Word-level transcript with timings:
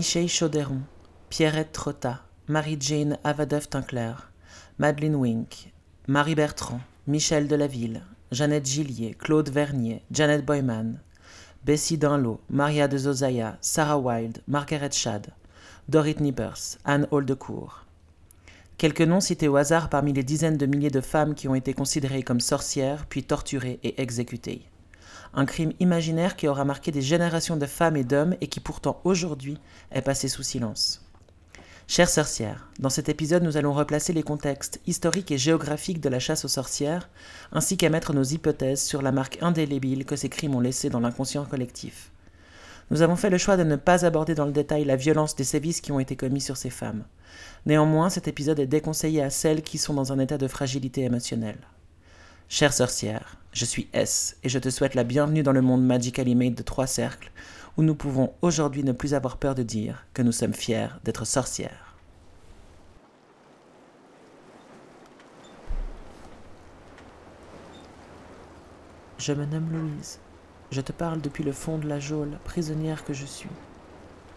Michel 0.00 0.28
Chaudéron, 0.28 0.80
Pierrette 1.28 1.72
Trotta, 1.72 2.22
Marie-Jane 2.48 3.18
Avadeuf-Tinclair, 3.22 4.32
Madeleine 4.78 5.14
Wink, 5.14 5.74
Marie 6.08 6.34
Bertrand, 6.34 6.80
Michel 7.06 7.46
Delaville, 7.46 8.00
Jeannette 8.32 8.64
Gillier, 8.64 9.12
Claude 9.12 9.50
Vernier, 9.50 10.00
Janet 10.10 10.42
Boyman, 10.42 11.02
Bessie 11.66 11.98
Danlot, 11.98 12.40
Maria 12.48 12.88
de 12.88 12.96
Zozaya, 12.96 13.58
Sarah 13.60 13.98
Wilde, 13.98 14.38
Margaret 14.48 14.92
Shad, 14.92 15.34
Dorit 15.90 16.16
Nippers, 16.18 16.78
Anne 16.86 17.06
Holdecourt. 17.10 17.84
Quelques 18.78 19.02
noms 19.02 19.20
cités 19.20 19.48
au 19.48 19.56
hasard 19.56 19.90
parmi 19.90 20.14
les 20.14 20.24
dizaines 20.24 20.56
de 20.56 20.64
milliers 20.64 20.88
de 20.88 21.02
femmes 21.02 21.34
qui 21.34 21.46
ont 21.46 21.54
été 21.54 21.74
considérées 21.74 22.22
comme 22.22 22.40
sorcières, 22.40 23.04
puis 23.04 23.24
torturées 23.24 23.80
et 23.82 24.00
exécutées. 24.00 24.62
Un 25.32 25.46
crime 25.46 25.72
imaginaire 25.78 26.36
qui 26.36 26.48
aura 26.48 26.64
marqué 26.64 26.90
des 26.90 27.02
générations 27.02 27.56
de 27.56 27.66
femmes 27.66 27.96
et 27.96 28.04
d'hommes 28.04 28.36
et 28.40 28.48
qui 28.48 28.60
pourtant 28.60 29.00
aujourd'hui 29.04 29.58
est 29.92 30.02
passé 30.02 30.28
sous 30.28 30.42
silence. 30.42 31.04
Chères 31.86 32.08
sorcières, 32.08 32.68
dans 32.78 32.88
cet 32.88 33.08
épisode, 33.08 33.42
nous 33.42 33.56
allons 33.56 33.72
replacer 33.72 34.12
les 34.12 34.22
contextes 34.22 34.80
historiques 34.86 35.32
et 35.32 35.38
géographiques 35.38 36.00
de 36.00 36.08
la 36.08 36.20
chasse 36.20 36.44
aux 36.44 36.48
sorcières, 36.48 37.08
ainsi 37.50 37.76
qu'à 37.76 37.90
mettre 37.90 38.12
nos 38.12 38.22
hypothèses 38.22 38.80
sur 38.80 39.02
la 39.02 39.10
marque 39.10 39.38
indélébile 39.40 40.04
que 40.04 40.14
ces 40.14 40.28
crimes 40.28 40.54
ont 40.54 40.60
laissée 40.60 40.88
dans 40.88 41.00
l'inconscient 41.00 41.44
collectif. 41.44 42.12
Nous 42.92 43.02
avons 43.02 43.16
fait 43.16 43.30
le 43.30 43.38
choix 43.38 43.56
de 43.56 43.64
ne 43.64 43.74
pas 43.74 44.04
aborder 44.04 44.36
dans 44.36 44.46
le 44.46 44.52
détail 44.52 44.84
la 44.84 44.94
violence 44.94 45.34
des 45.34 45.42
sévices 45.42 45.80
qui 45.80 45.90
ont 45.90 45.98
été 45.98 46.14
commis 46.14 46.40
sur 46.40 46.56
ces 46.56 46.70
femmes. 46.70 47.04
Néanmoins, 47.66 48.08
cet 48.08 48.28
épisode 48.28 48.60
est 48.60 48.66
déconseillé 48.66 49.22
à 49.22 49.30
celles 49.30 49.62
qui 49.62 49.78
sont 49.78 49.94
dans 49.94 50.12
un 50.12 50.18
état 50.20 50.38
de 50.38 50.46
fragilité 50.46 51.02
émotionnelle. 51.02 51.58
Chère 52.48 52.72
sorcière, 52.72 53.36
je 53.52 53.64
suis 53.64 53.88
S 53.92 54.36
et 54.44 54.48
je 54.48 54.58
te 54.58 54.70
souhaite 54.70 54.94
la 54.94 55.04
bienvenue 55.04 55.42
dans 55.42 55.52
le 55.52 55.62
monde 55.62 55.84
Magically 55.84 56.34
Made 56.34 56.54
de 56.54 56.62
trois 56.62 56.86
cercles, 56.86 57.30
où 57.76 57.82
nous 57.82 57.94
pouvons 57.94 58.32
aujourd'hui 58.42 58.84
ne 58.84 58.92
plus 58.92 59.14
avoir 59.14 59.38
peur 59.38 59.54
de 59.54 59.62
dire 59.62 60.06
que 60.14 60.22
nous 60.22 60.32
sommes 60.32 60.54
fiers 60.54 60.88
d'être 61.04 61.24
sorcières. 61.24 61.96
Je 69.18 69.32
me 69.32 69.44
nomme 69.44 69.70
Louise. 69.70 70.18
Je 70.70 70.80
te 70.80 70.92
parle 70.92 71.20
depuis 71.20 71.44
le 71.44 71.52
fond 71.52 71.78
de 71.78 71.88
la 71.88 71.98
geôle, 71.98 72.38
prisonnière 72.44 73.04
que 73.04 73.12
je 73.12 73.26
suis. 73.26 73.50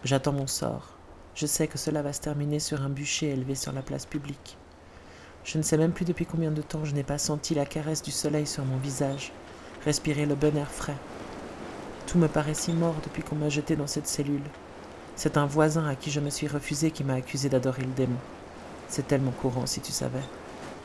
J'attends 0.02 0.32
mon 0.32 0.46
sort. 0.46 0.98
Je 1.34 1.46
sais 1.46 1.68
que 1.68 1.78
cela 1.78 2.02
va 2.02 2.12
se 2.12 2.20
terminer 2.20 2.58
sur 2.58 2.82
un 2.82 2.90
bûcher 2.90 3.30
élevé 3.30 3.54
sur 3.54 3.72
la 3.72 3.82
place 3.82 4.04
publique. 4.04 4.58
Je 5.44 5.58
ne 5.58 5.62
sais 5.62 5.76
même 5.76 5.92
plus 5.92 6.06
depuis 6.06 6.24
combien 6.24 6.50
de 6.50 6.62
temps 6.62 6.86
je 6.86 6.94
n'ai 6.94 7.02
pas 7.02 7.18
senti 7.18 7.54
la 7.54 7.66
caresse 7.66 8.02
du 8.02 8.10
soleil 8.10 8.46
sur 8.46 8.64
mon 8.64 8.78
visage, 8.78 9.30
respirer 9.84 10.24
le 10.24 10.34
bon 10.34 10.56
air 10.56 10.70
frais. 10.70 10.96
Tout 12.06 12.16
me 12.16 12.28
paraît 12.28 12.54
si 12.54 12.72
mort 12.72 12.94
depuis 13.04 13.22
qu'on 13.22 13.36
m'a 13.36 13.50
jeté 13.50 13.76
dans 13.76 13.86
cette 13.86 14.06
cellule. 14.06 14.42
C'est 15.16 15.36
un 15.36 15.44
voisin 15.44 15.86
à 15.86 15.96
qui 15.96 16.10
je 16.10 16.20
me 16.20 16.30
suis 16.30 16.48
refusé 16.48 16.90
qui 16.90 17.04
m'a 17.04 17.14
accusé 17.14 17.50
d'adorer 17.50 17.82
le 17.82 17.92
démon. 17.92 18.16
C'est 18.88 19.06
tellement 19.06 19.32
courant 19.32 19.66
si 19.66 19.80
tu 19.80 19.92
savais. 19.92 20.22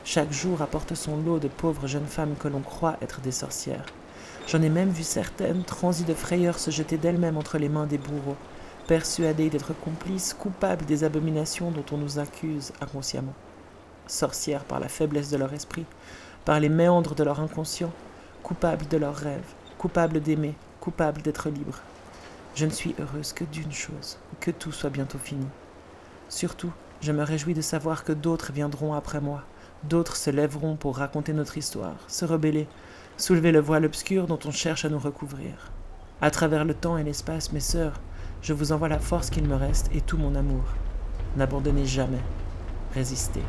Chaque 0.03 0.33
jour 0.33 0.61
apporte 0.61 0.93
son 0.93 1.15
lot 1.17 1.39
de 1.39 1.47
pauvres 1.47 1.87
jeunes 1.87 2.05
femmes 2.05 2.35
que 2.37 2.49
l'on 2.49 2.61
croit 2.61 2.97
être 3.01 3.21
des 3.21 3.31
sorcières. 3.31 3.85
J'en 4.47 4.61
ai 4.61 4.69
même 4.69 4.89
vu 4.89 5.03
certaines, 5.03 5.63
transies 5.63 6.03
de 6.03 6.13
frayeur, 6.13 6.59
se 6.59 6.71
jeter 6.71 6.97
d'elles-mêmes 6.97 7.37
entre 7.37 7.59
les 7.59 7.69
mains 7.69 7.85
des 7.85 7.97
bourreaux, 7.97 8.37
persuadées 8.87 9.49
d'être 9.49 9.73
complices, 9.73 10.33
coupables 10.33 10.85
des 10.85 11.05
abominations 11.05 11.71
dont 11.71 11.85
on 11.91 11.97
nous 11.97 12.19
accuse 12.19 12.73
inconsciemment. 12.81 13.35
Sorcières 14.09 14.63
par 14.63 14.79
la 14.79 14.89
faiblesse 14.89 15.29
de 15.29 15.37
leur 15.37 15.53
esprit, 15.53 15.85
par 16.43 16.59
les 16.59 16.67
méandres 16.67 17.13
de 17.13 17.23
leur 17.23 17.39
inconscient, 17.39 17.91
coupables 18.41 18.87
de 18.87 18.97
leurs 18.97 19.15
rêves, 19.15 19.53
coupables 19.77 20.19
d'aimer, 20.19 20.55
coupable 20.79 21.21
d'être 21.21 21.49
libre. 21.49 21.77
Je 22.55 22.65
ne 22.65 22.71
suis 22.71 22.95
heureuse 22.99 23.33
que 23.33 23.43
d'une 23.43 23.71
chose, 23.71 24.17
que 24.39 24.49
tout 24.49 24.71
soit 24.71 24.89
bientôt 24.89 25.19
fini. 25.19 25.45
Surtout, 26.27 26.71
je 27.01 27.11
me 27.11 27.21
réjouis 27.21 27.53
de 27.53 27.61
savoir 27.61 28.03
que 28.03 28.11
d'autres 28.11 28.51
viendront 28.51 28.95
après 28.95 29.21
moi, 29.21 29.43
d'autres 29.83 30.15
se 30.17 30.31
lèveront 30.31 30.75
pour 30.75 30.97
raconter 30.97 31.33
notre 31.33 31.59
histoire, 31.59 31.97
se 32.07 32.25
rebeller, 32.25 32.67
soulever 33.15 33.51
le 33.51 33.61
voile 33.61 33.85
obscur 33.85 34.25
dont 34.25 34.39
on 34.43 34.51
cherche 34.51 34.85
à 34.85 34.89
nous 34.89 34.97
recouvrir. 34.97 35.71
À 36.19 36.31
travers 36.31 36.65
le 36.65 36.73
temps 36.73 36.97
et 36.97 37.03
l'espace, 37.03 37.51
mes 37.51 37.59
sœurs, 37.59 38.01
je 38.41 38.53
vous 38.53 38.71
envoie 38.71 38.89
la 38.89 38.99
force 38.99 39.29
qu'il 39.29 39.47
me 39.47 39.55
reste 39.55 39.91
et 39.93 40.01
tout 40.01 40.17
mon 40.17 40.33
amour. 40.33 40.63
N'abandonnez 41.37 41.85
jamais. 41.85 42.23
Résistez. 42.95 43.43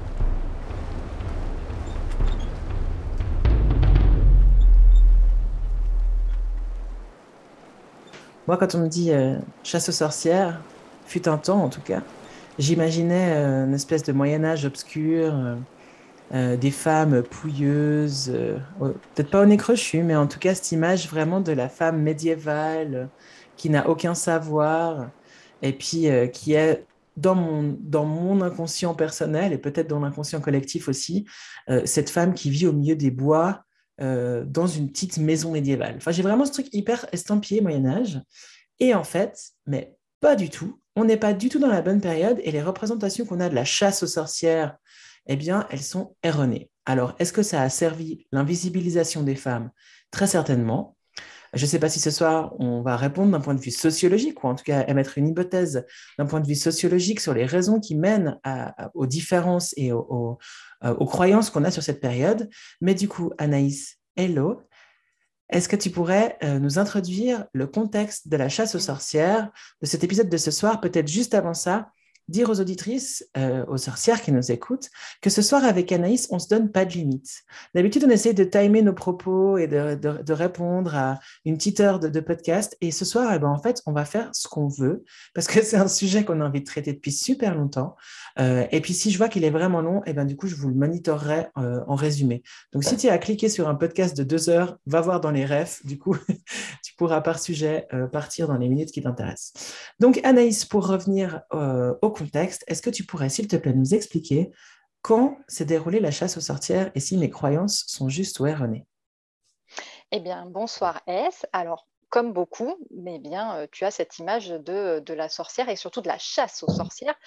Moi, 8.51 8.57
quand 8.57 8.75
on 8.75 8.79
me 8.79 8.89
dit 8.89 9.13
euh, 9.13 9.37
chasse 9.63 9.91
aux 9.91 9.93
sorcières, 9.93 10.61
fut 11.07 11.29
un 11.29 11.39
temps 11.39 11.63
en 11.63 11.69
tout 11.69 11.83
cas, 11.83 12.03
j'imaginais 12.59 13.37
euh, 13.37 13.65
une 13.65 13.75
espèce 13.75 14.03
de 14.03 14.11
Moyen 14.11 14.45
Âge 14.45 14.65
obscur, 14.65 15.33
euh, 16.35 16.57
des 16.57 16.73
femmes 16.73 17.23
pouilleuses, 17.23 18.37
peut-être 18.81 19.31
pas 19.31 19.43
au 19.43 19.47
nez 19.47 19.57
crochu, 19.57 20.03
mais 20.03 20.17
en 20.17 20.27
tout 20.27 20.41
cas 20.41 20.57
cette 20.57 20.73
image 20.73 21.09
vraiment 21.09 21.41
de 21.41 21.53
la 21.53 21.69
femme 21.69 22.03
médiévale 22.03 23.09
qui 23.57 23.71
n'a 23.71 23.89
aucun 23.89 24.15
savoir 24.15 25.11
et 25.63 25.73
puis 25.73 26.09
qui 26.33 26.55
est 26.55 26.85
dans 27.17 27.37
mon, 27.37 27.79
dans 27.79 28.05
mon 28.05 28.41
inconscient 28.41 28.95
personnel 28.95 29.53
et 29.53 29.59
peut-être 29.59 29.87
dans 29.87 30.01
l'inconscient 30.01 30.41
collectif 30.41 30.89
aussi, 30.89 31.25
cette 31.85 32.11
femme 32.11 32.35
qui 32.35 32.51
vit 32.51 32.67
au 32.67 32.73
milieu 32.73 32.97
des 32.97 33.13
bois, 33.13 33.63
euh, 34.03 34.45
dans 34.45 34.67
une 34.67 34.91
petite 34.91 35.19
maison 35.19 35.53
médiévale. 35.53 35.97
Enfin, 35.97 36.11
j'ai 36.11 36.23
vraiment 36.23 36.45
ce 36.45 36.53
truc 36.53 36.69
hyper 36.73 37.07
estampillé 37.13 37.61
Moyen 37.61 37.87
Âge. 37.87 38.21
Et 38.79 38.95
en 38.95 39.05
fait, 39.05 39.51
mais 39.67 39.97
pas 40.21 40.37
du 40.37 40.51
tout. 40.51 40.81
On 40.97 41.05
n'est 41.05 41.17
pas 41.17 41.33
du 41.33 41.49
tout 41.49 41.59
dans 41.59 41.69
la 41.69 41.83
bonne 41.83 42.01
période 42.01 42.41
et 42.43 42.51
les 42.51 42.63
représentations 42.63 43.25
qu'on 43.25 43.41
a 43.41 43.49
de 43.49 43.55
la 43.55 43.65
chasse 43.65 44.03
aux 44.03 44.09
sorcières, 44.09 44.77
eh 45.27 45.37
bien, 45.37 45.67
elles 45.71 45.83
sont 45.83 46.17
erronées. 46.23 46.71
Alors, 46.87 47.15
est-ce 47.19 47.33
que 47.33 47.43
ça 47.43 47.63
a 47.63 47.69
servi 47.69 48.27
l'invisibilisation 48.33 49.23
des 49.23 49.37
femmes? 49.37 49.71
Très 50.11 50.27
certainement. 50.27 50.97
Je 51.53 51.65
ne 51.65 51.69
sais 51.69 51.79
pas 51.81 51.89
si 51.89 51.99
ce 51.99 52.11
soir, 52.11 52.55
on 52.61 52.81
va 52.81 52.97
répondre 52.97 53.33
d'un 53.33 53.41
point 53.41 53.55
de 53.55 53.61
vue 53.61 53.73
sociologique, 53.73 54.45
ou 54.45 54.47
en 54.47 54.55
tout 54.55 54.65
cas 54.65 54.87
émettre 54.87 55.19
une 55.19 55.27
hypothèse 55.27 55.85
d'un 56.19 56.27
point 56.27 56.41
de 56.41 56.47
vue 56.47 56.55
sociologique 56.55 57.19
sur 57.19 57.35
les 57.35 57.45
raisons 57.45 57.81
qui 57.81 57.97
mènent 57.97 58.39
aux 58.95 59.07
différences 59.07 59.75
et 59.77 59.93
aux, 59.93 60.39
euh, 60.85 60.95
aux 60.95 61.07
croyances 61.07 61.51
qu'on 61.51 61.65
a 61.65 61.71
sur 61.71 61.83
cette 61.83 62.01
période. 62.01 62.49
Mais 62.81 62.95
du 62.95 63.09
coup, 63.09 63.33
Anaïs, 63.39 63.99
hello. 64.17 64.63
Est-ce 65.51 65.69
que 65.69 65.77
tu 65.77 65.91
pourrais 65.91 66.39
euh, 66.45 66.61
nous 66.61 66.79
introduire 66.79 67.47
le 67.53 67.67
contexte 67.67 68.29
de 68.29 68.37
la 68.37 68.49
chasse 68.49 68.77
aux 68.77 68.81
sorcières 68.81 69.51
de 69.83 69.87
cet 69.87 70.05
épisode 70.05 70.29
de 70.29 70.37
ce 70.37 70.53
soir 70.53 70.81
Peut-être 70.81 71.09
juste 71.09 71.35
avant 71.35 71.55
ça, 71.55 71.91
dire 72.31 72.49
aux 72.49 72.61
auditrices, 72.61 73.29
euh, 73.37 73.65
aux 73.67 73.77
sorcières 73.77 74.23
qui 74.23 74.33
nous 74.33 74.51
écoutent, 74.53 74.89
que 75.21 75.31
ce 75.31 75.43
soir 75.43 75.65
avec 75.65 75.91
Anaïs, 75.93 76.29
on 76.31 76.39
se 76.39 76.49
donne 76.49 76.71
pas 76.71 76.85
de 76.85 76.93
limites. 76.93 77.43
D'habitude, 77.75 78.05
on 78.07 78.11
essaie 78.11 78.33
de 78.33 78.45
timer 78.45 78.83
nos 78.83 78.93
propos 78.93 79.59
et 79.59 79.67
de, 79.67 80.33
répondre 80.33 80.95
à 80.95 81.19
une 81.45 81.57
petite 81.57 81.81
heure 81.81 81.99
de, 81.99 82.21
podcast. 82.21 82.77
Et 82.81 82.91
ce 82.91 83.05
soir, 83.05 83.33
eh 83.35 83.39
ben, 83.39 83.49
en 83.49 83.59
fait, 83.59 83.83
on 83.87 83.93
va 83.93 84.05
faire 84.05 84.31
ce 84.33 84.47
qu'on 84.47 84.69
veut 84.69 85.05
parce 85.35 85.47
que 85.47 85.63
c'est 85.65 85.77
un 85.77 85.89
sujet 85.89 86.25
qu'on 86.25 86.41
a 86.41 86.47
envie 86.47 86.61
de 86.61 86.67
traiter 86.67 86.93
depuis 86.93 87.13
super 87.13 87.55
longtemps. 87.55 87.97
Euh, 88.39 88.67
et 88.71 88.81
puis, 88.81 88.95
si 88.95 89.11
je 89.11 89.19
vois 89.19 89.29
qu'il 89.29 89.45
est 89.45 89.51
vraiment 89.51 89.81
long, 89.81 90.03
eh 90.07 90.13
ben, 90.13 90.25
du 90.25 90.37
coup, 90.37 90.47
je 90.47 90.55
vous 90.55 90.69
le 90.69 90.75
monitorerai 90.75 91.49
euh, 91.59 91.81
en 91.89 91.95
résumé. 91.97 92.43
Donc, 92.73 92.85
si 92.85 92.97
tu 92.97 93.09
as 93.09 93.19
cliqué 93.19 93.49
sur 93.49 93.69
un 93.69 93.75
podcast 93.75 94.17
de 94.17 94.23
deux 94.23 94.49
heures, 94.49 94.79
va 94.87 95.01
voir 95.01 95.21
dans 95.21 95.31
les 95.31 95.45
refs. 95.45 95.85
Du 95.85 95.99
coup, 95.99 96.17
tu 96.85 96.95
pourras 96.97 97.21
par 97.21 97.41
sujet 97.41 97.87
partir 98.13 98.47
dans 98.47 98.57
les 98.57 98.69
minutes 98.69 98.93
qui 98.93 99.03
t'intéressent. 99.03 99.53
Donc, 99.99 100.21
Anaïs, 100.23 100.65
pour 100.65 100.87
revenir 100.87 101.41
au 101.51 102.11
est-ce 102.23 102.83
que 102.83 102.91
tu 102.91 103.05
pourrais, 103.05 103.29
s'il 103.29 103.49
te 103.49 103.57
plaît, 103.57 103.73
nous 103.73 103.95
expliquer 103.95 104.51
quand 105.03 105.39
s'est 105.49 105.65
déroulée 105.65 106.01
la 106.01 106.11
chasse 106.11 106.37
aux 106.37 106.43
sorcières 106.43 106.91
et 106.95 107.01
si 107.01 107.17
mes 107.17 107.31
croyances 107.31 107.85
sont 107.87 108.09
justes 108.09 108.41
ou 108.41 108.47
erronées? 108.47 108.87
Eh 110.13 110.21
bien, 110.21 110.47
bonsoir 110.47 111.01
S. 111.07 111.47
Alors, 111.53 111.87
comme 112.11 112.33
beaucoup, 112.33 112.77
bien, 112.91 113.67
tu 113.73 113.85
as 113.85 113.91
cette 113.91 114.19
image 114.19 114.49
de, 114.49 115.13
la 115.13 115.29
sorcière 115.29 115.69
et 115.69 115.77
surtout 115.77 116.01
de 116.01 116.09
la 116.09 116.19
chasse 116.19 116.63
aux 116.63 116.71
sorcières 116.71 117.19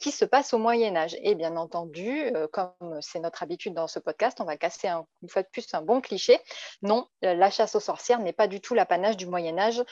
qui 0.00 0.10
se 0.10 0.24
passe 0.24 0.54
au 0.54 0.58
Moyen 0.58 0.96
Âge. 0.96 1.16
Et 1.22 1.34
bien 1.34 1.56
entendu, 1.56 2.32
comme 2.52 2.72
c'est 3.00 3.20
notre 3.20 3.42
habitude 3.42 3.74
dans 3.74 3.88
ce 3.88 3.98
podcast, 3.98 4.40
on 4.40 4.44
va 4.44 4.56
casser 4.56 4.88
une 4.88 5.28
fois 5.28 5.42
de 5.42 5.48
plus 5.48 5.66
un 5.74 5.82
bon 5.82 6.00
cliché. 6.00 6.40
Non, 6.80 7.06
la 7.20 7.50
chasse 7.50 7.74
aux 7.74 7.80
sorcières 7.80 8.20
n'est 8.20 8.32
pas 8.32 8.48
du 8.48 8.60
tout 8.60 8.74
l'apanage 8.74 9.16
du 9.16 9.26
Moyen 9.26 9.58
Âge, 9.58 9.82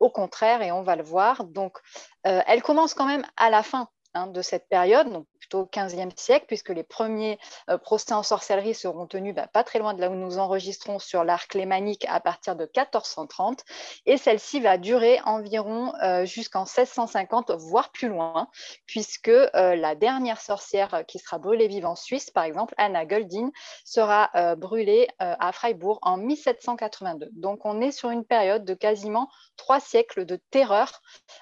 au 0.00 0.10
contraire, 0.10 0.62
et 0.62 0.72
on 0.72 0.82
va 0.82 0.96
le 0.96 1.04
voir. 1.04 1.44
Donc, 1.44 1.78
elle 2.24 2.62
commence 2.62 2.94
quand 2.94 3.06
même 3.06 3.24
à 3.36 3.50
la 3.50 3.62
fin 3.62 3.88
hein, 4.14 4.26
de 4.26 4.42
cette 4.42 4.68
période, 4.68 5.24
plutôt 5.36 5.60
au 5.60 5.68
XVe 5.72 6.10
siècle, 6.16 6.46
puisque 6.46 6.70
les 6.70 6.82
premiers 6.82 7.38
euh, 7.70 7.78
procès 7.78 8.14
en 8.14 8.22
sorcellerie 8.22 8.74
seront 8.74 9.06
tenus 9.06 9.34
bah, 9.34 9.46
pas 9.46 9.64
très 9.64 9.78
loin 9.78 9.94
de 9.94 10.00
là 10.00 10.10
où 10.10 10.14
nous 10.14 10.38
enregistrons 10.38 10.98
sur 10.98 11.24
l'arc 11.24 11.54
lémanique 11.54 12.06
à 12.08 12.20
partir 12.20 12.56
de 12.56 12.64
1430. 12.64 13.64
Et 14.06 14.16
celle-ci 14.16 14.60
va 14.60 14.78
durer 14.78 15.20
environ 15.24 15.92
euh, 16.02 16.24
jusqu'en 16.24 16.64
1650, 16.64 17.52
voire 17.52 17.90
plus 17.92 18.08
loin, 18.08 18.48
puisque 18.86 19.28
euh, 19.28 19.76
la 19.76 19.94
dernière 19.94 20.40
sorcière 20.40 21.04
qui 21.06 21.18
sera 21.18 21.38
brûlée 21.38 21.68
vive 21.68 21.86
en 21.86 21.96
Suisse, 21.96 22.30
par 22.30 22.44
exemple, 22.44 22.74
Anna 22.78 23.04
Goldin, 23.04 23.50
sera 23.84 24.30
brûlée 24.56 25.08
à 25.18 25.52
Freiburg 25.52 25.98
en 26.02 26.16
1782. 26.16 27.28
Donc 27.32 27.64
on 27.64 27.80
est 27.80 27.92
sur 27.92 28.10
une 28.10 28.24
période 28.24 28.64
de 28.64 28.74
quasiment 28.74 29.28
trois 29.56 29.80
siècles 29.80 30.24
de 30.24 30.40
terreur 30.50 31.00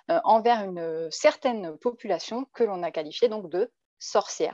envers 0.08 0.64
une 0.64 1.08
certaine 1.10 1.76
population 1.78 2.46
que 2.52 2.64
l'on 2.64 2.82
a 2.82 2.90
qualifiée 2.90 3.28
donc 3.28 3.48
de 3.50 3.70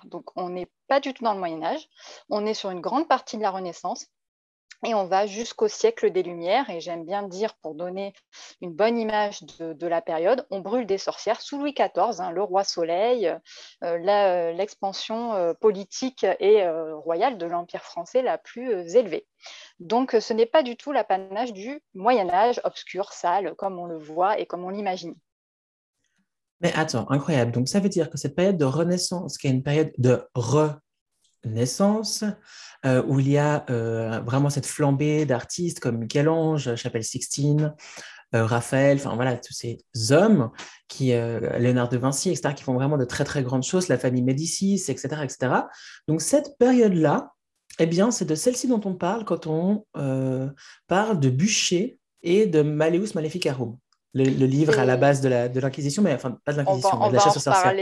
Donc 0.04 0.24
on 0.36 0.48
n'est 0.50 0.70
pas 0.88 1.00
du 1.00 1.14
tout 1.14 1.24
dans 1.24 1.34
le 1.34 1.38
Moyen 1.38 1.62
Âge, 1.62 1.88
on 2.28 2.46
est 2.46 2.54
sur 2.54 2.70
une 2.70 2.80
grande 2.80 3.08
partie 3.08 3.36
de 3.36 3.42
la 3.42 3.50
Renaissance 3.50 4.06
et 4.84 4.94
on 4.94 5.04
va 5.04 5.26
jusqu'au 5.26 5.68
siècle 5.68 6.10
des 6.10 6.22
Lumières. 6.22 6.70
Et 6.70 6.80
j'aime 6.80 7.04
bien 7.04 7.22
dire, 7.22 7.54
pour 7.56 7.74
donner 7.74 8.14
une 8.60 8.72
bonne 8.72 8.98
image 8.98 9.42
de, 9.42 9.86
la 9.86 10.00
période, 10.00 10.46
on 10.50 10.60
brûle 10.60 10.86
des 10.86 10.98
sorcières 10.98 11.40
sous 11.40 11.58
Louis 11.58 11.74
XIV, 11.74 12.20
hein, 12.20 12.30
le 12.30 12.42
roi 12.42 12.64
Soleil, 12.64 13.26
euh, 13.26 13.38
euh, 13.82 14.52
l'expansion 14.52 15.34
euh, 15.34 15.52
politique 15.52 16.24
et 16.38 16.66
royale 16.94 17.38
de 17.38 17.46
l'Empire 17.46 17.82
français 17.82 18.22
la 18.22 18.38
plus 18.38 18.96
élevée. 18.96 19.26
Donc 19.80 20.16
ce 20.18 20.32
n'est 20.32 20.46
pas 20.46 20.62
du 20.62 20.76
tout 20.76 20.92
l'apanage 20.92 21.52
du 21.52 21.82
Moyen 21.94 22.30
Âge 22.30 22.60
obscur, 22.64 23.12
sale, 23.12 23.54
comme 23.56 23.78
on 23.78 23.86
le 23.86 23.98
voit 23.98 24.38
et 24.38 24.46
comme 24.46 24.64
on 24.64 24.70
l'imagine. 24.70 25.14
Mais 26.60 26.72
attends, 26.74 27.10
incroyable. 27.10 27.52
Donc, 27.52 27.68
ça 27.68 27.80
veut 27.80 27.88
dire 27.88 28.10
que 28.10 28.18
cette 28.18 28.34
période 28.34 28.58
de 28.58 28.64
renaissance, 28.64 29.38
qui 29.38 29.46
est 29.46 29.50
une 29.50 29.62
période 29.62 29.92
de 29.98 30.22
renaissance, 30.34 32.24
euh, 32.84 33.02
où 33.06 33.18
il 33.20 33.28
y 33.28 33.38
a 33.38 33.64
euh, 33.70 34.20
vraiment 34.20 34.50
cette 34.50 34.66
flambée 34.66 35.24
d'artistes 35.24 35.80
comme 35.80 35.98
Michel-Ange, 35.98 36.76
Chapelle 36.76 37.04
Sixtine, 37.04 37.74
euh, 38.34 38.44
Raphaël, 38.44 38.98
enfin 38.98 39.14
voilà, 39.16 39.36
tous 39.36 39.54
ces 39.54 39.78
hommes, 40.12 40.50
qui, 40.88 41.08
Léonard 41.08 41.88
de 41.88 41.96
Vinci, 41.96 42.30
etc., 42.30 42.54
qui 42.54 42.62
font 42.62 42.74
vraiment 42.74 42.98
de 42.98 43.04
très 43.04 43.24
très 43.24 43.42
grandes 43.42 43.62
choses, 43.62 43.88
la 43.88 43.98
famille 43.98 44.22
Médicis, 44.22 44.84
etc., 44.88 45.22
etc. 45.22 45.52
Donc, 46.08 46.20
cette 46.20 46.58
période-là, 46.58 47.32
eh 47.78 47.86
bien, 47.86 48.10
c'est 48.10 48.26
de 48.26 48.34
celle-ci 48.34 48.68
dont 48.68 48.80
on 48.84 48.94
parle 48.94 49.24
quand 49.24 49.46
on 49.46 49.84
parle 50.86 51.20
de 51.20 51.30
Bûcher 51.30 51.98
et 52.22 52.46
de 52.46 52.60
Malleus 52.60 53.14
Maleficarum 53.14 53.78
le, 54.14 54.24
livre 54.46 54.78
à 54.78 54.84
la 54.84 54.96
base 54.96 55.20
de 55.20 55.60
l'Inquisition, 55.60 56.02
mais 56.02 56.14
enfin 56.14 56.36
pas 56.44 56.52
de 56.52 56.58
l'Inquisition, 56.58 56.98
mais 57.00 57.08
de 57.10 57.14
la 57.14 57.20
chasse 57.20 57.36
aux 57.36 57.40
sorcières. 57.40 57.74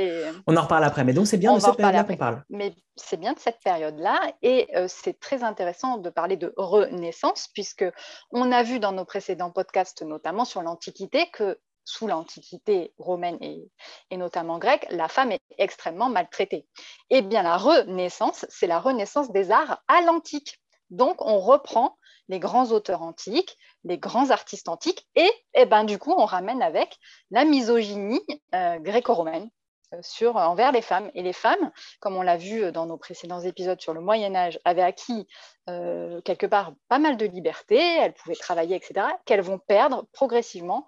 On 0.47 0.57
en 0.57 0.63
reparle 0.63 0.85
après, 0.85 1.05
mais 1.05 1.13
donc 1.13 1.27
c'est 1.27 1.39
bien 1.39 1.55
de 1.55 1.61
cette 1.61 1.77
période-là 1.77 2.05
qu'on 2.05 2.17
parle. 2.17 2.45
Mais 2.51 2.75
c'est 2.97 3.17
bien 3.17 3.33
de 3.33 3.39
cette 3.39 3.61
période-là, 3.61 4.21
et 4.43 4.69
euh, 4.77 4.87
c'est 4.89 5.19
très 5.19 5.43
intéressant 5.43 5.99
de 5.99 6.11
parler 6.11 6.37
de 6.37 6.53
renaissance, 6.57 7.49
puisque 7.55 7.85
on 8.31 8.53
a 8.53 8.63
vu 8.63 8.79
dans 8.79 8.93
nos 8.93 9.05
précédents 9.05 9.51
podcasts, 9.51 10.03
notamment 10.03 10.45
sur 10.45 10.63
l'Antiquité, 10.63 11.31
que 11.33 11.59
sous 11.85 12.07
l'Antiquité 12.07 12.93
romaine 12.99 13.39
et, 13.41 13.71
et, 14.11 14.19
notamment 14.19 14.59
grecque, 14.59 14.87
la 14.91 15.09
femme 15.09 15.33
est 15.33 15.41
extrêmement 15.57 16.11
maltraitée. 16.11 16.67
Eh 17.09 17.23
bien, 17.23 17.43
la 17.43 17.57
Renaissance, 17.57 18.45
c'est 18.51 18.67
la 18.67 18.79
renaissance 18.79 19.33
des 19.33 19.51
arts 19.51 19.83
à 19.89 20.03
l'antique. 20.03 20.61
Donc, 20.91 21.25
on 21.25 21.39
reprend 21.39 21.97
les 22.29 22.41
grands 22.41 22.73
auteurs 22.73 23.03
antiques, 23.03 23.57
les 23.85 23.99
grands 23.99 24.31
artistes 24.31 24.69
antiques, 24.69 25.07
et, 25.15 25.31
eh 25.55 25.67
ben, 25.67 25.85
du 25.85 25.99
coup, 25.99 26.15
on 26.17 26.25
ramène 26.25 26.63
avec 26.63 26.99
la 27.31 27.45
misogynie 27.45 28.23
euh, 28.55 28.79
gréco-romaine 28.79 29.49
euh, 29.95 29.99
sur, 30.03 30.37
envers 30.37 30.73
les 30.73 30.83
femmes. 30.83 31.11
Et 31.15 31.23
les 31.23 31.33
femmes, 31.33 31.71
comme 32.01 32.17
on 32.17 32.23
l'a 32.23 32.37
vu 32.37 32.73
dans 32.73 32.87
nos 32.87 32.97
précédents 32.97 33.41
épisodes 33.41 33.81
sur 33.81 33.95
le 33.95 34.01
Moyen 34.01 34.35
Âge, 34.35 34.59
avaient 34.65 34.83
acquis 34.83 35.27
euh, 35.69 36.21
quelque 36.23 36.47
part 36.47 36.73
pas 36.89 36.99
mal 36.99 37.17
de 37.17 37.27
liberté, 37.27 37.77
elles 37.79 38.15
pouvaient 38.15 38.37
travailler, 38.37 38.77
etc., 38.77 39.07
qu'elles 39.25 39.43
vont 39.43 39.59
perdre 39.59 40.07
progressivement 40.13 40.87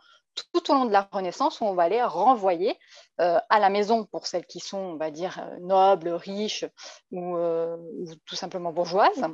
tout 0.52 0.70
au 0.70 0.74
long 0.74 0.84
de 0.84 0.92
la 0.92 1.08
Renaissance, 1.12 1.60
où 1.60 1.64
on 1.64 1.74
va 1.74 1.88
les 1.88 2.02
renvoyer 2.02 2.78
à 3.18 3.58
la 3.58 3.68
maison 3.68 4.04
pour 4.04 4.28
celles 4.28 4.46
qui 4.46 4.60
sont, 4.60 4.78
on 4.78 4.96
va 4.96 5.10
dire, 5.10 5.44
nobles, 5.60 6.08
riches 6.08 6.64
ou 7.10 7.36
tout 8.24 8.36
simplement 8.36 8.72
bourgeoises 8.72 9.26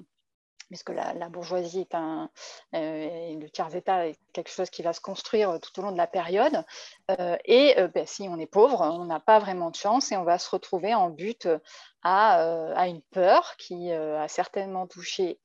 puisque 0.68 0.90
la, 0.90 1.14
la, 1.14 1.28
bourgeoisie 1.28 1.80
est 1.80 1.94
un, 1.94 2.30
euh, 2.74 3.38
le 3.38 3.48
tiers-état 3.48 4.08
est 4.08 4.18
quelque 4.32 4.50
chose 4.50 4.70
qui 4.70 4.82
va 4.82 4.92
se 4.92 5.00
construire 5.00 5.60
tout 5.60 5.78
au 5.78 5.82
long 5.82 5.92
de 5.92 5.96
la 5.96 6.06
période. 6.06 6.64
Euh, 7.10 7.36
et 7.44 7.78
euh, 7.78 7.88
ben, 7.88 8.06
si 8.06 8.28
on 8.28 8.38
est 8.38 8.46
pauvre, 8.46 8.80
on 8.80 9.04
n'a 9.04 9.20
pas 9.20 9.38
vraiment 9.38 9.70
de 9.70 9.76
chance 9.76 10.12
et 10.12 10.16
on 10.16 10.24
va 10.24 10.38
se 10.38 10.50
retrouver 10.50 10.94
en 10.94 11.10
but 11.10 11.48
à, 12.02 12.86
une 12.86 13.02
peur 13.10 13.56
qui 13.56 13.90
a 13.90 14.28
certainement 14.28 14.86
touché 14.86 15.40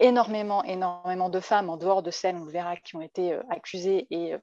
énormément, 0.00 0.62
énormément 0.64 1.30
de 1.30 1.40
femmes 1.40 1.70
en 1.70 1.78
dehors 1.78 2.02
de 2.02 2.10
celles, 2.10 2.36
on 2.36 2.44
le 2.44 2.52
verra, 2.52 2.76
qui 2.76 2.94
ont 2.96 3.00
été 3.00 3.38
accusées 3.48 4.06
et, 4.10 4.34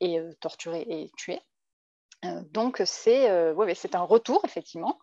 et 0.00 0.20
torturées 0.40 0.84
et 0.86 1.10
tuées. 1.16 1.40
donc 2.50 2.82
c'est 2.84 3.52
ouais, 3.52 3.74
c'est 3.74 3.94
un 3.94 4.02
retour, 4.02 4.42
effectivement, 4.44 4.98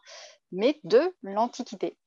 mais 0.51 0.79
de 0.83 1.15
l'Antiquité. 1.23 1.97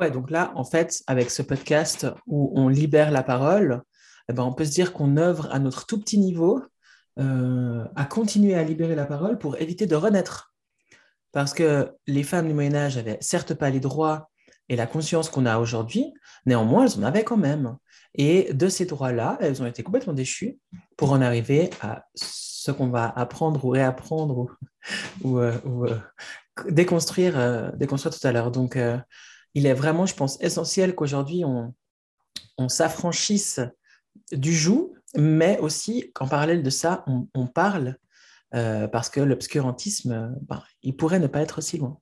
Ouais, 0.00 0.10
donc 0.10 0.30
là, 0.30 0.50
en 0.54 0.64
fait, 0.64 1.02
avec 1.06 1.30
ce 1.30 1.42
podcast 1.42 2.06
où 2.26 2.52
on 2.56 2.68
libère 2.68 3.10
la 3.10 3.22
parole, 3.22 3.82
eh 4.30 4.32
ben, 4.32 4.44
on 4.44 4.52
peut 4.54 4.64
se 4.64 4.70
dire 4.70 4.94
qu'on 4.94 5.18
œuvre 5.18 5.52
à 5.52 5.58
notre 5.58 5.84
tout 5.84 6.00
petit 6.00 6.16
niveau 6.16 6.62
euh, 7.18 7.84
à 7.96 8.06
continuer 8.06 8.54
à 8.54 8.62
libérer 8.64 8.94
la 8.94 9.04
parole 9.04 9.36
pour 9.36 9.60
éviter 9.60 9.86
de 9.86 9.94
renaître. 9.94 10.54
Parce 11.32 11.52
que 11.52 11.92
les 12.06 12.22
femmes 12.22 12.48
du 12.48 12.54
Moyen 12.54 12.74
Âge 12.74 12.96
avaient 12.96 13.18
certes 13.20 13.52
pas 13.52 13.68
les 13.68 13.78
droits 13.78 14.30
et 14.70 14.76
la 14.76 14.86
conscience 14.86 15.28
qu'on 15.28 15.44
a 15.44 15.58
aujourd'hui, 15.58 16.14
néanmoins, 16.46 16.86
elles 16.86 16.98
en 16.98 17.02
avaient 17.02 17.24
quand 17.24 17.36
même. 17.36 17.76
Et 18.14 18.54
de 18.54 18.70
ces 18.70 18.86
droits-là, 18.86 19.36
elles 19.42 19.60
ont 19.62 19.66
été 19.66 19.82
complètement 19.82 20.14
déchues 20.14 20.58
pour 20.96 21.12
en 21.12 21.20
arriver 21.20 21.68
à 21.82 22.06
ce 22.14 22.70
qu'on 22.70 22.88
va 22.88 23.12
apprendre 23.14 23.62
ou 23.66 23.68
réapprendre 23.68 24.56
ou, 25.22 25.38
euh, 25.40 25.52
euh, 25.66 25.98
déconstruire, 26.70 27.70
déconstruire 27.76 28.18
tout 28.18 28.26
à 28.26 28.32
l'heure. 28.32 28.50
Donc, 28.50 28.78
il 29.54 29.66
est 29.66 29.74
vraiment, 29.74 30.06
je 30.06 30.14
pense, 30.14 30.40
essentiel 30.40 30.94
qu'aujourd'hui, 30.94 31.44
on, 31.44 31.74
s'affranchisse 32.68 33.58
du 34.32 34.52
joug, 34.52 34.92
mais 35.16 35.58
aussi 35.60 36.12
qu'en 36.12 36.28
parallèle 36.28 36.62
de 36.62 36.68
ça, 36.68 37.06
on, 37.34 37.46
parle, 37.46 37.96
euh, 38.54 38.86
parce 38.86 39.08
que 39.08 39.20
l'obscurantisme, 39.20 40.36
ben, 40.42 40.62
il 40.82 40.94
pourrait 40.94 41.20
ne 41.20 41.26
pas 41.26 41.40
être 41.40 41.62
si 41.62 41.78
loin. 41.78 41.98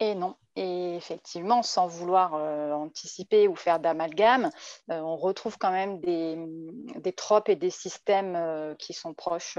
Et 0.00 0.16
non. 0.16 0.34
Et 0.56 0.96
effectivement, 0.96 1.62
sans 1.62 1.86
vouloir 1.86 2.34
euh, 2.34 2.72
anticiper 2.72 3.46
ou 3.46 3.54
faire 3.54 3.78
d'amalgame, 3.78 4.50
euh, 4.90 5.00
on 5.00 5.16
retrouve 5.16 5.56
quand 5.56 5.70
même 5.70 6.00
des, 6.00 7.12
tropes 7.12 7.48
et 7.48 7.56
des 7.56 7.70
systèmes 7.70 8.74
qui 8.76 8.92
sont 8.92 9.14
proches, 9.14 9.58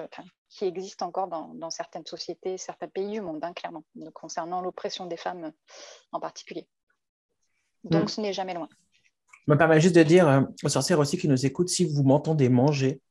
qui 0.53 0.65
existent 0.65 1.07
encore 1.07 1.27
dans, 1.27 1.69
certaines 1.71 2.05
sociétés, 2.05 2.57
certains 2.59 2.87
pays 2.87 3.11
du 3.11 3.21
monde, 3.21 3.43
hein, 3.43 3.53
clairement, 3.53 3.83
concernant 4.13 4.61
l'oppression 4.61 5.07
des 5.07 5.17
femmes 5.17 5.51
en 6.11 6.19
particulier. 6.19 6.67
Donc, 7.83 8.09
ce 8.11 8.21
n'est 8.21 8.33
jamais 8.33 8.53
loin. 8.53 8.69
Je 9.47 9.51
me 9.51 9.57
permets 9.57 9.81
juste 9.81 9.95
de 9.95 10.03
dire 10.03 10.27
euh, 10.27 10.41
aux 10.63 10.69
sorcières 10.69 10.99
aussi 10.99 11.17
qui 11.17 11.27
nous 11.27 11.45
écoutent, 11.45 11.69
si 11.69 11.85
vous 11.85 12.03
m'entendez 12.03 12.49
manger, 12.49 13.01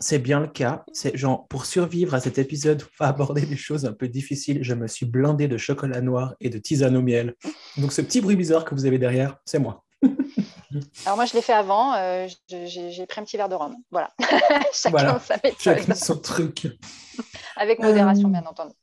c'est 0.00 0.18
bien 0.18 0.40
le 0.40 0.48
cas. 0.48 0.84
C'est 0.92 1.16
genre, 1.16 1.46
pour 1.46 1.66
survivre 1.66 2.14
à 2.14 2.20
cet 2.20 2.38
épisode, 2.38 2.82
on 2.82 3.04
va 3.04 3.10
aborder 3.10 3.42
des 3.42 3.56
choses 3.56 3.84
un 3.84 3.92
peu 3.92 4.08
difficiles. 4.08 4.64
Je 4.64 4.74
me 4.74 4.88
suis 4.88 5.06
blindé 5.06 5.46
de 5.46 5.58
chocolat 5.58 6.00
noir 6.00 6.34
et 6.40 6.48
de 6.48 6.58
tisane 6.58 6.96
au 6.96 7.02
miel. 7.02 7.34
Donc, 7.76 7.92
ce 7.92 8.00
petit 8.00 8.20
bruit 8.20 8.34
bizarre 8.34 8.64
que 8.64 8.74
vous 8.74 8.86
avez 8.86 8.98
derrière, 8.98 9.36
c'est 9.44 9.60
moi. 9.60 9.85
Alors 11.04 11.16
moi, 11.16 11.26
je 11.26 11.34
l'ai 11.34 11.42
fait 11.42 11.52
avant. 11.52 11.94
Euh, 11.94 12.26
j'ai 12.48 13.06
pris 13.06 13.20
un 13.20 13.24
petit 13.24 13.36
verre 13.36 13.48
de 13.48 13.54
rhum. 13.54 13.76
Voilà. 13.90 14.10
Chacun 14.72 15.18
sa 15.18 15.34
méthode. 15.36 15.58
Chacun 15.58 15.94
son 15.94 16.18
truc. 16.18 16.68
Avec 17.56 17.78
modération, 17.78 18.28
euh, 18.28 18.32
bien 18.32 18.44
entendu. 18.46 18.74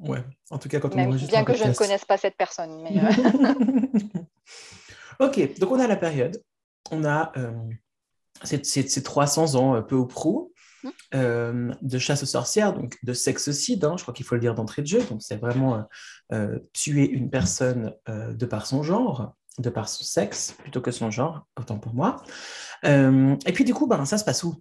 Ouais. 0.00 0.22
En 0.50 0.58
tout 0.58 0.68
cas, 0.68 0.80
quand 0.80 0.92
on 0.92 0.96
Même, 0.96 1.16
Bien 1.16 1.44
que 1.44 1.54
je 1.54 1.64
ne 1.64 1.74
connaisse 1.74 2.04
pas 2.04 2.16
cette 2.16 2.36
personne. 2.36 2.82
Mais 2.82 2.98
euh, 2.98 3.10
ok. 5.26 5.58
Donc 5.58 5.72
on 5.72 5.80
a 5.80 5.86
la 5.86 5.96
période. 5.96 6.42
On 6.90 7.04
a 7.04 7.32
ces, 8.44 8.62
ces, 8.62 9.02
300 9.02 9.56
ans, 9.56 9.82
peu 9.82 9.96
ou 9.96 10.06
prou. 10.06 10.52
Hmm. 11.12 11.72
de 11.82 11.98
chasse 11.98 12.22
aux 12.22 12.26
sorcières, 12.26 12.72
donc 12.72 12.96
de 13.02 13.12
sexocide, 13.12 13.84
hein, 13.84 13.96
je 13.96 14.02
crois 14.02 14.14
qu'il 14.14 14.24
faut 14.24 14.36
le 14.36 14.40
dire 14.40 14.54
d'entrée 14.54 14.82
de 14.82 14.86
jeu. 14.86 15.02
Donc, 15.10 15.20
c'est 15.22 15.36
vraiment 15.36 15.84
tuer 16.72 17.10
une 17.10 17.30
personne 17.30 17.94
de 18.06 18.46
par 18.46 18.64
son 18.64 18.84
genre 18.84 19.34
de 19.58 19.70
par 19.70 19.88
son 19.88 20.04
sexe 20.04 20.52
plutôt 20.52 20.80
que 20.80 20.90
son 20.90 21.10
genre, 21.10 21.46
autant 21.58 21.78
pour 21.78 21.94
moi. 21.94 22.22
Euh, 22.84 23.36
et 23.46 23.52
puis 23.52 23.64
du 23.64 23.74
coup, 23.74 23.86
ben, 23.86 24.04
ça 24.04 24.18
se 24.18 24.24
passe 24.24 24.44
où? 24.44 24.54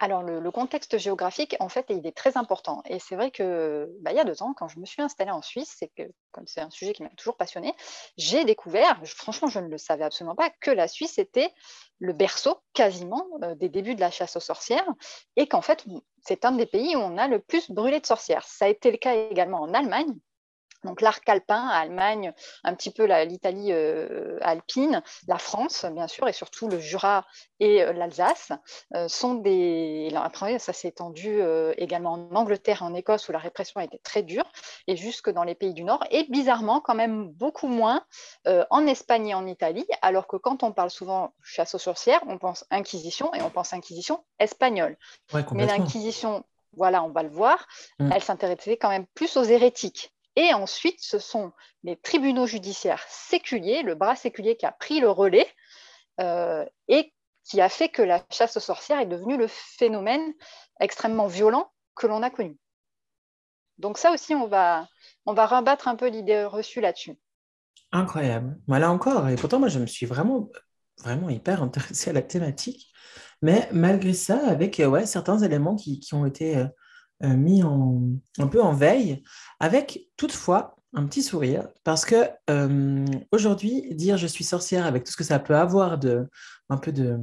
Alors, 0.00 0.22
le, 0.22 0.50
contexte 0.52 0.96
géographique, 0.96 1.56
en 1.58 1.68
fait, 1.68 1.86
il 1.88 2.06
est 2.06 2.16
très 2.16 2.36
important. 2.36 2.82
Et 2.86 3.00
c'est 3.00 3.16
vrai 3.16 3.32
que, 3.32 3.90
bah, 4.00 4.12
y 4.12 4.20
a 4.20 4.24
deux 4.24 4.44
ans, 4.44 4.54
quand 4.56 4.68
je 4.68 4.78
me 4.78 4.86
suis 4.86 5.02
installée 5.02 5.32
en 5.32 5.42
Suisse, 5.42 5.74
c'est 5.76 5.90
comme 6.30 6.46
c'est 6.46 6.60
un 6.60 6.70
sujet 6.70 6.92
qui 6.92 7.02
m'a 7.02 7.08
toujours 7.10 7.36
passionnée, 7.36 7.74
j'ai 8.16 8.44
découvert, 8.44 9.00
franchement, 9.04 9.48
je 9.48 9.58
ne 9.58 9.66
le 9.66 9.76
savais 9.76 10.04
absolument 10.04 10.36
pas, 10.36 10.50
que 10.60 10.70
la 10.70 10.86
Suisse 10.86 11.18
était 11.18 11.52
le 11.98 12.12
berceau 12.12 12.60
quasiment 12.74 13.26
euh, 13.42 13.56
des 13.56 13.68
débuts 13.68 13.96
de 13.96 14.00
la 14.00 14.12
chasse 14.12 14.36
aux 14.36 14.40
sorcières 14.40 14.88
et 15.34 15.48
qu'en 15.48 15.62
fait, 15.62 15.84
c'est 16.24 16.44
un 16.44 16.52
des 16.52 16.66
pays 16.66 16.94
où 16.94 17.00
on 17.00 17.18
a 17.18 17.26
le 17.26 17.40
plus 17.40 17.68
brûlé 17.68 17.98
de 17.98 18.06
sorcières. 18.06 18.44
Ça 18.44 18.66
a 18.66 18.68
été 18.68 18.92
le 18.92 18.98
cas 18.98 19.14
également 19.14 19.62
en 19.62 19.74
Allemagne, 19.74 20.14
donc 20.84 21.00
l'arc 21.00 21.28
alpin, 21.28 21.66
Allemagne, 21.66 22.32
un 22.62 22.74
petit 22.74 22.90
peu 22.90 23.04
l'Italie 23.24 23.72
euh, 23.72 24.38
alpine, 24.42 25.02
la 25.26 25.38
France, 25.38 25.84
bien 25.92 26.06
sûr, 26.06 26.28
et 26.28 26.32
surtout 26.32 26.68
le 26.68 26.78
Jura 26.78 27.26
et 27.58 27.82
euh, 27.82 27.92
l'Alsace, 27.92 28.52
euh, 28.94 29.08
sont 29.08 29.34
des. 29.34 30.10
Après, 30.14 30.58
ça 30.58 30.72
s'est 30.72 30.88
étendu 30.88 31.40
également 31.76 32.12
en 32.12 32.34
Angleterre, 32.34 32.82
en 32.82 32.94
Écosse, 32.94 33.28
où 33.28 33.32
la 33.32 33.38
répression 33.38 33.80
a 33.80 33.84
été 33.84 33.98
très 33.98 34.22
dure, 34.22 34.50
et 34.86 34.96
jusque 34.96 35.30
dans 35.30 35.44
les 35.44 35.54
pays 35.54 35.74
du 35.74 35.84
Nord, 35.84 36.04
et 36.10 36.24
bizarrement, 36.24 36.80
quand 36.80 36.94
même 36.94 37.28
beaucoup 37.28 37.68
moins 37.68 38.04
en 38.46 38.86
Espagne 38.86 39.28
et 39.28 39.34
en 39.34 39.46
Italie, 39.46 39.86
alors 40.02 40.26
que 40.26 40.36
quand 40.36 40.62
on 40.62 40.72
parle 40.72 40.90
souvent 40.90 41.34
chasse 41.42 41.74
aux 41.74 41.78
sorcières, 41.78 42.20
on 42.26 42.38
pense 42.38 42.64
inquisition, 42.70 43.32
et 43.34 43.42
on 43.42 43.50
pense 43.50 43.72
inquisition 43.72 44.24
espagnole. 44.38 44.96
Mais 45.52 45.66
l'inquisition 45.66 46.44
voilà, 46.76 47.02
on 47.02 47.08
va 47.08 47.22
le 47.22 47.30
voir, 47.30 47.66
mm. 47.98 48.12
elle 48.12 48.22
s'intéressait 48.22 48.76
quand 48.76 48.90
même 48.90 49.06
plus 49.14 49.36
aux 49.36 49.42
hérétiques. 49.42 50.12
Et 50.38 50.54
ensuite, 50.54 51.00
ce 51.00 51.18
sont 51.18 51.50
les 51.82 51.96
tribunaux 51.96 52.46
judiciaires 52.46 53.04
séculiers, 53.08 53.82
le 53.82 53.96
bras 53.96 54.14
séculier 54.14 54.56
qui 54.56 54.66
a 54.66 54.70
pris 54.70 55.00
le 55.00 55.10
relais 55.10 55.48
euh, 56.20 56.64
et 56.86 57.12
qui 57.42 57.60
a 57.60 57.68
fait 57.68 57.88
que 57.88 58.02
la 58.02 58.24
chasse 58.30 58.56
aux 58.56 58.60
sorcières 58.60 59.00
est 59.00 59.06
devenue 59.06 59.36
le 59.36 59.48
phénomène 59.48 60.32
extrêmement 60.78 61.26
violent 61.26 61.72
que 61.96 62.06
l'on 62.06 62.22
a 62.22 62.30
connu. 62.30 62.56
Donc 63.78 63.98
ça 63.98 64.12
aussi, 64.12 64.32
on 64.32 64.46
va, 64.46 64.86
on 65.26 65.32
va 65.34 65.44
rabattre 65.44 65.88
un 65.88 65.96
peu 65.96 66.06
l'idée 66.06 66.44
reçue 66.44 66.80
là-dessus. 66.80 67.18
Incroyable. 67.90 68.56
Voilà 68.68 68.92
encore, 68.92 69.28
et 69.28 69.34
pourtant 69.34 69.58
moi 69.58 69.68
je 69.68 69.80
me 69.80 69.86
suis 69.86 70.06
vraiment, 70.06 70.50
vraiment 70.98 71.30
hyper 71.30 71.64
intéressée 71.64 72.10
à 72.10 72.12
la 72.12 72.22
thématique, 72.22 72.92
mais 73.42 73.68
malgré 73.72 74.12
ça, 74.12 74.38
avec 74.46 74.78
ouais, 74.78 75.04
certains 75.04 75.38
éléments 75.38 75.74
qui, 75.74 75.98
qui 75.98 76.14
ont 76.14 76.26
été 76.26 76.58
euh, 76.58 76.60
euh, 76.64 76.68
mis 77.22 77.62
en, 77.62 78.00
un 78.38 78.46
peu 78.46 78.62
en 78.62 78.72
veille, 78.72 79.22
avec 79.60 80.08
toutefois 80.16 80.76
un 80.94 81.06
petit 81.06 81.22
sourire, 81.22 81.68
parce 81.84 82.04
que 82.04 82.28
euh, 82.50 83.04
aujourd'hui, 83.32 83.94
dire 83.94 84.16
je 84.16 84.26
suis 84.26 84.44
sorcière 84.44 84.86
avec 84.86 85.04
tout 85.04 85.12
ce 85.12 85.16
que 85.16 85.24
ça 85.24 85.38
peut 85.38 85.56
avoir 85.56 85.98
de 85.98 86.26
un 86.70 86.78
peu 86.78 86.92
de 86.92 87.18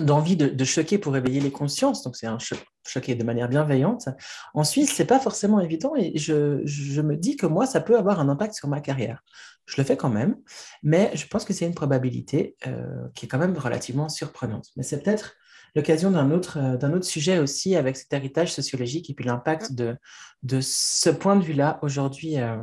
d'envie 0.00 0.36
de, 0.36 0.64
choquer 0.64 0.98
pour 0.98 1.12
réveiller 1.12 1.40
les 1.40 1.52
consciences, 1.52 2.02
donc 2.02 2.16
c'est 2.16 2.26
un 2.26 2.38
choquer 2.84 3.14
de 3.14 3.22
manière 3.22 3.48
bienveillante. 3.48 4.08
En 4.52 4.64
Suisse, 4.64 4.92
c'est 4.92 5.04
pas 5.04 5.20
forcément 5.20 5.60
évident 5.60 5.94
et 5.96 6.18
je, 6.18 6.62
je, 6.64 7.00
me 7.00 7.16
dis 7.16 7.36
que 7.36 7.46
moi, 7.46 7.64
ça 7.64 7.80
peut 7.80 7.96
avoir 7.96 8.18
un 8.18 8.28
impact 8.28 8.54
sur 8.54 8.66
ma 8.66 8.80
carrière. 8.80 9.22
Je 9.66 9.80
le 9.80 9.84
fais 9.84 9.96
quand 9.96 10.10
même, 10.10 10.36
mais 10.82 11.12
je 11.14 11.28
pense 11.28 11.44
que 11.44 11.52
c'est 11.52 11.64
une 11.64 11.74
probabilité 11.74 12.56
euh, 12.66 13.06
qui 13.14 13.26
est 13.26 13.28
quand 13.28 13.38
même 13.38 13.56
relativement 13.56 14.08
surprenante. 14.08 14.66
Mais 14.76 14.82
c'est 14.82 15.00
peut-être 15.00 15.36
l'occasion 15.74 16.10
d'un 16.10 16.30
autre, 16.30 16.58
euh, 16.58 16.76
d'un 16.76 16.92
autre 16.92 17.04
sujet 17.04 17.38
aussi 17.38 17.76
avec 17.76 17.96
cet 17.96 18.12
héritage 18.12 18.52
sociologique 18.52 19.10
et 19.10 19.14
puis 19.14 19.24
l'impact 19.24 19.70
mm. 19.70 19.74
de, 19.74 19.96
de 20.42 20.60
ce 20.60 21.10
point 21.10 21.36
de 21.36 21.44
vue-là 21.44 21.78
aujourd'hui 21.82 22.38
euh, 22.38 22.56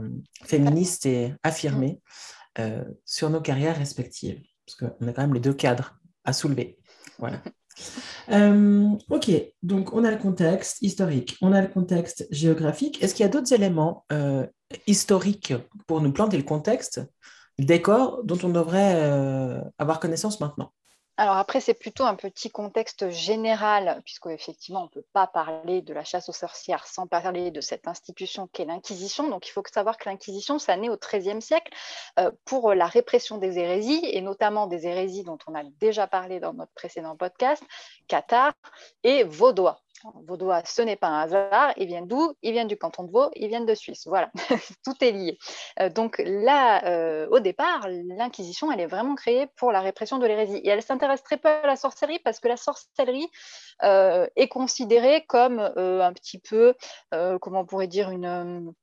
féministe 0.44 1.06
et 1.06 1.34
affirmé 1.44 2.00
euh, 2.60 2.84
sur 3.06 3.30
nos 3.30 3.42
carrières 3.42 3.78
respectives. 3.78 4.42
Parce 4.66 4.78
qu'on 4.78 5.08
a 5.08 5.14
quand 5.14 5.22
même 5.22 5.34
les 5.34 5.40
deux 5.40 5.54
cadres 5.54 5.96
à 6.24 6.34
soulever. 6.34 6.78
Voilà. 7.20 7.42
ok, 9.10 9.32
donc 9.64 9.94
on 9.94 10.04
a 10.04 10.12
le 10.12 10.18
contexte 10.18 10.82
historique, 10.82 11.38
on 11.42 11.52
a 11.52 11.62
le 11.62 11.68
contexte 11.68 12.28
géographique. 12.30 13.02
Est-ce 13.02 13.16
qu'il 13.16 13.24
y 13.24 13.30
a 13.30 13.32
d'autres 13.32 13.54
éléments 13.54 14.06
historiques 14.86 15.54
pour 15.88 16.02
nous 16.02 16.12
planter 16.12 16.38
le 16.38 16.44
contexte, 16.44 17.02
le 17.58 17.66
décor, 17.66 18.24
dont 18.24 18.38
on 18.44 18.50
devrait 18.50 19.64
avoir 19.80 20.00
connaissance 20.00 20.40
maintenant? 20.40 20.72
Alors 21.18 21.38
après, 21.38 21.60
c'est 21.60 21.74
plutôt 21.74 22.06
un 22.06 22.16
petit 22.16 22.50
contexte 22.50 23.10
général, 23.10 24.02
puisque 24.06 24.28
effectivement, 24.28 24.82
on 24.82 24.86
ne 24.86 24.90
peut 24.90 25.06
pas 25.14 25.28
parler 25.28 25.82
de 25.82 25.94
la 25.94 26.04
chasse 26.04 26.30
aux 26.30 26.34
sorcières 26.34 26.88
sans 26.88 27.06
parler 27.06 27.52
de 27.52 27.62
cette 27.62 27.88
institution 27.88 28.48
qu'est 28.48 28.66
l'Inquisition. 28.66 29.30
Donc 29.30 29.48
il 29.48 29.52
faut 29.52 29.62
savoir 29.72 29.98
que 29.98 30.10
l'Inquisition, 30.10 30.58
ça 30.58 30.76
naît 30.78 30.90
au 30.90 30.98
XIIIe 30.98 31.42
siècle 31.42 31.72
euh, 32.20 32.32
pour 32.46 32.74
la 32.74 32.88
répression 32.88 33.38
des 33.38 33.60
hérésies, 33.60 34.02
et 34.04 34.22
notamment 34.22 34.68
des 34.68 34.88
hérésies 34.88 35.24
dont 35.24 35.38
on 35.48 35.54
a 35.54 35.64
déjà 35.80 36.08
parlé 36.08 36.40
dans 36.40 36.54
notre 36.54 36.72
précédent 36.74 37.16
podcast, 37.16 37.64
Qatar 38.08 38.54
et 39.04 39.24
vaudois. 39.24 39.82
Vaudois, 40.28 40.64
ce 40.66 40.82
n'est 40.82 40.96
pas 40.96 41.08
un 41.08 41.22
hasard. 41.22 41.74
Ils 41.78 41.88
viennent 41.88 42.08
d'où? 42.08 42.34
Ils 42.42 42.52
viennent 42.52 42.68
du 42.68 42.78
canton 42.78 43.04
de 43.04 43.12
Vaud, 43.12 43.30
ils 43.36 43.48
viennent 43.48 43.66
de 43.66 43.76
Suisse. 43.76 44.08
Voilà, 44.08 44.32
tout 44.86 44.96
est 45.02 45.12
lié. 45.12 45.38
Euh, 45.80 45.90
donc 45.90 46.22
là, 46.26 46.86
euh, 46.86 47.28
au 47.32 47.40
départ, 47.40 47.88
l'Inquisition, 47.88 48.72
elle 48.72 48.80
est 48.80 48.88
vraiment 48.88 49.16
créée 49.16 49.48
pour 49.58 49.72
la 49.72 49.82
répression 49.82 50.18
de 50.20 50.26
l'hérésie. 50.26 50.58
Et 50.64 50.70
elle 50.70 50.84
s'intéresse 50.84 51.24
très 51.24 51.38
peu 51.38 51.50
à 51.50 51.68
la 51.68 51.76
sorcellerie 51.76 52.20
parce 52.20 52.40
que 52.40 52.48
la 52.48 52.58
sorcellerie 52.58 53.30
euh, 53.84 54.28
est 54.36 54.48
considérée 54.48 55.26
comme 55.28 55.60
un 55.60 56.14
petit 56.14 56.40
peu, 56.40 56.74
comment 57.42 57.62
on 57.62 57.66
pourrait 57.66 57.88
dire, 57.88 58.10
une 58.10 58.74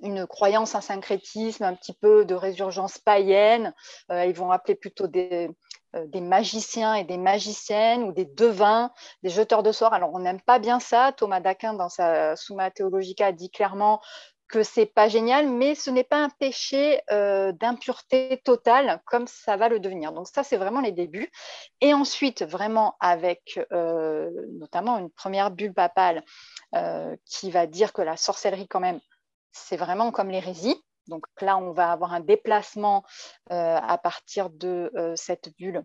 une 0.00 0.28
croyance, 0.28 0.76
un 0.76 0.80
syncrétisme, 0.80 1.64
un 1.64 1.74
petit 1.74 1.92
peu 1.92 2.24
de 2.24 2.36
résurgence 2.36 2.98
païenne. 2.98 3.74
ils 4.10 4.32
vont 4.32 4.52
appeler 4.52 4.76
plutôt 4.76 5.08
des, 5.08 5.50
des 5.94 6.20
magiciens 6.20 6.94
et 6.94 7.04
des 7.04 7.16
magiciennes 7.16 8.02
ou 8.02 8.12
des 8.12 8.24
devins, 8.24 8.90
des 9.22 9.30
jeteurs 9.30 9.62
de 9.62 9.72
sorts. 9.72 9.94
Alors, 9.94 10.10
on 10.12 10.20
n'aime 10.20 10.40
pas 10.40 10.58
bien 10.58 10.80
ça. 10.80 11.12
Thomas 11.12 11.40
d'Aquin, 11.40 11.74
dans 11.74 11.88
sa 11.88 12.36
Summa 12.36 12.70
Theologica, 12.70 13.32
dit 13.32 13.50
clairement 13.50 14.00
que 14.48 14.62
c'est 14.62 14.86
pas 14.86 15.08
génial, 15.08 15.48
mais 15.48 15.74
ce 15.74 15.90
n'est 15.90 16.04
pas 16.04 16.24
un 16.24 16.30
péché 16.30 17.02
euh, 17.10 17.52
d'impureté 17.52 18.40
totale 18.44 19.02
comme 19.04 19.26
ça 19.26 19.56
va 19.56 19.68
le 19.68 19.78
devenir. 19.78 20.12
Donc 20.12 20.26
ça, 20.26 20.42
c'est 20.42 20.56
vraiment 20.56 20.80
les 20.80 20.92
débuts. 20.92 21.30
Et 21.82 21.92
ensuite, 21.92 22.42
vraiment 22.42 22.96
avec 23.00 23.60
euh, 23.72 24.30
notamment 24.58 24.98
une 24.98 25.10
première 25.10 25.50
bulle 25.50 25.74
papale 25.74 26.24
qui 27.24 27.50
va 27.50 27.66
dire 27.66 27.94
que 27.94 28.02
la 28.02 28.18
sorcellerie, 28.18 28.68
quand 28.68 28.80
même, 28.80 29.00
c'est 29.52 29.78
vraiment 29.78 30.12
comme 30.12 30.28
l'hérésie. 30.28 30.82
Donc 31.08 31.24
là, 31.40 31.56
on 31.58 31.72
va 31.72 31.90
avoir 31.90 32.12
un 32.12 32.20
déplacement 32.20 33.04
euh, 33.50 33.78
à 33.80 33.98
partir 33.98 34.50
de 34.50 34.92
euh, 34.96 35.16
cette 35.16 35.54
bulle 35.56 35.84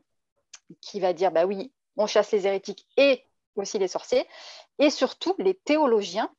qui 0.81 0.99
va 0.99 1.13
dire, 1.13 1.31
bah 1.31 1.45
oui, 1.45 1.73
on 1.97 2.07
chasse 2.07 2.31
les 2.31 2.45
hérétiques 2.45 2.87
et 2.97 3.25
aussi 3.55 3.79
les 3.79 3.87
sorciers. 3.87 4.27
Et 4.79 4.89
surtout, 4.89 5.35
les 5.37 5.53
théologiens 5.53 6.29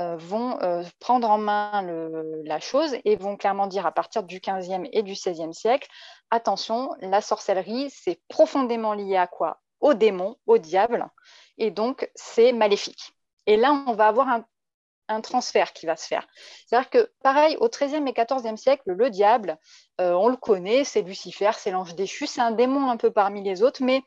euh, 0.00 0.16
vont 0.16 0.58
prendre 0.98 1.30
en 1.30 1.38
main 1.38 1.82
la 2.44 2.58
chose 2.58 2.96
et 3.04 3.16
vont 3.16 3.36
clairement 3.36 3.68
dire 3.68 3.86
à 3.86 3.92
partir 3.92 4.24
du 4.24 4.40
15e 4.40 4.88
et 4.92 5.02
du 5.02 5.12
16e 5.12 5.52
siècle, 5.52 5.88
attention, 6.30 6.90
la 7.00 7.20
sorcellerie, 7.20 7.90
c'est 7.90 8.20
profondément 8.28 8.94
lié 8.94 9.16
à 9.16 9.28
quoi? 9.28 9.60
Au 9.80 9.94
démon, 9.94 10.36
au 10.46 10.58
diable, 10.58 11.06
et 11.58 11.70
donc 11.70 12.10
c'est 12.14 12.52
maléfique. 12.52 13.12
Et 13.46 13.56
là, 13.56 13.84
on 13.86 13.92
va 13.92 14.08
avoir 14.08 14.28
un 14.28 14.44
un 15.08 15.20
transfert 15.20 15.72
qui 15.72 15.86
va 15.86 15.96
se 15.96 16.06
faire. 16.06 16.26
C'est-à-dire 16.66 16.90
que, 16.90 17.10
pareil, 17.22 17.56
au 17.60 17.68
XIIIe 17.68 18.04
et 18.06 18.12
XIVe 18.12 18.56
siècle, 18.56 18.82
le 18.86 19.10
diable, 19.10 19.58
euh, 20.00 20.12
on 20.12 20.28
le 20.28 20.36
connaît, 20.36 20.84
c'est 20.84 21.02
Lucifer, 21.02 21.50
c'est 21.56 21.70
l'ange 21.70 21.94
déchu, 21.94 22.26
c'est 22.26 22.40
un 22.40 22.50
démon 22.50 22.90
un 22.90 22.96
peu 22.96 23.10
parmi 23.10 23.42
les 23.42 23.62
autres, 23.62 23.82
mais 23.82 24.02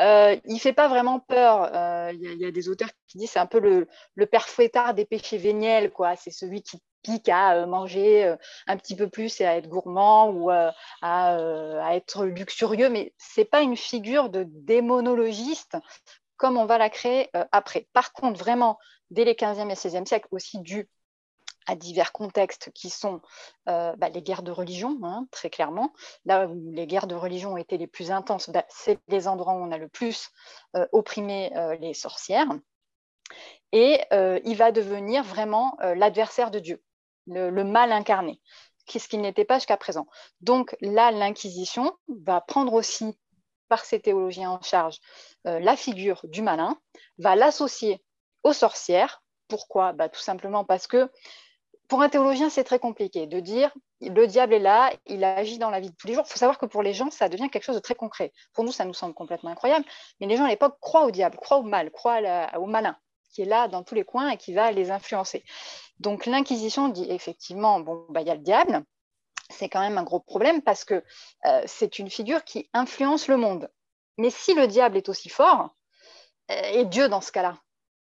euh, 0.00 0.36
il 0.44 0.54
ne 0.54 0.60
fait 0.60 0.72
pas 0.72 0.88
vraiment 0.88 1.20
peur. 1.20 1.70
Euh, 1.74 2.12
il 2.12 2.40
y, 2.40 2.46
a 2.46 2.50
des 2.50 2.68
auteurs 2.68 2.90
qui 3.08 3.18
disent 3.18 3.30
c'est 3.30 3.38
un 3.38 3.46
peu 3.46 3.60
le, 3.60 3.88
le 4.14 4.26
père 4.26 4.48
fouettard 4.48 4.94
des 4.94 5.04
péchés 5.04 5.38
véniels, 5.38 5.90
quoi. 5.90 6.16
C'est 6.16 6.30
celui 6.30 6.62
qui 6.62 6.78
pique 7.02 7.28
à 7.28 7.66
manger 7.66 8.34
un 8.66 8.76
petit 8.76 8.96
peu 8.96 9.08
plus 9.08 9.40
et 9.40 9.46
à 9.46 9.56
être 9.56 9.68
gourmand 9.68 10.30
ou 10.30 10.50
à, 10.50 10.74
à, 11.02 11.94
être 11.94 12.24
luxurieux, 12.24 12.88
mais 12.88 13.14
c'est 13.16 13.44
pas 13.44 13.60
une 13.60 13.76
figure 13.76 14.28
de 14.28 14.44
démonologiste 14.48 15.76
comme 16.36 16.56
on 16.56 16.66
va 16.66 16.78
la 16.78 16.90
créer 16.90 17.30
après. 17.52 17.88
Par 17.92 18.12
contre, 18.12 18.38
vraiment, 18.38 18.78
dès 19.10 19.24
les 19.24 19.34
15e 19.34 19.70
et 19.70 19.74
16e 19.74 20.06
siècles, 20.06 20.28
aussi 20.30 20.60
dû 20.60 20.88
à 21.66 21.74
divers 21.74 22.12
contextes 22.12 22.70
qui 22.72 22.90
sont 22.90 23.20
euh, 23.68 23.94
bah, 23.96 24.08
les 24.08 24.22
guerres 24.22 24.42
de 24.42 24.52
religion, 24.52 24.98
hein, 25.02 25.26
très 25.30 25.50
clairement. 25.50 25.92
Là 26.24 26.46
où 26.46 26.70
les 26.72 26.86
guerres 26.86 27.06
de 27.06 27.14
religion 27.14 27.54
ont 27.54 27.56
été 27.56 27.76
les 27.76 27.86
plus 27.86 28.10
intenses, 28.10 28.50
bah, 28.50 28.64
c'est 28.68 28.98
les 29.08 29.28
endroits 29.28 29.54
où 29.54 29.58
on 29.58 29.72
a 29.72 29.78
le 29.78 29.88
plus 29.88 30.30
euh, 30.76 30.86
opprimé 30.92 31.54
euh, 31.56 31.76
les 31.76 31.94
sorcières. 31.94 32.48
Et 33.72 34.00
il 34.12 34.56
va 34.56 34.70
devenir 34.70 35.24
vraiment 35.24 35.76
l'adversaire 35.80 36.52
de 36.52 36.60
Dieu, 36.60 36.82
le, 37.26 37.50
le 37.50 37.64
mal 37.64 37.90
incarné, 37.90 38.40
ce 38.86 39.06
qu'il 39.08 39.20
n'était 39.20 39.44
pas 39.44 39.56
jusqu'à 39.56 39.76
présent. 39.76 40.06
Donc 40.40 40.76
là, 40.80 41.10
l'Inquisition 41.10 41.92
va 42.08 42.40
prendre 42.40 42.72
aussi 42.72 43.18
par 43.68 43.84
ses 43.84 44.00
théologiens 44.00 44.50
en 44.50 44.62
charge 44.62 44.98
la 45.44 45.76
figure 45.76 46.20
du 46.24 46.42
malin, 46.42 46.76
va 47.18 47.36
l'associer 47.36 48.02
aux 48.42 48.52
sorcières. 48.52 49.22
Pourquoi? 49.48 49.92
Bah, 49.92 50.08
Tout 50.08 50.20
simplement 50.20 50.64
parce 50.64 50.86
que 50.86 51.10
pour 51.88 52.02
un 52.02 52.08
théologien, 52.08 52.50
c'est 52.50 52.64
très 52.64 52.78
compliqué 52.78 53.26
de 53.26 53.40
dire 53.40 53.72
le 54.00 54.26
diable 54.26 54.54
est 54.54 54.58
là, 54.58 54.92
il 55.06 55.24
agit 55.24 55.58
dans 55.58 55.70
la 55.70 55.80
vie 55.80 55.90
de 55.90 55.96
tous 55.96 56.06
les 56.06 56.14
jours. 56.14 56.24
Il 56.26 56.32
faut 56.32 56.38
savoir 56.38 56.58
que 56.58 56.66
pour 56.66 56.82
les 56.82 56.92
gens, 56.92 57.10
ça 57.10 57.28
devient 57.28 57.48
quelque 57.48 57.64
chose 57.64 57.76
de 57.76 57.80
très 57.80 57.94
concret. 57.94 58.32
Pour 58.52 58.64
nous, 58.64 58.72
ça 58.72 58.84
nous 58.84 58.94
semble 58.94 59.14
complètement 59.14 59.50
incroyable, 59.50 59.84
mais 60.20 60.26
les 60.26 60.36
gens 60.36 60.44
à 60.44 60.48
l'époque 60.48 60.76
croient 60.80 61.04
au 61.04 61.10
diable, 61.10 61.36
croient 61.36 61.58
au 61.58 61.62
mal, 61.62 61.90
croient 61.90 62.20
au 62.58 62.66
malin, 62.66 62.96
qui 63.32 63.42
est 63.42 63.46
là 63.46 63.68
dans 63.68 63.82
tous 63.82 63.94
les 63.94 64.04
coins 64.04 64.30
et 64.30 64.36
qui 64.36 64.52
va 64.52 64.70
les 64.72 64.90
influencer. 64.90 65.44
Donc 65.98 66.26
l'Inquisition 66.26 66.88
dit 66.88 67.06
effectivement, 67.10 67.80
bon, 67.80 68.04
bah, 68.10 68.20
il 68.20 68.26
y 68.26 68.30
a 68.30 68.34
le 68.34 68.42
diable, 68.42 68.82
c'est 69.50 69.68
quand 69.68 69.80
même 69.80 69.98
un 69.98 70.02
gros 70.02 70.20
problème 70.20 70.62
parce 70.62 70.84
que 70.84 71.02
euh, 71.44 71.62
c'est 71.66 71.98
une 71.98 72.10
figure 72.10 72.44
qui 72.44 72.68
influence 72.72 73.28
le 73.28 73.36
monde. 73.36 73.70
Mais 74.18 74.30
si 74.30 74.54
le 74.54 74.66
diable 74.66 74.96
est 74.96 75.08
aussi 75.08 75.28
fort, 75.28 75.74
euh, 76.50 76.62
et 76.72 76.84
Dieu 76.84 77.08
dans 77.08 77.20
ce 77.20 77.32
cas-là, 77.32 77.56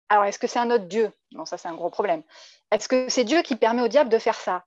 alors, 0.10 0.26
est-ce 0.26 0.40
que 0.40 0.48
c'est 0.48 0.60
un 0.60 0.70
autre 0.70 0.86
Dieu? 0.86 1.12
Non, 1.32 1.46
ça, 1.46 1.58
c'est 1.58 1.68
un 1.68 1.74
gros 1.74 1.90
problème. 1.90 2.24
Est-ce 2.72 2.88
que 2.88 3.10
c'est 3.10 3.24
Dieu 3.24 3.42
qui 3.42 3.56
permet 3.56 3.82
au 3.82 3.88
diable 3.88 4.10
de 4.10 4.20
faire 4.20 4.36
ça? 4.36 4.66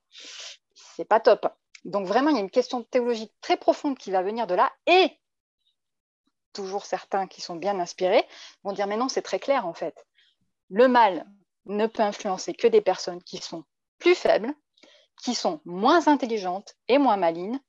C'est 0.74 1.04
pas 1.04 1.20
top. 1.20 1.46
Donc 1.84 2.06
vraiment, 2.06 2.30
il 2.30 2.36
y 2.36 2.38
a 2.38 2.42
une 2.42 2.50
question 2.50 2.82
théologique 2.82 3.32
très 3.40 3.56
profonde 3.56 3.96
qui 3.96 4.10
va 4.10 4.22
venir 4.22 4.46
de 4.46 4.54
là. 4.54 4.72
Et 4.86 5.16
toujours 6.52 6.86
certains 6.86 7.28
qui 7.28 7.40
sont 7.40 7.54
bien 7.54 7.78
inspirés 7.78 8.26
vont 8.64 8.72
dire, 8.72 8.88
mais 8.88 8.96
non, 8.96 9.08
c'est 9.08 9.22
très 9.22 9.38
clair 9.38 9.66
en 9.66 9.74
fait. 9.74 10.06
Le 10.70 10.88
mal 10.88 11.24
ne 11.66 11.86
peut 11.86 12.02
influencer 12.02 12.52
que 12.52 12.66
des 12.66 12.80
personnes 12.80 13.22
qui 13.22 13.38
sont 13.38 13.64
plus 13.98 14.16
faibles, 14.16 14.52
qui 15.22 15.34
sont 15.34 15.60
moins 15.64 16.08
intelligentes 16.08 16.74
et 16.88 16.98
moins 16.98 17.16
malines, 17.16 17.60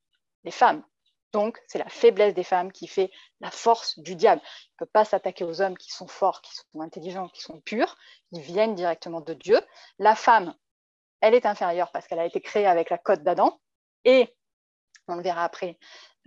les 0.44 0.52
femmes. 0.52 0.84
Donc, 1.32 1.62
c'est 1.68 1.78
la 1.78 1.90
faiblesse 1.90 2.34
des 2.34 2.44
femmes 2.44 2.72
qui 2.72 2.88
fait 2.88 3.12
la 3.40 3.52
force 3.52 4.00
du 4.00 4.16
diable. 4.16 4.42
Il 4.44 4.74
ne 4.82 4.86
peut 4.86 4.92
pas 4.92 5.06
s'attaquer 5.06 5.44
aux 5.44 5.62
hommes 5.62 5.78
qui 5.78 5.92
sont 5.92 6.08
forts, 6.08 6.42
qui 6.42 6.56
sont 6.56 6.82
intelligents, 6.82 7.30
qui 7.30 7.42
sont 7.42 7.62
purs, 7.62 7.98
qui 8.34 8.42
viennent 8.42 8.74
directement 8.74 9.22
de 9.22 9.34
Dieu. 9.34 9.60
La 10.00 10.16
femme, 10.16 10.56
elle 11.22 11.36
est 11.36 11.46
inférieure 11.46 11.92
parce 11.92 12.08
qu'elle 12.08 12.20
a 12.20 12.26
été 12.26 12.42
créée 12.42 12.66
avec 12.66 12.90
la 12.90 12.98
côte 12.98 13.22
d'Adam. 13.22 13.60
Et, 14.06 14.36
on 15.08 15.16
le 15.16 15.22
verra 15.22 15.44
après, 15.44 15.78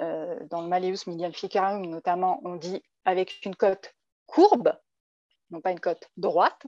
euh, 0.01 0.39
dans 0.51 0.61
le 0.61 0.69
Malleus 0.69 1.07
Maleficarum 1.07 1.85
notamment, 1.87 2.41
on 2.45 2.57
dit 2.57 2.83
avec 3.05 3.45
une 3.45 3.57
côte 3.57 3.95
courbe, 4.27 4.73
non 5.53 5.61
pas 5.61 5.71
une 5.71 5.81
côte 5.81 6.09
droite. 6.17 6.63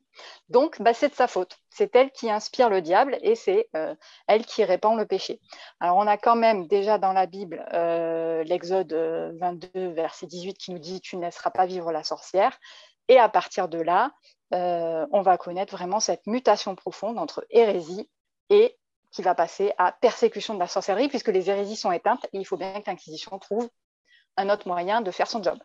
Donc, 0.48 0.80
bah, 0.80 0.94
c'est 0.94 1.08
de 1.08 1.14
sa 1.14 1.26
faute. 1.26 1.58
C'est 1.70 1.94
elle 1.96 2.10
qui 2.12 2.30
inspire 2.30 2.70
le 2.70 2.82
diable 2.82 3.18
et 3.22 3.34
c'est 3.34 3.68
euh, 3.74 3.94
elle 4.28 4.46
qui 4.46 4.64
répand 4.64 4.96
le 4.96 5.06
péché. 5.06 5.40
Alors, 5.80 5.96
on 5.96 6.06
a 6.06 6.16
quand 6.16 6.36
même 6.36 6.66
déjà 6.66 6.98
dans 6.98 7.12
la 7.12 7.26
Bible 7.26 7.64
euh, 7.72 8.44
l'Exode 8.44 8.92
22, 8.92 9.88
verset 9.88 10.26
18, 10.26 10.54
qui 10.54 10.70
nous 10.72 10.78
dit 10.78 11.00
Tu 11.00 11.16
ne 11.16 11.22
laisseras 11.22 11.50
pas 11.50 11.66
vivre 11.66 11.90
la 11.90 12.04
sorcière. 12.04 12.58
Et 13.08 13.18
à 13.18 13.28
partir 13.28 13.68
de 13.68 13.78
là, 13.78 14.12
on 14.52 15.22
va 15.22 15.36
connaître 15.36 15.72
vraiment 15.72 15.98
cette 15.98 16.26
mutation 16.28 16.76
profonde 16.76 17.18
entre 17.18 17.44
hérésie 17.50 18.08
et 18.50 18.78
qui 19.14 19.22
va 19.22 19.34
passer 19.34 19.72
à 19.78 19.92
persécution 19.92 20.54
de 20.54 20.58
la 20.58 20.66
sorcellerie, 20.66 21.08
puisque 21.08 21.28
les 21.28 21.48
hérésies 21.48 21.76
sont 21.76 21.92
éteintes 21.92 22.26
et 22.32 22.38
il 22.38 22.44
faut 22.44 22.56
bien 22.56 22.80
que 22.80 22.90
l'Inquisition 22.90 23.38
trouve 23.38 23.68
un 24.36 24.50
autre 24.50 24.66
moyen 24.66 25.00
de 25.00 25.10
faire 25.10 25.28
son 25.28 25.42
job. 25.42 25.58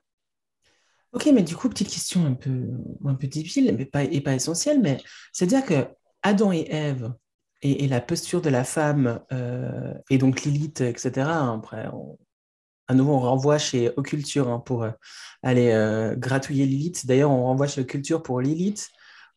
Ok, 1.11 1.29
mais 1.33 1.43
du 1.43 1.55
coup, 1.55 1.69
petite 1.69 1.89
question 1.89 2.25
un 2.25 2.33
peu, 2.33 2.67
un 3.05 3.15
peu 3.15 3.27
difficile 3.27 3.75
mais 3.77 3.85
pas, 3.85 4.03
et 4.03 4.21
pas 4.21 4.35
essentielle, 4.35 4.79
mais 4.79 5.01
c'est-à-dire 5.33 5.65
que 5.65 5.87
Adam 6.21 6.51
et 6.51 6.67
Ève 6.69 7.13
et, 7.61 7.87
la 7.87 7.99
posture 7.99 8.41
de 8.41 8.49
la 8.49 8.63
femme 8.63 9.19
euh, 9.31 9.93
et 10.09 10.17
donc 10.17 10.43
Lilith, 10.43 10.81
etc., 10.81 11.27
après, 11.29 11.89
à 12.87 12.93
nouveau, 12.93 13.13
on 13.13 13.19
renvoie 13.19 13.57
chez 13.57 13.91
Occulture 13.97 14.49
hein, 14.49 14.59
pour 14.59 14.83
euh, 14.83 14.91
aller 15.43 15.71
euh, 15.71 16.15
gratouiller 16.15 16.65
Lilith. 16.65 17.05
D'ailleurs, 17.05 17.31
on 17.31 17.43
renvoie 17.43 17.67
chez 17.67 17.81
Occulture 17.81 18.23
pour 18.23 18.41
Lilith 18.41 18.89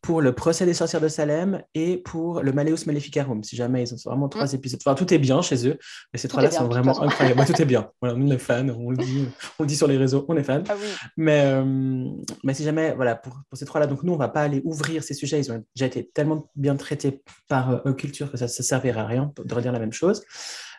pour 0.03 0.21
le 0.21 0.33
procès 0.33 0.67
des 0.67 0.75
sorcières 0.75 1.01
de 1.01 1.07
Salem 1.07 1.63
et 1.75 1.97
pour 1.97 2.43
le 2.43 2.53
Malleus 2.53 2.79
Maleficarum, 2.87 3.45
si 3.45 3.55
jamais 3.55 3.85
ils 3.85 3.95
ont 3.95 3.97
vraiment 4.05 4.29
trois 4.29 4.47
mm. 4.47 4.57
épisodes. 4.57 4.81
Enfin, 4.85 4.97
tout 4.97 5.15
est 5.15 5.19
bien 5.19 5.41
chez 5.43 5.69
eux, 5.69 5.79
mais 6.13 6.19
ces 6.19 6.27
trois-là 6.27 6.51
sont 6.51 6.67
vraiment 6.67 7.01
incroyables. 7.01 7.45
tout 7.47 7.63
est 7.63 7.65
bien. 7.65 7.89
Voilà, 8.03 8.17
on 8.19 8.29
est 8.29 8.39
fans, 8.39 8.69
on 8.69 8.91
le 8.91 8.97
dit, 8.97 9.29
on 9.61 9.63
le 9.63 9.69
dit 9.69 9.77
sur 9.77 9.87
les 9.87 9.97
réseaux, 9.97 10.25
on 10.29 10.37
est 10.37 10.43
fans. 10.43 10.65
Ah 10.69 10.75
mais, 11.17 11.43
euh, 11.45 12.05
mais 12.43 12.53
si 12.53 12.65
jamais, 12.65 12.95
voilà, 12.95 13.15
pour, 13.15 13.33
pour 13.49 13.57
ces 13.57 13.65
trois-là, 13.65 13.87
donc 13.87 14.03
nous, 14.03 14.13
on 14.13 14.17
va 14.17 14.29
pas 14.29 14.43
aller 14.43 14.61
ouvrir 14.65 15.05
ces 15.05 15.15
sujets, 15.15 15.39
ils 15.39 15.53
ont 15.53 15.65
déjà 15.77 15.87
été 15.87 16.11
tellement 16.13 16.51
bien 16.57 16.75
traités 16.75 17.23
par 17.49 17.87
euh, 17.87 17.93
Culture 17.93 18.33
que 18.33 18.37
ça 18.37 18.47
ne 18.47 18.51
servira 18.51 19.03
à 19.03 19.07
rien 19.07 19.33
de 19.37 19.55
redire 19.55 19.71
la 19.71 19.79
même 19.79 19.93
chose 19.93 20.25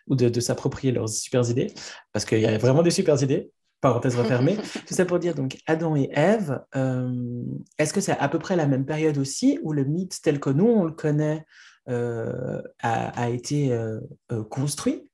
ou 0.07 0.15
de, 0.15 0.27
de 0.27 0.39
s'approprier 0.41 0.91
leurs 0.91 1.07
super 1.07 1.49
idées, 1.49 1.73
parce 2.11 2.25
qu'il 2.25 2.41
y 2.41 2.45
a 2.45 2.57
vraiment 2.57 2.83
des 2.83 2.91
super 2.91 3.21
idées 3.23 3.51
parenthèse 3.83 4.15
refermée. 4.15 4.57
Tout 4.87 4.93
ça 4.95 5.05
pour 5.05 5.19
dire, 5.19 5.35
donc, 5.35 5.57
Adam 5.67 5.95
et 5.95 6.09
Ève, 6.13 6.61
euh, 6.75 7.43
est-ce 7.77 7.93
que 7.93 8.01
c'est 8.01 8.17
à 8.17 8.29
peu 8.29 8.39
près 8.39 8.55
la 8.55 8.65
même 8.65 8.85
période 8.85 9.17
aussi 9.19 9.59
où 9.61 9.73
le 9.73 9.83
mythe 9.83 10.19
tel 10.23 10.39
que 10.39 10.49
nous, 10.49 10.65
on 10.65 10.85
le 10.85 10.93
connaît, 10.93 11.45
euh, 11.89 12.61
a, 12.81 13.29
été 13.29 13.73
euh, 13.73 13.99
construit? 14.49 15.07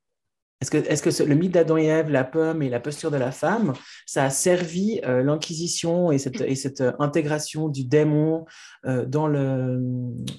Est-ce 0.62 0.72
que, 0.72 0.78
est 0.78 1.02
que 1.02 1.24
le 1.24 1.36
mythe 1.36 1.54
d'Adam 1.54 1.78
et 1.78 1.86
Ève, 1.86 2.12
la 2.12 2.26
pomme 2.26 2.62
et 2.62 2.70
la 2.70 2.82
posture 2.82 3.10
de 3.12 3.18
la 3.18 3.32
femme, 3.32 3.74
ça 4.06 4.26
a 4.26 4.30
servi 4.30 5.00
l'Inquisition 5.04 6.12
et 6.12 6.18
cette, 6.18 6.42
et 6.42 6.56
cette 6.56 6.84
intégration 7.00 7.70
du 7.70 7.86
démon 7.86 8.46
dans 8.84 9.28
le, 9.28 9.80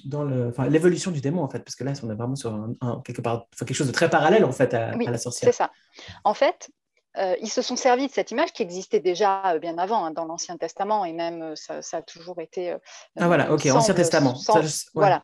dans 0.05 0.23
le, 0.23 0.49
enfin, 0.49 0.69
l'évolution 0.69 1.09
du 1.09 1.21
démon 1.21 1.41
en 1.41 1.49
fait, 1.49 1.63
parce 1.63 1.75
que 1.75 1.83
là, 1.83 1.93
on 2.03 2.11
est 2.11 2.15
vraiment 2.15 2.35
sur 2.35 2.53
un, 2.53 3.01
quelque 3.03 3.21
part, 3.21 3.47
quelque 3.57 3.73
chose 3.73 3.87
de 3.87 3.91
très 3.91 4.11
parallèle 4.11 4.45
en 4.45 4.51
fait 4.51 4.75
à, 4.75 4.91
à 4.91 4.95
la 4.95 5.17
sorcière. 5.17 5.51
C'est 5.51 5.57
ça. 5.57 5.71
En 6.23 6.35
fait, 6.35 6.69
euh, 7.17 7.35
ils 7.41 7.49
se 7.49 7.61
sont 7.61 7.75
servis 7.75 8.07
de 8.07 8.11
cette 8.11 8.31
image 8.31 8.53
qui 8.53 8.63
existait 8.63 9.01
déjà 9.01 9.53
euh, 9.53 9.59
bien 9.59 9.77
avant 9.77 10.05
hein, 10.05 10.11
dans 10.11 10.23
l'Ancien 10.23 10.55
Testament 10.57 11.03
et 11.03 11.11
même 11.11 11.41
euh, 11.41 11.55
ça, 11.55 11.97
a 11.97 12.01
toujours 12.01 12.39
été. 12.39 12.73
ah 13.19 13.27
voilà, 13.27 13.51
ok, 13.51 13.65
Ancien 13.65 13.93
Testament. 13.93 14.35
Sans, 14.35 14.61
Voilà, 14.93 15.23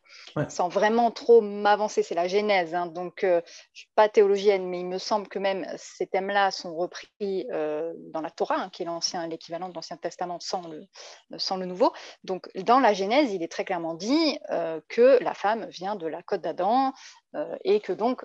sans 0.50 0.68
vraiment 0.68 1.12
trop 1.12 1.40
m'avancer, 1.40 2.04
c'est 2.04 2.16
la 2.16 2.28
Genèse. 2.28 2.76
Hein, 2.76 2.88
donc, 2.88 3.20
je 3.22 3.28
ne 3.28 3.42
suis 3.74 3.90
pas 3.96 4.10
théologienne, 4.10 4.68
mais 4.68 4.82
il 4.82 4.86
me 4.86 4.98
semble 4.98 5.30
que 5.30 5.40
même 5.40 5.66
ces 5.78 6.08
thèmes-là 6.08 6.52
sont 6.52 6.76
repris 6.76 7.48
dans 7.50 8.22
la 8.22 8.30
Torah, 8.32 8.58
hein, 8.58 8.70
qui 8.70 8.84
est 8.84 8.86
l'ancien, 8.86 9.26
l'équivalent 9.28 9.70
de 9.70 9.74
l'Ancien 9.74 9.98
Testament 9.98 10.40
sans 10.40 10.68
le, 10.68 10.84
sans 11.38 11.58
le 11.58 11.66
Nouveau. 11.66 11.94
Donc, 12.24 12.50
dans 12.56 12.80
la 12.80 12.94
Genèse, 12.94 13.32
il 13.32 13.44
est 13.44 13.52
très 13.52 13.66
clairement 13.66 13.94
dit 13.94 14.38
que 14.90 15.24
la 15.24 15.34
femme 15.34 15.68
vient 15.70 15.96
de 15.96 16.08
la 16.08 16.22
côte 16.22 16.42
d'Adam 16.42 16.92
et 17.64 17.80
que 17.80 17.94
donc 17.94 18.24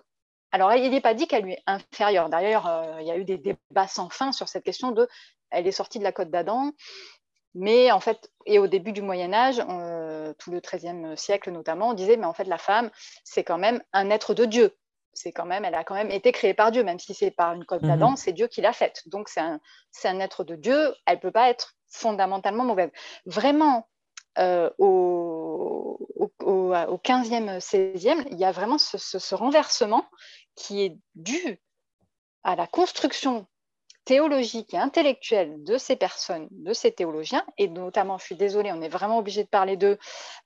alors, 0.53 0.75
il 0.75 0.91
n'est 0.91 1.01
pas 1.01 1.15
dit 1.15 1.27
qu'elle 1.27 1.45
lui 1.45 1.55
est 1.55 1.63
inférieure. 1.67 2.29
D'ailleurs, 2.29 2.67
euh, 2.67 3.01
il 3.01 3.07
y 3.07 3.11
a 3.11 3.17
eu 3.17 3.25
des 3.25 3.39
débats 3.39 3.89
sans 3.89 4.11
fin 4.11 4.33
sur 4.33 4.49
cette 4.49 4.65
question 4.65 4.91
de 4.91 5.09
elle 5.51 5.67
est 5.67 5.73
sortie 5.73 5.99
de 5.99 6.05
la 6.05 6.13
côte 6.13 6.31
d'Adam. 6.31 6.73
Mais 7.55 7.91
en 7.91 8.01
fait, 8.01 8.31
et 8.47 8.59
au 8.59 8.67
début 8.67 8.93
du 8.93 9.03
Moyen 9.03 9.33
Âge, 9.33 9.63
euh, 9.69 10.33
tout 10.39 10.51
le 10.51 10.61
XIIIe 10.61 11.17
siècle 11.17 11.51
notamment, 11.51 11.91
on 11.91 11.93
disait, 11.95 12.17
mais 12.17 12.27
en 12.27 12.33
fait, 12.33 12.45
la 12.45 12.59
femme, 12.59 12.91
c'est 13.25 13.45
quand 13.45 13.59
même 13.59 13.83
un 13.93 14.09
être 14.11 14.35
de 14.35 14.45
Dieu. 14.45 14.77
C'est 15.13 15.33
quand 15.33 15.45
même, 15.45 15.67
elle 15.67 15.75
a 15.75 15.85
quand 15.85 15.95
même 15.95 16.11
été 16.11 16.33
créée 16.33 16.55
par 16.55 16.71
Dieu, 16.71 16.83
même 16.83 16.99
si 16.99 17.13
c'est 17.13 17.31
par 17.31 17.53
une 17.53 17.67
côte 17.67 17.83
d'Adam, 17.83 18.13
mhm. 18.13 18.17
c'est 18.17 18.33
Dieu 18.33 18.47
qui 18.47 18.63
l'a 18.63 18.73
faite. 18.73 19.03
Donc, 19.07 19.29
c'est 19.29 19.41
un, 19.41 19.61
un, 20.05 20.21
être 20.21 20.45
de 20.45 20.57
Dieu, 20.57 20.95
elle 21.05 21.17
ne 21.17 21.21
peut 21.21 21.31
pas 21.31 21.51
être 21.51 21.75
fondamentalement 21.91 22.65
mauvaise. 22.65 22.91
Vraiment, 23.27 23.87
euh, 24.39 24.71
au, 24.79 25.99
au, 26.17 26.33
au, 26.47 26.73
15e, 26.73 27.59
16e, 27.59 28.27
il 28.31 28.39
y 28.39 28.47
a 28.47 28.53
vraiment 28.53 28.79
ce 28.79 29.35
renversement 29.35 30.07
qui 30.55 30.83
est 30.83 30.97
dû 31.15 31.61
à 32.45 32.57
la 32.57 32.67
construction 32.67 33.47
théologique 34.05 34.75
et 34.75 34.79
intellectuelle 34.79 35.63
de 35.63 35.79
ces 35.79 35.97
personnes, 35.97 36.49
de 36.51 36.73
ces 36.73 36.93
théologiens, 36.93 37.45
et 37.57 37.69
notamment, 37.69 38.19
je 38.19 38.25
suis 38.25 38.37
désolée, 38.37 38.73
on 38.73 38.83
est 38.83 38.89
vraiment 38.89 39.19
obligé 39.19 39.45
de 39.45 39.49
parler 39.49 39.77
d'eux, 39.77 39.99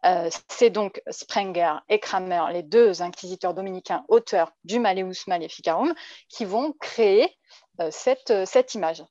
euh, 0.05 0.29
c'est 0.49 0.71
donc 0.71 1.01
Sprenger 1.11 1.77
et 1.89 1.99
Kramer, 1.99 2.45
les 2.53 2.63
deux 2.63 3.03
inquisiteurs 3.03 3.55
dominicains 3.55 4.05
auteurs 4.09 4.53
du 4.65 4.79
Malleus 4.79 5.25
Maleficarum, 5.27 5.95
qui 6.29 6.45
vont 6.45 6.73
créer 6.81 7.35
euh, 7.81 7.89
cette, 7.91 8.31
euh, 8.31 8.45
cette, 8.45 8.75
image. 8.75 9.03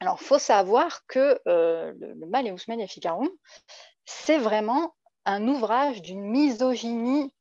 Alors, 0.00 0.18
il 0.20 0.24
faut 0.24 0.38
savoir 0.38 1.06
que 1.06 1.38
le, 1.44 1.94
le 2.00 2.26
Malleus 2.26 2.64
Maleficarum, 2.68 3.28
c'est 4.04 4.38
vraiment 4.38 4.94
un 5.26 5.46
ouvrage 5.46 6.00
d'une 6.00 6.22
misogynie 6.22 7.32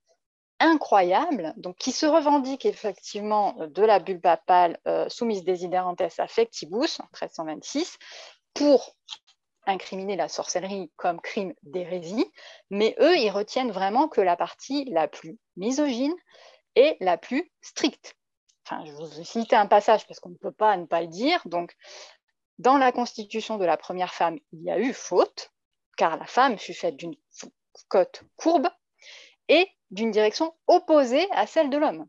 incroyable, 0.60 1.54
donc 1.58 1.78
qui 1.78 1.92
se 1.92 2.06
revendique 2.06 2.66
effectivement 2.66 3.56
de 3.68 3.84
la 3.84 4.00
bulle 4.00 4.22
papale 4.22 4.80
euh, 4.88 5.08
soumise 5.10 5.44
desiderantes 5.44 6.02
affectibus 6.20 7.00
en 7.00 7.06
1326 7.14 7.98
pour 8.54 8.96
incriminer 9.66 10.16
la 10.16 10.28
sorcellerie 10.28 10.92
comme 10.96 11.22
crime 11.22 11.54
d'hérésie, 11.64 12.32
mais 12.70 12.96
eux, 13.00 13.18
ils 13.18 13.30
retiennent 13.30 13.72
vraiment 13.72 14.08
que 14.08 14.22
la 14.22 14.36
partie 14.36 14.86
la 14.86 15.08
plus 15.08 15.38
misogyne 15.56 16.16
et 16.76 16.98
la 17.00 17.18
plus 17.18 17.52
stricte. 17.62 18.16
Enfin, 18.66 18.84
je 18.86 18.92
vous 18.92 19.20
ai 19.20 19.24
cité 19.24 19.56
un 19.56 19.68
passage 19.68 20.08
parce 20.08 20.20
qu'on 20.20 20.30
ne 20.30 20.38
peut 20.38 20.52
pas 20.52 20.78
ne 20.78 20.86
pas 20.86 21.02
le 21.02 21.08
dire. 21.08 21.42
Donc, 21.46 21.76
dans 22.58 22.78
la 22.78 22.92
constitution 22.92 23.58
de 23.58 23.66
la 23.66 23.78
première 23.78 24.14
femme, 24.14 24.38
il 24.52 24.64
y 24.64 24.72
a 24.72 24.80
eu 24.80 24.94
faute, 24.94 25.52
car 25.98 26.18
la 26.18 26.26
femme 26.26 26.58
fut 26.58 26.74
faite 26.74 26.96
d'une 26.96 27.16
côte 27.88 28.24
courbe 28.36 28.68
et 29.50 29.68
d'une 29.92 30.12
direction 30.12 30.54
opposée 30.68 31.28
à 31.32 31.46
celle 31.48 31.70
de 31.70 31.78
l'homme. 31.78 32.08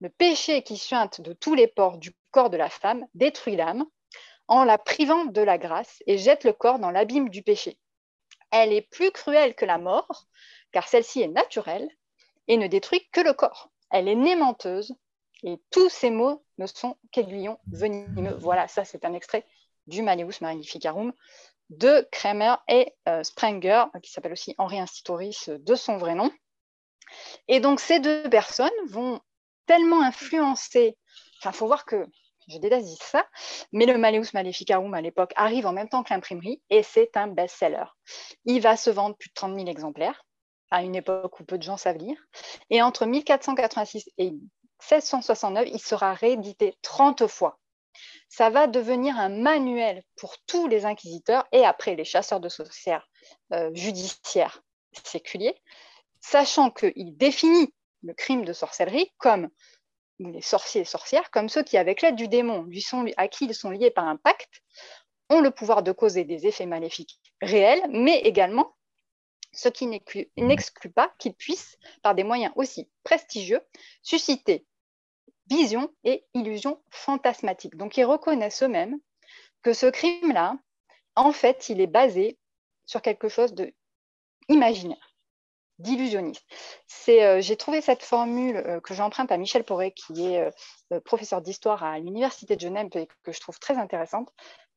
Le 0.00 0.10
péché 0.10 0.62
qui 0.62 0.76
suinte 0.76 1.20
de 1.20 1.32
tous 1.32 1.54
les 1.54 1.66
pores 1.66 1.98
du 1.98 2.12
corps 2.30 2.50
de 2.50 2.56
la 2.56 2.68
femme 2.68 3.06
détruit 3.14 3.56
l'âme 3.56 3.84
en 4.48 4.64
la 4.64 4.78
privant 4.78 5.24
de 5.24 5.40
la 5.40 5.58
grâce 5.58 6.02
et 6.06 6.18
jette 6.18 6.44
le 6.44 6.52
corps 6.52 6.78
dans 6.78 6.90
l'abîme 6.90 7.30
du 7.30 7.42
péché. 7.42 7.78
Elle 8.50 8.72
est 8.72 8.82
plus 8.82 9.10
cruelle 9.10 9.54
que 9.54 9.64
la 9.64 9.78
mort, 9.78 10.26
car 10.72 10.86
celle-ci 10.86 11.22
est 11.22 11.28
naturelle 11.28 11.88
et 12.46 12.56
ne 12.56 12.66
détruit 12.66 13.08
que 13.10 13.20
le 13.20 13.32
corps. 13.32 13.70
Elle 13.90 14.08
est 14.08 14.14
némenteuse 14.14 14.94
et 15.42 15.60
tous 15.70 15.88
ces 15.88 16.10
mots 16.10 16.44
ne 16.58 16.66
sont 16.66 16.96
qu'aiguillons 17.10 17.58
venimeux. 17.72 18.34
Voilà, 18.34 18.68
ça 18.68 18.84
c'est 18.84 19.04
un 19.04 19.14
extrait 19.14 19.46
du 19.86 20.02
Malleus 20.02 20.40
Magnificarum 20.40 21.12
de 21.70 22.06
Kramer 22.10 22.54
et 22.68 22.94
euh, 23.08 23.22
Sprenger, 23.22 23.84
qui 24.02 24.10
s'appelle 24.10 24.32
aussi 24.32 24.54
Henri 24.58 24.78
Institoris 24.78 25.48
de 25.48 25.74
son 25.74 25.96
vrai 25.96 26.14
nom. 26.14 26.30
Et 27.48 27.60
donc 27.60 27.80
ces 27.80 28.00
deux 28.00 28.28
personnes 28.28 28.70
vont 28.88 29.20
tellement 29.66 30.02
influencer, 30.02 30.96
enfin 31.40 31.50
il 31.50 31.56
faut 31.56 31.66
voir 31.66 31.84
que, 31.84 32.06
je 32.48 32.58
déteste 32.58 33.02
ça, 33.02 33.26
mais 33.72 33.86
le 33.86 33.96
Malleus 33.96 34.26
Maleficarum 34.34 34.92
à 34.92 35.00
l'époque 35.00 35.32
arrive 35.36 35.66
en 35.66 35.72
même 35.72 35.88
temps 35.88 36.02
que 36.02 36.12
l'imprimerie 36.12 36.62
et 36.68 36.82
c'est 36.82 37.16
un 37.16 37.28
best-seller. 37.28 37.86
Il 38.44 38.60
va 38.60 38.76
se 38.76 38.90
vendre 38.90 39.16
plus 39.16 39.30
de 39.30 39.34
30 39.34 39.54
000 39.54 39.66
exemplaires 39.66 40.24
à 40.70 40.82
une 40.82 40.94
époque 40.94 41.40
où 41.40 41.44
peu 41.44 41.56
de 41.56 41.62
gens 41.62 41.76
savent 41.76 41.98
lire. 41.98 42.18
Et 42.68 42.82
entre 42.82 43.06
1486 43.06 44.10
et 44.18 44.30
1669, 44.30 45.68
il 45.72 45.80
sera 45.80 46.14
réédité 46.14 46.76
30 46.82 47.26
fois. 47.26 47.58
Ça 48.28 48.50
va 48.50 48.66
devenir 48.66 49.18
un 49.18 49.28
manuel 49.28 50.02
pour 50.16 50.36
tous 50.46 50.66
les 50.66 50.84
inquisiteurs 50.84 51.46
et 51.52 51.64
après 51.64 51.94
les 51.94 52.04
chasseurs 52.04 52.40
de 52.40 52.48
sorcières 52.48 53.08
euh, 53.52 53.70
judiciaires 53.74 54.62
séculiers, 55.04 55.54
sachant 56.20 56.70
qu'il 56.70 57.16
définit 57.16 57.72
le 58.02 58.14
crime 58.14 58.44
de 58.44 58.52
sorcellerie 58.52 59.12
comme 59.18 59.48
les 60.18 60.42
sorciers 60.42 60.82
et 60.82 60.84
sorcières 60.84 61.30
comme 61.30 61.48
ceux 61.48 61.62
qui, 61.62 61.76
avec 61.76 62.02
l'aide 62.02 62.16
du 62.16 62.28
démon, 62.28 62.68
à 63.16 63.28
qui 63.28 63.46
ils 63.46 63.54
sont 63.54 63.70
liés 63.70 63.90
par 63.90 64.06
un 64.06 64.16
pacte, 64.16 64.62
ont 65.30 65.40
le 65.40 65.50
pouvoir 65.50 65.82
de 65.82 65.92
causer 65.92 66.24
des 66.24 66.46
effets 66.46 66.66
maléfiques 66.66 67.18
réels, 67.40 67.82
mais 67.90 68.18
également 68.20 68.74
ce 69.52 69.68
qui 69.68 69.86
n'exclut 69.86 70.90
pas 70.90 71.12
qu'ils 71.18 71.34
puissent, 71.34 71.78
par 72.02 72.14
des 72.14 72.24
moyens 72.24 72.52
aussi 72.56 72.88
prestigieux, 73.04 73.60
susciter 74.02 74.66
visions 75.48 75.90
et 76.04 76.24
illusions 76.34 76.80
fantasmatiques. 76.90 77.76
Donc 77.76 77.96
ils 77.96 78.04
reconnaissent 78.04 78.62
eux-mêmes 78.62 78.98
que 79.62 79.72
ce 79.72 79.86
crime-là, 79.86 80.56
en 81.16 81.32
fait, 81.32 81.68
il 81.68 81.80
est 81.80 81.86
basé 81.86 82.38
sur 82.86 83.02
quelque 83.02 83.28
chose 83.28 83.54
de 83.54 83.72
imaginaire, 84.48 85.14
d'illusionniste. 85.78 86.44
Euh, 87.08 87.40
j'ai 87.40 87.56
trouvé 87.56 87.80
cette 87.80 88.02
formule 88.02 88.56
euh, 88.56 88.80
que 88.80 88.94
j'emprunte 88.94 89.32
à 89.32 89.36
Michel 89.36 89.64
Poré, 89.64 89.92
qui 89.92 90.26
est 90.26 90.50
euh, 90.92 91.00
professeur 91.00 91.40
d'histoire 91.40 91.82
à 91.82 91.98
l'Université 91.98 92.56
de 92.56 92.60
Genève 92.60 92.88
et 92.94 93.08
que 93.22 93.32
je 93.32 93.40
trouve 93.40 93.58
très 93.58 93.76
intéressante. 93.76 94.30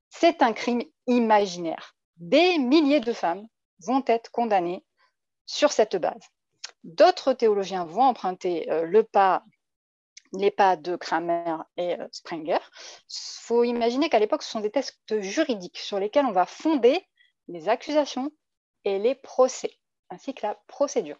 C'est 0.09 0.41
un 0.41 0.53
crime 0.53 0.83
imaginaire. 1.05 1.95
Des 2.17 2.57
milliers 2.57 3.01
de 3.01 3.13
femmes 3.13 3.45
vont 3.79 4.03
être 4.07 4.31
condamnées 4.31 4.85
sur 5.45 5.71
cette 5.71 5.97
base. 5.97 6.21
D'autres 6.83 7.33
théologiens 7.33 7.85
vont 7.85 8.03
emprunter 8.03 8.65
le 8.69 9.03
pas 9.03 9.43
les 10.33 10.51
pas 10.51 10.75
de 10.75 10.95
Kramer 10.95 11.57
et 11.77 11.99
euh, 11.99 12.07
Sprenger. 12.11 12.59
Il 13.09 13.41
faut 13.41 13.63
imaginer 13.63 14.09
qu'à 14.09 14.19
l'époque, 14.19 14.43
ce 14.43 14.51
sont 14.51 14.59
des 14.59 14.71
textes 14.71 15.21
juridiques 15.21 15.77
sur 15.77 15.99
lesquels 15.99 16.25
on 16.25 16.31
va 16.31 16.45
fonder 16.45 17.01
les 17.47 17.69
accusations 17.69 18.31
et 18.83 18.99
les 18.99 19.15
procès, 19.15 19.71
ainsi 20.09 20.33
que 20.33 20.45
la 20.45 20.57
procédure. 20.67 21.17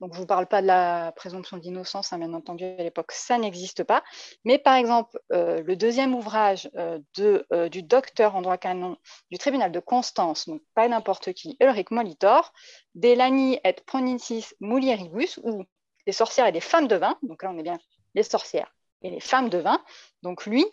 Donc, 0.00 0.12
je 0.12 0.18
ne 0.18 0.22
vous 0.22 0.26
parle 0.26 0.46
pas 0.46 0.62
de 0.62 0.66
la 0.66 1.12
présomption 1.12 1.56
d'innocence, 1.56 2.12
hein, 2.12 2.18
bien 2.18 2.32
entendu, 2.34 2.64
à 2.64 2.82
l'époque, 2.82 3.12
ça 3.12 3.38
n'existe 3.38 3.84
pas. 3.84 4.02
Mais 4.44 4.58
par 4.58 4.74
exemple, 4.74 5.18
euh, 5.32 5.62
le 5.62 5.76
deuxième 5.76 6.14
ouvrage 6.14 6.70
euh, 6.76 6.98
de, 7.16 7.46
du 7.68 7.82
docteur 7.82 8.36
en 8.36 8.42
droit 8.42 8.58
canon 8.58 8.96
du 9.30 9.38
tribunal 9.38 9.72
de 9.72 9.80
Constance, 9.80 10.48
donc 10.48 10.62
pas 10.74 10.88
n'importe 10.88 11.32
qui, 11.32 11.56
Ulrich 11.60 11.90
Molitor, 11.90 12.52
Delani 12.94 13.58
et 13.64 13.72
Pronicis 13.86 14.46
Mulieribus, 14.60 15.38
ou 15.42 15.64
les 16.08 16.12
sorcières 16.12 16.46
et 16.46 16.52
les 16.52 16.60
femmes 16.60 16.88
de 16.88 16.96
vin, 16.96 17.18
donc 17.22 17.42
là 17.42 17.50
on 17.52 17.58
est 17.58 17.62
bien 17.62 17.78
les 18.18 18.24
sorcières 18.24 18.74
et 19.02 19.10
les 19.10 19.20
femmes 19.20 19.48
de 19.48 19.58
vin. 19.58 19.80
Donc 20.22 20.44
lui, 20.44 20.66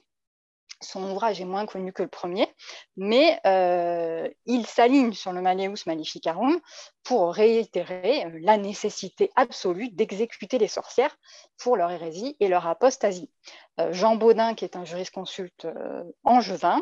son 0.82 1.04
ouvrage 1.04 1.42
est 1.42 1.46
moins 1.46 1.66
connu 1.66 1.94
que 1.94 2.04
le 2.04 2.10
premier, 2.10 2.48
mais 2.98 3.40
euh, 3.46 4.30
il 4.46 4.66
s'aligne 4.66 5.14
sur 5.14 5.32
le 5.32 5.42
Malleus 5.42 5.76
Maleficarum 5.86 6.60
pour 7.04 7.34
réitérer 7.34 8.26
euh, 8.26 8.40
la 8.42 8.58
nécessité 8.58 9.32
absolue 9.36 9.90
d'exécuter 9.90 10.58
les 10.58 10.68
sorcières 10.68 11.16
pour 11.58 11.78
leur 11.78 11.92
hérésie 11.92 12.36
et 12.40 12.48
leur 12.48 12.68
apostasie. 12.68 13.30
Euh, 13.80 13.94
Jean 13.94 14.16
Baudin, 14.16 14.54
qui 14.54 14.66
est 14.66 14.76
un 14.76 14.86
jurisconsulte 14.86 15.68
angevin, 16.24 16.82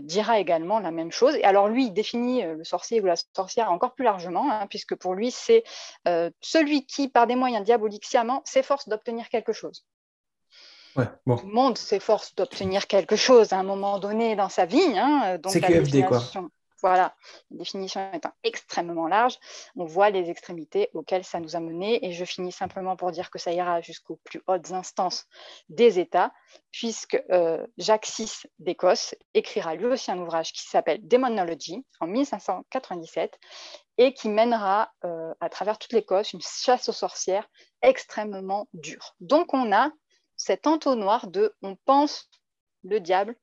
dira 0.00 0.38
également 0.38 0.78
la 0.78 0.90
même 0.90 1.10
chose. 1.10 1.36
Alors 1.42 1.68
lui, 1.68 1.86
il 1.86 1.92
définit 1.92 2.42
le 2.42 2.64
sorcier 2.64 3.00
ou 3.00 3.06
la 3.06 3.16
sorcière 3.16 3.70
encore 3.70 3.94
plus 3.94 4.04
largement, 4.04 4.50
hein, 4.50 4.66
puisque 4.68 4.94
pour 4.94 5.14
lui, 5.14 5.30
c'est 5.30 5.64
celui 6.40 6.84
qui, 6.86 7.08
par 7.08 7.26
des 7.26 7.34
moyens 7.34 7.64
diaboliques 7.64 8.04
sciemment, 8.04 8.42
s'efforce 8.44 8.88
d'obtenir 8.88 9.28
quelque 9.30 9.52
chose. 9.52 9.86
Tout 10.94 11.46
le 11.46 11.52
monde 11.52 11.76
s'efforce 11.76 12.34
d'obtenir 12.34 12.86
quelque 12.86 13.16
chose 13.16 13.52
à 13.52 13.58
un 13.58 13.62
moment 13.62 13.98
donné 13.98 14.36
dans 14.36 14.48
sa 14.48 14.66
vie. 14.66 14.96
Hein, 14.96 15.38
c'est 15.48 15.60
QFD, 15.60 16.04
quoi. 16.04 16.20
Voilà, 16.84 17.14
la 17.50 17.56
définition 17.56 18.12
étant 18.12 18.32
extrêmement 18.42 19.06
large, 19.06 19.38
on 19.74 19.86
voit 19.86 20.10
les 20.10 20.28
extrémités 20.28 20.90
auxquelles 20.92 21.24
ça 21.24 21.40
nous 21.40 21.56
a 21.56 21.60
mené. 21.60 22.04
Et 22.04 22.12
je 22.12 22.26
finis 22.26 22.52
simplement 22.52 22.94
pour 22.94 23.10
dire 23.10 23.30
que 23.30 23.38
ça 23.38 23.52
ira 23.52 23.80
jusqu'aux 23.80 24.20
plus 24.22 24.42
hautes 24.48 24.70
instances 24.70 25.24
des 25.70 25.98
États, 25.98 26.30
puisque 26.72 27.18
euh, 27.30 27.66
Jacques 27.78 28.06
VI 28.14 28.30
d'Écosse 28.58 29.14
écrira 29.32 29.76
lui 29.76 29.86
aussi 29.86 30.10
un 30.10 30.18
ouvrage 30.18 30.52
qui 30.52 30.60
s'appelle 30.60 30.98
Demonology 31.08 31.86
en 32.00 32.06
1597 32.06 33.38
et 33.96 34.12
qui 34.12 34.28
mènera 34.28 34.92
euh, 35.06 35.32
à 35.40 35.48
travers 35.48 35.78
toute 35.78 35.94
l'Écosse 35.94 36.34
une 36.34 36.42
chasse 36.42 36.90
aux 36.90 36.92
sorcières 36.92 37.48
extrêmement 37.80 38.68
dure. 38.74 39.14
Donc 39.20 39.54
on 39.54 39.72
a 39.72 39.90
cet 40.44 40.66
entonnoir 40.66 41.28
de 41.28 41.54
on 41.62 41.74
pense 41.74 42.28
le 42.82 43.00
diable, 43.00 43.34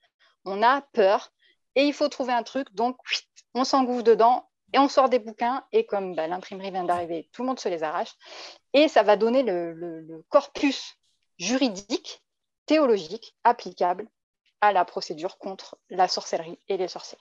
on 0.45 0.61
a 0.61 0.81
peur 0.93 1.33
et 1.73 1.83
il 1.85 1.93
faut 1.93 2.07
trouver 2.09 2.31
un 2.31 2.43
truc, 2.43 2.71
donc 2.75 2.95
on 3.55 3.63
s'engouffre 3.63 4.03
dedans 4.03 4.47
et 4.71 4.77
on 4.77 4.87
sort 4.87 5.09
des 5.09 5.17
bouquins 5.17 5.65
et 5.71 5.87
comme 5.87 6.13
bah, 6.15 6.27
l'imprimerie 6.27 6.69
vient 6.69 6.83
d'arriver, 6.83 7.27
tout 7.33 7.41
le 7.41 7.47
monde 7.47 7.59
se 7.59 7.69
les 7.69 7.81
arrache 7.81 8.13
et 8.73 8.87
ça 8.87 9.01
va 9.01 9.17
donner 9.17 9.41
le, 9.41 10.23
corpus 10.29 10.95
juridique, 11.39 12.21
théologique, 12.67 13.35
applicable 13.43 14.07
à 14.61 14.71
la 14.71 14.85
procédure 14.85 15.39
contre 15.39 15.79
la 15.89 16.07
sorcellerie 16.07 16.59
et 16.67 16.77
les 16.77 16.87
sorciers. 16.87 17.17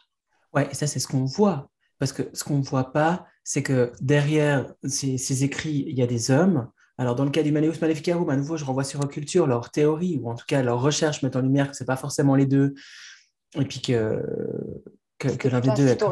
Ouais, 0.52 0.68
et 0.70 0.74
ça 0.74 0.86
c'est 0.86 1.00
ce 1.00 1.08
qu'on 1.08 1.24
voit. 1.24 1.70
Parce 1.98 2.12
que 2.12 2.28
ce 2.34 2.44
qu'on 2.44 2.58
ne 2.58 2.62
voit 2.62 2.92
pas, 2.92 3.26
c'est 3.44 3.62
que 3.62 3.92
derrière 4.00 4.74
ces, 4.84 5.44
écrits, 5.44 5.84
il 5.86 5.98
y 5.98 6.02
a 6.02 6.06
des 6.06 6.30
hommes 6.30 6.70
alors, 7.00 7.14
dans 7.14 7.24
le 7.24 7.30
cas 7.30 7.42
du 7.42 7.50
Maneus 7.50 7.80
Maleficarum, 7.80 8.28
à 8.28 8.36
nouveau, 8.36 8.58
je 8.58 8.64
renvoie 8.66 8.84
sur 8.84 9.00
Occulture, 9.00 9.46
leur 9.46 9.70
théorie, 9.70 10.20
ou 10.22 10.30
en 10.30 10.34
tout 10.34 10.44
cas 10.46 10.62
leur 10.62 10.82
recherche 10.82 11.22
met 11.22 11.34
en 11.34 11.40
lumière 11.40 11.70
que 11.70 11.74
ce 11.74 11.82
n'est 11.82 11.86
pas 11.86 11.96
forcément 11.96 12.34
les 12.34 12.44
deux, 12.44 12.74
et 13.58 13.64
puis 13.64 13.80
que, 13.80 14.22
que, 15.16 15.48
l'un 15.48 15.60
des 15.60 15.70
deux 15.70 15.86
est... 15.86 16.02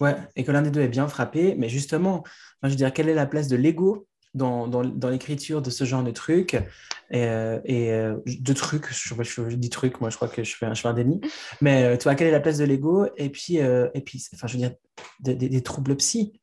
Ouais, 0.00 0.16
et 0.34 0.42
que 0.42 0.50
l'un 0.50 0.62
des 0.62 0.72
deux 0.72 0.80
est 0.80 0.88
bien 0.88 1.06
frappé. 1.06 1.54
Mais 1.56 1.68
justement, 1.68 2.24
je 2.64 2.70
veux 2.70 2.74
dire, 2.74 2.92
quelle 2.92 3.08
est 3.08 3.14
la 3.14 3.26
place 3.26 3.46
de 3.46 3.54
l'ego 3.54 4.08
dans, 4.34 4.66
dans, 4.66 4.84
dans 4.84 5.10
l'écriture 5.10 5.62
de 5.62 5.70
ce 5.70 5.84
genre 5.84 6.02
de 6.02 6.10
trucs 6.10 6.54
et, 6.54 7.24
euh, 7.24 7.60
et 7.64 7.92
euh, 7.92 8.16
de 8.26 8.52
trucs, 8.52 8.92
je, 8.92 9.14
je, 9.22 9.54
dis 9.54 9.70
trucs, 9.70 10.00
moi 10.00 10.10
je 10.10 10.16
crois 10.16 10.26
que 10.26 10.42
je 10.42 10.56
fais 10.56 10.66
un, 10.66 10.74
je 10.74 10.88
déni, 10.88 11.20
mais 11.60 11.84
euh, 11.84 11.96
tu 11.96 12.02
vois, 12.02 12.16
quelle 12.16 12.26
est 12.26 12.32
la 12.32 12.40
place 12.40 12.58
de 12.58 12.64
l'ego? 12.64 13.06
Et 13.16 13.30
puis, 13.30 13.58
et 13.58 14.00
puis 14.04 14.26
enfin, 14.34 14.48
je 14.48 14.54
veux 14.54 14.58
dire, 14.58 14.72
des 15.20 15.62
troubles 15.62 15.94
psy 15.94 16.40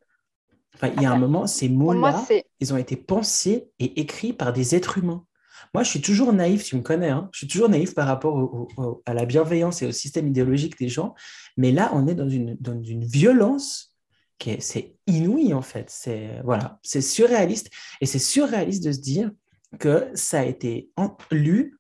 il 0.81 1.01
y 1.01 1.05
a 1.05 1.11
un 1.11 1.19
moment, 1.19 1.47
ces 1.47 1.69
mots-là, 1.69 2.25
ils 2.59 2.73
ont 2.73 2.77
été 2.77 2.95
pensés 2.95 3.69
et 3.79 4.01
écrits 4.01 4.33
par 4.33 4.53
des 4.53 4.75
êtres 4.75 4.97
humains. 4.97 5.25
Moi, 5.73 5.83
je 5.83 5.89
suis 5.89 6.01
toujours 6.01 6.33
naïf, 6.33 6.63
tu 6.63 6.75
me 6.75 6.81
connais, 6.81 7.09
hein 7.09 7.29
je 7.31 7.39
suis 7.39 7.47
toujours 7.47 7.69
naïf 7.69 7.95
par 7.95 8.07
rapport 8.07 8.67
à 9.05 9.13
la 9.13 9.25
bienveillance 9.25 9.81
et 9.81 9.85
au 9.87 9.91
système 9.91 10.27
idéologique 10.27 10.77
des 10.77 10.89
gens. 10.89 11.15
Mais 11.57 11.71
là, 11.71 11.91
on 11.93 12.07
est 12.07 12.15
dans 12.15 12.29
une, 12.29 12.55
dans 12.59 12.81
une 12.81 13.05
violence 13.05 13.95
qui 14.39 14.51
est, 14.51 14.59
c'est 14.61 14.95
inouï, 15.07 15.53
en 15.53 15.61
fait. 15.61 15.89
C'est, 15.89 16.41
voilà, 16.43 16.79
c'est 16.83 17.01
surréaliste. 17.01 17.69
Et 18.01 18.05
c'est 18.05 18.19
surréaliste 18.19 18.83
de 18.83 18.91
se 18.91 18.99
dire 18.99 19.31
que 19.79 20.09
ça 20.13 20.41
a 20.41 20.43
été 20.43 20.89
lu, 21.31 21.77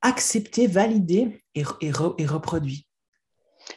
accepté, 0.00 0.66
validé 0.66 1.42
et, 1.54 1.64
et, 1.80 1.92
et 2.18 2.26
reproduit. 2.26 2.86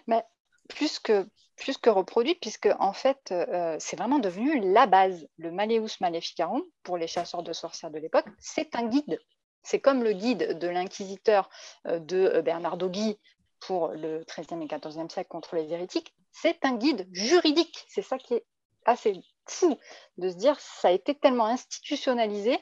Mais 0.08 0.24
plus 0.70 1.00
que, 1.00 1.26
plus 1.58 1.78
que 1.78 1.90
reproduit, 1.90 2.36
puisque 2.36 2.70
en 2.80 2.94
fait, 2.94 3.32
euh, 3.32 3.76
c'est 3.80 3.98
vraiment 3.98 4.20
devenu 4.20 4.72
la 4.72 4.86
base. 4.86 5.28
Le 5.38 5.52
Maleus 5.52 6.00
Maleficarum, 6.00 6.62
pour 6.84 6.98
les 6.98 7.08
chasseurs 7.08 7.44
de 7.44 7.52
sorcières 7.52 7.92
de 7.92 7.98
l'époque, 7.98 8.28
c'est 8.40 8.76
un 8.76 8.88
guide. 8.88 9.20
C'est 9.64 9.80
comme 9.80 10.04
le 10.04 10.14
guide 10.14 10.58
de 10.60 10.68
l'inquisiteur 10.68 11.50
euh, 11.88 12.00
de 12.00 12.18
euh, 12.18 12.42
Bernardo 12.42 12.90
Gui 12.90 13.20
pour 13.60 13.90
le 13.90 14.24
XIIIe 14.24 14.64
et 14.64 14.68
XIVe 14.68 15.10
siècle 15.10 15.30
contre 15.30 15.56
les 15.56 15.74
hérétiques. 15.74 16.14
C'est 16.32 16.64
un 16.64 16.76
guide 16.76 17.08
juridique. 17.12 17.86
C'est 17.90 18.04
ça 18.04 18.18
qui 18.20 18.36
est 18.36 18.46
assez 18.86 19.20
fou 19.48 19.78
de 20.18 20.30
se 20.30 20.36
dire 20.36 20.60
ça 20.60 20.90
a 20.90 20.92
été 20.92 21.16
tellement 21.16 21.48
institutionnalisé 21.48 22.58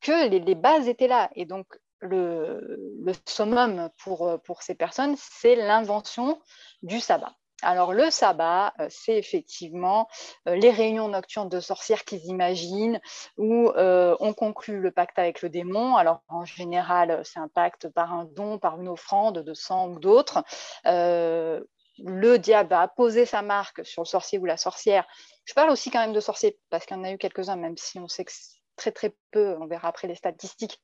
que 0.00 0.28
les, 0.28 0.54
bases 0.54 0.88
étaient 0.88 1.08
là. 1.08 1.28
Et 1.34 1.44
donc, 1.44 1.66
le, 1.98 2.94
le 3.04 3.12
summum 3.26 3.90
pour 3.96 4.62
ces 4.62 4.76
personnes, 4.76 5.16
c'est 5.18 5.56
l'invention 5.56 6.40
du 6.82 7.00
sabbat. 7.00 7.34
Alors 7.62 7.92
le 7.92 8.10
sabbat, 8.10 8.72
euh, 8.78 8.86
c'est 8.88 9.16
effectivement 9.16 10.08
euh, 10.46 10.54
les 10.54 10.70
réunions 10.70 11.08
nocturnes 11.08 11.48
de 11.48 11.58
sorcières 11.58 12.04
qu'ils 12.04 12.24
imaginent, 12.26 13.00
où 13.36 13.70
euh, 13.70 14.16
on 14.20 14.32
conclut 14.32 14.80
le 14.80 14.92
pacte 14.92 15.18
avec 15.18 15.42
le 15.42 15.48
démon. 15.48 15.96
Alors 15.96 16.22
en 16.28 16.44
général, 16.44 17.20
c'est 17.24 17.40
un 17.40 17.48
pacte 17.48 17.88
par 17.88 18.12
un 18.12 18.26
don, 18.26 18.58
par 18.58 18.80
une 18.80 18.88
offrande 18.88 19.38
de 19.38 19.54
sang 19.54 19.88
ou 19.88 19.98
d'autres. 19.98 20.44
le 20.84 22.36
diable 22.36 22.74
a 22.74 22.86
posé 22.86 23.26
sa 23.26 23.42
marque 23.42 23.84
sur 23.84 24.02
le 24.02 24.06
sorcier 24.06 24.38
ou 24.38 24.44
la 24.44 24.56
sorcière. 24.56 25.04
Je 25.44 25.54
parle 25.54 25.70
aussi 25.70 25.90
quand 25.90 25.98
même 26.00 26.12
de 26.12 26.20
sorciers, 26.20 26.56
parce 26.70 26.86
qu'il 26.86 26.96
y 26.96 27.00
en 27.00 27.04
a 27.04 27.10
eu 27.10 27.18
quelques-uns, 27.18 27.56
même 27.56 27.76
si 27.76 27.98
on 27.98 28.06
sait 28.06 28.24
que 28.24 28.32
très 28.76 28.92
très 28.92 29.16
peu, 29.32 29.56
on 29.60 29.66
verra 29.66 29.88
après 29.88 30.06
les 30.06 30.14
statistiques, 30.14 30.80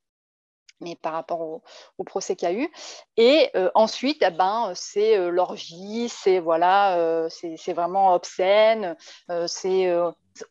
mais 0.80 0.96
par 0.96 1.12
rapport 1.12 1.40
au, 1.40 2.04
procès 2.04 2.36
qu'il 2.36 2.48
y 2.48 2.52
a 2.52 2.54
eu. 2.54 2.68
Et 3.16 3.48
euh, 3.56 3.70
ensuite, 3.74 4.18
eh 4.20 4.30
ben, 4.30 4.72
c'est 4.74 5.16
euh, 5.16 5.30
l'orgie, 5.30 6.08
c'est 6.10 6.38
voilà, 6.38 6.98
euh, 6.98 7.28
c'est 7.30 7.72
vraiment 7.72 8.14
obscène, 8.14 8.96
c'est 9.46 9.92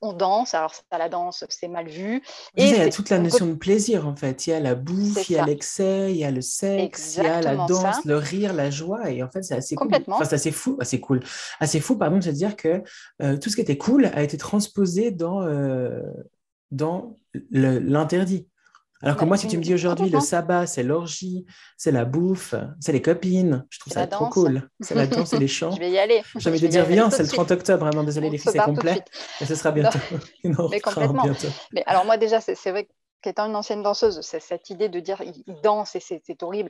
on 0.01 0.13
danse. 0.13 0.53
Alors 0.53 0.73
ça, 0.73 0.97
la 0.97 1.09
danse, 1.09 1.45
c'est 1.49 1.67
mal 1.67 1.87
vu. 1.87 2.23
Et 2.55 2.65
il 2.65 2.77
y 2.77 2.81
a 2.81 2.89
toute 2.89 3.09
la 3.09 3.19
notion 3.19 3.45
de 3.45 3.53
plaisir 3.53 4.07
en 4.07 4.15
fait. 4.15 4.47
Il 4.47 4.51
y 4.51 4.53
a 4.53 4.59
la 4.59 4.75
bouffe, 4.75 5.29
il 5.29 5.33
y 5.33 5.37
a 5.37 5.45
l'excès, 5.45 6.11
il 6.11 6.17
y 6.17 6.23
a 6.23 6.31
le 6.31 6.41
sexe, 6.41 7.17
il 7.17 7.23
y 7.23 7.27
a 7.27 7.41
la 7.41 7.55
danse, 7.67 8.03
le 8.05 8.17
rire, 8.17 8.53
la 8.53 8.71
joie. 8.71 9.11
Et 9.11 9.21
en 9.21 9.29
fait, 9.29 9.43
c'est 9.43 9.55
assez 9.55 9.75
cool. 9.75 9.91
Enfin, 10.07 10.25
c'est 10.25 10.35
assez 10.35 10.51
fou, 10.51 10.77
assez 10.79 10.99
cool, 10.99 11.21
assez 11.59 11.79
fou. 11.79 11.97
Pardon 11.97 12.17
de 12.17 12.23
se 12.23 12.29
dire 12.29 12.55
que 12.55 12.81
tout 13.19 13.49
ce 13.49 13.55
qui 13.55 13.61
était 13.61 13.77
cool 13.77 14.05
a 14.05 14.23
été 14.23 14.37
transposé 14.37 15.11
dans 15.11 15.45
dans 16.71 17.15
l'interdit. 17.51 18.47
Alors 19.03 19.17
que 19.17 19.25
moi, 19.25 19.35
si 19.35 19.47
tu 19.47 19.57
me 19.57 19.63
dis 19.63 19.73
aujourd'hui, 19.73 20.09
le 20.09 20.21
sabbat, 20.21 20.65
c'est 20.65 20.81
l'orgie, 20.81 21.45
c'est 21.77 21.91
la 21.91 22.05
bouffe, 22.05 22.55
c'est 22.79 22.93
les 22.93 23.01
copines, 23.01 23.65
je 23.69 23.79
trouve 23.79 23.91
ça 23.91 24.07
trop 24.07 24.29
cool. 24.29 24.69
C'est 24.79 24.95
la 24.95 25.07
danse 25.07 25.33
et 25.33 25.39
les 25.39 25.47
chants. 25.49 25.71
je 25.71 25.79
vais 25.79 25.91
y 25.91 25.99
aller. 25.99 26.23
J'ai 26.37 26.49
envie 26.49 26.61
de 26.61 26.67
dire, 26.67 26.85
viens, 26.85 27.09
c'est 27.09 27.23
le 27.23 27.29
30 27.29 27.51
octobre, 27.51 27.85
vraiment, 27.85 28.03
désolé, 28.03 28.29
les 28.29 28.37
filles, 28.37 28.53
c'est 28.53 28.59
complet. 28.59 29.03
Et 29.41 29.45
ce 29.45 29.55
sera 29.55 29.71
bientôt. 29.71 29.99
mais 30.71 30.79
complètement. 30.79 31.25
Mais 31.73 31.83
alors, 31.85 32.05
moi, 32.05 32.17
déjà, 32.17 32.39
c'est 32.39 32.71
vrai 32.71 32.85
que 32.85 32.91
qu'étant 33.23 33.47
une 33.47 33.55
ancienne 33.55 33.81
danseuse, 33.81 34.21
cette 34.21 34.69
idée 34.69 34.89
de 34.89 34.99
dire 34.99 35.21
il 35.21 35.43
danse 35.61 35.95
et 35.95 35.99
c'est 35.99 36.43
horrible, 36.43 36.69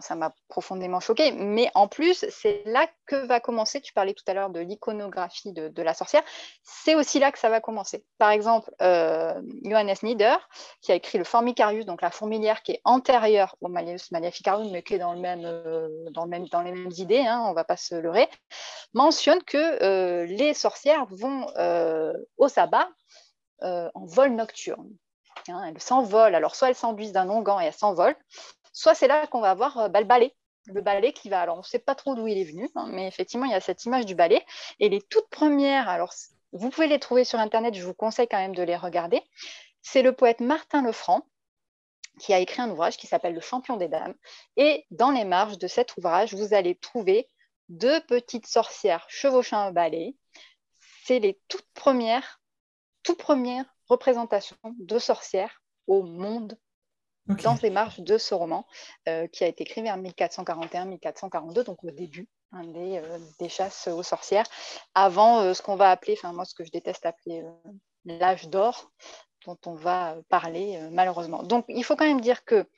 ça 0.00 0.14
m'a 0.14 0.32
profondément 0.48 1.00
choquée. 1.00 1.32
Mais 1.32 1.70
en 1.74 1.88
plus, 1.88 2.26
c'est 2.28 2.62
là 2.66 2.86
que 3.06 3.16
va 3.26 3.40
commencer, 3.40 3.80
tu 3.80 3.92
parlais 3.92 4.14
tout 4.14 4.24
à 4.26 4.34
l'heure 4.34 4.50
de 4.50 4.60
l'iconographie 4.60 5.52
de, 5.52 5.82
la 5.82 5.94
sorcière, 5.94 6.22
c'est 6.62 6.94
aussi 6.94 7.18
là 7.18 7.32
que 7.32 7.38
ça 7.38 7.48
va 7.48 7.60
commencer. 7.60 8.04
Par 8.18 8.30
exemple, 8.30 8.70
euh, 8.82 9.40
Johannes 9.64 9.94
Nieder, 10.02 10.36
qui 10.82 10.92
a 10.92 10.96
écrit 10.96 11.18
le 11.18 11.24
Formicarius, 11.24 11.86
donc 11.86 12.02
la 12.02 12.10
fourmilière 12.10 12.62
qui 12.62 12.72
est 12.72 12.80
antérieure 12.84 13.56
au 13.60 13.68
Malleus 13.68 14.08
Maleficarum, 14.10 14.70
mais 14.70 14.82
qui 14.82 14.94
est 14.94 14.98
dans, 14.98 15.14
euh, 15.14 15.88
les 16.12 16.72
mêmes 16.72 16.90
idées, 16.96 17.24
hein, 17.26 17.42
on 17.46 17.50
ne 17.50 17.54
va 17.54 17.64
pas 17.64 17.76
se 17.76 17.94
leurrer, 17.94 18.28
mentionne 18.92 19.42
que 19.44 19.82
euh, 19.82 20.26
les 20.26 20.52
sorcières 20.54 21.06
vont 21.10 21.46
au 22.36 22.48
sabbat 22.48 22.88
en 23.62 24.04
vol 24.04 24.34
nocturne. 24.34 24.90
Hein, 25.48 25.64
elles 25.68 25.80
s'envolent. 25.80 26.34
Alors, 26.34 26.54
soit 26.56 26.68
elles 26.68 26.74
s'enduisent 26.74 27.12
d'un 27.12 27.28
onguent 27.28 27.60
et 27.60 27.66
elles 27.66 27.72
s'envolent, 27.72 28.16
soit 28.72 28.94
c'est 28.94 29.08
là 29.08 29.26
qu'on 29.26 29.40
va 29.40 29.50
avoir 29.50 29.78
euh, 29.78 29.88
bah, 29.88 30.00
le 30.00 30.06
balai. 30.06 30.34
Le 30.66 30.80
balai 30.80 31.12
qui 31.12 31.28
va, 31.28 31.40
alors 31.40 31.56
on 31.56 31.60
ne 31.60 31.64
sait 31.64 31.78
pas 31.78 31.94
trop 31.94 32.16
d'où 32.16 32.26
il 32.26 32.38
est 32.38 32.44
venu, 32.44 32.68
hein, 32.74 32.88
mais 32.90 33.06
effectivement, 33.06 33.46
il 33.46 33.52
y 33.52 33.54
a 33.54 33.60
cette 33.60 33.84
image 33.84 34.04
du 34.04 34.16
balai. 34.16 34.44
Et 34.80 34.88
les 34.88 35.00
toutes 35.00 35.28
premières, 35.28 35.88
alors 35.88 36.12
vous 36.52 36.70
pouvez 36.70 36.88
les 36.88 36.98
trouver 36.98 37.24
sur 37.24 37.38
Internet, 37.38 37.74
je 37.74 37.84
vous 37.84 37.94
conseille 37.94 38.26
quand 38.28 38.38
même 38.38 38.54
de 38.54 38.62
les 38.62 38.76
regarder. 38.76 39.22
C'est 39.82 40.02
le 40.02 40.12
poète 40.12 40.40
Martin 40.40 40.82
Lefranc 40.82 41.22
qui 42.18 42.32
a 42.32 42.38
écrit 42.38 42.62
un 42.62 42.70
ouvrage 42.70 42.96
qui 42.96 43.06
s'appelle 43.06 43.34
Le 43.34 43.40
champion 43.40 43.76
des 43.76 43.88
dames. 43.88 44.14
Et 44.56 44.86
dans 44.90 45.10
les 45.10 45.24
marges 45.24 45.58
de 45.58 45.66
cet 45.68 45.96
ouvrage, 45.96 46.34
vous 46.34 46.54
allez 46.54 46.74
trouver 46.74 47.28
deux 47.68 48.00
petites 48.06 48.46
sorcières 48.46 49.06
chevauchant 49.08 49.58
un 49.58 49.72
balai. 49.72 50.16
C'est 51.04 51.18
les 51.18 51.40
toutes 51.48 51.68
premières, 51.74 52.40
toutes 53.02 53.18
premières 53.18 53.75
représentation 53.88 54.56
de 54.78 54.98
sorcières 54.98 55.62
au 55.86 56.02
monde 56.02 56.58
dans 57.28 57.56
les 57.62 57.70
marges 57.70 58.00
de 58.00 58.18
ce 58.18 58.34
roman, 58.34 58.66
euh, 59.08 59.26
qui 59.26 59.44
a 59.44 59.48
été 59.48 59.64
écrit 59.64 59.82
vers 59.82 59.98
1441-1442, 59.98 61.64
donc 61.64 61.82
au 61.82 61.90
début 61.90 62.28
hein, 62.52 62.62
euh, 62.74 63.18
des, 63.40 63.48
chasses 63.48 63.88
aux 63.88 64.02
sorcières, 64.02 64.46
avant 64.94 65.40
euh, 65.40 65.54
ce 65.54 65.62
qu'on 65.62 65.76
va 65.76 65.90
appeler, 65.90 66.14
enfin 66.16 66.32
moi 66.32 66.44
ce 66.44 66.54
que 66.54 66.64
je 66.64 66.70
déteste 66.70 67.04
appeler 67.04 67.44
l'âge 68.04 68.48
d'or, 68.48 68.92
dont 69.44 69.58
on 69.66 69.74
va 69.74 70.16
parler 70.28 70.80
malheureusement. 70.92 71.42
Donc 71.42 71.64
il 71.68 71.84
faut 71.84 71.96
quand 71.96 72.06
même 72.06 72.20
dire 72.20 72.44
que 72.44 72.68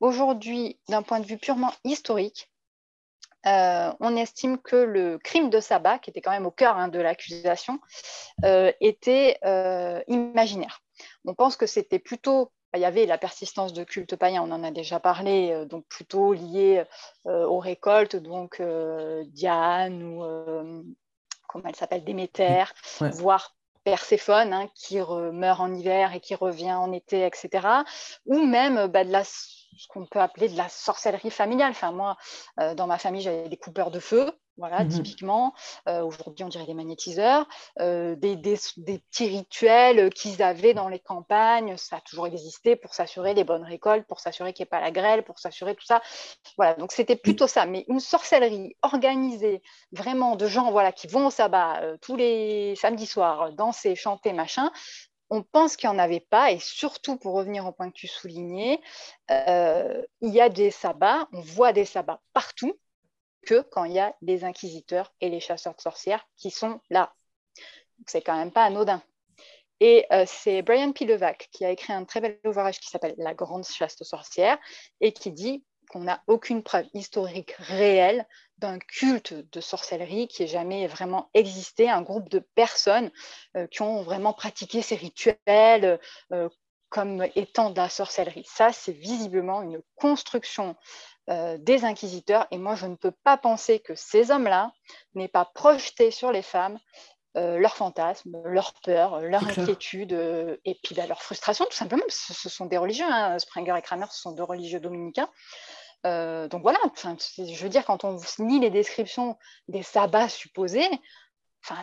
aujourd'hui, 0.00 0.78
d'un 0.88 1.02
point 1.02 1.20
de 1.20 1.26
vue 1.26 1.38
purement 1.38 1.72
historique, 1.84 2.50
on 3.46 4.16
estime 4.16 4.58
que 4.58 4.76
le 4.76 5.18
crime 5.18 5.50
de 5.50 5.60
sabbat, 5.60 5.98
qui 5.98 6.10
était 6.10 6.20
quand 6.20 6.32
même 6.32 6.46
au 6.46 6.50
cœur 6.50 6.76
hein, 6.76 6.88
de 6.88 6.98
l'accusation, 6.98 7.78
était 8.80 9.38
imaginaire. 10.08 10.82
On 11.24 11.34
pense 11.34 11.56
que 11.56 11.66
c'était 11.66 11.98
plutôt 11.98 12.50
il 12.76 12.80
y 12.80 12.84
avait 12.84 13.06
la 13.06 13.18
persistance 13.18 13.72
de 13.72 13.84
culte 13.84 14.16
païen, 14.16 14.42
on 14.42 14.52
en 14.52 14.62
a 14.62 14.70
déjà 14.70 15.00
parlé, 15.00 15.50
euh, 15.52 15.64
donc 15.64 15.84
plutôt 15.88 16.32
lié 16.32 16.84
euh, 17.26 17.46
aux 17.46 17.58
récoltes, 17.58 18.16
donc 18.16 18.60
euh, 18.60 19.24
Diane 19.28 20.02
ou 20.02 20.22
comment 21.48 21.64
elle 21.68 21.76
s'appelle, 21.76 22.04
Déméter, 22.04 22.64
voire 23.00 23.54
Perséphone, 23.84 24.52
hein, 24.52 24.68
qui 24.74 24.98
meurt 24.98 25.60
en 25.60 25.72
hiver 25.72 26.12
et 26.12 26.20
qui 26.20 26.34
revient 26.34 26.72
en 26.72 26.92
été, 26.92 27.24
etc. 27.24 27.68
Ou 28.26 28.44
même 28.44 28.88
bah, 28.88 29.04
de 29.04 29.12
la 29.12 29.22
ce 29.78 29.88
qu'on 29.88 30.06
peut 30.06 30.20
appeler 30.20 30.48
de 30.48 30.56
la 30.56 30.68
sorcellerie 30.68 31.30
familiale. 31.30 31.70
Enfin, 31.70 31.92
moi, 31.92 32.16
dans 32.56 32.86
ma 32.86 32.98
famille, 32.98 33.22
j'avais 33.22 33.48
des 33.48 33.56
coupeurs 33.56 33.90
de 33.90 34.00
feu. 34.00 34.32
Voilà, 34.58 34.84
mmh 34.84 34.88
typiquement, 34.88 35.52
euh, 35.86 36.02
aujourd'hui 36.02 36.44
on 36.44 36.48
dirait 36.48 36.64
des 36.64 36.72
magnétiseurs, 36.72 37.46
euh, 37.80 38.16
des, 38.16 38.36
petits 38.36 39.28
rituels 39.28 40.10
qu'ils 40.10 40.42
avaient 40.42 40.72
dans 40.72 40.88
les 40.88 40.98
campagnes, 40.98 41.76
ça 41.76 41.96
a 41.96 42.00
toujours 42.00 42.26
existé 42.26 42.74
pour 42.74 42.94
s'assurer 42.94 43.34
les 43.34 43.44
bonnes 43.44 43.64
récoltes, 43.64 44.06
pour 44.06 44.18
s'assurer 44.18 44.54
qu'il 44.54 44.62
n'y 44.62 44.68
ait 44.68 44.70
pas 44.70 44.80
la 44.80 44.90
grêle, 44.90 45.24
pour 45.24 45.38
s'assurer 45.38 45.74
tout 45.74 45.84
ça. 45.84 46.00
Voilà, 46.56 46.72
donc 46.74 46.92
c'était 46.92 47.16
plutôt 47.16 47.46
ça. 47.46 47.66
Mais 47.66 47.84
une 47.88 48.00
sorcellerie 48.00 48.76
organisée 48.80 49.62
vraiment 49.92 50.36
de 50.36 50.46
gens 50.46 50.70
voilà, 50.70 50.90
qui 50.90 51.06
vont 51.06 51.26
au 51.26 51.30
sabbat 51.30 51.82
euh, 51.82 51.98
tous 52.00 52.16
les 52.16 52.76
samedis 52.76 53.06
soirs, 53.06 53.52
danser, 53.52 53.94
chanter, 53.94 54.32
machin, 54.32 54.72
on 55.30 55.42
pense 55.42 55.76
qu'il 55.76 55.90
n'y 55.90 55.96
en 55.96 55.98
avait 55.98 56.20
pas, 56.20 56.52
et 56.52 56.58
surtout 56.58 57.16
pour 57.16 57.34
revenir 57.34 57.66
au 57.66 57.72
point 57.72 57.90
que 57.90 57.96
tu 57.96 58.06
soulignais, 58.06 58.80
il 59.28 60.04
y 60.22 60.40
a 60.40 60.48
des 60.48 60.70
sabbats, 60.70 61.28
on 61.32 61.40
voit 61.40 61.72
des 61.72 61.84
sabbats 61.84 62.20
partout, 62.32 62.78
que 63.46 63.62
quand 63.62 63.84
il 63.84 63.92
y 63.92 63.98
a 63.98 64.14
les 64.20 64.44
inquisiteurs 64.44 65.14
et 65.22 65.30
les 65.30 65.40
chasseurs 65.40 65.74
de 65.74 65.80
sorcières 65.80 66.28
qui 66.36 66.50
sont 66.50 66.80
là. 66.90 67.14
C'est 68.06 68.20
quand 68.20 68.36
même 68.36 68.52
pas 68.52 68.64
anodin. 68.64 69.02
Et 69.80 70.06
euh, 70.12 70.24
c'est 70.26 70.62
Brian 70.62 70.92
Pilevac 70.92 71.48
qui 71.52 71.64
a 71.64 71.70
écrit 71.70 71.92
un 71.92 72.04
très 72.04 72.20
bel 72.20 72.38
ouvrage 72.44 72.80
qui 72.80 72.88
s'appelle 72.88 73.14
La 73.18 73.34
grande 73.34 73.64
chasse 73.64 73.96
de 73.96 74.04
sorcières 74.04 74.58
et 75.00 75.12
qui 75.12 75.32
dit 75.32 75.64
qu'on 75.90 76.00
n'a 76.00 76.22
aucune 76.26 76.62
preuve 76.62 76.86
historique 76.94 77.52
réelle 77.58 78.26
d'un 78.58 78.78
culte 78.78 79.34
de 79.34 79.60
sorcellerie 79.60 80.28
qui 80.28 80.42
ait 80.42 80.48
jamais 80.48 80.86
vraiment 80.86 81.30
existé, 81.34 81.90
un 81.90 82.02
groupe 82.02 82.28
de 82.28 82.38
personnes 82.54 83.10
euh, 83.56 83.66
qui 83.66 83.82
ont 83.82 84.02
vraiment 84.02 84.32
pratiqué 84.32 84.82
ces 84.82 84.96
rituels 84.96 86.00
euh, 86.32 86.48
comme 86.88 87.26
étant 87.34 87.70
de 87.70 87.76
la 87.76 87.88
sorcellerie. 87.88 88.46
Ça, 88.46 88.72
c'est 88.72 88.92
visiblement 88.92 89.62
une 89.62 89.82
construction 89.96 90.76
euh, 91.28 91.58
des 91.58 91.84
inquisiteurs. 91.84 92.46
Et 92.52 92.58
moi, 92.58 92.76
je 92.76 92.86
ne 92.86 92.94
peux 92.94 93.10
pas 93.24 93.36
penser 93.36 93.80
que 93.80 93.94
ces 93.94 94.30
hommes-là 94.30 94.72
n'aient 95.14 95.28
pas 95.28 95.44
projeté 95.44 96.10
sur 96.10 96.30
les 96.30 96.42
femmes 96.42 96.78
euh, 97.36 97.58
leurs 97.58 97.76
fantasmes, 97.76 98.40
leurs 98.44 98.72
peurs, 98.82 99.20
leur 99.20 99.46
inquiétude 99.46 100.12
euh, 100.12 100.56
et 100.64 100.78
puis 100.82 100.94
bah, 100.94 101.06
leur 101.06 101.22
frustration, 101.22 101.64
tout 101.66 101.76
simplement. 101.76 102.04
Ce, 102.08 102.32
ce 102.32 102.48
sont 102.48 102.66
des 102.66 102.78
religieux. 102.78 103.06
Hein. 103.08 103.38
Springer 103.38 103.74
et 103.76 103.82
Kramer, 103.82 104.06
ce 104.10 104.20
sont 104.20 104.32
deux 104.32 104.42
religieux 104.42 104.80
dominicains. 104.80 105.28
donc 106.04 106.62
voilà, 106.62 106.78
je 106.96 107.62
veux 107.62 107.68
dire, 107.68 107.84
quand 107.84 108.04
on 108.04 108.18
lit 108.38 108.60
les 108.60 108.70
descriptions 108.70 109.36
des 109.68 109.82
sabbats 109.82 110.28
supposés, 110.28 110.88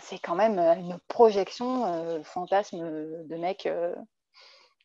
c'est 0.01 0.19
quand 0.19 0.35
même 0.35 0.59
une 0.59 0.97
projection, 1.07 2.23
fantasme 2.23 2.79
de 2.79 3.35
mecs 3.35 3.67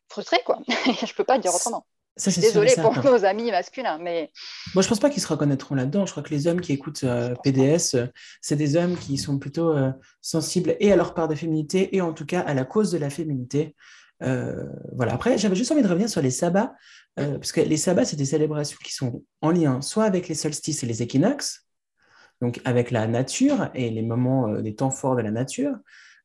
frustrés. 0.09 0.41
Quoi. 0.45 0.59
je 0.67 1.05
ne 1.05 1.13
peux 1.13 1.23
pas 1.23 1.37
dire 1.37 1.55
autrement. 1.55 1.85
Désolée 2.25 2.75
pour 2.81 3.03
nos 3.03 3.25
amis 3.25 3.51
masculins, 3.51 3.97
mais... 4.01 4.31
Moi, 4.73 4.83
je 4.83 4.89
pense 4.89 4.99
pas 4.99 5.09
qu'ils 5.09 5.21
se 5.21 5.27
reconnaîtront 5.27 5.75
là-dedans. 5.75 6.05
Je 6.05 6.11
crois 6.11 6.23
que 6.23 6.31
les 6.31 6.47
hommes 6.47 6.61
qui 6.61 6.73
écoutent 6.73 7.03
euh, 7.03 7.33
PDS, 7.43 7.95
euh, 7.95 8.07
c'est 8.41 8.55
des 8.55 8.75
hommes 8.75 8.97
qui 8.97 9.17
sont 9.17 9.39
plutôt 9.39 9.71
euh, 9.71 9.91
sensibles 10.21 10.75
et 10.79 10.91
à 10.91 10.95
leur 10.95 11.13
part 11.13 11.27
de 11.27 11.35
féminité 11.35 11.95
et 11.95 12.01
en 12.01 12.13
tout 12.13 12.25
cas 12.25 12.41
à 12.41 12.53
la 12.53 12.65
cause 12.65 12.91
de 12.91 12.97
la 12.97 13.09
féminité. 13.09 13.75
voilà. 14.19 15.13
Après, 15.13 15.37
j'avais 15.37 15.55
juste 15.55 15.71
envie 15.71 15.81
de 15.81 15.87
revenir 15.87 16.09
sur 16.09 16.21
les 16.21 16.31
sabbats, 16.31 16.73
parce 17.15 17.51
que 17.51 17.61
les 17.61 17.77
sabbats, 17.77 18.05
c'est 18.05 18.17
des 18.17 18.25
célébrations 18.25 18.77
qui 18.83 18.93
sont 18.93 19.23
en 19.41 19.51
lien 19.51 19.81
soit 19.81 20.03
avec 20.05 20.27
les 20.27 20.35
solstices 20.35 20.83
et 20.83 20.85
les 20.85 21.01
équinoxes, 21.01 21.65
donc 22.41 22.59
avec 22.65 22.91
la 22.91 23.07
nature 23.07 23.69
et 23.73 23.89
les 23.89 24.01
moments, 24.01 24.61
des 24.61 24.75
temps 24.75 24.91
forts 24.91 25.15
de 25.15 25.21
la 25.21 25.31
nature, 25.31 25.73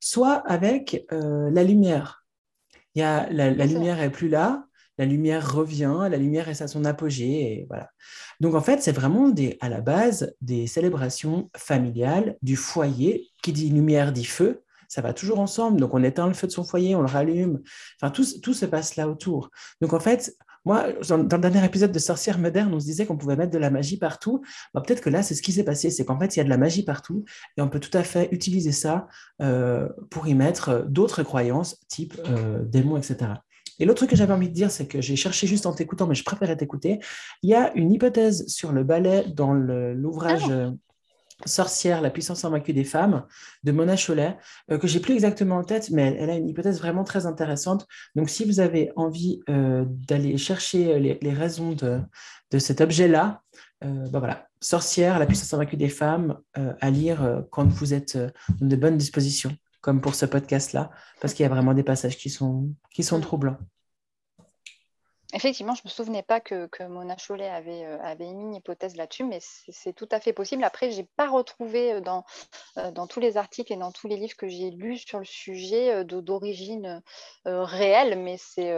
soit 0.01 0.43
avec 0.49 1.07
la 1.11 1.63
lumière. 1.63 2.25
Il 2.95 3.01
y 3.01 3.03
a, 3.03 3.29
la, 3.31 3.51
la 3.51 3.67
lumière 3.67 4.01
est 4.01 4.11
plus 4.11 4.29
là, 4.29 4.67
la 4.99 5.07
lumière 5.07 5.55
revient, 5.55 6.09
la 6.11 6.17
lumière 6.17 6.49
est 6.49 6.63
à 6.63 6.69
son 6.69 6.85
apogée, 6.85 7.43
et 7.43 7.67
voilà. 7.69 7.91
Donc 8.41 8.55
en 8.55 8.61
fait, 8.61 8.83
c'est 8.83 8.93
vraiment 8.93 9.29
des, 9.29 9.57
à 9.61 9.69
la 9.69 9.81
base 9.81 10.35
des 10.41 10.67
célébrations 10.67 11.51
familiales 11.57 12.37
du 12.43 12.57
foyer. 12.57 13.31
Qui 13.43 13.53
dit 13.53 13.69
lumière 13.69 14.13
dit 14.13 14.25
feu, 14.25 14.63
ça 14.89 15.03
va 15.03 15.13
toujours 15.13 15.41
ensemble. 15.41 15.81
Donc 15.81 15.93
on 15.95 16.03
éteint 16.03 16.27
le 16.27 16.35
feu 16.35 16.47
de 16.47 16.53
son 16.53 16.65
foyer, 16.65 16.95
on 16.95 17.01
le 17.01 17.09
rallume. 17.09 17.61
Enfin, 18.01 18.11
tout, 18.11 18.25
se 18.25 18.67
passe 18.67 18.97
là 18.97 19.09
autour. 19.09 19.51
Donc 19.81 19.93
en 19.93 20.01
fait, 20.01 20.37
moi, 20.65 20.87
dans, 21.09 21.19
le 21.19 21.27
dernier 21.27 21.65
épisode 21.65 21.93
de 21.93 21.99
Sorcières 21.99 22.39
modernes, 22.39 22.73
on 22.73 22.81
se 22.81 22.87
disait 22.87 23.05
qu'on 23.05 23.19
pouvait 23.19 23.37
mettre 23.37 23.51
de 23.51 23.59
la 23.59 23.71
magie 23.71 23.99
partout. 23.99 24.43
Bah, 24.73 24.81
peut-être 24.81 25.03
que 25.03 25.11
là, 25.11 25.23
c'est 25.23 25.35
ce 25.35 25.43
qui 25.43 25.53
s'est 25.53 25.65
passé, 25.65 25.91
c'est 25.91 26.05
qu'en 26.07 26.19
fait, 26.19 26.37
il 26.37 26.39
y 26.39 26.41
a 26.41 26.45
de 26.45 26.49
la 26.49 26.57
magie 26.57 26.85
partout 26.85 27.25
et 27.57 27.61
on 27.61 27.69
peut 27.69 27.81
tout 27.81 27.97
à 27.97 28.03
fait 28.03 28.29
utiliser 28.33 28.73
ça 28.73 29.07
euh, 29.43 29.89
pour 30.11 30.27
y 30.27 30.35
mettre 30.35 30.87
d'autres 30.89 31.23
croyances, 31.23 31.81
type 31.89 32.15
euh, 32.27 32.63
démons, 32.65 32.97
etc. 32.97 33.33
Et 33.79 33.85
l'autre 33.85 33.99
truc 33.99 34.11
que 34.11 34.17
j'avais 34.17 34.33
envie 34.33 34.49
de 34.49 34.55
dire, 34.55 34.71
c'est 34.71 34.87
que 34.87 35.01
j'ai 35.01 35.17
cherché 35.17 35.47
juste 35.47 35.67
en 35.67 35.73
t'écoutant, 35.75 36.07
mais 36.07 36.15
je 36.15 36.25
préférais 36.25 36.57
t'écouter. 36.57 37.01
Il 37.43 37.51
y 37.51 37.55
a 37.55 37.73
une 37.75 37.93
hypothèse 37.93 38.47
sur 38.47 38.73
le 38.73 38.85
ballet 38.85 39.25
dans 39.35 39.53
l'ouvrage 39.53 40.43
Ah. 40.49 40.53
euh, 40.53 40.71
Sorcière, 41.47 42.01
la 42.01 42.11
puissance 42.11 42.45
invaincue 42.45 42.73
des 42.73 42.85
femmes 42.85 43.25
de 43.65 43.73
Mona 43.73 43.97
Chollet, 43.97 44.39
euh, 44.71 44.79
que 44.79 44.87
j'ai 44.87 45.01
plus 45.01 45.15
exactement 45.15 45.57
en 45.57 45.65
tête, 45.65 45.91
mais 45.91 46.03
elle, 46.03 46.17
elle 46.21 46.31
a 46.31 46.37
une 46.37 46.49
hypothèse 46.49 46.79
vraiment 46.79 47.03
très 47.03 47.27
intéressante. 47.27 47.87
Donc, 48.15 48.31
si 48.31 48.45
vous 48.45 48.61
avez 48.61 48.93
envie 48.95 49.41
euh, 49.51 49.85
d'aller 49.89 50.39
chercher 50.39 50.99
les, 51.01 51.19
les 51.21 51.33
raisons 51.33 51.73
de, 51.73 52.01
de 52.53 52.59
cet 52.59 52.81
objet-là, 52.81 53.43
euh, 53.85 54.09
ben 54.11 54.21
voilà, 54.21 54.47
Sorcière, 54.61 55.19
la 55.19 55.27
puissance 55.27 55.53
invaincue 55.53 55.77
des 55.77 55.89
femmes, 55.89 56.39
euh, 56.57 56.73
à 56.81 56.91
lire 56.91 57.23
euh, 57.23 57.41
quand 57.51 57.67
vous 57.69 57.93
êtes 57.93 58.15
euh, 58.17 58.31
dans 58.61 58.69
de 58.69 58.77
bonnes 58.77 58.97
dispositions, 58.97 59.55
comme 59.85 60.01
pour 60.01 60.15
ce 60.15 60.25
podcast-là, 60.25 60.91
parce 61.21 61.35
qu'il 61.35 61.43
y 61.43 61.47
a 61.47 61.51
vraiment 61.51 61.75
des 61.75 61.83
passages 61.83 62.17
qui 62.17 62.31
sont, 62.31 62.71
qui 62.91 63.03
sont 63.05 63.19
Mm. 63.19 63.21
troublants. 63.21 63.59
Effectivement, 65.35 65.75
je 65.75 65.83
ne 65.85 65.89
me 65.89 65.91
souvenais 65.91 66.23
pas 66.23 66.41
que, 66.41 66.69
que 66.69 66.85
Mona 66.85 67.17
Chollet 67.19 67.51
avait, 67.51 67.85
euh, 67.85 68.01
avait 68.01 68.29
émis 68.29 68.45
une 68.45 68.55
hypothèse 68.55 68.97
là-dessus, 68.97 69.25
mais 69.25 69.41
c'est 69.43 69.93
tout 69.93 70.09
à 70.11 70.21
fait 70.21 70.33
possible. 70.33 70.65
Après, 70.65 70.91
je 70.91 70.99
n'ai 70.99 71.09
pas 71.17 71.29
retrouvé 71.29 71.93
euh, 71.95 72.01
dans, 72.01 72.25
euh, 72.79 72.93
dans 72.93 73.07
tous 73.07 73.21
les 73.21 73.37
articles 73.37 73.73
et 73.73 73.77
dans 73.77 73.93
tous 73.93 74.09
les 74.09 74.17
livres 74.17 74.37
que 74.37 74.49
j'ai 74.49 74.71
lus 74.71 74.99
sur 74.99 75.19
le 75.19 75.27
sujet 75.27 75.93
euh, 75.93 76.05
d'origine 76.05 77.03
réelle, 77.45 78.19
mais 78.19 78.37
c'est, 78.39 78.73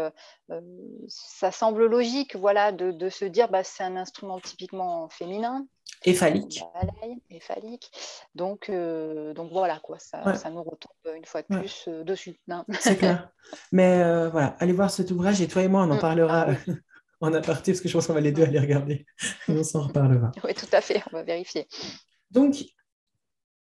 ça 1.08 1.52
semble 1.52 1.86
logique 1.86 2.34
voilà, 2.34 2.72
de, 2.72 2.90
de 2.90 3.08
se 3.10 3.24
dire 3.26 3.48
bah, 3.48 3.62
c'est 3.62 3.84
un 3.84 3.96
instrument 3.96 4.40
typiquement 4.40 5.08
féminin, 5.08 5.66
Et 6.04 6.14
phallique. 6.14 6.62
balai 6.74 7.16
et 7.30 7.40
phallique. 7.40 7.90
Donc, 8.34 8.68
euh, 8.68 9.34
donc 9.34 9.50
voilà, 9.50 9.80
quoi, 9.82 9.98
ça, 9.98 10.22
Ouais. 10.24 10.36
ça 10.36 10.50
nous 10.50 10.62
retombe 10.62 11.16
une 11.16 11.24
fois 11.24 11.42
de 11.42 11.46
Ouais. 11.54 11.60
plus 11.60 11.84
euh, 11.88 12.04
dessus. 12.04 12.38
hein. 12.48 12.64
C'est 12.80 12.96
clair. 12.96 13.30
Mais 13.72 14.02
euh, 14.02 14.28
voilà, 14.28 14.56
allez 14.60 14.72
voir 14.72 14.90
cet 14.90 15.10
ouvrage 15.10 15.40
et 15.40 15.48
toi 15.48 15.62
et 15.62 15.68
moi, 15.68 15.82
on 15.82 15.90
en 15.90 15.96
Mm. 15.96 16.00
parlera 16.00 16.46
Ah 16.48 16.52
en 17.20 17.32
aparté 17.34 17.72
parce 17.72 17.80
que 17.80 17.88
je 17.88 17.94
pense 17.94 18.06
qu'on 18.06 18.12
va 18.12 18.20
les 18.20 18.30
deux 18.32 18.44
aller 18.44 18.58
regarder 18.60 19.06
et 19.48 19.52
on 19.52 19.64
s'en 19.64 19.82
reparlera. 19.88 20.30
oui, 20.44 20.54
tout 20.54 20.66
à 20.72 20.80
fait, 20.80 21.02
on 21.12 21.16
va 21.16 21.22
vérifier. 21.22 21.66
Donc, 22.30 22.56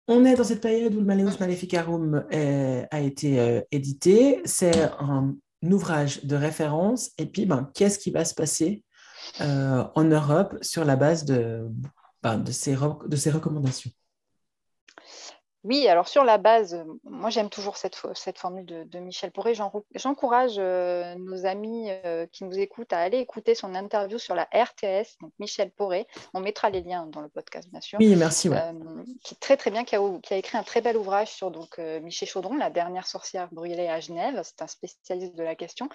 on 0.07 0.25
est 0.25 0.35
dans 0.35 0.43
cette 0.43 0.61
période 0.61 0.93
où 0.93 0.99
le 0.99 1.05
Malleus 1.05 1.37
Maleficarum 1.39 2.25
est- 2.31 2.87
a 2.91 2.99
été 2.99 3.63
édité. 3.71 4.41
C'est 4.45 4.83
un 4.99 5.35
ouvrage 5.63 6.23
de 6.25 6.35
référence. 6.35 7.11
Et 7.17 7.25
puis, 7.25 7.45
ben, 7.45 7.69
qu'est-ce 7.73 7.97
qui 7.97 8.11
va 8.11 8.23
se 8.25 8.33
passer 8.35 8.83
en 9.39 10.03
Europe 10.03 10.55
sur 10.61 10.85
la 10.85 10.95
base 10.95 11.25
de, 11.25 11.67
de, 12.35 12.51
ces, 12.51 12.75
de 12.75 13.15
ces 13.15 13.29
recommandations 13.31 13.91
Oui, 15.63 15.87
alors 15.87 16.07
sur 16.07 16.23
la 16.23 16.37
base, 16.37 16.75
euh, 16.75 16.83
moi 17.05 17.31
j'aime 17.31 17.49
toujours 17.49 17.75
cette, 17.77 17.95
fo- 17.95 18.13
cette 18.13 18.37
formule 18.37 18.67
de, 18.67 18.83
de 18.83 18.99
Michel 18.99 19.31
Poré. 19.31 19.55
J'en- 19.55 19.71
J'encourage 19.95 20.57
euh, 20.59 21.15
nos 21.15 21.47
amis 21.47 21.87
euh, 21.89 22.27
qui 22.31 22.43
nous 22.43 22.55
écoutent 22.59 22.93
à 22.93 22.99
aller 22.99 23.17
écouter 23.17 23.55
son 23.55 23.73
interview 23.73 24.19
sur 24.19 24.35
la 24.35 24.43
RTS, 24.53 25.17
donc 25.21 25.31
Michel 25.39 25.71
Poré. 25.71 26.05
On 26.35 26.39
mettra 26.39 26.69
les 26.69 26.81
liens 26.81 27.07
dans 27.07 27.21
le 27.21 27.29
podcast, 27.29 27.67
bien 27.71 27.81
sûr. 27.81 27.97
Oui, 27.99 28.15
merci. 28.15 28.47
ouais. 28.47 28.57
Euh, 28.59 29.03
qui 29.23 29.33
est 29.33 29.39
très 29.39 29.57
très 29.57 29.71
bien, 29.71 29.83
qui 29.83 29.95
a, 29.95 29.99
qui 30.21 30.33
a 30.35 30.37
écrit 30.37 30.55
un 30.57 30.63
très 30.63 30.81
bel 30.81 30.97
ouvrage 30.97 31.31
sur 31.31 31.49
donc, 31.49 31.79
Michel 31.79 32.29
Chaudron, 32.29 32.57
la 32.57 32.69
dernière 32.69 33.07
sorcière 33.07 33.49
brûlée 33.51 33.87
à 33.87 33.99
Genève. 33.99 34.39
C'est 34.43 34.61
un 34.61 34.67
spécialiste 34.67 35.33
de 35.35 35.41
la 35.43 35.55
question. 35.55 35.89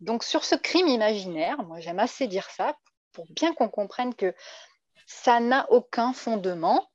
Donc 0.00 0.24
sur 0.24 0.44
ce 0.44 0.56
crime 0.56 0.88
imaginaire, 0.88 1.56
moi 1.64 1.80
j'aime 1.80 2.00
assez 2.00 2.26
dire 2.26 2.50
ça 2.50 2.76
pour 3.12 3.24
bien 3.30 3.54
qu'on 3.54 3.70
comprenne 3.70 4.14
que 4.14 4.34
ça 5.06 5.40
n'a 5.40 5.70
aucun 5.70 6.12
fondement. 6.12 6.90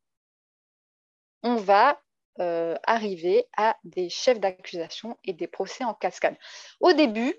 On 1.43 1.55
va 1.55 1.99
euh, 2.39 2.75
arriver 2.83 3.47
à 3.57 3.77
des 3.83 4.09
chefs 4.09 4.39
d'accusation 4.39 5.17
et 5.23 5.33
des 5.33 5.47
procès 5.47 5.83
en 5.83 5.93
cascade. 5.93 6.35
Au 6.79 6.93
début, 6.93 7.33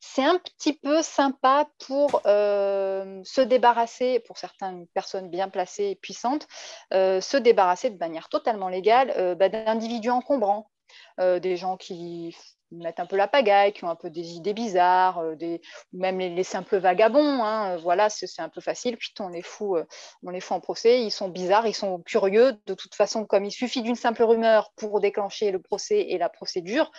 c'est 0.00 0.24
un 0.24 0.38
petit 0.38 0.74
peu 0.74 1.02
sympa 1.02 1.68
pour 1.86 2.22
euh, 2.26 3.20
se 3.24 3.40
débarrasser, 3.40 4.20
pour 4.20 4.38
certaines 4.38 4.86
personnes 4.88 5.28
bien 5.28 5.48
placées 5.48 5.90
et 5.90 5.96
puissantes, 5.96 6.46
euh, 6.92 7.20
se 7.20 7.36
débarrasser 7.36 7.90
de 7.90 7.98
manière 7.98 8.28
totalement 8.28 8.68
légale 8.68 9.36
bah, 9.36 9.48
d'individus 9.48 10.10
encombrants, 10.10 10.70
des 11.18 11.56
gens 11.56 11.76
qui 11.76 12.36
mettent 12.70 13.00
un 13.00 13.06
peu 13.06 13.16
la 13.16 13.28
pagaille, 13.28 13.72
qui 13.72 13.84
ont 13.84 13.90
un 13.90 13.96
peu 13.96 14.10
des 14.10 14.32
idées 14.32 14.54
bizarres, 14.54 15.18
euh, 15.18 15.34
des, 15.34 15.60
ou 15.92 15.98
même 15.98 16.18
les, 16.18 16.30
les 16.30 16.44
simples 16.44 16.78
vagabonds. 16.78 17.42
hein, 17.44 17.74
euh, 17.74 17.76
voilà, 17.78 18.10
c'est 18.10 18.28
un 18.40 18.48
peu 18.48 18.60
facile. 18.60 18.96
Puis 18.96 19.12
on 19.20 19.28
les 19.28 19.42
fout, 19.42 19.78
euh, 19.78 19.84
on 20.22 20.30
les 20.30 20.40
fout 20.40 20.56
en 20.56 20.60
procès. 20.60 21.02
Ils 21.02 21.10
sont 21.10 21.28
bizarres, 21.28 21.66
ils 21.66 21.74
sont 21.74 22.00
curieux. 22.00 22.54
De 22.66 22.74
toute 22.74 22.94
façon, 22.94 23.24
comme 23.24 23.44
il 23.44 23.52
suffit 23.52 23.82
d'une 23.82 23.96
simple 23.96 24.22
rumeur 24.22 24.72
pour 24.76 25.00
déclencher 25.00 25.50
le 25.50 25.60
procès 25.60 26.00
et 26.10 26.18
la 26.18 26.28
procédure, 26.28 26.90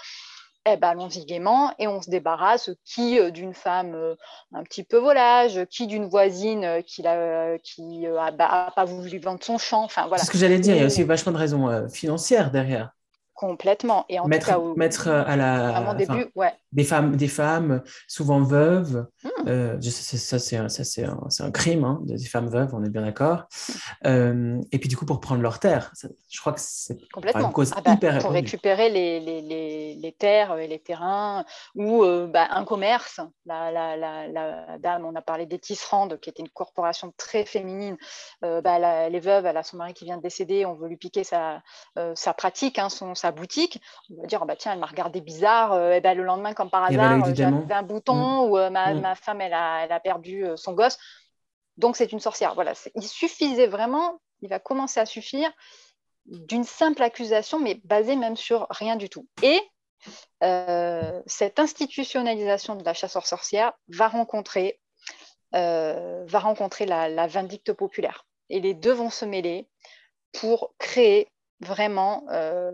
eh 0.65 0.75
ben, 0.75 0.89
allons-y 0.89 1.25
gaiement 1.25 1.73
et 1.79 1.87
on 1.87 2.01
se 2.01 2.09
débarrasse 2.09 2.69
qui 2.83 3.19
d'une 3.31 3.53
femme 3.53 4.15
un 4.53 4.63
petit 4.63 4.83
peu 4.83 4.97
volage, 4.97 5.65
qui 5.69 5.87
d'une 5.87 6.09
voisine 6.09 6.83
qui 6.85 7.01
n'a 7.01 7.57
qui, 7.59 8.05
a, 8.05 8.31
bah, 8.31 8.65
a 8.67 8.71
pas 8.71 8.83
voulu 8.83 9.19
vendre 9.19 9.41
son 9.41 9.57
champ. 9.57 9.83
Enfin 9.83 10.07
voilà, 10.07 10.23
ce 10.23 10.29
que 10.29 10.37
j'allais 10.37 10.59
dire. 10.59 10.75
Il 10.75 10.79
y 10.79 10.83
a 10.83 10.87
aussi 10.87 11.03
vachement 11.03 11.31
de 11.31 11.37
raisons 11.37 11.87
financières 11.87 12.51
derrière. 12.51 12.91
Complètement. 13.39 14.03
Et 14.09 14.19
en 14.19 14.27
Mettre, 14.27 14.47
tout 14.47 14.51
cas, 14.51 14.59
au, 14.59 14.75
mettre 14.75 15.07
euh, 15.07 15.23
à 15.25 15.37
la. 15.37 15.93
début, 15.93 16.25
ouais. 16.35 16.51
des 16.73 16.83
femmes, 16.83 17.15
des 17.15 17.29
femmes 17.29 17.81
souvent 18.05 18.41
veuves. 18.41 19.07
Hmm. 19.23 19.29
euh, 19.47 19.81
ça, 19.81 20.39
c'est 20.39 20.57
un, 20.57 20.67
ça, 20.67 20.83
c'est 20.83 21.05
un, 21.05 21.17
c'est 21.29 21.43
un 21.43 21.51
crime, 21.51 21.85
hein, 21.85 21.99
des 22.03 22.17
femmes 22.25 22.49
veuves, 22.49 22.71
on 22.75 22.83
est 22.83 22.89
bien 22.89 23.03
d'accord. 23.03 23.45
Euh, 24.05 24.59
et 24.73 24.77
puis, 24.79 24.89
du 24.89 24.97
coup, 24.97 25.05
pour 25.05 25.21
prendre 25.21 25.41
leurs 25.41 25.59
terres, 25.59 25.89
ça- 25.93 26.09
je 26.29 26.39
crois 26.41 26.51
que 26.51 26.59
c'est 26.61 26.97
Complètement. 27.13 27.47
une 27.47 27.53
cause 27.53 27.71
Ah 27.77 27.81
bah, 27.81 27.93
hyper 27.93 28.19
pour 28.19 28.31
récupérer 28.31 28.89
les, 28.89 29.21
les, 29.21 29.41
les, 29.41 29.95
les 29.95 30.11
terres 30.11 30.57
et 30.57 30.67
les 30.67 30.79
terrains 30.79 31.45
ou 31.75 32.03
euh, 32.03 32.27
bah, 32.27 32.45
un 32.51 32.65
commerce. 32.65 33.21
La, 33.45 33.71
la, 33.71 33.95
la, 33.95 34.27
la 34.27 34.77
dame, 34.79 35.05
on 35.05 35.15
a 35.15 35.21
parlé 35.21 35.45
des 35.45 35.59
Tisserandes, 35.59 36.19
qui 36.19 36.29
était 36.29 36.41
une 36.41 36.49
corporation 36.49 37.13
très 37.15 37.45
féminine. 37.45 37.95
Euh, 38.43 38.59
bah, 38.61 39.07
les 39.07 39.19
veuves, 39.21 39.45
elle 39.45 39.55
a 39.55 39.63
son 39.63 39.77
mari 39.77 39.93
qui 39.93 40.03
vient 40.03 40.17
de 40.17 40.21
décéder, 40.23 40.65
on 40.65 40.73
veut 40.75 40.89
lui 40.89 40.97
piquer 40.97 41.23
sa, 41.23 41.61
euh, 41.97 42.11
sa 42.15 42.33
pratique, 42.33 42.77
hein, 42.79 42.89
son, 42.89 43.15
sa 43.15 43.28
boutique. 43.31 43.81
On 44.11 44.21
va 44.21 44.27
dire, 44.27 44.39
ah 44.41 44.45
bah, 44.45 44.55
tiens, 44.55 44.73
elle 44.73 44.79
m'a 44.79 44.85
regardé 44.85 45.21
bizarre. 45.21 45.73
euh, 45.73 45.91
et 45.93 46.01
ben, 46.01 46.15
le 46.15 46.23
lendemain, 46.23 46.53
comme 46.53 46.69
par 46.69 46.83
hasard, 46.83 47.25
euh, 47.25 47.33
j'ai 47.35 47.43
un 47.43 47.83
bouton 47.83 48.47
ou 48.47 48.57
euh, 48.57 48.69
ma, 48.69 48.93
Mm. 48.93 49.01
ma 49.01 49.15
femme, 49.15 49.41
elle 49.41 49.53
a, 49.53 49.83
elle 49.85 49.91
a 49.91 49.99
perdu 49.99 50.45
euh, 50.45 50.55
son 50.57 50.73
gosse. 50.73 50.97
Donc, 51.77 51.95
c'est 51.97 52.11
une 52.11 52.19
sorcière. 52.19 52.55
Voilà, 52.55 52.73
il 52.95 53.07
suffisait 53.07 53.67
vraiment, 53.67 54.19
il 54.41 54.49
va 54.49 54.59
commencer 54.59 54.99
à 54.99 55.05
suffire 55.05 55.51
d'une 56.25 56.63
simple 56.65 57.01
accusation, 57.01 57.59
mais 57.59 57.79
basée 57.83 58.15
même 58.15 58.35
sur 58.35 58.67
rien 58.69 58.95
du 58.95 59.09
tout. 59.09 59.27
Et 59.41 59.59
cette 61.25 61.59
institutionnalisation 61.59 62.75
de 62.75 62.83
la 62.83 62.93
chasse 62.93 63.15
aux 63.15 63.21
sorcières 63.21 63.73
va 63.87 64.07
rencontrer, 64.07 64.79
va 65.53 66.39
rencontrer 66.39 66.85
la, 66.85 67.09
la 67.09 67.27
vindicte 67.27 67.73
populaire. 67.73 68.25
Et 68.49 68.59
les 68.59 68.73
deux 68.73 68.93
vont 68.93 69.09
se 69.09 69.25
mêler 69.25 69.67
pour 70.33 70.73
créer 70.77 71.29
vraiment 71.61 72.25
euh, 72.31 72.71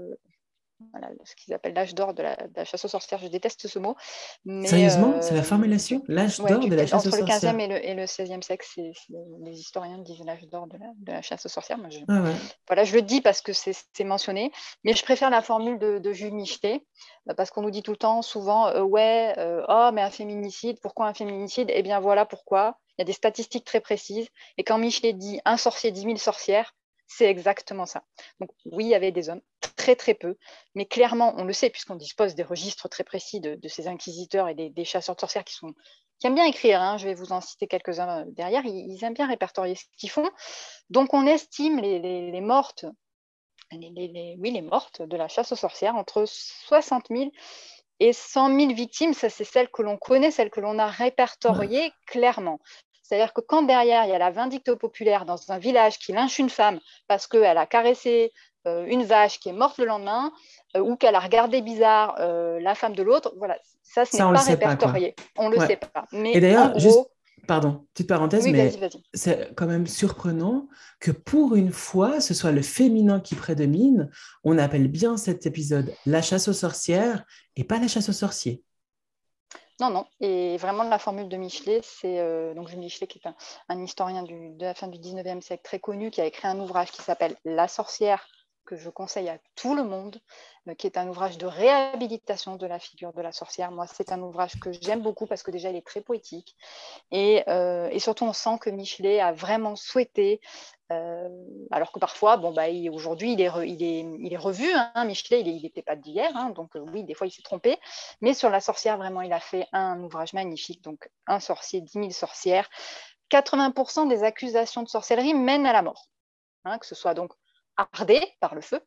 voilà, 0.91 1.09
ce 1.23 1.35
qu'ils 1.35 1.53
appellent 1.53 1.73
l'âge 1.73 1.93
d'or 1.95 2.13
de 2.13 2.21
la, 2.23 2.35
de 2.35 2.51
la 2.55 2.65
chasse 2.65 2.83
aux 2.85 2.89
sorcières. 2.89 3.19
Je 3.19 3.27
déteste 3.27 3.67
ce 3.67 3.79
mot. 3.79 3.95
Mais, 4.43 4.67
Sérieusement, 4.67 5.13
euh, 5.15 5.21
c'est 5.21 5.33
la 5.33 5.43
formulation 5.43 6.03
L'âge 6.07 6.39
Ouais, 6.39 6.51
d'or 6.51 6.67
de 6.67 6.75
la 6.75 6.85
chasse 6.85 7.05
aux 7.05 7.07
entre 7.09 7.17
le 7.21 7.27
sorcières 7.27 7.53
15e 7.53 7.59
et 7.61 7.67
le, 7.67 7.85
et 7.85 7.93
le 7.93 8.05
16e 8.05 8.41
siècle, 8.41 8.65
c'est- 8.73 8.91
les 9.43 9.59
historiens 9.59 9.97
disent 9.99 10.23
l'âge 10.25 10.45
d'or 10.47 10.67
de 10.67 10.77
la, 10.77 10.87
de 10.97 11.11
la 11.11 11.21
chasse 11.21 11.45
aux 11.45 11.49
sorcières. 11.49 11.77
Moi, 11.77 11.89
je, 11.89 11.99
Ah 12.07 12.21
ouais. 12.21 12.31
voilà, 12.67 12.83
je 12.83 12.93
le 12.95 13.01
dis 13.01 13.21
parce 13.21 13.41
que 13.41 13.53
c'est, 13.53 13.75
mentionné, 14.03 14.51
mais 14.83 14.93
je 14.93 15.03
préfère 15.03 15.29
la 15.29 15.41
formule 15.41 15.79
de, 15.79 15.99
de 15.99 16.13
Jules 16.13 16.33
Michelet, 16.33 16.85
euh, 17.29 17.33
parce 17.35 17.51
qu'on 17.51 17.61
nous 17.61 17.71
dit 17.71 17.81
tout 17.83 17.91
le 17.91 17.97
temps, 17.97 18.21
souvent, 18.21 18.67
euh, 18.67 18.81
ouais, 18.81 19.33
euh, 19.37 19.63
oh, 19.69 19.89
mais 19.93 20.01
un 20.01 20.11
féminicide, 20.11 20.79
pourquoi 20.81 21.07
un 21.07 21.13
féminicide? 21.13 21.71
Eh 21.73 21.81
bien, 21.83 21.99
voilà 21.99 22.25
pourquoi. 22.25 22.77
Il 22.97 23.01
y 23.01 23.03
a 23.03 23.05
des 23.05 23.13
statistiques 23.13 23.65
très 23.65 23.81
précises. 23.81 24.27
Et 24.57 24.63
quand 24.63 24.77
Michelet 24.77 25.13
dit 25.13 25.39
un 25.45 25.57
sorcier, 25.57 25.91
10 25.91 26.01
000 26.01 26.15
sorcières, 26.17 26.73
c'est 27.07 27.25
exactement 27.25 27.85
ça. 27.85 28.03
Donc, 28.39 28.49
oui, 28.71 28.85
il 28.85 28.89
y 28.89 28.95
avait 28.95 29.11
des 29.11 29.29
hommes, 29.29 29.41
très, 29.85 29.95
très 29.95 30.13
peu, 30.15 30.35
mais 30.73 30.85
clairement, 30.87 31.35
on 31.37 31.43
le 31.43 31.53
sait, 31.53 31.69
puisqu'on 31.69 31.95
dispose 31.95 32.33
des 32.33 32.41
registres 32.43 32.89
très 32.89 33.03
précis 33.03 33.39
de, 33.39 33.53
de 33.55 33.67
ces 33.67 33.87
inquisiteurs 33.87 34.47
et 34.49 34.55
des, 34.55 34.69
des 34.71 34.83
chasseurs 34.85 35.15
de 35.15 35.19
sorcières 35.21 35.43
qui, 35.43 35.53
sont, 35.53 35.73
qui 36.19 36.25
aiment 36.25 36.33
bien 36.35 36.45
écrire. 36.45 36.81
hein, 36.81 36.97
je 36.97 37.05
vais 37.05 37.13
vous 37.13 37.31
en 37.31 37.39
citer 37.41 37.67
quelques-uns 37.67 38.21
euh, 38.21 38.25
derrière. 38.29 38.65
Ils, 38.65 38.91
ils 38.91 39.03
aiment 39.03 39.13
bien 39.13 39.27
répertorier 39.27 39.75
ce 39.75 39.83
qu'ils 39.97 40.09
font. 40.09 40.27
Donc, 40.89 41.13
on 41.13 41.27
estime 41.27 41.79
les, 41.79 41.99
les- 41.99 42.31
les 42.31 42.41
mortes, 42.41 42.85
les, 43.71 44.35
oui, 44.39 44.51
les 44.51 44.61
mortes 44.63 45.03
de 45.03 45.17
la 45.17 45.27
chasse 45.27 45.51
aux 45.51 45.55
sorcières 45.55 45.95
entre 45.95 46.25
60 46.25 47.05
000 47.11 47.29
et 47.99 48.11
100 48.11 48.59
000 48.59 48.73
victimes. 48.73 49.13
Ça, 49.13 49.29
c'est 49.29 49.43
celles 49.43 49.69
que 49.69 49.83
l'on 49.83 49.97
connaît, 49.97 50.31
celles 50.31 50.49
que 50.51 50.61
l'on 50.61 50.79
a 50.79 50.87
répertoriées 50.87 51.91
clairement. 52.07 52.59
C'est-à-dire 53.03 53.33
que 53.33 53.41
quand 53.41 53.61
derrière, 53.61 54.05
il 54.05 54.09
y 54.09 54.13
a 54.13 54.17
la 54.17 54.31
vindicte 54.31 54.73
populaire 54.73 55.25
dans 55.25 55.51
un 55.51 55.59
village 55.59 55.99
qui 55.99 56.11
lynche 56.11 56.39
une 56.39 56.49
femme 56.49 56.79
parce 57.07 57.27
qu'elle 57.27 57.57
a 57.59 57.67
caressé 57.67 58.31
une 58.87 59.03
vache 59.03 59.39
qui 59.39 59.49
est 59.49 59.53
morte 59.53 59.77
le 59.77 59.85
lendemain 59.85 60.31
euh, 60.75 60.79
ou 60.79 60.95
qu'elle 60.95 61.15
a 61.15 61.19
regardé 61.19 61.61
bizarre 61.61 62.15
euh, 62.19 62.59
la 62.59 62.75
femme 62.75 62.95
de 62.95 63.03
l'autre, 63.03 63.33
voilà, 63.37 63.57
ça, 63.83 64.05
ce 64.05 64.15
n'est 64.15 64.23
pas 64.23 64.37
sait 64.37 64.57
pas, 64.57 64.69
répertorié. 64.69 65.15
on 65.37 65.49
ne 65.49 65.55
le 65.55 65.65
sait 65.65 65.77
pas. 65.77 66.05
Mais 66.11 66.33
Et 66.33 66.39
d'ailleurs, 66.39 66.71
gros, 66.71 66.79
juste- 66.79 67.09
Pardon, 67.47 67.85
petite 67.93 68.09
parenthèse, 68.09 68.45
oui, 68.45 68.53
mais 68.53 68.69
vas-y, 68.69 68.79
vas-y. 68.79 69.03
c'est 69.13 69.53
quand 69.55 69.67
même 69.67 69.85
surprenant 69.85 70.67
que 70.99 71.11
pour 71.11 71.55
une 71.55 71.71
fois, 71.71 72.19
ce 72.19 72.33
soit 72.33 72.51
le 72.51 72.63
féminin 72.63 73.19
qui 73.19 73.35
prédomine. 73.35 74.09
On 74.43 74.57
appelle 74.57 74.87
bien 74.87 75.15
cet 75.15 75.45
épisode 75.45 75.93
la 76.07 76.23
chasse 76.23 76.47
aux 76.47 76.53
sorcières 76.53 77.23
et 77.55 77.63
pas 77.63 77.77
la 77.77 77.87
chasse 77.87 78.09
aux 78.09 78.13
sorciers. 78.13 78.63
Non, 79.79 79.89
non. 79.89 80.05
Et 80.21 80.57
vraiment, 80.57 80.83
la 80.83 80.97
formule 80.97 81.27
de 81.27 81.35
Michelet, 81.35 81.81
c'est 81.83 82.19
euh, 82.19 82.53
donc 82.53 82.73
Michelet, 82.73 83.07
qui 83.07 83.19
est 83.23 83.29
un, 83.69 83.83
historien 83.83 84.23
de 84.23 84.63
la 84.63 84.73
fin 84.73 84.87
du 84.87 84.97
19e 84.97 85.41
siècle 85.41 85.63
très 85.63 85.79
connu, 85.79 86.11
qui 86.11 86.21
a 86.21 86.25
écrit 86.25 86.47
un 86.47 86.59
ouvrage 86.59 86.91
qui 86.91 87.01
s'appelle 87.01 87.35
La 87.43 87.67
sorcière, 87.67 88.25
que 88.65 88.75
je 88.75 88.89
conseille 88.89 89.29
à 89.29 89.37
tout 89.55 89.75
le 89.75 89.83
monde, 89.83 90.19
euh, 90.67 90.73
qui 90.73 90.87
est 90.87 90.97
un 90.97 91.07
ouvrage 91.07 91.37
de 91.37 91.45
réhabilitation 91.45 92.55
de 92.55 92.65
la 92.65 92.79
figure 92.79 93.13
de 93.13 93.21
la 93.21 93.31
sorcière. 93.31 93.71
Moi, 93.71 93.87
c'est 93.87 94.11
un 94.11 94.21
ouvrage 94.21 94.59
que 94.59 94.71
j'aime 94.73 95.01
beaucoup 95.01 95.25
parce 95.27 95.43
que 95.43 95.51
déjà, 95.51 95.69
il 95.69 95.75
est 95.75 95.85
très 95.85 96.01
poétique. 96.01 96.55
Et, 97.11 97.43
euh, 97.47 97.97
surtout, 97.99 98.25
on 98.25 98.33
sent 98.33 98.57
que 98.59 98.69
Michelet 98.69 99.19
a 99.19 99.31
vraiment 99.31 99.75
souhaité 99.75 100.41
euh, 100.91 101.29
alors 101.71 101.91
que 101.91 101.99
parfois, 101.99 102.37
bon, 102.37 102.51
bah, 102.53 102.65
aujourd'hui, 102.91 103.33
il 103.33 103.41
est 103.41 104.37
revu. 104.37 104.67
Hein, 104.73 105.05
Michelet, 105.05 105.41
il 105.41 105.61
n'était 105.63 105.81
pas 105.81 105.95
d'hier. 105.95 106.31
Hein, 106.35 106.51
donc, 106.51 106.71
oui, 106.75 107.03
des 107.03 107.13
fois, 107.13 107.27
il 107.27 107.31
s'est 107.31 107.41
trompé. 107.41 107.77
Mais 108.21 108.33
sur 108.33 108.49
la 108.49 108.59
sorcière, 108.59 108.97
vraiment, 108.97 109.21
il 109.21 109.33
a 109.33 109.39
fait 109.39 109.67
un 109.71 110.01
ouvrage 110.03 110.33
magnifique. 110.33 110.83
Donc, 110.83 111.09
un 111.27 111.39
sorcier, 111.39 111.81
10 111.81 111.93
000 111.93 112.09
sorcières. 112.11 112.69
80% 113.31 114.07
des 114.07 114.23
accusations 114.23 114.83
de 114.83 114.87
sorcellerie 114.87 115.33
mènent 115.33 115.65
à 115.65 115.73
la 115.73 115.81
mort. 115.81 116.07
Hein, 116.65 116.79
que 116.79 116.85
ce 116.85 116.95
soit 116.95 117.13
donc 117.13 117.31
ardé 117.77 118.21
par 118.39 118.55
le 118.55 118.61
feu 118.61 118.79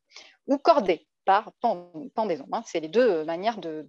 ou 0.47 0.59
cordé 0.59 1.07
par 1.25 1.53
pendaison. 1.61 2.47
Hein. 2.53 2.63
C'est 2.65 2.81
les 2.81 2.89
deux 2.89 3.23
manières 3.25 3.59
de, 3.59 3.87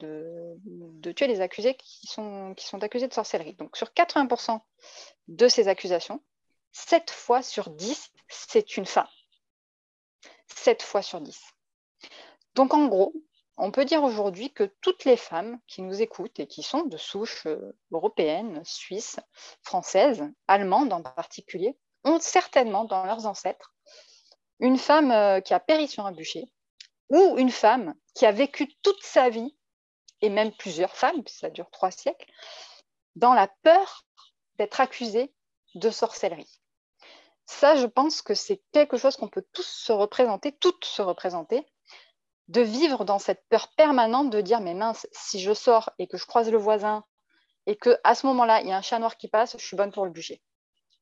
tuer 1.15 1.27
les 1.27 1.39
accusés 1.39 1.75
qui 1.75 2.05
sont, 2.07 2.53
qui 2.55 2.65
sont 2.65 2.83
accusés 2.83 3.07
de 3.07 3.13
sorcellerie. 3.13 3.53
Donc, 3.53 3.77
sur 3.77 3.87
80% 3.87 4.59
de 5.29 5.47
ces 5.47 5.69
accusations, 5.69 6.21
7 6.73 7.09
fois 7.11 7.41
sur 7.41 7.69
10, 7.69 8.11
c'est 8.27 8.75
une 8.75 8.85
femme. 8.85 9.07
7 10.47 10.83
fois 10.83 11.01
sur 11.01 11.21
10. 11.21 11.39
Donc 12.55 12.73
en 12.73 12.87
gros, 12.87 13.13
on 13.55 13.71
peut 13.71 13.85
dire 13.85 14.03
aujourd'hui 14.03 14.51
que 14.51 14.63
toutes 14.81 15.05
les 15.05 15.17
femmes 15.17 15.59
qui 15.67 15.81
nous 15.81 16.01
écoutent 16.01 16.39
et 16.39 16.47
qui 16.47 16.63
sont 16.63 16.83
de 16.83 16.97
souche 16.97 17.45
euh, 17.45 17.73
européenne, 17.91 18.61
suisse, 18.65 19.19
française, 19.61 20.23
allemande 20.47 20.91
en 20.91 21.01
particulier, 21.01 21.77
ont 22.03 22.19
certainement 22.19 22.85
dans 22.85 23.05
leurs 23.05 23.25
ancêtres 23.25 23.73
une 24.59 24.77
femme 24.77 25.11
euh, 25.11 25.41
qui 25.41 25.53
a 25.53 25.59
péri 25.59 25.87
sur 25.87 26.05
un 26.05 26.11
bûcher 26.11 26.45
ou 27.09 27.37
une 27.37 27.51
femme 27.51 27.95
qui 28.13 28.25
a 28.25 28.31
vécu 28.31 28.71
toute 28.83 29.01
sa 29.01 29.29
vie, 29.29 29.55
et 30.21 30.29
même 30.29 30.51
plusieurs 30.51 30.95
femmes, 30.95 31.23
ça 31.27 31.49
dure 31.49 31.69
trois 31.71 31.91
siècles, 31.91 32.29
dans 33.15 33.33
la 33.33 33.47
peur 33.63 34.05
d'être 34.57 34.79
accusée 34.81 35.33
de 35.75 35.89
sorcellerie. 35.89 36.61
Ça, 37.45 37.75
je 37.75 37.87
pense 37.87 38.21
que 38.21 38.35
c'est 38.35 38.61
quelque 38.71 38.97
chose 38.97 39.15
qu'on 39.15 39.27
peut 39.27 39.45
tous 39.53 39.65
se 39.65 39.91
représenter, 39.91 40.51
toutes 40.51 40.85
se 40.85 41.01
représenter, 41.01 41.65
de 42.47 42.61
vivre 42.61 43.05
dans 43.05 43.19
cette 43.19 43.43
peur 43.49 43.69
permanente 43.75 44.29
de 44.29 44.41
dire 44.41 44.61
mais 44.61 44.73
mince, 44.73 45.07
si 45.11 45.39
je 45.39 45.53
sors 45.53 45.89
et 45.97 46.07
que 46.07 46.17
je 46.17 46.25
croise 46.25 46.51
le 46.51 46.57
voisin 46.57 47.03
et 47.65 47.75
que 47.75 47.99
à 48.03 48.15
ce 48.15 48.25
moment-là, 48.27 48.61
il 48.61 48.67
y 48.67 48.71
a 48.71 48.77
un 48.77 48.81
chat 48.81 48.99
noir 48.99 49.17
qui 49.17 49.27
passe, 49.27 49.55
je 49.57 49.65
suis 49.65 49.77
bonne 49.77 49.91
pour 49.91 50.05
le 50.05 50.11
bûcher. 50.11 50.41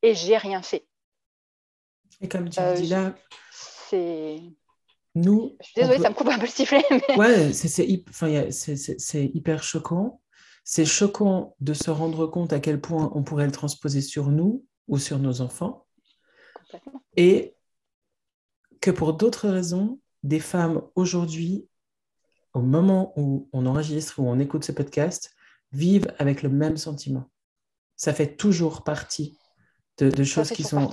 Et 0.01 0.13
j'ai 0.13 0.37
rien 0.37 0.61
fait. 0.61 0.87
Et 2.21 2.27
comme 2.27 2.49
tu 2.49 2.59
euh, 2.59 2.73
dis 2.75 2.87
là, 2.87 3.15
c'est 3.51 4.41
nous. 5.15 5.55
Je 5.61 5.65
suis 5.65 5.81
désolée, 5.81 5.99
ça 5.99 6.09
me 6.09 6.15
coupe 6.15 6.27
un 6.27 6.37
peu 6.37 6.45
le 6.45 6.51
sifflet. 6.51 6.83
Ouais, 7.17 7.53
c'est 7.53 9.25
hyper 9.25 9.63
choquant. 9.63 10.21
C'est 10.63 10.85
choquant 10.85 11.55
de 11.59 11.73
se 11.73 11.89
rendre 11.89 12.27
compte 12.27 12.51
à 12.53 12.59
quel 12.59 12.81
point 12.81 13.11
on 13.15 13.23
pourrait 13.23 13.45
le 13.45 13.51
transposer 13.51 14.01
sur 14.01 14.29
nous 14.29 14.65
ou 14.87 14.97
sur 14.97 15.19
nos 15.19 15.41
enfants. 15.41 15.85
Et 17.15 17.55
que 18.81 18.91
pour 18.91 19.13
d'autres 19.13 19.49
raisons, 19.49 19.99
des 20.23 20.39
femmes 20.39 20.81
aujourd'hui, 20.95 21.67
au 22.53 22.61
moment 22.61 23.13
où 23.15 23.49
on 23.53 23.65
enregistre 23.65 24.19
ou 24.19 24.27
on 24.27 24.39
écoute 24.39 24.63
ce 24.63 24.71
podcast, 24.71 25.33
vivent 25.71 26.13
avec 26.17 26.43
le 26.43 26.49
même 26.49 26.77
sentiment. 26.77 27.29
Ça 27.95 28.13
fait 28.13 28.35
toujours 28.35 28.83
partie 28.83 29.37
de, 29.97 30.23
choses 30.23 30.49
qui 30.51 30.63
sont 30.63 30.89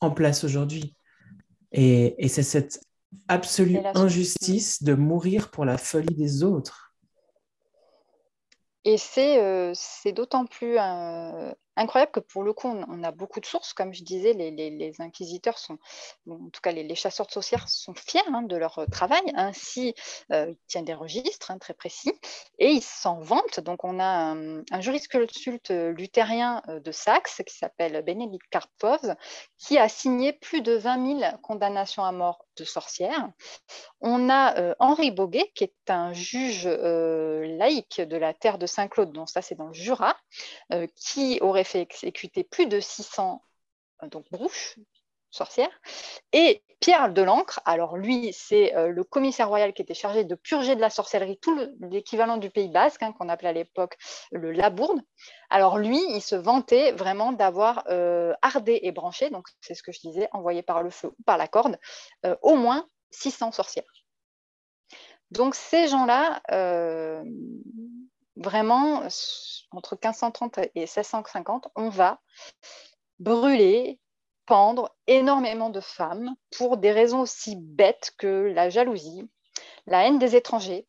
en 0.00 0.10
place 0.10 0.44
aujourd'hui. 0.44 0.96
Et, 1.72 2.24
et 2.24 2.28
c'est 2.28 2.42
cette 2.42 2.80
absolue 3.28 3.78
injustice 3.94 4.82
de 4.82 4.94
mourir 4.94 5.50
pour 5.50 5.64
la 5.64 5.78
folie 5.78 6.14
des 6.14 6.42
autres. 6.42 6.94
Et 8.84 8.96
c'est 8.96 9.42
euh, 9.42 9.74
d'autant 10.14 10.46
plus 10.46 10.78
euh, 10.78 11.52
incroyable 11.80 12.12
que 12.12 12.20
pour 12.20 12.42
le 12.42 12.52
coup, 12.52 12.68
on, 12.68 13.02
a 13.02 13.10
beaucoup 13.10 13.40
de 13.40 13.46
sources. 13.46 13.72
Comme 13.72 13.94
je 13.94 14.04
disais, 14.04 14.34
les, 14.34 14.94
inquisiteurs 15.00 15.58
sont, 15.58 15.78
en 16.28 16.50
tout 16.50 16.60
cas 16.62 16.72
les, 16.72 16.94
chasseurs 16.94 17.26
de 17.26 17.32
sorcières 17.32 17.68
sont 17.68 17.94
fiers 17.94 18.20
hein, 18.32 18.42
de 18.42 18.56
leur 18.56 18.84
travail. 18.90 19.22
Ainsi, 19.34 19.94
euh, 20.32 20.46
ils 20.50 20.66
tiennent 20.66 20.84
des 20.84 20.94
registres 20.94 21.50
hein, 21.50 21.58
très 21.58 21.72
précis 21.72 22.12
et 22.58 22.70
ils 22.70 22.82
s'en 22.82 23.20
vantent. 23.20 23.60
Donc, 23.60 23.84
on 23.84 23.98
a 23.98 24.04
un, 24.04 24.62
un 24.70 24.80
jurisconsulte 24.80 25.70
luthérien 25.70 26.62
euh, 26.68 26.80
de 26.80 26.92
Saxe 26.92 27.42
qui 27.46 27.56
s'appelle 27.56 28.02
Bénédicte 28.02 28.46
Karpov 28.50 29.16
qui 29.56 29.78
a 29.78 29.88
signé 29.88 30.32
plus 30.32 30.60
de 30.60 30.74
20 30.74 31.18
000 31.20 31.32
condamnations 31.42 32.04
à 32.04 32.12
mort 32.12 32.44
de 32.56 32.64
sorcières. 32.64 33.30
On 34.00 34.28
a 34.28 34.58
euh, 34.58 34.74
Henri 34.78 35.10
Boguet, 35.10 35.50
qui 35.54 35.64
est 35.64 35.74
un 35.88 36.12
juge 36.12 36.66
laïque 36.66 38.00
de 38.00 38.16
la 38.16 38.34
terre 38.34 38.58
de 38.58 38.66
Saint-Claude, 38.66 39.12
donc 39.12 39.30
ça 39.30 39.40
c'est 39.40 39.54
dans 39.54 39.68
le 39.68 39.72
Jura, 39.72 40.16
qui 40.94 41.38
aurait 41.40 41.64
fait 41.70 42.44
plus 42.50 42.66
de 42.66 42.80
600 42.80 43.42
euh, 44.02 44.08
donc, 44.08 44.30
brouches 44.30 44.78
sorcières. 45.30 45.70
Et 46.32 46.62
Pierre 46.80 47.12
de 47.12 47.22
l'Ancre, 47.22 47.60
alors 47.64 47.96
lui, 47.96 48.32
c'est 48.32 48.74
euh, 48.74 48.88
le 48.88 49.04
commissaire 49.04 49.48
royal 49.48 49.72
qui 49.72 49.82
était 49.82 49.94
chargé 49.94 50.24
de 50.24 50.34
purger 50.34 50.74
de 50.74 50.80
la 50.80 50.90
sorcellerie 50.90 51.38
tout 51.38 51.56
l'équivalent 51.80 52.36
du 52.36 52.50
Pays 52.50 52.68
basque, 52.68 53.02
hein, 53.02 53.12
qu'on 53.12 53.28
appelait 53.28 53.50
à 53.50 53.52
l'époque 53.52 53.96
le 54.32 54.50
Labourde. 54.50 55.00
Alors 55.50 55.78
lui, 55.78 56.00
il 56.08 56.20
se 56.20 56.34
vantait 56.34 56.92
vraiment 56.92 57.32
d'avoir 57.32 57.84
euh, 57.88 58.32
ardé 58.42 58.80
et 58.82 58.92
branché, 58.92 59.30
donc 59.30 59.46
c'est 59.60 59.74
ce 59.74 59.82
que 59.82 59.92
je 59.92 60.00
disais, 60.00 60.28
envoyé 60.32 60.62
par 60.62 60.82
le 60.82 60.90
feu 60.90 61.08
ou 61.08 61.22
par 61.24 61.36
la 61.36 61.48
corde, 61.48 61.78
au 62.42 62.54
moins 62.56 62.86
600 63.10 63.52
sorcières. 63.52 63.84
Donc 65.30 65.54
ces 65.54 65.86
gens-là, 65.86 66.40
vraiment, 68.40 69.02
entre 69.70 69.94
1530 69.94 70.58
et 70.58 70.80
1650, 70.80 71.68
on 71.76 71.88
va 71.88 72.20
brûler, 73.18 74.00
pendre 74.46 74.92
énormément 75.06 75.70
de 75.70 75.80
femmes 75.80 76.34
pour 76.56 76.76
des 76.76 76.90
raisons 76.90 77.20
aussi 77.20 77.54
bêtes 77.56 78.12
que 78.18 78.50
la 78.52 78.68
jalousie, 78.68 79.30
la 79.86 80.04
haine 80.04 80.18
des 80.18 80.34
étrangers, 80.34 80.86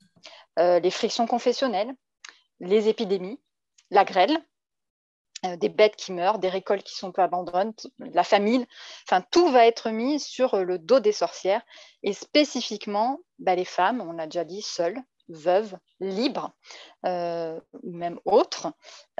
euh, 0.57 0.79
les 0.79 0.89
frictions 0.89 1.27
confessionnelles, 1.27 1.93
les 2.59 2.87
épidémies, 2.87 3.39
la 3.91 4.03
grêle, 4.03 4.35
euh, 5.45 5.57
des 5.57 5.69
bêtes 5.69 5.95
qui 5.95 6.11
meurent, 6.11 6.39
des 6.39 6.49
récoltes 6.49 6.83
qui 6.83 6.95
sont 6.95 7.11
peu 7.11 7.21
abandonnées, 7.21 7.73
la 7.99 8.23
famine, 8.23 8.65
enfin 9.07 9.23
tout 9.29 9.49
va 9.49 9.67
être 9.67 9.89
mis 9.89 10.19
sur 10.19 10.57
le 10.57 10.79
dos 10.79 10.99
des 10.99 11.11
sorcières 11.11 11.63
et 12.01 12.13
spécifiquement 12.13 13.19
bah, 13.37 13.55
les 13.55 13.65
femmes, 13.65 14.01
on 14.01 14.13
l'a 14.13 14.25
déjà 14.25 14.43
dit, 14.43 14.61
seules, 14.61 15.01
veuves, 15.33 15.77
libres 15.99 16.51
euh, 17.05 17.59
ou 17.83 17.91
même 17.91 18.19
autres, 18.25 18.71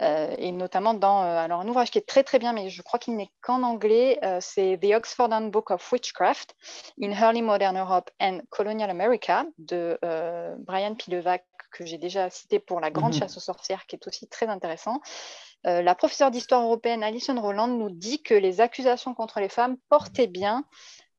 euh, 0.01 0.35
et 0.37 0.51
notamment 0.51 0.93
dans 0.93 1.23
euh, 1.23 1.37
alors 1.37 1.61
un 1.61 1.67
ouvrage 1.67 1.91
qui 1.91 1.97
est 1.97 2.07
très 2.07 2.23
très 2.23 2.39
bien, 2.39 2.53
mais 2.53 2.69
je 2.69 2.81
crois 2.81 2.99
qu'il 2.99 3.15
n'est 3.15 3.31
qu'en 3.41 3.63
anglais, 3.63 4.19
c'est 4.39 4.79
The 4.81 4.95
Oxford 4.95 5.31
Handbook 5.31 5.71
of 5.71 5.91
Witchcraft 5.91 6.55
in 7.01 7.11
Early 7.11 7.41
Modern 7.41 7.77
Europe 7.77 8.09
and 8.19 8.41
Colonial 8.49 8.89
America 8.89 9.45
de 9.57 9.99
Brian 10.59 10.95
Pilevac 10.95 11.45
que 11.71 11.85
j'ai 11.85 11.97
déjà 11.97 12.29
cité 12.29 12.59
pour 12.59 12.81
La 12.81 12.91
Grande 12.91 13.13
mhm. 13.13 13.19
Chasse 13.19 13.37
aux 13.37 13.41
sorcières, 13.41 13.85
qui 13.85 13.95
est 13.95 14.05
aussi 14.05 14.27
très 14.27 14.47
intéressant. 14.47 14.99
la 15.63 15.95
professeure 15.95 16.29
d'histoire 16.29 16.63
européenne 16.63 17.01
Alison 17.01 17.39
Roland 17.39 17.67
nous 17.67 17.89
dit 17.89 18.21
que 18.21 18.33
les 18.33 18.59
accusations 18.59 19.13
contre 19.13 19.39
les 19.39 19.47
femmes 19.47 19.77
portaient 19.89 20.27
bien 20.27 20.65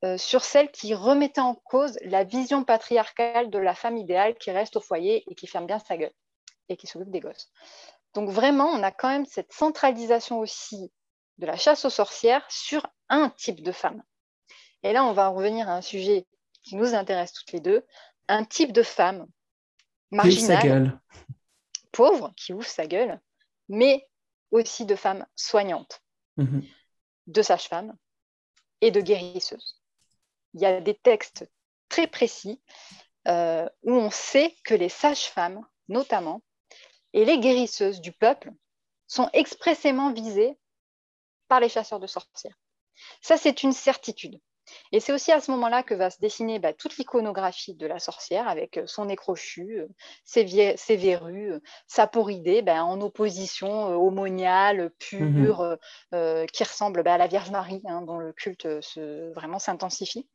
euh, 0.05 0.19
sur 0.19 0.43
celle 0.43 0.71
qui 0.73 0.95
remettait 0.95 1.41
en 1.41 1.55
cause 1.55 1.97
la 2.03 2.25
vision 2.25 2.65
patriarcale 2.65 3.51
de 3.51 3.59
la 3.59 3.73
femme 3.73 3.97
idéale 3.97 4.35
qui 4.35 4.51
reste 4.51 4.77
au 4.77 4.81
foyer 4.81 5.23
et 5.31 5.37
qui 5.37 5.47
ferme 5.47 5.67
bien 5.67 5.79
sa 5.79 5.97
gueule 5.97 6.13
et 6.69 6.77
qui 6.77 6.89
s'occupe 6.89 7.11
des 7.11 7.21
gosses. 7.21 7.53
Donc 8.15 8.29
vraiment, 8.29 8.67
on 8.67 8.83
a 8.83 8.91
quand 8.91 9.09
même 9.09 9.27
cette 9.27 9.53
centralisation 9.53 10.41
aussi 10.41 10.93
de 11.39 11.47
la 11.47 11.57
chasse 11.57 11.85
aux 11.85 11.91
sorcières 11.91 12.45
sur 12.51 12.85
un 13.09 13.31
type 13.31 13.63
de 13.63 13.71
femme. 13.71 14.03
Et 14.83 14.93
là, 14.93 15.05
on 15.05 15.13
va 15.13 15.29
revenir 15.29 15.69
à 15.69 15.77
un 15.77 15.83
sujet 15.83 16.27
qui 16.65 16.75
nous 16.75 16.95
intéresse 16.95 17.33
toutes 17.33 17.53
les 17.53 17.61
deux, 17.61 17.87
un 18.27 18.45
type 18.45 18.73
de 18.73 18.83
femme 18.83 19.27
marginale, 20.11 21.01
pauvre, 21.93 22.33
qui 22.37 22.53
ouvre 22.53 22.67
sa 22.67 22.87
gueule, 22.87 23.21
mais 23.69 24.09
aussi 24.51 24.85
de 24.85 24.97
femmes 24.97 25.27
soignantes, 25.37 26.03
mhm. 26.39 26.65
de 27.29 27.43
sages-femmes 27.43 27.97
et 28.81 28.91
de 28.91 29.01
guérisseuses 29.01 29.82
il 30.55 30.61
y 30.61 30.67
a 30.67 30.81
des 30.81 30.95
textes 30.95 31.49
très 31.89 32.07
précis 32.07 32.61
euh, 33.29 33.69
où 33.83 33.93
on 33.93 34.11
sait 34.11 34.57
que 34.65 34.75
les 34.75 34.89
sages-femmes, 34.89 35.65
notamment, 35.89 36.43
et 37.13 37.25
les 37.25 37.39
guérisseuses 37.39 38.01
du 38.01 38.13
peuple 38.13 38.53
sont 39.07 39.29
expressément 39.33 40.13
visées 40.13 40.59
par 41.49 41.61
les 41.61 41.69
chasseurs 41.69 42.01
de 42.01 42.07
sorcières. 42.07 42.59
Ça, 43.21 43.37
c'est 43.37 43.63
une 43.63 43.73
certitude. 43.73 44.41
Et 44.93 45.01
c'est 45.01 45.13
aussi 45.13 45.33
à 45.33 45.41
ce 45.41 45.51
moment-là 45.53 45.83
que 45.83 45.95
va 45.95 46.11
se 46.11 46.19
dessiner 46.21 46.59
bah, 46.59 46.73
toute 46.73 46.97
l'iconographie 46.97 47.75
de 47.75 47.87
la 47.87 47.99
sorcière 47.99 48.49
avec 48.49 48.79
euh, 48.79 48.87
son 48.87 49.07
nez 49.07 49.17
crochu, 49.17 49.81
euh, 49.81 49.89
ses, 50.25 50.97
verrues, 50.97 51.55
sa 51.87 52.07
porridée 52.07 52.63
bah, 52.63 52.85
en 52.85 53.01
opposition 53.01 53.97
au 53.97 54.11
monial, 54.11 54.91
pur, 54.99 55.63
mmh 55.63 56.47
qui 56.53 56.65
ressemble 56.65 57.03
bah, 57.03 57.15
à 57.15 57.19
la 57.19 57.27
Vierge 57.27 57.51
Marie, 57.51 57.83
hein, 57.87 58.03
dont 58.03 58.19
le 58.19 58.33
culte 58.33 58.81
se, 58.81 59.33
vraiment 59.33 59.59
s'intensifie. 59.59 60.29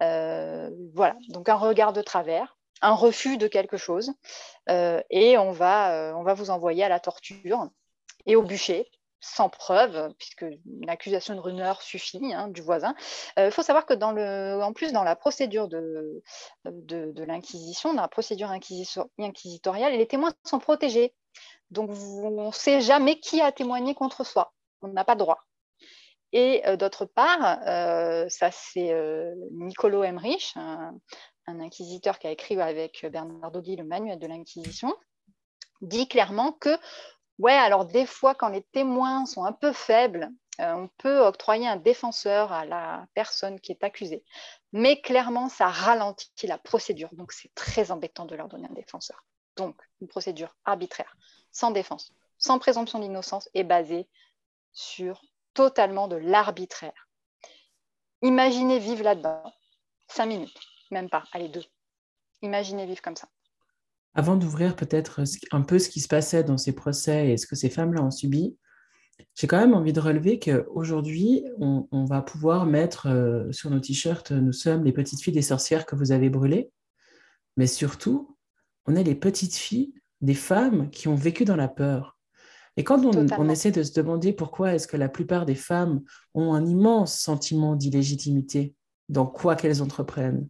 voilà, 0.00 1.16
donc 1.28 1.48
un 1.48 1.54
regard 1.56 1.92
de 1.92 2.02
travers, 2.02 2.56
un 2.80 2.94
refus 2.94 3.36
de 3.36 3.46
quelque 3.46 3.76
chose, 3.76 4.12
et 4.68 5.38
on 5.38 5.52
va, 5.52 6.14
on 6.16 6.22
va 6.22 6.34
vous 6.34 6.50
envoyer 6.50 6.84
à 6.84 6.88
la 6.88 7.00
torture 7.00 7.68
et 8.26 8.36
au 8.36 8.42
bûcher 8.42 8.90
sans 9.22 9.48
preuve, 9.48 10.12
puisque 10.18 10.42
une 10.42 10.90
accusation 10.90 11.34
de 11.34 11.40
rumeur 11.40 11.80
suffit 11.80 12.34
hein, 12.34 12.48
du 12.48 12.60
voisin. 12.60 12.94
Il 13.36 13.44
euh, 13.44 13.50
faut 13.50 13.62
savoir 13.62 13.86
que 13.86 13.94
dans 13.94 14.10
le, 14.10 14.60
en 14.62 14.72
plus, 14.72 14.92
dans 14.92 15.04
la 15.04 15.16
procédure 15.16 15.68
de, 15.68 16.22
de, 16.64 17.22
l'Inquisition, 17.22 17.94
dans 17.94 18.02
la 18.02 18.08
procédure 18.08 18.50
inquisitoriale, 18.50 19.96
les 19.96 20.06
témoins 20.06 20.32
sont 20.44 20.58
protégés. 20.58 21.14
Donc, 21.70 21.90
on 21.90 22.48
ne 22.48 22.52
sait 22.52 22.80
jamais 22.80 23.20
qui 23.20 23.40
a 23.40 23.52
témoigné 23.52 23.94
contre 23.94 24.24
soi. 24.24 24.52
On 24.82 24.88
n'a 24.88 25.04
pas 25.04 25.14
de 25.14 25.20
droit. 25.20 25.38
Et 26.32 26.66
euh, 26.66 26.76
d'autre 26.76 27.04
part, 27.04 27.60
euh, 27.66 28.28
ça 28.28 28.50
c'est 28.50 28.92
Niccolo 29.52 30.02
Emmerich, 30.02 30.54
un, 30.56 30.98
inquisiteur 31.46 32.18
qui 32.18 32.26
a 32.26 32.30
écrit 32.30 32.60
avec 32.60 33.06
Bernard 33.10 33.52
Dodi 33.52 33.76
le 33.76 33.84
manuel 33.84 34.18
de 34.18 34.26
l'Inquisition, 34.26 34.92
dit 35.80 36.08
clairement 36.08 36.52
que 36.52 36.70
Ouais, 37.38 37.52
alors 37.52 37.86
des 37.86 38.06
fois, 38.06 38.34
quand 38.34 38.48
les 38.48 38.62
témoins 38.62 39.26
sont 39.26 39.44
un 39.44 39.52
peu 39.52 39.72
faibles, 39.72 40.30
euh, 40.60 40.74
on 40.74 40.88
peut 40.98 41.20
octroyer 41.20 41.66
un 41.66 41.76
défenseur 41.76 42.52
à 42.52 42.64
la 42.64 43.06
personne 43.14 43.58
qui 43.60 43.72
est 43.72 43.82
accusée. 43.82 44.22
Mais 44.72 45.00
clairement, 45.00 45.48
ça 45.48 45.68
ralentit 45.68 46.46
la 46.46 46.58
procédure. 46.58 47.08
Donc, 47.12 47.32
c'est 47.32 47.52
très 47.54 47.90
embêtant 47.90 48.26
de 48.26 48.34
leur 48.34 48.48
donner 48.48 48.68
un 48.70 48.74
défenseur. 48.74 49.24
Donc, 49.56 49.76
une 50.00 50.08
procédure 50.08 50.54
arbitraire, 50.64 51.16
sans 51.50 51.70
défense, 51.70 52.12
sans 52.38 52.58
présomption 52.58 52.98
d'innocence, 52.98 53.48
est 53.54 53.64
basée 53.64 54.08
sur 54.72 55.22
totalement 55.54 56.08
de 56.08 56.16
l'arbitraire. 56.16 57.08
Imaginez 58.22 58.78
vivre 58.78 59.04
là-dedans, 59.04 59.42
cinq 60.08 60.26
minutes, 60.26 60.58
même 60.90 61.10
pas, 61.10 61.24
allez, 61.32 61.48
deux. 61.48 61.64
Imaginez 62.40 62.86
vivre 62.86 63.02
comme 63.02 63.16
ça. 63.16 63.28
Avant 64.14 64.36
d'ouvrir 64.36 64.76
peut-être 64.76 65.22
un 65.52 65.62
peu 65.62 65.78
ce 65.78 65.88
qui 65.88 66.00
se 66.00 66.08
passait 66.08 66.44
dans 66.44 66.58
ces 66.58 66.72
procès 66.72 67.30
et 67.30 67.36
ce 67.36 67.46
que 67.46 67.56
ces 67.56 67.70
femmes-là 67.70 68.02
ont 68.02 68.10
subi, 68.10 68.56
j'ai 69.34 69.46
quand 69.46 69.58
même 69.58 69.74
envie 69.74 69.92
de 69.92 70.00
relever 70.00 70.38
qu'aujourd'hui, 70.38 71.44
on, 71.58 71.88
on 71.90 72.04
va 72.04 72.20
pouvoir 72.22 72.66
mettre 72.66 73.08
euh, 73.08 73.50
sur 73.52 73.70
nos 73.70 73.80
t-shirts 73.80 74.32
Nous 74.32 74.52
sommes 74.52 74.84
les 74.84 74.92
petites 74.92 75.22
filles 75.22 75.32
des 75.32 75.42
sorcières 75.42 75.86
que 75.86 75.96
vous 75.96 76.12
avez 76.12 76.28
brûlées, 76.28 76.70
mais 77.56 77.66
surtout, 77.66 78.36
on 78.86 78.96
est 78.96 79.04
les 79.04 79.14
petites 79.14 79.54
filles 79.54 79.94
des 80.20 80.34
femmes 80.34 80.90
qui 80.90 81.08
ont 81.08 81.14
vécu 81.14 81.44
dans 81.44 81.56
la 81.56 81.68
peur. 81.68 82.18
Et 82.76 82.84
quand 82.84 83.04
on, 83.04 83.48
essaie 83.50 83.70
de 83.70 83.82
se 83.82 83.92
demander 83.92 84.32
pourquoi 84.32 84.74
est-ce 84.74 84.88
que 84.88 84.96
la 84.96 85.10
plupart 85.10 85.44
des 85.44 85.54
femmes 85.54 86.00
ont 86.32 86.54
un 86.54 86.64
immense 86.64 87.18
sentiment 87.18 87.76
d'illégitimité 87.76 88.74
dans 89.10 89.26
quoi 89.26 89.56
qu'elles 89.56 89.82
entreprennent, 89.82 90.48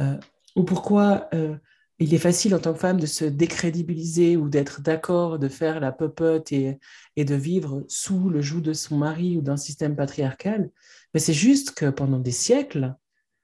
euh, 0.00 0.16
ou 0.56 0.64
pourquoi 0.64 1.28
euh, 1.34 1.56
il 2.00 2.14
est 2.14 2.18
facile 2.18 2.54
en 2.54 2.58
tant 2.58 2.72
que 2.72 2.78
femme 2.78 2.98
de 2.98 3.06
se 3.06 3.26
décrédibiliser 3.26 4.38
ou 4.38 4.48
d'être 4.48 4.80
d'accord 4.80 5.38
de 5.38 5.48
faire 5.48 5.80
la 5.80 5.92
popote 5.92 6.50
et, 6.50 6.80
de 7.16 7.34
vivre 7.34 7.84
sous 7.88 8.30
le 8.30 8.40
joug 8.40 8.62
de 8.62 8.72
son 8.72 8.96
mari 8.96 9.36
ou 9.36 9.42
d'un 9.42 9.58
système 9.58 9.94
patriarcal. 9.94 10.70
Mais 11.12 11.20
c'est 11.20 11.34
juste 11.34 11.72
que 11.72 11.90
pendant 11.90 12.18
des 12.18 12.30
siècles, 12.30 12.94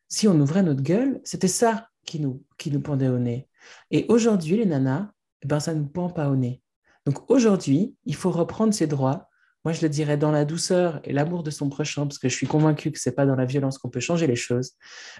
si 0.09 0.27
on 0.27 0.41
ouvrait 0.41 0.63
notre 0.63 0.83
gueule, 0.83 1.21
c'était 1.23 1.49
ça 1.49 1.89
qui 2.07 2.19
nous, 2.19 2.43
qui 2.57 2.71
nous 2.71 2.81
pendait 2.81 3.09
au 3.09 3.19
nez. 3.19 3.47
Et 3.91 4.07
aujourd'hui, 4.09 4.57
les 4.57 4.65
nanas, 4.65 5.11
eh 5.43 5.47
ben, 5.47 5.61
ça 5.61 5.75
ne 5.75 5.81
nous 5.81 5.89
pend 5.89 6.09
pas 6.09 6.31
au 6.31 6.37
nez. 6.37 6.63
Donc 7.05 7.31
aujourd'hui, 7.31 7.95
il 8.07 8.15
faut 8.15 8.31
reprendre 8.31 8.73
ses 8.73 8.87
droits. 8.87 9.29
Moi, 9.67 9.73
je 9.73 9.83
le 9.83 9.91
dirais 9.91 10.17
dans 10.17 10.31
la 10.31 10.47
douceur 10.47 11.01
et 11.05 11.13
l'amour 11.13 11.43
de 11.43 11.51
son 11.51 11.69
prochain, 11.69 12.07
parce 12.07 12.19
que 12.19 12.31
je 12.31 12.35
suis 12.35 12.47
convaincue 12.47 12.91
que 12.91 12.99
ce 12.99 13.11
n'est 13.11 13.15
pas 13.15 13.27
dans 13.27 13.37
la 13.37 13.45
violence 13.45 13.77
qu'on 13.77 13.91
peut 13.91 14.01
changer 14.01 14.27
les 14.27 14.37
choses. 14.37 14.73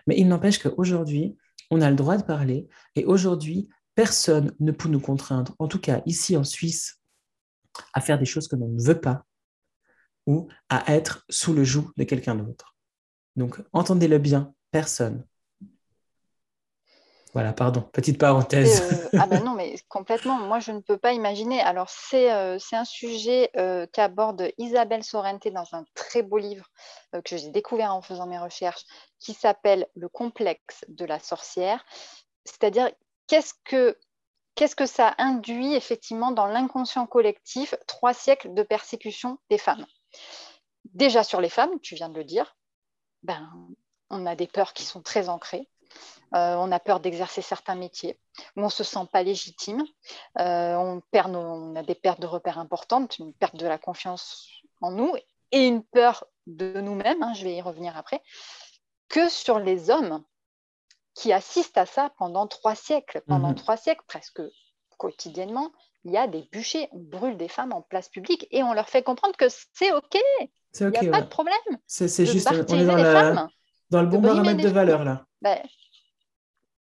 Mais 0.07 0.17
il 0.17 0.27
n'empêche 0.27 0.59
qu'aujourd'hui, 0.59 1.37
on 1.71 1.81
a 1.81 1.91
le 1.91 1.97
droit 1.97 2.17
de 2.17 2.23
parler. 2.23 2.69
Et 2.95 3.05
aujourd'hui, 3.05 3.69
personne 3.95 4.53
ne 4.61 4.73
peut 4.73 4.89
nous 4.89 5.01
contraindre, 5.01 5.55
en 5.59 5.69
tout 5.69 5.81
cas 5.81 6.03
ici 6.07 6.37
en 6.37 6.45
Suisse, 6.45 7.01
à 7.93 8.01
faire 8.01 8.19
des 8.19 8.25
choses 8.25 8.49
que 8.49 8.57
l'on 8.57 8.69
ne 8.69 8.83
veut 8.83 9.01
pas 9.01 9.25
ou 10.27 10.49
à 10.69 10.93
être 10.93 11.25
sous 11.29 11.53
le 11.53 11.65
joug 11.65 11.91
de 11.97 12.05
quelqu'un 12.05 12.35
d'autre. 12.35 12.77
Donc, 13.37 13.63
entendez-le 13.73 14.19
bien, 14.19 14.55
personne. 14.71 15.25
Voilà, 17.37 17.53
pardon, 17.53 17.83
petite 17.83 18.19
parenthèse. 18.19 18.81
Euh, 18.81 19.19
ah 19.21 19.27
ben 19.27 19.45
non, 19.45 19.53
mais 19.57 19.77
complètement. 19.91 20.39
Moi, 20.39 20.59
je 20.59 20.73
ne 20.73 20.81
peux 20.81 20.97
pas 20.97 21.13
imaginer. 21.13 21.61
Alors, 21.61 21.91
c'est 21.91 22.33
euh, 22.33 22.57
un 22.73 22.85
sujet 22.87 23.51
euh, 23.59 23.87
qu'aborde 23.93 24.49
Isabelle 24.57 25.05
Sorrente 25.05 25.47
dans 25.49 25.67
un 25.73 25.85
très 25.95 26.23
beau 26.23 26.39
livre 26.39 26.65
que 27.27 27.37
j'ai 27.37 27.51
découvert 27.51 27.95
en 27.95 28.01
faisant 28.01 28.27
mes 28.27 28.39
recherches, 28.39 28.87
qui 29.19 29.35
s'appelle 29.35 29.87
Le 29.95 30.09
complexe 30.09 30.87
de 30.89 31.05
la 31.05 31.19
sorcière. 31.19 31.85
C'est-à-dire, 32.47 32.91
qu'est-ce 33.27 33.53
que 33.67 33.99
qu'est-ce 34.55 34.75
que 34.75 34.87
ça 34.87 35.15
induit 35.19 35.75
effectivement 35.75 36.31
dans 36.31 36.47
l'inconscient 36.47 37.07
collectif 37.07 37.75
trois 37.87 38.15
siècles 38.15 38.55
de 38.55 38.63
persécution 38.63 39.37
des 39.51 39.59
femmes? 39.59 39.85
Déjà 40.95 41.23
sur 41.23 41.43
les 41.43 41.51
femmes, 41.51 41.79
tu 41.83 41.97
viens 41.97 42.09
de 42.09 42.17
le 42.17 42.25
dire, 42.25 42.57
ben, 43.23 43.53
on 44.09 44.25
a 44.25 44.35
des 44.37 44.47
peurs 44.47 44.73
qui 44.73 44.85
sont 44.85 45.03
très 45.03 45.29
ancrées. 45.29 45.69
Euh, 46.35 46.57
on 46.57 46.73
a 46.73 46.81
peur 46.81 47.01
d'exercer 47.01 47.41
certains 47.41 47.77
métiers, 47.77 48.19
où 48.57 48.63
on 48.63 48.65
ne 48.65 48.71
se 48.71 48.83
sent 48.83 49.07
pas 49.13 49.23
légitime, 49.23 49.85
euh, 50.41 50.75
on, 50.75 51.01
perd 51.13 51.35
on 51.35 51.77
a 51.77 51.83
des 51.83 51.95
pertes 51.95 52.21
de 52.21 52.27
repères 52.27 52.59
importantes, 52.59 53.19
une 53.19 53.33
perte 53.33 53.57
de 53.57 53.67
la 53.67 53.79
confiance 53.79 54.49
en 54.81 54.91
nous 54.91 55.15
et 55.53 55.67
une 55.67 55.85
peur 55.85 56.25
de 56.47 56.81
nous-mêmes, 56.81 57.23
hein, 57.23 57.33
je 57.35 57.45
vais 57.45 57.55
y 57.55 57.63
revenir 57.63 57.97
après, 57.97 58.21
que 59.09 59.29
sur 59.29 59.61
les 59.61 59.89
hommes 59.89 60.25
qui 61.15 61.33
assistent 61.33 61.79
à 61.79 61.87
ça 61.87 62.11
pendant 62.19 62.47
trois 62.47 62.75
siècles. 62.75 63.23
Pendant 63.27 63.51
mhm. 63.51 63.55
trois 63.55 63.77
siècles, 63.77 64.05
presque 64.07 64.43
quotidiennement, 64.99 65.73
il 66.05 66.13
y 66.13 66.17
a 66.17 66.27
des 66.27 66.49
bûchers, 66.53 66.89
on 66.93 66.99
brûle 66.99 67.37
des 67.37 67.49
femmes 67.49 67.73
en 67.73 67.83
place 67.83 68.09
publique 68.09 68.47
et 68.51 68.63
on 68.63 68.73
leur 68.75 68.89
fait 68.89 69.03
comprendre 69.03 69.37
que 69.37 69.47
c'est 69.49 69.93
OK. 69.93 70.19
Il 70.79 70.87
n'y 70.89 71.09
a 71.09 71.11
pas 71.11 71.23
de 71.23 71.29
problème. 71.29 71.57
C'est 71.87 72.27
juste, 72.27 72.49
on 72.51 72.79
est 72.79 72.85
dans, 72.85 73.49
dans 73.91 74.03
le 74.03 74.09
bon 74.09 74.21
paramètre 74.21 74.63
de 74.63 74.69
valeur 74.69 75.05
là. 75.05 75.25
Ben, 75.41 75.59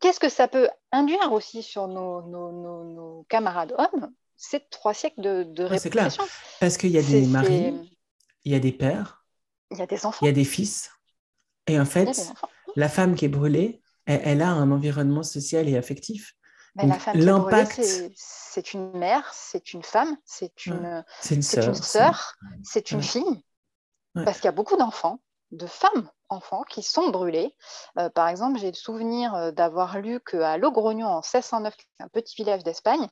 Qu'est-ce 0.06 0.20
que 0.20 0.30
ça 0.30 0.48
peut 0.48 0.70
induire 0.92 1.32
aussi 1.34 1.64
sur 1.64 1.88
nos, 1.88 3.26
camarades 3.28 3.74
hommes 3.76 4.14
C'est 4.36 4.70
trois 4.70 4.94
siècles 4.94 5.20
de, 5.20 5.42
de 5.42 5.64
répression. 5.64 6.24
Parce 6.60 6.78
qu'il 6.78 6.92
y 6.92 7.00
a 7.00 7.02
des 7.02 7.26
maris, 7.26 7.74
il 8.44 8.52
y 8.52 8.56
a 8.56 8.60
des 8.60 8.72
pères, 8.72 9.26
il 9.72 9.80
y 9.80 9.82
a 9.82 9.88
des 9.88 10.06
enfants, 10.06 10.20
il 10.22 10.28
y 10.28 10.30
a 10.30 10.32
des 10.32 10.44
fils. 10.44 10.92
Et 11.66 11.80
en 11.80 11.86
fait, 11.86 12.32
la 12.76 12.88
femme 12.88 13.16
qui 13.16 13.26
est 13.26 13.30
brûlée, 13.30 13.82
elle, 14.06 14.44
a 14.44 14.50
un 14.50 14.70
environnement 14.70 15.24
social 15.24 15.68
et 15.68 15.76
affectif. 15.76 16.36
l'impact, 16.76 17.82
c'est 18.14 18.76
une 18.76 18.92
mère, 18.92 19.28
c'est 19.34 19.74
une 19.74 19.82
femme, 19.82 20.16
c'est 20.24 20.68
une, 20.68 21.04
c'est 21.20 21.34
une 21.34 21.42
sœur, 21.42 22.36
c'est 22.62 22.92
une, 22.92 23.02
fille. 23.02 23.44
Parce 24.14 24.38
qu'il 24.38 24.46
y 24.46 24.50
a 24.50 24.52
beaucoup 24.52 24.78
d'enfants, 24.78 25.20
de 25.50 25.66
femmes 25.66 26.12
enfants 26.30 26.64
qui 26.64 26.84
sont 26.84 27.10
brûlés. 27.10 27.56
Euh, 27.98 28.10
par 28.10 28.28
exemple, 28.28 28.60
j'ai 28.60 28.68
le 28.68 28.74
souvenir 28.74 29.34
euh, 29.36 29.52
d'avoir 29.52 30.00
lu 30.00 30.20
qu'à 30.20 30.58
Logrognon, 30.58 31.08
en 31.08 31.22
1609, 31.22 31.76
un 32.00 32.08
petit 32.08 32.36
village 32.36 32.64
d'Espagne, 32.64 33.08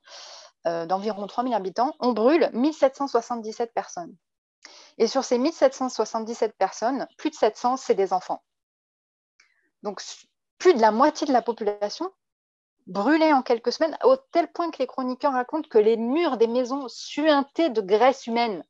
euh, 0.67 0.85
d'environ 0.85 1.27
3000 1.27 1.53
habitants, 1.53 1.93
on 1.99 2.13
brûle 2.13 2.49
1777 2.53 3.73
personnes. 3.73 4.15
Et 4.97 5.07
sur 5.07 5.23
ces 5.23 5.37
1777 5.37 6.55
personnes, 6.57 7.07
plus 7.17 7.29
de 7.29 7.35
700, 7.35 7.77
c'est 7.77 7.95
des 7.95 8.13
enfants. 8.13 8.43
Donc, 9.81 10.01
plus 10.57 10.73
de 10.73 10.81
la 10.81 10.91
moitié 10.91 11.27
de 11.27 11.33
la 11.33 11.41
population 11.41 12.09
brûlée 12.87 13.33
en 13.33 13.41
quelques 13.41 13.71
semaines, 13.71 13.97
au 14.03 14.15
tel 14.17 14.51
point 14.51 14.69
que 14.71 14.77
les 14.79 14.87
chroniqueurs 14.87 15.33
racontent 15.33 15.67
que 15.69 15.77
les 15.77 15.97
murs 15.97 16.37
des 16.37 16.47
maisons 16.47 16.87
suintaient 16.89 17.69
de 17.69 17.81
graisse 17.81 18.27
humaine. 18.27 18.63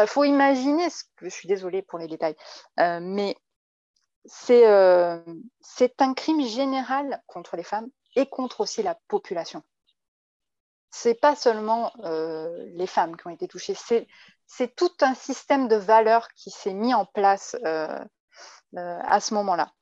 Il 0.00 0.06
faut 0.06 0.24
imaginer, 0.24 0.90
ce 0.90 1.04
que, 1.16 1.28
je 1.28 1.34
suis 1.34 1.48
désolée 1.48 1.82
pour 1.82 1.98
les 1.98 2.06
détails, 2.06 2.36
mais 2.76 3.36
euh, 4.50 5.18
c'est 5.60 6.00
un 6.00 6.14
crime 6.14 6.46
général 6.46 7.22
contre 7.26 7.56
les 7.56 7.62
femmes 7.62 7.88
et 8.16 8.26
contre 8.26 8.60
aussi 8.60 8.82
la 8.82 8.98
population. 9.08 9.62
Ce 10.90 11.08
n'est 11.08 11.14
pas 11.14 11.36
seulement 11.36 11.92
euh, 12.04 12.64
les 12.74 12.86
femmes 12.86 13.16
qui 13.16 13.26
ont 13.26 13.30
été 13.30 13.46
touchées, 13.46 13.76
c'est 14.46 14.76
tout 14.76 14.92
un 15.02 15.14
système 15.14 15.68
de 15.68 15.76
valeurs 15.76 16.28
qui 16.34 16.50
s'est 16.50 16.72
mis 16.72 16.94
en 16.94 17.04
place 17.04 17.56
euh, 17.64 17.98
à 18.72 19.20
ce 19.20 19.34
moment-là. 19.34 19.72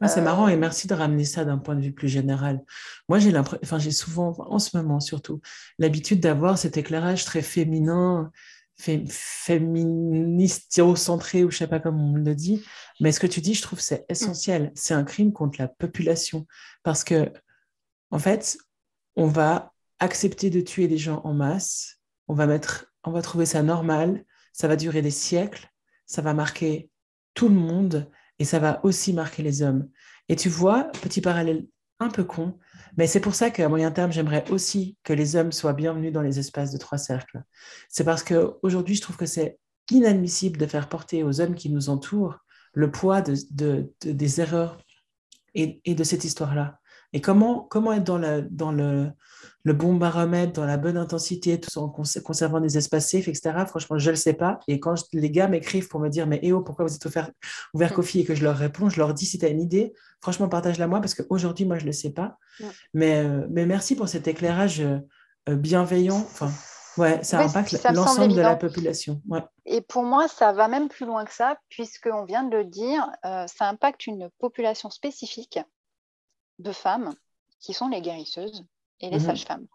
Ah, 0.00 0.08
c'est 0.08 0.20
marrant 0.20 0.46
et 0.46 0.56
merci 0.56 0.86
de 0.86 0.94
ramener 0.94 1.24
ça 1.24 1.44
d'un 1.44 1.56
point 1.56 1.74
de 1.74 1.80
vue 1.80 1.92
plus 1.92 2.08
général. 2.08 2.62
Moi, 3.08 3.18
j'ai 3.18 3.34
enfin, 3.36 3.78
j'ai 3.78 3.92
souvent, 3.92 4.34
en 4.38 4.58
ce 4.58 4.76
moment 4.76 5.00
surtout, 5.00 5.40
l'habitude 5.78 6.20
d'avoir 6.20 6.58
cet 6.58 6.76
éclairage 6.76 7.24
très 7.24 7.40
féminin 7.40 8.30
féministo-centré, 8.78 11.44
ou 11.44 11.50
je 11.50 11.58
sais 11.58 11.66
pas 11.66 11.80
comment 11.80 12.12
on 12.12 12.16
le 12.16 12.34
dit, 12.34 12.64
mais 13.00 13.12
ce 13.12 13.20
que 13.20 13.26
tu 13.26 13.40
dis, 13.40 13.54
je 13.54 13.62
trouve 13.62 13.80
c'est 13.80 14.04
essentiel. 14.08 14.72
C'est 14.74 14.94
un 14.94 15.04
crime 15.04 15.32
contre 15.32 15.60
la 15.60 15.68
population. 15.68 16.46
Parce 16.82 17.04
que, 17.04 17.32
en 18.10 18.18
fait, 18.18 18.58
on 19.16 19.26
va 19.26 19.72
accepter 19.98 20.50
de 20.50 20.60
tuer 20.60 20.88
des 20.88 20.98
gens 20.98 21.22
en 21.24 21.32
masse, 21.32 22.00
on 22.28 22.34
va 22.34 22.46
mettre, 22.46 22.92
on 23.04 23.12
va 23.12 23.22
trouver 23.22 23.46
ça 23.46 23.62
normal, 23.62 24.24
ça 24.52 24.68
va 24.68 24.76
durer 24.76 25.02
des 25.02 25.10
siècles, 25.10 25.70
ça 26.06 26.22
va 26.22 26.34
marquer 26.34 26.90
tout 27.34 27.48
le 27.48 27.54
monde 27.54 28.10
et 28.38 28.44
ça 28.44 28.58
va 28.58 28.84
aussi 28.84 29.12
marquer 29.12 29.42
les 29.42 29.62
hommes. 29.62 29.88
Et 30.28 30.36
tu 30.36 30.48
vois, 30.48 30.84
petit 31.02 31.20
parallèle 31.20 31.66
un 31.98 32.08
peu 32.08 32.24
con, 32.24 32.58
mais 32.96 33.06
c'est 33.06 33.20
pour 33.20 33.34
ça 33.34 33.50
qu'à 33.50 33.68
moyen 33.68 33.90
terme, 33.90 34.12
j'aimerais 34.12 34.44
aussi 34.50 34.96
que 35.04 35.12
les 35.12 35.36
hommes 35.36 35.52
soient 35.52 35.72
bienvenus 35.72 36.12
dans 36.12 36.22
les 36.22 36.38
espaces 36.38 36.72
de 36.72 36.78
trois 36.78 36.98
cercles. 36.98 37.42
C'est 37.88 38.04
parce 38.04 38.22
qu'aujourd'hui, 38.22 38.94
je 38.94 39.02
trouve 39.02 39.16
que 39.16 39.26
c'est 39.26 39.58
inadmissible 39.90 40.58
de 40.58 40.66
faire 40.66 40.88
porter 40.88 41.22
aux 41.22 41.40
hommes 41.40 41.54
qui 41.54 41.70
nous 41.70 41.88
entourent 41.88 42.38
le 42.72 42.90
poids 42.90 43.22
de, 43.22 43.92
des 44.04 44.40
erreurs 44.40 44.78
et 45.54 45.94
de 45.94 46.04
cette 46.04 46.24
histoire-là. 46.24 46.78
Et 47.16 47.22
comment, 47.22 47.66
comment 47.70 47.94
être 47.94 48.04
dans, 48.04 48.18
le, 48.18 48.42
dans 48.50 48.72
le, 48.72 49.10
le, 49.64 49.72
bon 49.72 49.94
baromètre, 49.94 50.52
dans 50.52 50.66
la 50.66 50.76
bonne 50.76 50.98
intensité, 50.98 51.58
tout 51.58 51.78
en 51.78 51.88
conservant 51.88 52.60
des 52.60 52.76
espaces 52.76 53.10
safe, 53.10 53.26
etc. 53.26 53.52
Franchement, 53.66 53.96
je 53.96 54.10
ne 54.10 54.10
le 54.10 54.16
sais 54.16 54.34
pas. 54.34 54.60
Et 54.68 54.80
quand 54.80 54.96
les 55.14 55.30
gars 55.30 55.48
m'écrivent 55.48 55.88
pour 55.88 55.98
me 55.98 56.10
dire, 56.10 56.26
mais 56.26 56.40
Eo, 56.42 56.60
pourquoi 56.60 56.84
vous 56.84 56.94
êtes 56.94 57.06
ouvert, 57.06 57.30
ouvert 57.72 57.94
Coffee 57.94 58.20
et 58.20 58.24
que 58.26 58.34
je 58.34 58.44
leur 58.44 58.54
réponds, 58.54 58.90
je 58.90 58.98
leur 58.98 59.14
dis, 59.14 59.24
si 59.24 59.38
tu 59.38 59.46
as 59.46 59.48
une 59.48 59.62
idée, 59.62 59.94
franchement, 60.20 60.46
partage-la 60.50 60.88
moi 60.88 61.00
parce 61.00 61.14
qu'aujourd'hui, 61.14 61.64
moi, 61.64 61.78
je 61.78 61.84
ne 61.84 61.86
le 61.86 61.92
sais 61.92 62.10
pas. 62.10 62.36
Mais, 62.92 63.24
euh, 63.24 63.46
mais 63.48 63.64
merci 63.64 63.96
pour 63.96 64.10
cet 64.10 64.28
éclérage 64.28 64.82
euh, 64.82 65.56
bienveillant. 65.56 66.18
Enfin, 66.18 66.50
ouais, 66.98 67.24
ça 67.24 67.40
impacte 67.40 67.82
l'ensemble 67.94 68.34
de 68.34 68.42
la 68.42 68.56
population. 68.56 69.22
Ouais. 69.26 69.40
Et 69.64 69.80
pour 69.80 70.02
moi, 70.02 70.28
ça 70.28 70.52
va 70.52 70.68
même 70.68 70.90
plus 70.90 71.06
loin 71.06 71.24
que 71.24 71.32
ça, 71.32 71.56
puisqu'on 71.70 72.26
vient 72.26 72.42
de 72.42 72.58
le 72.58 72.64
dire, 72.66 73.10
euh, 73.24 73.46
ça 73.46 73.70
impacte 73.70 74.06
une 74.06 74.28
population 74.38 74.90
spécifique 74.90 75.58
de 76.58 76.72
femmes 76.72 77.14
qui 77.60 77.72
sont 77.72 77.88
les 77.88 78.00
guérisseuses 78.00 78.64
et 79.00 79.10
les 79.10 79.18
mhm. 79.18 79.26
sages-femmes. 79.26 79.66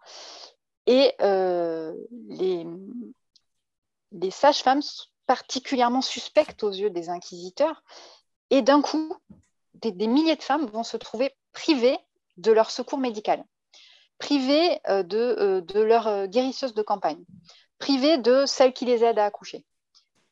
Et 0.86 1.12
euh, 1.20 1.94
les, 2.28 2.66
les 4.12 4.30
sages-femmes 4.30 4.82
particulièrement 5.26 6.02
suspectes 6.02 6.62
aux 6.64 6.70
yeux 6.70 6.90
des 6.90 7.08
inquisiteurs. 7.08 7.82
Et 8.50 8.62
d'un 8.62 8.82
coup, 8.82 9.14
des, 9.74 10.06
milliers 10.06 10.36
de 10.36 10.42
femmes 10.42 10.66
vont 10.66 10.82
se 10.82 10.96
trouver 10.96 11.34
privées 11.52 11.98
de 12.36 12.52
leur 12.52 12.70
secours 12.70 12.98
médical, 12.98 13.44
privées 14.18 14.80
euh, 14.88 15.02
de, 15.02 15.16
euh, 15.16 15.60
de 15.60 15.80
leur 15.80 16.26
guérisseuse 16.26 16.74
de 16.74 16.82
campagne, 16.82 17.24
privées 17.78 18.18
de 18.18 18.44
celle 18.46 18.72
qui 18.72 18.84
les 18.84 19.04
aide 19.04 19.18
à 19.18 19.26
accoucher. 19.26 19.64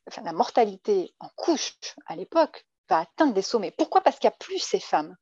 Enfin, 0.09 0.23
la 0.23 0.33
mortalité 0.33 1.15
en 1.21 1.29
couche 1.37 1.77
à 2.07 2.17
l'époque 2.17 2.67
va 2.91 2.99
atteindre 2.99 3.33
des 3.33 3.43
sommets. 3.43 3.73
Pourquoi? 3.77 4.03
Parce 4.03 4.19
qu'il 4.19 4.29
n'y 4.29 4.35
a 4.35 4.39
plus 4.39 4.59
ces 4.59 4.81
femmes. 4.81 5.17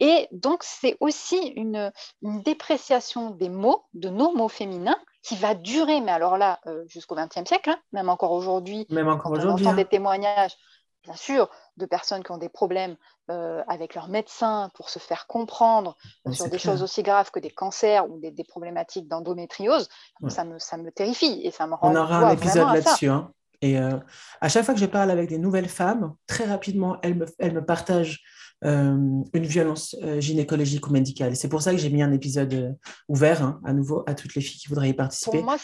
Et 0.00 0.28
donc, 0.32 0.62
c'est 0.62 0.96
aussi 1.00 1.38
une, 1.56 1.92
dépréciation 2.22 3.30
des 3.30 3.48
mots, 3.48 3.84
de 3.94 4.08
nos 4.08 4.34
mots 4.34 4.48
féminins, 4.48 4.98
qui 5.22 5.36
va 5.36 5.54
durer, 5.54 6.00
mais 6.00 6.12
alors 6.12 6.36
là, 6.36 6.58
euh, 6.66 6.84
jusqu'au 6.88 7.14
XXe 7.14 7.46
siècle, 7.46 7.70
hein, 7.70 7.78
même 7.92 8.08
encore 8.08 8.32
aujourd'hui, 8.32 8.86
même 8.90 9.08
encore 9.08 9.30
aujourd'hui, 9.32 9.64
on 9.64 9.68
entend 9.68 9.74
hein. 9.74 9.76
des 9.76 9.84
témoignages, 9.84 10.56
bien 11.04 11.14
sûr, 11.14 11.48
de 11.76 11.86
personnes 11.86 12.24
qui 12.24 12.32
ont 12.32 12.38
des 12.38 12.48
problèmes 12.48 12.96
euh, 13.30 13.62
avec 13.68 13.94
leurs 13.94 14.08
médecins 14.08 14.68
pour 14.74 14.90
se 14.90 14.98
faire 14.98 15.28
comprendre 15.28 15.96
sur 16.32 16.48
des 16.48 16.58
choses 16.58 16.82
aussi 16.82 17.04
graves 17.04 17.30
que 17.30 17.38
des 17.38 17.50
cancers 17.50 18.10
ou 18.10 18.18
des, 18.18 18.44
problématiques 18.44 19.06
d'endométriose, 19.06 19.88
ça, 20.28 20.44
me, 20.44 20.58
ça 20.58 20.76
me 20.76 20.90
terrifie 20.90 21.40
et 21.44 21.52
ça 21.52 21.68
me 21.68 21.74
rend. 21.74 21.92
On 21.92 21.96
aura 21.96 22.16
un 22.16 22.30
épisode 22.30 22.74
là-dessus. 22.74 23.08
Hein. 23.08 23.32
Et 23.62 23.78
euh, 23.78 23.96
à 24.40 24.48
chaque 24.48 24.64
fois 24.64 24.74
que 24.74 24.80
je 24.80 24.86
parle 24.86 25.10
avec 25.10 25.28
des 25.28 25.38
nouvelles 25.38 25.68
femmes, 25.68 26.14
très 26.26 26.44
rapidement, 26.44 26.98
elles 27.02 27.14
me, 27.14 27.26
elles 27.38 27.54
me 27.54 27.64
partagent 27.64 28.20
euh, 28.64 29.22
une 29.32 29.46
violence 29.46 29.96
euh, 30.02 30.20
gynécologique 30.20 30.86
ou 30.86 30.92
médicale. 30.92 31.34
C'est 31.36 31.48
pour 31.48 31.62
ça 31.62 31.70
que 31.70 31.78
j'ai 31.78 31.90
mis 31.90 32.02
un 32.02 32.12
épisode 32.12 32.76
ouvert 33.08 33.42
hein, 33.42 33.60
à 33.64 33.72
nouveau 33.72 34.02
à 34.06 34.14
toutes 34.14 34.34
les 34.34 34.40
filles 34.40 34.60
qui 34.60 34.68
voudraient 34.68 34.90
y 34.90 34.94
participer. 34.94 35.38
Pour 35.38 35.44
moi, 35.44 35.56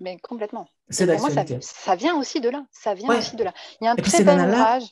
mais 0.00 0.18
complètement. 0.18 0.66
C'est 0.88 1.06
Pour 1.06 1.20
moi, 1.20 1.30
ça, 1.60 1.96
vient 1.96 2.16
aussi 2.16 2.40
de 2.40 2.50
là. 2.50 2.64
Ça 2.70 2.94
vient 2.94 3.16
aussi 3.16 3.36
de 3.36 3.44
là. 3.44 3.54
Il 3.80 3.84
y 3.84 3.88
a 3.88 3.92
un 3.92 3.96
très 3.96 4.22
bel 4.22 4.38
ouvrage. 4.40 4.84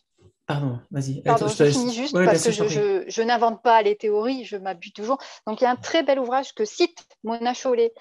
Pardon, 0.53 0.79
vas-y. 0.91 1.23
Pardon, 1.23 1.49
je, 1.49 1.65
finis 1.65 1.95
juste 1.95 2.15
parce 2.25 2.45
que 2.45 2.51
je, 2.51 3.05
je, 3.07 3.23
n'invente 3.23 3.63
pas 3.63 3.81
les 3.83 3.97
théories, 3.97 4.45
je 4.45 4.57
m'appuie 4.57 4.93
toujours. 4.93 5.19
Donc, 5.47 5.61
il 5.61 5.65
y 5.65 5.67
a 5.67 5.71
un 5.71 5.77
très 5.77 6.03
bel 6.03 6.19
ouvrage 6.19 6.55
que 6.55 6.65
cite 6.65 7.07
Mona 7.25 7.55
Chollet 7.55 7.93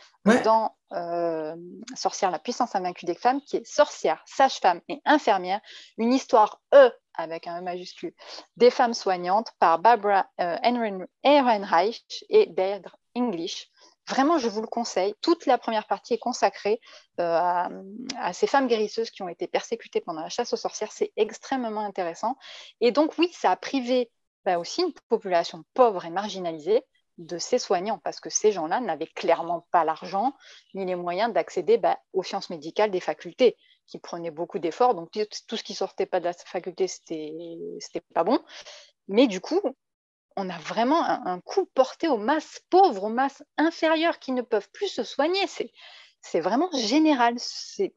dans 0.43 0.75
euh, 0.93 1.55
Sorcière, 1.95 2.31
la 2.31 2.39
puissance 2.39 2.75
invaincue 2.75 3.05
des 3.05 3.15
femmes, 3.15 3.41
qui 3.41 3.57
est 3.57 3.65
Sorcière, 3.65 4.21
sage-femme 4.25 4.81
et 4.89 5.01
infirmière, 5.05 5.61
une 5.97 6.13
histoire 6.13 6.61
E 6.73 6.91
avec 7.13 7.47
un 7.47 7.59
E 7.59 7.61
majuscule, 7.61 8.13
des 8.57 8.69
femmes 8.69 8.93
soignantes 8.93 9.51
par 9.59 9.79
Barbara 9.79 10.25
euh, 10.39 10.57
Ehrenreich 11.23 12.25
et 12.29 12.47
Deirdre 12.47 12.97
English. 13.15 13.69
Vraiment, 14.11 14.37
je 14.37 14.49
vous 14.49 14.59
le 14.59 14.67
conseille. 14.67 15.15
Toute 15.21 15.45
la 15.45 15.57
première 15.57 15.87
partie 15.87 16.15
est 16.15 16.17
consacrée 16.17 16.81
euh, 17.21 17.69
à, 18.17 18.33
ces 18.33 18.45
femmes 18.45 18.67
guérisseuses 18.67 19.09
qui 19.09 19.23
ont 19.23 19.29
été 19.29 19.47
persécutées 19.47 20.01
pendant 20.01 20.21
la 20.21 20.27
chasse 20.27 20.51
aux 20.51 20.57
sorcières. 20.57 20.91
C'est 20.91 21.13
extrêmement 21.15 21.79
intéressant. 21.79 22.35
Et 22.81 22.91
donc, 22.91 23.17
oui, 23.17 23.31
ça 23.31 23.51
a 23.51 23.55
privé 23.55 24.11
bah, 24.43 24.59
aussi 24.59 24.81
une 24.81 24.91
population 25.07 25.63
pauvre 25.73 26.03
et 26.03 26.09
marginalisée 26.09 26.83
de 27.19 27.37
ces 27.37 27.57
soignants, 27.57 27.99
parce 28.03 28.19
que 28.19 28.29
ces 28.29 28.51
gens-là 28.51 28.81
n'avaient 28.81 29.07
clairement 29.07 29.65
pas 29.71 29.85
l'argent 29.85 30.33
ni 30.73 30.85
les 30.85 30.95
moyens 30.95 31.31
d'accéder 31.31 31.77
bah, 31.77 31.97
aux 32.11 32.23
sciences 32.23 32.49
médicales 32.49 32.91
des 32.91 32.99
facultés, 32.99 33.55
qui 33.87 33.97
prenaient 33.97 34.31
beaucoup 34.31 34.59
d'efforts. 34.59 34.93
Donc, 34.93 35.11
tout 35.11 35.55
ce 35.55 35.63
qui 35.63 35.73
sortait 35.73 36.05
pas 36.05 36.19
de 36.19 36.25
la 36.25 36.33
faculté, 36.33 36.89
c'était 36.89 38.03
pas 38.13 38.25
bon. 38.25 38.39
Mais 39.07 39.27
du 39.27 39.39
coup, 39.39 39.61
on 40.35 40.49
a 40.49 40.57
vraiment 40.57 41.03
un, 41.03 41.39
coup 41.41 41.65
porté 41.73 42.07
aux 42.07 42.17
masses 42.17 42.61
pauvres, 42.69 43.03
aux 43.03 43.09
masses 43.09 43.43
inférieures 43.57 44.19
qui 44.19 44.31
ne 44.31 44.41
peuvent 44.41 44.69
plus 44.71 44.87
se 44.87 45.03
soigner. 45.03 45.39
C'est 46.21 46.39
vraiment 46.39 46.69
général. 46.73 47.35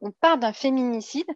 On 0.01 0.11
part 0.11 0.37
d'un 0.37 0.53
féminicide 0.53 1.29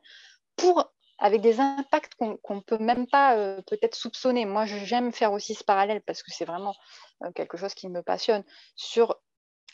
avec 1.17 1.41
des 1.41 1.59
impacts 1.59 2.15
qu'on 2.15 2.55
ne 2.55 2.61
peut 2.61 2.77
même 2.77 3.07
pas 3.07 3.35
euh, 3.37 3.61
peut-être 3.63 3.95
soupçonner. 3.95 4.45
Moi, 4.45 4.65
j'aime 4.65 5.11
faire 5.11 5.33
aussi 5.33 5.53
ce 5.53 5.63
parallèle 5.63 6.01
parce 6.01 6.23
que 6.23 6.31
c'est 6.31 6.45
vraiment 6.45 6.75
euh, 7.23 7.31
quelque 7.31 7.57
chose 7.57 7.73
qui 7.73 7.89
me 7.89 8.01
passionne 8.01 8.43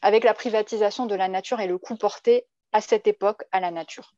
avec 0.02 0.24
la 0.24 0.34
privatisation 0.34 1.06
de 1.06 1.16
la 1.16 1.28
nature 1.28 1.60
et 1.60 1.68
le 1.68 1.78
coup 1.78 1.96
porté 1.96 2.48
à 2.72 2.82
cette 2.82 3.08
époque 3.08 3.44
à 3.52 3.60
la 3.60 3.72
nature. 3.72 4.14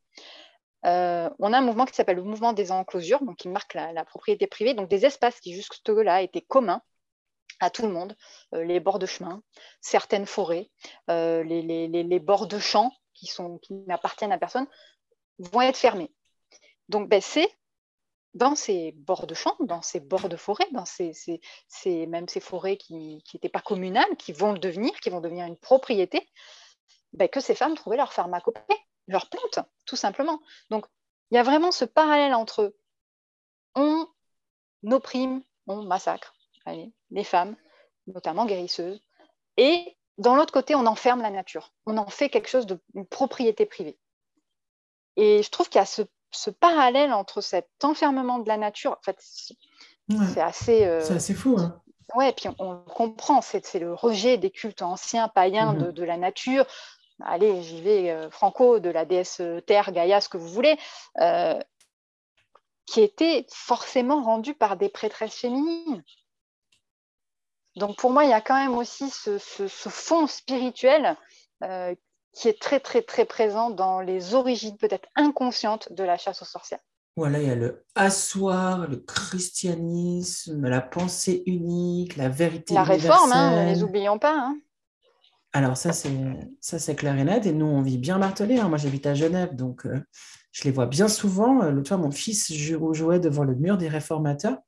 Euh, 0.86 1.28
on 1.38 1.52
a 1.52 1.58
un 1.58 1.62
mouvement 1.62 1.84
qui 1.84 1.94
s'appelle 1.94 2.16
le 2.16 2.22
mouvement 2.22 2.52
des 2.52 2.72
enclosures, 2.72 3.22
donc 3.22 3.36
qui 3.36 3.48
marque 3.48 3.74
la 3.74 4.04
propriété 4.04 4.46
privée, 4.46 4.74
donc 4.74 4.88
des 4.88 5.04
espaces 5.06 5.40
qui 5.40 5.54
jusque-là 5.54 6.22
étaient 6.22 6.40
communs 6.40 6.82
à 7.60 7.70
tout 7.70 7.82
le 7.82 7.92
monde, 7.92 8.16
euh, 8.54 8.64
les 8.64 8.80
bords 8.80 8.98
de 8.98 9.06
chemin, 9.06 9.42
certaines 9.80 10.26
forêts, 10.26 10.70
euh, 11.10 11.42
les, 11.42 12.20
bords 12.20 12.46
de 12.46 12.58
champs 12.58 12.92
qui, 13.14 13.30
qui 13.62 13.74
n'appartiennent 13.86 14.32
à 14.32 14.38
personne, 14.38 14.66
vont 15.38 15.62
être 15.62 15.76
fermés. 15.76 16.12
Donc, 16.88 17.08
ben, 17.08 17.20
c'est 17.20 17.50
dans 18.34 18.54
ces 18.54 18.92
bords 18.92 19.26
de 19.26 19.34
champs, 19.34 19.56
dans 19.60 19.82
ces 19.82 20.00
bords 20.00 20.28
de 20.28 20.36
forêt, 20.36 20.66
dans 20.72 20.84
ces, 20.84 21.12
même 22.06 22.28
ces 22.28 22.40
forêts 22.40 22.76
qui 22.76 23.22
n'étaient 23.34 23.48
pas 23.48 23.60
communales, 23.60 24.16
qui 24.16 24.32
vont 24.32 24.52
le 24.52 24.58
devenir, 24.58 24.92
qui 25.00 25.10
vont 25.10 25.20
devenir 25.20 25.46
une 25.46 25.56
propriété, 25.56 26.28
ben, 27.12 27.28
que 27.28 27.40
ces 27.40 27.54
femmes 27.54 27.74
trouvaient 27.74 27.96
leur 27.96 28.12
pharmacopée, 28.12 28.76
leur 29.06 29.28
plantes, 29.28 29.66
tout 29.86 29.96
simplement. 29.96 30.40
Donc, 30.70 30.86
il 31.30 31.34
y 31.36 31.38
a 31.38 31.42
vraiment 31.42 31.72
ce 31.72 31.84
parallèle 31.84 32.34
entre 32.34 32.74
on 33.74 34.06
opprime, 34.90 35.42
on 35.66 35.82
massacre, 35.82 36.34
les 37.10 37.24
femmes, 37.24 37.56
notamment 38.06 38.46
guérisseuses. 38.46 39.02
Et 39.56 39.96
dans 40.18 40.34
l'autre 40.34 40.52
côté, 40.52 40.74
on 40.74 40.86
enferme 40.86 41.22
la 41.22 41.30
nature. 41.30 41.72
On 41.86 41.96
en 41.96 42.08
fait 42.08 42.28
quelque 42.28 42.48
chose 42.48 42.66
d'une 42.66 43.06
propriété 43.06 43.66
privée. 43.66 43.98
Et 45.16 45.42
je 45.42 45.50
trouve 45.50 45.68
qu'il 45.68 45.80
y 45.80 45.82
a 45.82 45.86
ce, 45.86 46.50
parallèle 46.50 47.12
entre 47.12 47.40
cet 47.40 47.68
enfermement 47.82 48.38
de 48.38 48.48
la 48.48 48.56
nature. 48.56 48.92
En 48.92 49.02
fait, 49.02 49.16
c'est 49.20 50.40
assez. 50.40 50.84
Euh, 50.84 51.00
c'est 51.02 51.14
assez 51.14 51.34
fou. 51.34 51.56
Hein. 51.58 51.80
Ouais, 52.14 52.32
puis 52.32 52.48
on, 52.58 52.78
comprend. 52.78 53.42
C'est 53.42 53.78
le 53.78 53.92
rejet 53.94 54.38
des 54.38 54.50
cultes 54.50 54.82
anciens, 54.82 55.28
païens 55.28 55.74
de, 55.74 55.90
mm-hmm. 55.90 56.04
la 56.04 56.16
nature. 56.16 56.66
Allez, 57.24 57.62
j'y 57.62 57.80
vais, 57.82 58.10
euh, 58.10 58.30
Franco, 58.30 58.78
de 58.78 58.90
la 58.90 59.04
déesse 59.04 59.42
Terre, 59.66 59.90
Gaïa, 59.92 60.20
ce 60.20 60.28
que 60.28 60.36
vous 60.36 60.48
voulez. 60.48 60.78
Euh, 61.20 61.58
qui 62.86 63.02
était 63.02 63.46
forcément 63.50 64.22
rendu 64.22 64.54
par 64.54 64.76
des 64.76 64.88
prêtresses 64.88 65.34
féminines. 65.34 66.02
Donc 67.76 67.96
pour 67.96 68.10
moi, 68.10 68.24
il 68.24 68.30
y 68.30 68.34
a 68.34 68.40
quand 68.40 68.56
même 68.56 68.76
aussi 68.76 69.10
ce, 69.10 69.38
fond 69.68 70.26
spirituel 70.26 71.16
euh, 71.62 71.94
qui 72.32 72.48
est 72.48 72.60
très 72.60 72.80
très 72.80 73.02
très 73.02 73.24
présent 73.24 73.70
dans 73.70 74.00
les 74.00 74.34
origines 74.34 74.76
peut-être 74.76 75.08
inconscientes 75.16 75.92
de 75.92 76.04
la 76.04 76.16
chasse 76.16 76.42
aux 76.42 76.46
sorcières. 76.46 76.80
Voilà, 77.16 77.40
il 77.40 77.48
y 77.48 77.50
a 77.50 77.56
le 77.56 77.84
assoir, 77.96 78.86
le 78.86 78.96
christianisme, 78.98 80.68
la 80.68 80.80
pensée 80.80 81.42
unique, 81.46 82.16
la 82.16 82.28
vérité 82.28 82.74
La 82.74 82.84
réforme, 82.84 83.32
hein, 83.32 83.64
ne 83.64 83.68
les 83.68 83.82
oublions 83.82 84.18
pas. 84.18 84.34
Hein. 84.34 84.58
Alors 85.52 85.76
ça 85.76 85.92
c'est 85.92 86.12
ça 86.60 86.78
c'est 86.78 86.94
clair 86.94 87.18
et 87.18 87.24
net 87.24 87.46
et 87.46 87.52
nous 87.52 87.66
on 87.66 87.82
vit 87.82 87.98
bien 87.98 88.18
martelé. 88.18 88.58
Hein. 88.58 88.68
Moi 88.68 88.78
j'habite 88.78 89.06
à 89.06 89.14
Genève 89.14 89.56
donc 89.56 89.86
euh, 89.86 90.00
je 90.52 90.64
les 90.64 90.70
vois 90.70 90.86
bien 90.86 91.08
souvent. 91.08 91.62
L'autre 91.70 91.88
fois, 91.88 91.96
mon 91.98 92.10
fils 92.10 92.52
jouait 92.52 93.20
devant 93.20 93.44
le 93.44 93.54
mur 93.54 93.78
des 93.78 93.88
réformateurs. 93.88 94.58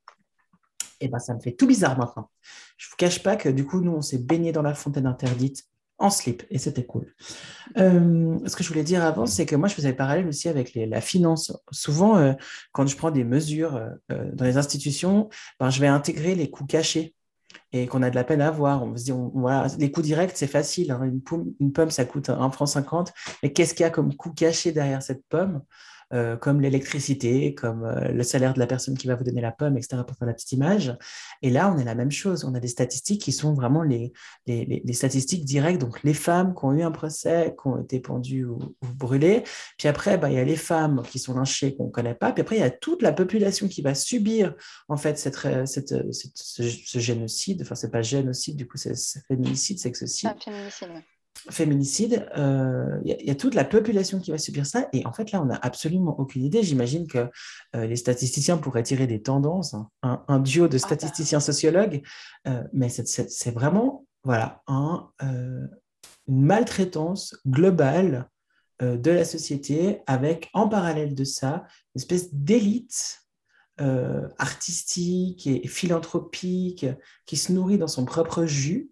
Et 1.01 1.07
ben, 1.07 1.19
ça 1.19 1.33
me 1.33 1.39
fait 1.39 1.51
tout 1.51 1.67
bizarre 1.67 1.97
maintenant. 1.97 2.29
Je 2.77 2.89
vous 2.89 2.95
cache 2.95 3.21
pas 3.21 3.35
que 3.35 3.49
du 3.49 3.65
coup, 3.65 3.81
nous, 3.81 3.91
on 3.91 4.01
s'est 4.01 4.19
baigné 4.19 4.51
dans 4.51 4.61
la 4.61 4.73
fontaine 4.73 5.07
interdite 5.07 5.65
en 5.97 6.09
slip 6.09 6.43
et 6.49 6.57
c'était 6.57 6.85
cool. 6.85 7.13
Euh, 7.77 8.39
ce 8.45 8.55
que 8.55 8.63
je 8.63 8.69
voulais 8.69 8.83
dire 8.83 9.03
avant, 9.03 9.25
c'est 9.25 9.45
que 9.45 9.55
moi, 9.55 9.67
je 9.67 9.75
faisais 9.75 9.89
le 9.89 9.95
parallèle 9.95 10.27
aussi 10.27 10.49
avec 10.49 10.73
la 10.75 11.01
finance. 11.01 11.53
Souvent, 11.71 12.17
euh, 12.17 12.33
quand 12.71 12.87
je 12.87 12.95
prends 12.95 13.11
des 13.11 13.23
mesures 13.23 13.75
euh, 14.11 14.31
dans 14.33 14.45
les 14.45 14.57
institutions, 14.57 15.29
ben, 15.59 15.69
je 15.69 15.79
vais 15.79 15.87
intégrer 15.87 16.35
les 16.35 16.49
coûts 16.49 16.65
cachés 16.65 17.15
et 17.73 17.87
qu'on 17.87 18.01
a 18.01 18.09
de 18.09 18.15
la 18.15 18.23
peine 18.23 18.41
à 18.41 18.51
voir. 18.51 18.83
On 18.83 18.95
se 18.97 19.03
dit, 19.03 19.13
les 19.79 19.91
coûts 19.91 20.01
directs, 20.01 20.31
c'est 20.35 20.47
facile. 20.47 20.91
Hein. 20.91 21.11
Une, 21.59 21.71
pomme, 21.71 21.91
ça 21.91 22.05
coûte 22.05 22.29
1,50 22.29 22.51
franc 22.51 22.65
50, 22.65 23.13
mais 23.43 23.53
qu'est-ce 23.53 23.73
qu'il 23.73 23.83
y 23.83 23.87
a 23.87 23.89
comme 23.89 24.15
coût 24.15 24.31
caché 24.31 24.71
derrière 24.71 25.03
cette 25.03 25.23
pomme? 25.29 25.61
Euh, 26.13 26.35
comme 26.35 26.61
l'électricité, 26.61 27.55
comme 27.55 27.85
euh, 27.85 28.11
le 28.11 28.23
salaire 28.23 28.53
de 28.53 28.59
la 28.59 28.67
personne 28.67 28.97
qui 28.97 29.07
va 29.07 29.15
vous 29.15 29.23
donner 29.23 29.41
la 29.41 29.51
pomme, 29.51 29.77
etc., 29.77 30.01
pour 30.05 30.17
faire 30.17 30.27
la 30.27 30.33
petite 30.33 30.51
image. 30.51 30.97
Et 31.41 31.49
là, 31.49 31.73
on 31.73 31.77
est 31.77 31.83
la 31.83 31.95
même 31.95 32.11
chose. 32.11 32.43
On 32.43 32.53
a 32.53 32.59
des 32.59 32.67
statistiques 32.67 33.21
qui 33.21 33.31
sont 33.31 33.53
vraiment 33.53 33.83
les, 33.83 34.11
les, 34.45 34.93
statistiques 34.93 35.45
directes. 35.45 35.79
Donc, 35.79 36.03
les 36.03 36.13
femmes 36.13 36.53
qui 36.53 36.65
ont 36.65 36.73
eu 36.73 36.81
un 36.83 36.91
procès, 36.91 37.55
qui 37.61 37.67
ont 37.67 37.81
été 37.81 37.99
pendues 37.99 38.45
ou, 38.45 38.59
brûlées. 38.81 39.43
Puis 39.77 39.87
après, 39.87 40.17
bah, 40.17 40.29
il 40.29 40.35
y 40.35 40.39
a 40.39 40.43
les 40.43 40.55
femmes 40.55 41.01
qui 41.09 41.19
sont 41.19 41.33
lynchées, 41.33 41.75
qu'on 41.75 41.85
ne 41.85 41.91
connaît 41.91 42.15
pas. 42.15 42.33
Puis 42.33 42.41
après, 42.41 42.57
il 42.57 42.61
y 42.61 42.63
a 42.63 42.71
toute 42.71 43.01
la 43.01 43.13
population 43.13 43.67
qui 43.67 43.81
va 43.81 43.95
subir, 43.95 44.53
en 44.89 44.97
fait, 44.97 45.17
cette, 45.17 45.37
cette, 45.65 45.93
ce, 46.11 46.99
génocide. 46.99 47.61
Enfin, 47.61 47.75
ce 47.75 47.85
n'est 47.85 47.91
pas 47.91 48.01
génocide, 48.01 48.57
du 48.57 48.67
coup, 48.67 48.77
c'est 48.77 48.95
féminicide, 49.27 49.79
sexocide. 49.79 50.29
Ah, 50.31 50.35
féminicide, 50.39 50.89
féminicide, 51.49 52.27
il 52.35 52.41
euh, 52.41 52.99
y, 53.03 53.31
a 53.31 53.35
toute 53.35 53.55
la 53.55 53.63
population 53.63 54.19
qui 54.19 54.31
va 54.31 54.37
subir 54.37 54.65
ça. 54.65 54.87
Et 54.93 55.05
en 55.05 55.13
fait, 55.13 55.31
là, 55.31 55.41
on 55.41 55.45
n'a 55.45 55.59
absolument 55.61 56.19
aucune 56.19 56.43
idée. 56.43 56.63
J'imagine 56.63 57.07
que 57.07 57.29
euh, 57.75 57.85
les 57.85 57.95
statisticiens 57.95 58.57
pourraient 58.57 58.83
tirer 58.83 59.07
des 59.07 59.21
tendances, 59.21 59.73
hein. 59.73 59.89
un, 60.03 60.39
duo 60.39 60.67
de 60.67 60.77
ah, 60.77 60.79
bah. 60.79 60.79
statisticiens 60.79 61.39
sociologues, 61.39 62.03
euh, 62.47 62.63
mais 62.73 62.89
c'est 62.89 63.51
vraiment 63.51 64.05
voilà, 64.23 64.61
un, 64.67 65.09
une 65.21 65.69
maltraitance 66.27 67.35
globale 67.47 68.29
de 68.79 69.11
la 69.11 69.25
société 69.25 70.01
avec, 70.05 70.49
en 70.53 70.67
parallèle 70.67 71.15
de 71.15 71.23
ça, 71.23 71.65
une 71.95 72.01
espèce 72.01 72.33
d'élite 72.33 73.19
artistique 74.37 75.47
et 75.47 75.67
philanthropique 75.67 76.85
qui 77.25 77.37
se 77.37 77.51
nourrit 77.51 77.79
dans 77.79 77.87
son 77.87 78.05
propre 78.05 78.45
jus 78.45 78.91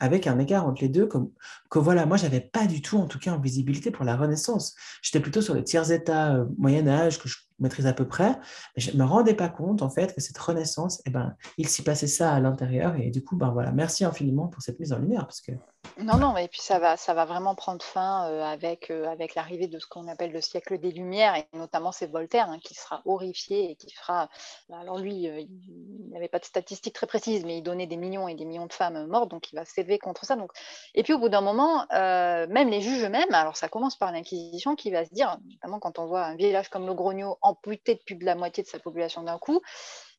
avec 0.00 0.26
un 0.26 0.38
écart 0.38 0.66
entre 0.66 0.82
les 0.82 0.88
deux, 0.88 1.06
comme, 1.06 1.30
que 1.74 1.80
voilà, 1.80 2.06
moi, 2.06 2.16
j'avais 2.16 2.40
pas 2.40 2.66
du 2.66 2.80
tout, 2.80 2.98
en 2.98 3.08
tout 3.08 3.18
cas, 3.18 3.32
en 3.32 3.40
visibilité 3.40 3.90
pour 3.90 4.04
la 4.04 4.16
Renaissance. 4.16 4.76
J'étais 5.02 5.18
plutôt 5.18 5.42
sur 5.42 5.54
le 5.54 5.64
tiers-état 5.64 6.36
euh, 6.36 6.44
Moyen-Âge, 6.56 7.18
que 7.18 7.28
je 7.28 7.36
maîtrise 7.58 7.88
à 7.88 7.92
peu 7.92 8.06
près, 8.06 8.38
mais 8.76 8.82
je 8.82 8.96
me 8.96 9.02
rendais 9.02 9.34
pas 9.34 9.48
compte, 9.48 9.82
en 9.82 9.90
fait, 9.90 10.14
que 10.14 10.20
cette 10.20 10.38
Renaissance, 10.38 11.02
eh 11.04 11.10
ben, 11.10 11.34
il 11.58 11.68
s'y 11.68 11.82
passait 11.82 12.06
ça 12.06 12.32
à 12.32 12.38
l'intérieur, 12.38 12.94
et 12.94 13.10
du 13.10 13.24
coup, 13.24 13.36
ben 13.36 13.50
voilà, 13.50 13.72
merci 13.72 14.04
infiniment 14.04 14.46
pour 14.46 14.62
cette 14.62 14.78
mise 14.78 14.92
en 14.92 14.98
lumière, 14.98 15.26
parce 15.26 15.40
que 15.40 15.52
non, 15.98 16.16
non, 16.16 16.36
et 16.36 16.48
puis 16.48 16.60
ça 16.60 16.78
va, 16.78 16.96
ça 16.96 17.14
va 17.14 17.24
vraiment 17.24 17.54
prendre 17.54 17.82
fin 17.82 18.28
euh, 18.28 18.42
avec, 18.42 18.90
euh, 18.90 19.06
avec 19.06 19.34
l'arrivée 19.34 19.68
de 19.68 19.78
ce 19.78 19.86
qu'on 19.86 20.08
appelle 20.08 20.32
le 20.32 20.40
siècle 20.40 20.78
des 20.78 20.90
Lumières, 20.90 21.36
et 21.36 21.44
notamment 21.56 21.92
c'est 21.92 22.10
Voltaire 22.10 22.48
hein, 22.48 22.58
qui 22.60 22.74
sera 22.74 23.00
horrifié 23.04 23.70
et 23.70 23.76
qui 23.76 23.94
fera. 23.94 24.28
Alors 24.72 24.98
lui, 24.98 25.24
il 25.24 26.10
n'avait 26.10 26.28
pas 26.28 26.40
de 26.40 26.44
statistiques 26.44 26.94
très 26.94 27.06
précises, 27.06 27.44
mais 27.44 27.58
il 27.58 27.62
donnait 27.62 27.86
des 27.86 27.96
millions 27.96 28.26
et 28.26 28.34
des 28.34 28.44
millions 28.44 28.66
de 28.66 28.72
femmes 28.72 29.06
mortes, 29.06 29.30
donc 29.30 29.52
il 29.52 29.56
va 29.56 29.64
s'élever 29.64 29.98
contre 29.98 30.24
ça. 30.24 30.34
Donc... 30.34 30.50
Et 30.94 31.02
puis 31.04 31.12
au 31.12 31.18
bout 31.18 31.28
d'un 31.28 31.42
moment, 31.42 31.63
même 31.90 32.68
les 32.68 32.80
juges 32.80 33.04
eux-mêmes, 33.04 33.32
alors 33.32 33.56
ça 33.56 33.68
commence 33.68 33.96
par 33.96 34.12
l'Inquisition 34.12 34.76
qui 34.76 34.90
va 34.90 35.04
se 35.04 35.12
dire, 35.12 35.38
notamment 35.50 35.78
quand 35.78 35.98
on 35.98 36.06
voit 36.06 36.24
un 36.24 36.36
village 36.36 36.68
comme 36.68 36.86
Logrogno 36.86 37.38
amputé 37.42 37.94
de 37.94 38.00
plus 38.04 38.16
de 38.16 38.24
la 38.24 38.34
moitié 38.34 38.62
de 38.62 38.68
sa 38.68 38.78
population 38.78 39.22
d'un 39.22 39.38
coup, 39.38 39.60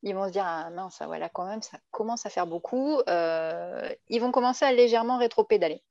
ils 0.05 0.13
vont 0.13 0.27
se 0.27 0.31
dire 0.31 0.45
ah 0.45 0.69
mince 0.69 1.01
voilà 1.05 1.29
quand 1.29 1.45
même 1.45 1.61
ça 1.61 1.77
commence 1.91 2.25
à 2.25 2.29
faire 2.29 2.47
beaucoup 2.47 2.99
euh, 3.09 3.89
ils 4.07 4.21
vont 4.21 4.31
commencer 4.31 4.63
à 4.63 4.71
légèrement 4.71 5.17
rétro-pédaler. 5.17 5.81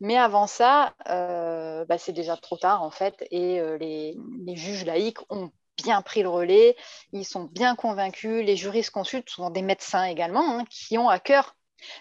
Mais 0.00 0.16
avant 0.16 0.46
ça 0.46 0.94
euh, 1.08 1.84
bah, 1.84 1.98
c'est 1.98 2.12
déjà 2.12 2.36
trop 2.36 2.56
tard 2.56 2.82
en 2.82 2.90
fait 2.90 3.26
et 3.30 3.60
euh, 3.60 3.76
les, 3.76 4.16
juges 4.56 4.84
laïcs 4.84 5.18
ont 5.30 5.50
bien 5.76 6.02
pris 6.02 6.22
le 6.22 6.28
relais 6.28 6.76
ils 7.12 7.26
sont 7.26 7.44
bien 7.44 7.76
convaincus 7.76 8.44
les 8.44 8.56
juristes 8.56 8.90
consultent 8.90 9.28
souvent 9.28 9.50
des 9.50 9.62
médecins 9.62 10.04
également 10.04 10.58
hein, 10.58 10.64
qui 10.70 10.96
ont 10.98 11.08
à 11.08 11.18
cœur 11.18 11.54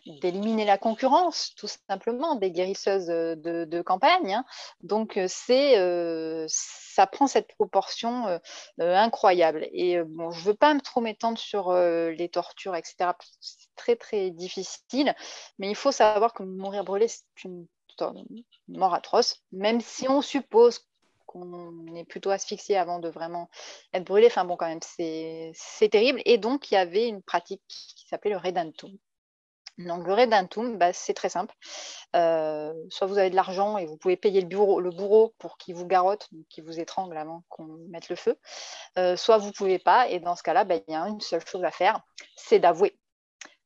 d'éliminer 0.06 0.66
la 0.66 0.78
concurrence, 0.78 1.54
tout 1.56 1.68
simplement, 1.68 2.36
des 2.36 2.52
guérisseuses 2.52 3.10
euh, 3.10 3.36
de, 3.36 3.82
campagne. 3.82 4.34
Hein. 4.34 4.46
Donc, 4.82 5.18
euh, 5.18 5.28
c'est, 5.30 5.78
euh, 5.78 6.46
ça 6.50 7.08
prend 7.08 7.28
cette 7.28 7.48
proportion 7.56 8.40
incroyable. 8.80 9.68
Et 9.72 10.02
bon, 10.04 10.32
je 10.32 10.40
ne 10.40 10.46
veux 10.46 10.54
pas 10.54 10.78
trop 10.80 11.02
m'étendre 11.02 11.38
sur 11.38 11.74
les 11.74 12.30
tortures, 12.30 12.76
etc. 12.76 13.12
C'est 13.40 13.70
très, 13.76 13.96
très 13.96 14.32
difficile. 14.32 15.16
Mais 15.60 15.70
il 15.70 15.76
faut 15.76 15.92
savoir 15.92 16.34
que 16.34 16.44
mourir 16.44 16.84
brûlé, 16.84 17.08
c'est 17.08 17.24
une, 17.44 17.68
mort 18.68 18.94
atroce, 18.94 19.42
même 19.52 19.82
si 19.82 20.08
on 20.08 20.22
suppose 20.22 20.88
qu'on 21.26 21.96
est 21.96 22.06
plutôt 22.06 22.30
asphyxié 22.30 22.78
avant 22.78 23.00
de 23.00 23.10
vraiment 23.10 23.50
être 23.94 24.06
brûlé. 24.06 24.28
Enfin 24.28 24.46
bon, 24.46 24.56
quand 24.56 24.68
même, 24.68 24.80
c'est 24.82 25.90
terrible. 25.90 26.22
Et 26.26 26.38
donc, 26.38 26.72
il 26.72 26.76
y 26.76 26.78
avait 26.78 27.08
une 27.08 27.22
pratique 27.22 27.62
qui 27.68 28.08
s'appelait 28.08 28.32
le 28.32 28.38
redentum, 28.38 28.98
donc, 29.78 30.08
le 30.08 30.14
redentum, 30.14 30.78
bah, 30.78 30.92
c'est 30.92 31.14
très 31.14 31.30
simple. 31.30 31.54
Euh, 32.16 32.74
soit 32.90 33.06
vous 33.06 33.20
avez 33.20 33.30
de 33.30 33.36
l'argent 33.36 33.78
et 33.78 33.86
vous 33.86 33.98
pouvez 33.98 34.18
payer 34.18 34.42
le, 34.42 34.48
bourreau 34.48 35.36
pour 35.38 35.58
qu'il 35.58 35.76
vous 35.76 35.86
garotte, 35.86 36.30
qu'il 36.50 36.64
vous 36.64 36.80
étrangle 36.80 37.16
avant 37.16 37.44
qu'on 37.50 37.68
mette 37.90 38.10
le 38.10 38.16
feu. 38.16 38.40
Euh, 38.98 39.16
soit 39.16 39.38
vous 39.38 39.48
ne 39.48 39.54
pouvez 39.54 39.78
pas. 39.78 40.10
Et 40.10 40.20
dans 40.20 40.36
ce 40.36 40.42
cas-là, 40.42 40.64
bah, 40.64 40.76
il 40.76 40.92
y 40.92 40.96
a 40.96 41.02
une 41.08 41.22
seule 41.22 41.46
chose 41.46 41.64
à 41.64 41.72
faire, 41.72 42.02
c'est 42.36 42.60
d'avouer. 42.60 42.98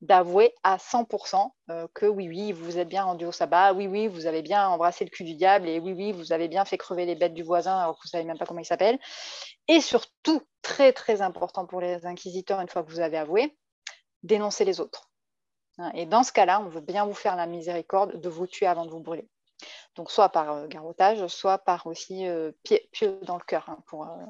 D'avouer 0.02 0.54
à 0.64 0.78
100% 0.78 1.52
euh, 1.70 1.88
que 1.94 2.08
oui, 2.08 2.28
oui, 2.28 2.52
vous 2.52 2.78
êtes 2.78 2.90
bien 2.90 3.04
rendu 3.04 3.26
au 3.26 3.32
sabbat, 3.32 3.74
oui, 3.74 3.88
oui, 3.88 4.08
vous 4.08 4.26
avez 4.26 4.42
bien 4.42 4.68
embrassé 4.68 5.06
le 5.06 5.12
cul 5.12 5.24
du 5.24 5.36
diable, 5.36 5.70
et 5.70 5.80
oui, 5.80 5.94
oui, 5.94 6.12
vous 6.12 6.34
avez 6.34 6.48
bien 6.48 6.66
fait 6.66 6.78
crever 6.78 7.06
les 7.06 7.16
bêtes 7.16 7.36
du 7.36 7.44
voisin 7.44 7.78
alors 7.78 7.96
que 7.96 8.02
vous 8.02 8.08
ne 8.08 8.10
savez 8.10 8.24
même 8.26 8.40
pas 8.40 8.46
comment 8.46 8.60
il 8.60 8.66
s'appelle. 8.66 9.00
Et 9.68 9.80
surtout, 9.80 10.42
très, 10.64 10.92
très 10.92 11.22
important 11.22 11.68
pour 11.68 11.80
les 11.82 12.06
inquisiteurs, 12.06 12.60
une 12.60 12.68
fois 12.68 12.84
que 12.84 12.92
vous 12.92 13.00
avez 13.00 13.18
avoué, 13.18 13.56
dénoncer 14.24 14.66
les 14.66 14.80
autres 14.82 15.11
et 15.94 16.06
dans 16.06 16.24
ce 16.24 16.32
cas-là, 16.32 16.62
on 16.62 16.70
veut 16.70 16.82
bien 16.82 17.06
vous 17.06 17.14
faire 17.14 17.36
la 17.36 17.48
miséricorde 17.48 18.20
de 18.20 18.30
vous 18.30 18.48
tuer 18.48 18.68
avant 18.68 18.86
de 18.86 18.92
vous 18.92 19.00
brûler. 19.00 19.28
Donc 19.96 20.12
soit 20.12 20.30
par 20.30 20.52
euh, 20.52 20.68
garrotage, 20.68 21.26
soit 21.28 21.58
par 21.58 21.86
aussi 21.88 22.28
euh, 22.28 22.52
pied, 22.64 22.90
dans 23.24 23.38
le 23.38 23.44
cœur, 23.44 23.70
hein, 23.70 23.80
pour, 23.88 24.04
euh, 24.04 24.26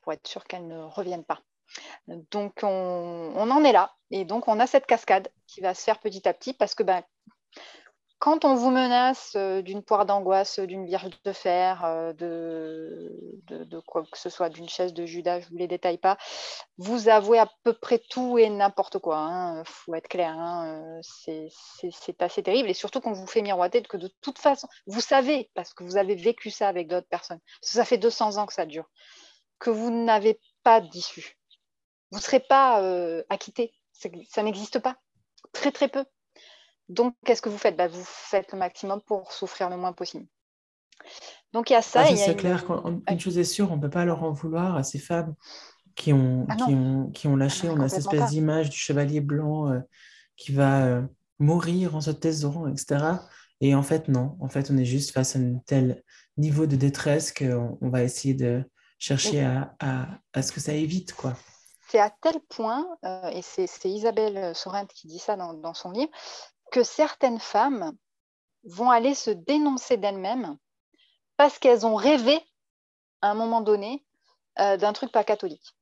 pour, 0.00 0.12
être 0.12 0.26
sûr 0.26 0.44
qu'elle 0.44 0.66
ne 0.66 0.82
revienne 0.82 1.24
pas. 1.24 1.40
Donc 2.06 2.60
on, 2.62 3.50
en 3.50 3.64
est 3.64 3.72
là. 3.72 3.94
Et 4.10 4.24
donc 4.24 4.48
on 4.48 4.60
a 4.60 4.66
cette 4.66 4.86
cascade 4.86 5.28
qui 5.46 5.60
va 5.60 5.74
se 5.74 5.82
faire 5.82 5.98
petit 5.98 6.28
à 6.28 6.34
petit 6.34 6.52
parce 6.52 6.74
que 6.74 6.82
ben, 6.82 7.02
quand 8.22 8.44
on 8.44 8.54
vous 8.54 8.70
menace 8.70 9.32
euh, 9.34 9.62
d'une 9.62 9.82
poire 9.82 10.06
d'angoisse, 10.06 10.60
d'une 10.60 10.86
vierge 10.86 11.10
de 11.24 11.32
fer, 11.32 11.84
euh, 11.84 12.12
de, 12.12 13.80
quoi 13.84 14.04
que 14.04 14.16
ce 14.16 14.30
soit, 14.30 14.48
d'une 14.48 14.68
chaise 14.68 14.94
de 14.94 15.04
Judas, 15.04 15.40
je 15.40 15.46
ne 15.46 15.50
vous 15.50 15.56
les 15.56 15.66
détaille 15.66 15.98
pas, 15.98 16.16
vous 16.78 17.08
avouez 17.08 17.40
à 17.40 17.50
peu 17.64 17.72
près 17.72 17.98
tout 17.98 18.38
et 18.38 18.48
n'importe 18.48 19.00
quoi. 19.00 19.16
Il 19.16 19.58
hein. 19.58 19.62
faut 19.66 19.92
être 19.96 20.06
clair, 20.06 20.36
hein. 20.38 21.00
c'est 21.02 21.50
assez 22.20 22.44
terrible. 22.44 22.70
Et 22.70 22.74
surtout 22.74 23.00
qu'on 23.00 23.12
vous 23.12 23.26
fait 23.26 23.42
miroiter 23.42 23.82
que 23.82 23.96
de 23.96 24.08
toute 24.20 24.38
façon, 24.38 24.68
vous 24.86 25.00
savez, 25.00 25.50
parce 25.54 25.74
que 25.74 25.82
vous 25.82 25.96
avez 25.96 26.14
vécu 26.14 26.52
ça 26.52 26.68
avec 26.68 26.86
d'autres 26.86 27.08
personnes, 27.08 27.40
ça 27.60 27.84
fait 27.84 27.98
200 27.98 28.36
ans 28.36 28.46
que 28.46 28.54
ça 28.54 28.66
dure, 28.66 28.88
que 29.58 29.70
vous 29.70 29.90
n'avez 29.90 30.38
pas 30.62 30.80
d'issue. 30.80 31.40
Vous 32.12 32.18
ne 32.18 32.22
serez 32.22 32.38
pas 32.38 32.82
euh, 32.82 33.24
acquitté. 33.30 33.74
Ça 33.92 34.44
n'existe 34.44 34.78
pas. 34.78 34.96
Très, 35.52 35.72
très 35.72 35.88
peu. 35.88 36.04
Donc, 36.88 37.14
qu'est-ce 37.24 37.42
que 37.42 37.48
vous 37.48 37.58
faites? 37.58 37.76
Bah, 37.76 37.88
Vous 37.88 38.04
faites 38.04 38.52
le 38.52 38.58
maximum 38.58 39.00
pour 39.02 39.32
souffrir 39.32 39.70
le 39.70 39.76
moins 39.76 39.92
possible. 39.92 40.26
Donc, 41.52 41.70
il 41.70 41.74
y 41.74 41.76
a 41.76 41.82
ça. 41.82 42.04
Ah, 42.06 42.16
c'est 42.16 42.36
clair, 42.36 42.64
une... 43.08 43.20
chose 43.20 43.38
est 43.38 43.44
sûre, 43.44 43.70
on 43.72 43.76
ne 43.76 43.80
peut 43.80 43.90
pas 43.90 44.04
leur 44.04 44.22
en 44.22 44.32
vouloir 44.32 44.76
à 44.76 44.82
ces 44.82 44.98
femmes 44.98 45.34
qui 45.94 46.12
ont, 46.12 46.46
ah 46.48 46.56
qui 46.56 46.74
ont, 46.74 47.10
qui 47.10 47.26
ont 47.28 47.36
lâché. 47.36 47.68
Ah 47.68 47.74
on 47.74 47.80
a 47.80 47.88
cette 47.88 48.00
espèce 48.00 48.30
d'image 48.30 48.70
du 48.70 48.76
chevalier 48.76 49.20
blanc 49.20 49.70
euh, 49.70 49.80
qui 50.36 50.52
va 50.52 50.84
euh, 50.84 51.02
mourir 51.38 51.94
en 51.94 52.00
se 52.00 52.10
taisant, 52.10 52.66
etc. 52.66 53.04
Et 53.60 53.74
en 53.74 53.82
fait, 53.82 54.08
non. 54.08 54.36
En 54.40 54.48
fait, 54.48 54.70
on 54.70 54.76
est 54.76 54.84
juste 54.84 55.12
face 55.12 55.36
à 55.36 55.38
un 55.38 55.58
tel 55.66 56.02
niveau 56.36 56.66
de 56.66 56.76
détresse 56.76 57.32
qu'on 57.32 57.78
on 57.80 57.90
va 57.90 58.02
essayer 58.02 58.34
de 58.34 58.64
chercher 58.98 59.42
à, 59.44 59.74
à, 60.32 60.42
ce 60.42 60.52
que 60.52 60.60
ça 60.60 60.72
évite, 60.72 61.12
quoi. 61.12 61.34
C'est 61.88 61.98
à 61.98 62.10
tel 62.22 62.40
point, 62.48 62.86
euh, 63.04 63.28
et 63.28 63.42
c'est 63.42 63.68
Isabelle 63.84 64.54
Sorrent 64.54 64.86
qui 64.86 65.08
dit 65.08 65.18
ça 65.18 65.36
dans, 65.36 65.52
dans 65.52 65.74
son 65.74 65.90
livre, 65.90 66.10
que 66.72 66.82
certaines 66.82 67.38
femmes 67.38 67.96
vont 68.64 68.90
aller 68.90 69.14
se 69.14 69.30
dénoncer 69.30 69.96
d'elles-mêmes 69.96 70.56
parce 71.36 71.58
qu'elles 71.58 71.86
ont 71.86 71.94
rêvé 71.94 72.40
à 73.20 73.30
un 73.30 73.34
moment 73.34 73.60
donné 73.60 74.04
euh, 74.58 74.76
d'un 74.76 74.92
truc 74.92 75.12
pas 75.12 75.22
catholique 75.22 75.76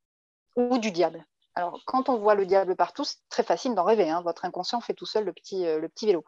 ou 0.57 0.76
du 0.78 0.91
diable. 0.91 1.24
Alors, 1.55 1.80
quand 1.86 2.09
on 2.09 2.18
voit 2.18 2.34
le 2.34 2.45
diable 2.45 2.76
partout, 2.76 3.05
c'est 3.05 3.16
très 3.28 3.43
facile 3.43 3.74
d'en 3.74 3.84
rêver. 3.84 4.11
Hein. 4.11 4.20
Votre 4.22 4.45
inconscient 4.45 4.80
fait 4.80 4.95
tout 4.95 5.07
seul 5.07 5.24
le 5.24 5.32
petit, 5.32 5.66
euh, 5.66 5.78
le 5.78 5.88
petit 5.88 6.07
vélo. 6.07 6.24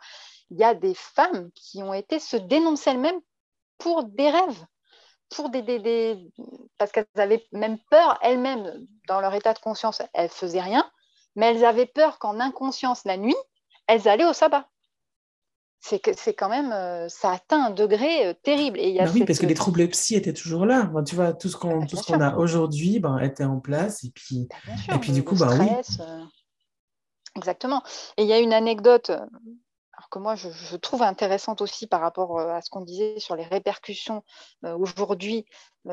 Il 0.50 0.58
y 0.58 0.64
a 0.64 0.74
des 0.74 0.94
femmes 0.94 1.50
qui 1.54 1.82
ont 1.82 1.94
été 1.94 2.18
se 2.18 2.36
dénoncer 2.36 2.90
elles-mêmes 2.90 3.20
pour 3.78 4.04
des 4.04 4.30
rêves 4.30 4.64
pour 5.34 5.48
des, 5.48 6.30
parce 6.78 6.92
qu'elles 6.92 7.06
avaient 7.16 7.46
même 7.52 7.78
peur 7.90 8.18
elles-mêmes 8.22 8.86
dans 9.08 9.20
leur 9.20 9.34
état 9.34 9.54
de 9.54 9.58
conscience, 9.58 10.02
elles 10.12 10.28
faisaient 10.28 10.60
rien, 10.60 10.88
mais 11.36 11.46
elles 11.46 11.64
avaient 11.64 11.86
peur 11.86 12.18
qu'en 12.18 12.40
inconscience 12.40 13.04
la 13.04 13.16
nuit, 13.16 13.36
elles 13.86 14.08
allaient 14.08 14.24
au 14.24 14.32
sabbat. 14.32 14.68
C'est 15.80 15.98
que 15.98 16.12
c'est 16.14 16.34
quand 16.34 16.48
même, 16.48 16.70
euh, 16.70 17.08
ça 17.08 17.32
atteint 17.32 17.64
un 17.66 17.70
degré 17.70 18.28
euh, 18.28 18.34
terrible. 18.44 18.78
Et 18.78 18.98
bah 18.98 19.10
oui, 19.12 19.24
parce 19.24 19.40
que 19.40 19.46
les 19.46 19.54
troubles 19.54 19.88
psy 19.88 20.14
étaient 20.14 20.32
toujours 20.32 20.64
là. 20.64 20.88
tu 21.04 21.16
vois, 21.16 21.32
tout 21.32 21.48
ce 21.48 21.56
qu'on 21.56 21.84
tout 21.86 21.96
ce 21.96 22.04
qu'on 22.04 22.20
a 22.20 22.36
aujourd'hui 22.36 23.00
ben, 23.00 23.18
était 23.18 23.44
en 23.44 23.58
place. 23.58 24.04
Et 24.04 24.10
puis, 24.10 24.48
bah, 24.48 24.94
et 24.94 24.98
puis 24.98 25.10
du 25.10 25.24
coup, 25.24 25.34
bah, 25.34 25.48
oui. 25.58 25.66
Euh, 25.98 26.24
exactement. 27.34 27.82
Et 28.16 28.22
il 28.22 28.28
y 28.28 28.32
a 28.32 28.38
une 28.38 28.52
anecdote 28.52 29.10
que 30.10 30.18
moi 30.18 30.34
je, 30.34 30.76
trouve 30.76 31.02
intéressante 31.02 31.60
aussi 31.60 31.86
par 31.86 32.00
rapport 32.00 32.40
à 32.40 32.60
ce 32.60 32.70
qu'on 32.70 32.80
disait 32.80 33.18
sur 33.18 33.36
les 33.36 33.44
répercussions 33.44 34.22
aujourd'hui 34.62 35.46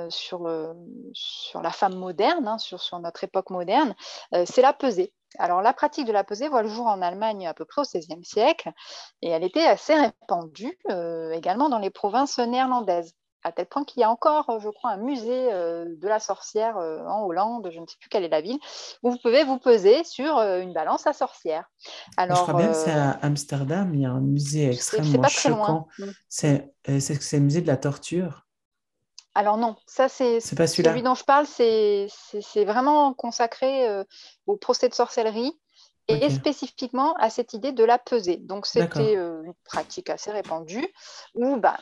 sur, 0.10 0.50
sur 1.14 1.62
la 1.62 1.72
femme 1.72 1.96
moderne, 1.96 2.48
hein, 2.48 2.58
sur, 2.58 2.80
sur, 2.80 3.00
notre 3.00 3.24
époque 3.24 3.50
moderne, 3.50 3.96
c'est 4.46 4.62
la 4.62 4.74
pesée. 4.74 5.14
Alors 5.38 5.62
la 5.62 5.74
pratique 5.74 6.06
de 6.06 6.12
la 6.12 6.24
pesée 6.24 6.50
voit 6.50 6.64
le 6.64 6.70
jour 6.70 6.88
en 6.88 7.02
Allemagne 7.02 7.48
à 7.48 7.54
peu 7.54 7.66
près 7.66 7.82
au 7.82 7.86
XVIe 7.86 8.24
siècle 8.24 8.72
et 9.22 9.30
elle 9.30 9.44
était 9.44 9.66
assez 9.66 9.94
répandue 9.94 10.78
également 11.34 11.70
dans 11.70 11.80
les 11.80 11.92
provinces 11.92 12.40
néerlandaises 12.40 13.14
à 13.44 13.52
tel 13.52 13.66
point 13.66 13.86
qu'il 13.86 14.02
y 14.02 14.04
a 14.04 14.10
encore, 14.10 14.50
euh, 14.50 14.60
je 14.60 14.70
crois, 14.70 14.92
un 14.92 14.98
musée 14.98 15.52
euh, 15.54 15.86
de 15.88 16.08
la 16.08 16.20
sorcière 16.20 16.78
euh, 16.78 17.00
en 17.06 17.26
Hollande, 17.26 17.70
je 17.72 17.80
ne 17.80 17.86
sais 17.86 17.96
plus 18.00 18.10
quelle 18.10 18.24
est 18.24 18.30
la 18.30 18.42
ville, 18.42 18.60
où 19.04 19.12
vous 19.12 19.18
pouvez 19.18 19.44
vous 19.44 19.58
peser 19.58 20.04
sur 20.04 20.38
une 20.40 20.74
balance 20.74 21.08
à 21.08 21.14
sorcière. 21.14 21.70
Alors, 22.18 22.38
je 22.38 22.42
crois 22.44 22.54
bien 22.56 22.68
que 22.68 22.76
c'est 22.76 22.92
à 22.92 23.12
Amsterdam, 23.22 23.94
il 23.94 24.02
y 24.02 24.06
a 24.06 24.12
un 24.12 24.22
musée 24.22 24.72
extrêmement 24.72 25.28
choquant. 25.28 25.88
C'est 26.28 26.74
le 26.88 27.40
musée 27.40 27.62
de 27.62 27.68
la 27.68 27.78
torture. 27.78 28.46
Alors 29.36 29.58
non, 29.58 29.78
ça 29.86 30.10
c'est 30.10 30.40
celui 30.42 31.02
dont 31.02 31.16
je 31.16 31.24
parle, 31.24 31.46
c'est 31.46 32.66
vraiment 32.66 33.14
consacré 33.14 33.88
au 34.48 34.58
procès 34.58 34.90
de 34.90 34.94
sorcellerie 34.94 35.58
et 36.08 36.30
spécifiquement 36.30 37.14
à 37.18 37.30
cette 37.30 37.54
idée 37.54 37.72
de 37.72 37.84
la 37.84 38.00
pesée. 38.00 38.38
Donc 38.38 38.66
c'était 38.66 39.14
une 39.14 39.54
pratique 39.64 40.10
assez 40.10 40.32
répandue 40.32 40.86
où 41.36 41.58
bah, 41.58 41.78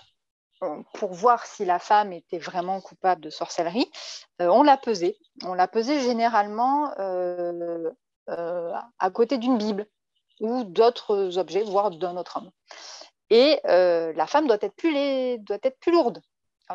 pour 0.93 1.14
voir 1.14 1.45
si 1.45 1.66
la 1.66 1.80
femme 1.80 2.14
était 2.14 2.39
vraiment 2.39 2.82
coupable 2.82 3.22
de 3.22 3.30
sorcellerie, 3.30 3.89
euh, 4.41 4.47
on 4.47 4.64
l'a 4.64 4.78
pesée. 4.78 5.18
On 5.43 5.53
l'a 5.53 5.68
pesée 5.68 5.99
généralement 6.01 6.91
euh, 6.99 7.89
euh, 8.30 8.74
à 8.99 9.10
côté 9.12 9.38
d'une 9.38 9.58
Bible 9.58 9.86
ou 10.39 10.64
d'autres 10.64 11.38
objets, 11.38 11.64
voire 11.64 11.91
d'un 11.91 12.18
autre 12.18 12.38
homme. 12.38 12.51
Et 13.30 13.60
la 13.66 14.28
femme 14.28 14.47
doit 14.47 14.58
être 14.62 14.76
plus, 14.76 14.91
lourde. 15.88 16.22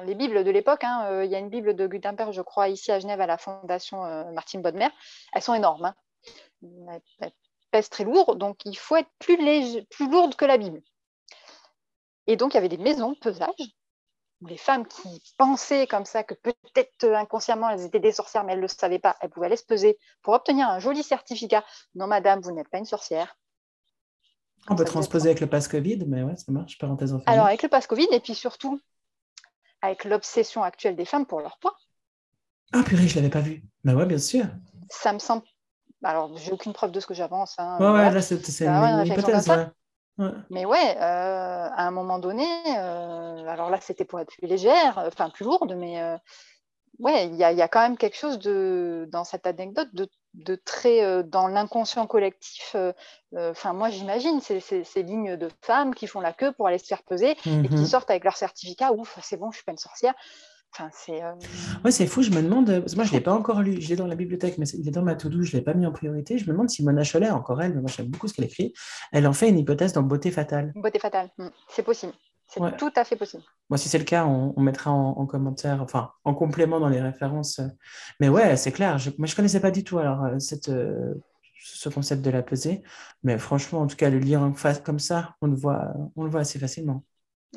les 0.05 0.15
Bibles 0.15 0.45
de 0.45 0.51
l'époque, 0.51 0.85
hein, 0.85 1.23
il 1.25 1.31
y 1.31 1.35
a 1.35 1.39
une 1.39 1.49
Bible 1.49 1.75
de 1.75 1.87
Gutenberg, 1.87 2.33
je 2.33 2.43
crois, 2.43 2.69
ici 2.69 2.93
à 2.93 2.99
Genève, 2.99 3.21
à 3.21 3.27
la 3.27 3.39
Fondation 3.39 4.03
Martine 4.33 4.63
Bodmer, 4.63 4.89
elles 5.33 5.43
sont 5.43 5.55
énormes. 5.55 5.87
Hein. 5.87 6.99
Elles, 7.21 7.33
pèsent 7.71 7.89
très 7.89 8.05
lourd, 8.05 8.37
donc 8.37 8.59
il 8.67 8.77
faut 8.77 8.97
être 8.97 9.09
plus, 9.19 9.39
plus 9.89 10.11
lourde 10.11 10.37
que 10.37 10.45
la 10.45 10.59
Bible. 10.59 10.83
Et 12.27 12.37
donc, 12.37 12.55
il 12.55 12.57
y 12.57 12.59
avait 12.59 12.69
des 12.69 12.79
maisons 12.79 13.13
de 13.13 13.19
pesage 13.19 13.49
où 14.41 14.47
les 14.47 14.57
femmes 14.57 14.87
qui 14.87 15.23
pensaient 15.39 15.87
comme 15.87 16.05
ça 16.05 16.25
que 16.25 16.35
peut-être 16.35 17.05
euh, 17.05 17.17
inconsciemment 17.17 17.71
elles 17.71 17.85
étaient 17.85 18.01
des 18.01 18.13
sorcières, 18.13 18.45
mais 18.45 18.53
elles 18.53 18.59
ne 18.59 18.63
le 18.63 18.69
savaient 18.69 18.99
pas, 18.99 19.17
elles 19.21 19.31
pouvaient 19.31 19.47
aller 19.47 19.57
se 19.57 19.65
peser 19.65 19.99
pour 20.21 20.35
obtenir 20.35 20.69
un 20.69 20.81
joli 20.81 21.03
certificat. 21.03 21.65
Non, 21.95 22.09
madame, 22.09 22.41
vous 22.41 22.51
n'êtes 22.51 22.69
pas 22.69 22.79
une 22.79 22.85
sorcière. 22.85 23.37
On 24.69 24.77
peut 24.77 24.85
transposer 24.85 25.29
avec 25.29 25.41
le 25.41 25.49
pass 25.49 25.69
Covid, 25.69 26.05
mais 26.07 26.23
ouais, 26.23 26.37
ça 26.37 26.51
marche, 26.53 26.79
parenthèse 26.79 27.13
en 27.13 27.21
Alors, 27.27 27.47
avec 27.47 27.63
le 27.63 27.69
pass 27.69 27.87
Covid, 27.87 28.07
et 28.13 28.21
puis 28.21 28.35
surtout, 28.35 28.81
avec 29.81 30.05
l'obsession 30.05 30.63
actuelle 30.63 30.95
des 30.95 31.05
femmes 31.05 31.27
pour 31.27 31.41
leur 31.41 31.59
poids. 31.59 31.77
Ah, 32.73 32.83
purée, 32.85 33.09
je 33.09 33.15
ne 33.15 33.23
l'avais 33.23 33.33
pas 33.33 33.41
vu. 33.41 33.63
Mais 33.85 33.93
bah 33.93 34.01
ouais, 34.01 34.07
bien 34.07 34.19
sûr. 34.19 34.45
Ça 34.89 35.13
me 35.13 35.19
semble. 35.19 35.43
Alors, 36.05 36.37
j'ai 36.37 36.53
aucune 36.53 36.73
preuve 36.73 36.93
de 36.93 37.01
ce 37.01 37.07
que 37.07 37.15
j'avance. 37.15 37.57
Hein, 37.59 37.79
ouais, 37.81 37.91
ouais, 37.91 38.11
là, 38.11 38.23
c'est 38.23 38.37
une 38.37 39.07
hypothèse. 39.07 39.51
Mais 40.51 40.65
ouais, 40.65 40.97
euh, 40.97 41.69
à 41.71 41.87
un 41.87 41.91
moment 41.91 42.19
donné, 42.19 42.47
euh, 42.77 43.47
alors 43.47 43.71
là, 43.71 43.79
c'était 43.81 44.05
pour 44.05 44.21
être 44.21 44.33
plus 44.33 44.47
légère, 44.47 45.03
enfin 45.07 45.31
plus 45.31 45.45
lourde, 45.45 45.75
mais 45.77 46.01
euh, 46.03 46.17
ouais, 46.99 47.27
il 47.29 47.35
y, 47.35 47.45
a 47.45 47.69
quand 47.69 47.81
même 47.81 47.97
quelque 47.97 48.17
chose 48.17 48.39
de, 48.39 49.09
dans 49.11 49.25
cette 49.25 49.47
anecdote 49.47 49.89
de, 50.35 50.55
très 50.65 51.25
dans 51.25 51.49
l'inconscient 51.49 52.07
collectif. 52.07 52.77
Enfin, 53.35 53.73
moi, 53.73 53.91
j'imagine 53.91 54.41
ces, 54.41 54.61
ces, 54.61 55.03
lignes 55.03 55.37
de 55.37 55.49
femmes 55.63 55.95
qui 55.95 56.07
font 56.07 56.21
la 56.21 56.33
queue 56.33 56.53
pour 56.53 56.67
aller 56.67 56.79
se 56.79 56.87
faire 56.87 57.03
peser 57.03 57.31
et 57.31 57.35
qui 57.35 57.51
mm-hmm. 57.51 57.87
sortent 57.87 58.11
avec 58.11 58.25
leur 58.25 58.37
certificat. 58.37 58.93
Ouf, 58.93 59.19
c'est 59.23 59.37
bon, 59.37 59.51
je 59.51 59.57
suis 59.57 59.65
pas 59.65 59.73
une 59.73 59.79
sorcière 59.79 60.15
c'est. 60.93 61.23
Euh, 61.23 61.91
c'est 61.91 62.07
fou. 62.07 62.23
Je 62.23 62.31
me 62.31 62.43
demande. 62.43 62.85
moi, 62.97 63.05
je 63.05 63.13
l'ai 63.13 63.21
pas 63.21 63.33
encore 63.33 63.63
lu. 63.63 63.81
Je 63.81 63.89
l'ai 63.89 63.97
dans 63.97 64.07
la 64.07 64.15
bibliothèque, 64.15 64.59
mais 64.59 64.67
il 64.69 64.87
est 64.87 64.93
dans 64.93 65.03
ma 65.03 65.15
to-do. 65.15 65.43
Je 65.43 65.53
l'ai 65.53 65.63
pas 65.63 65.75
mis 65.75 65.87
en 65.87 65.93
priorité. 65.93 66.39
Je 66.39 66.47
me 66.47 66.53
demande 66.53 66.71
si 66.71 66.85
Mona 66.85 67.03
Cholet, 67.05 67.31
encore 67.31 67.61
elle, 67.63 67.75
mais 67.75 67.81
moi 67.81 67.91
j'aime 67.95 68.07
beaucoup 68.07 68.29
ce 68.29 68.35
qu'elle 68.35 68.47
écrit. 68.47 68.73
Elle 69.13 69.27
en 69.27 69.33
fait 69.33 69.49
une 69.49 69.59
hypothèse 69.59 69.93
dans 69.93 70.03
Beauté 70.03 70.31
fatale. 70.31 70.73
Beauté 70.75 70.99
fatale. 70.99 71.31
Hmm. 71.39 71.49
C'est 71.69 71.83
possible. 71.83 72.13
C'est 72.47 72.77
tout 72.77 72.93
à 72.97 73.05
fait 73.05 73.17
possible. 73.17 73.43
Moi, 73.71 73.79
si 73.79 73.89
c'est 73.89 73.99
le 73.99 74.05
cas, 74.05 74.27
on, 74.27 74.61
mettra 74.61 74.91
en, 74.91 75.25
commentaire, 75.25 75.81
enfin, 75.81 76.11
en 76.25 76.35
complément 76.35 76.81
dans 76.81 76.91
les 76.91 77.01
références. 77.01 77.61
Mais 78.21 78.29
ouais, 78.29 78.57
c'est 78.57 78.73
clair. 78.73 78.99
Je, 78.99 79.11
moi, 79.17 79.27
je 79.27 79.35
connaissais 79.35 79.61
pas 79.61 79.71
du 79.71 79.85
tout 79.85 79.99
alors 79.99 80.25
euh, 80.25 80.39
cette, 80.39 80.69
euh, 80.69 81.15
ce 81.63 81.89
concept 81.89 82.23
de 82.23 82.31
la 82.31 82.43
pesée. 82.43 82.83
Mais 83.23 83.39
franchement, 83.39 83.81
en 83.81 83.87
tout 83.87 83.97
cas, 83.97 84.11
le 84.11 84.19
lire 84.19 84.43
en 84.43 84.53
face 84.53 84.81
comme 84.81 84.99
ça, 84.99 85.37
on 85.41 85.47
le 85.47 85.57
voit, 85.57 85.95
on 86.15 86.25
le 86.25 86.31
voit 86.31 86.41
assez 86.41 86.59
facilement. 86.59 87.05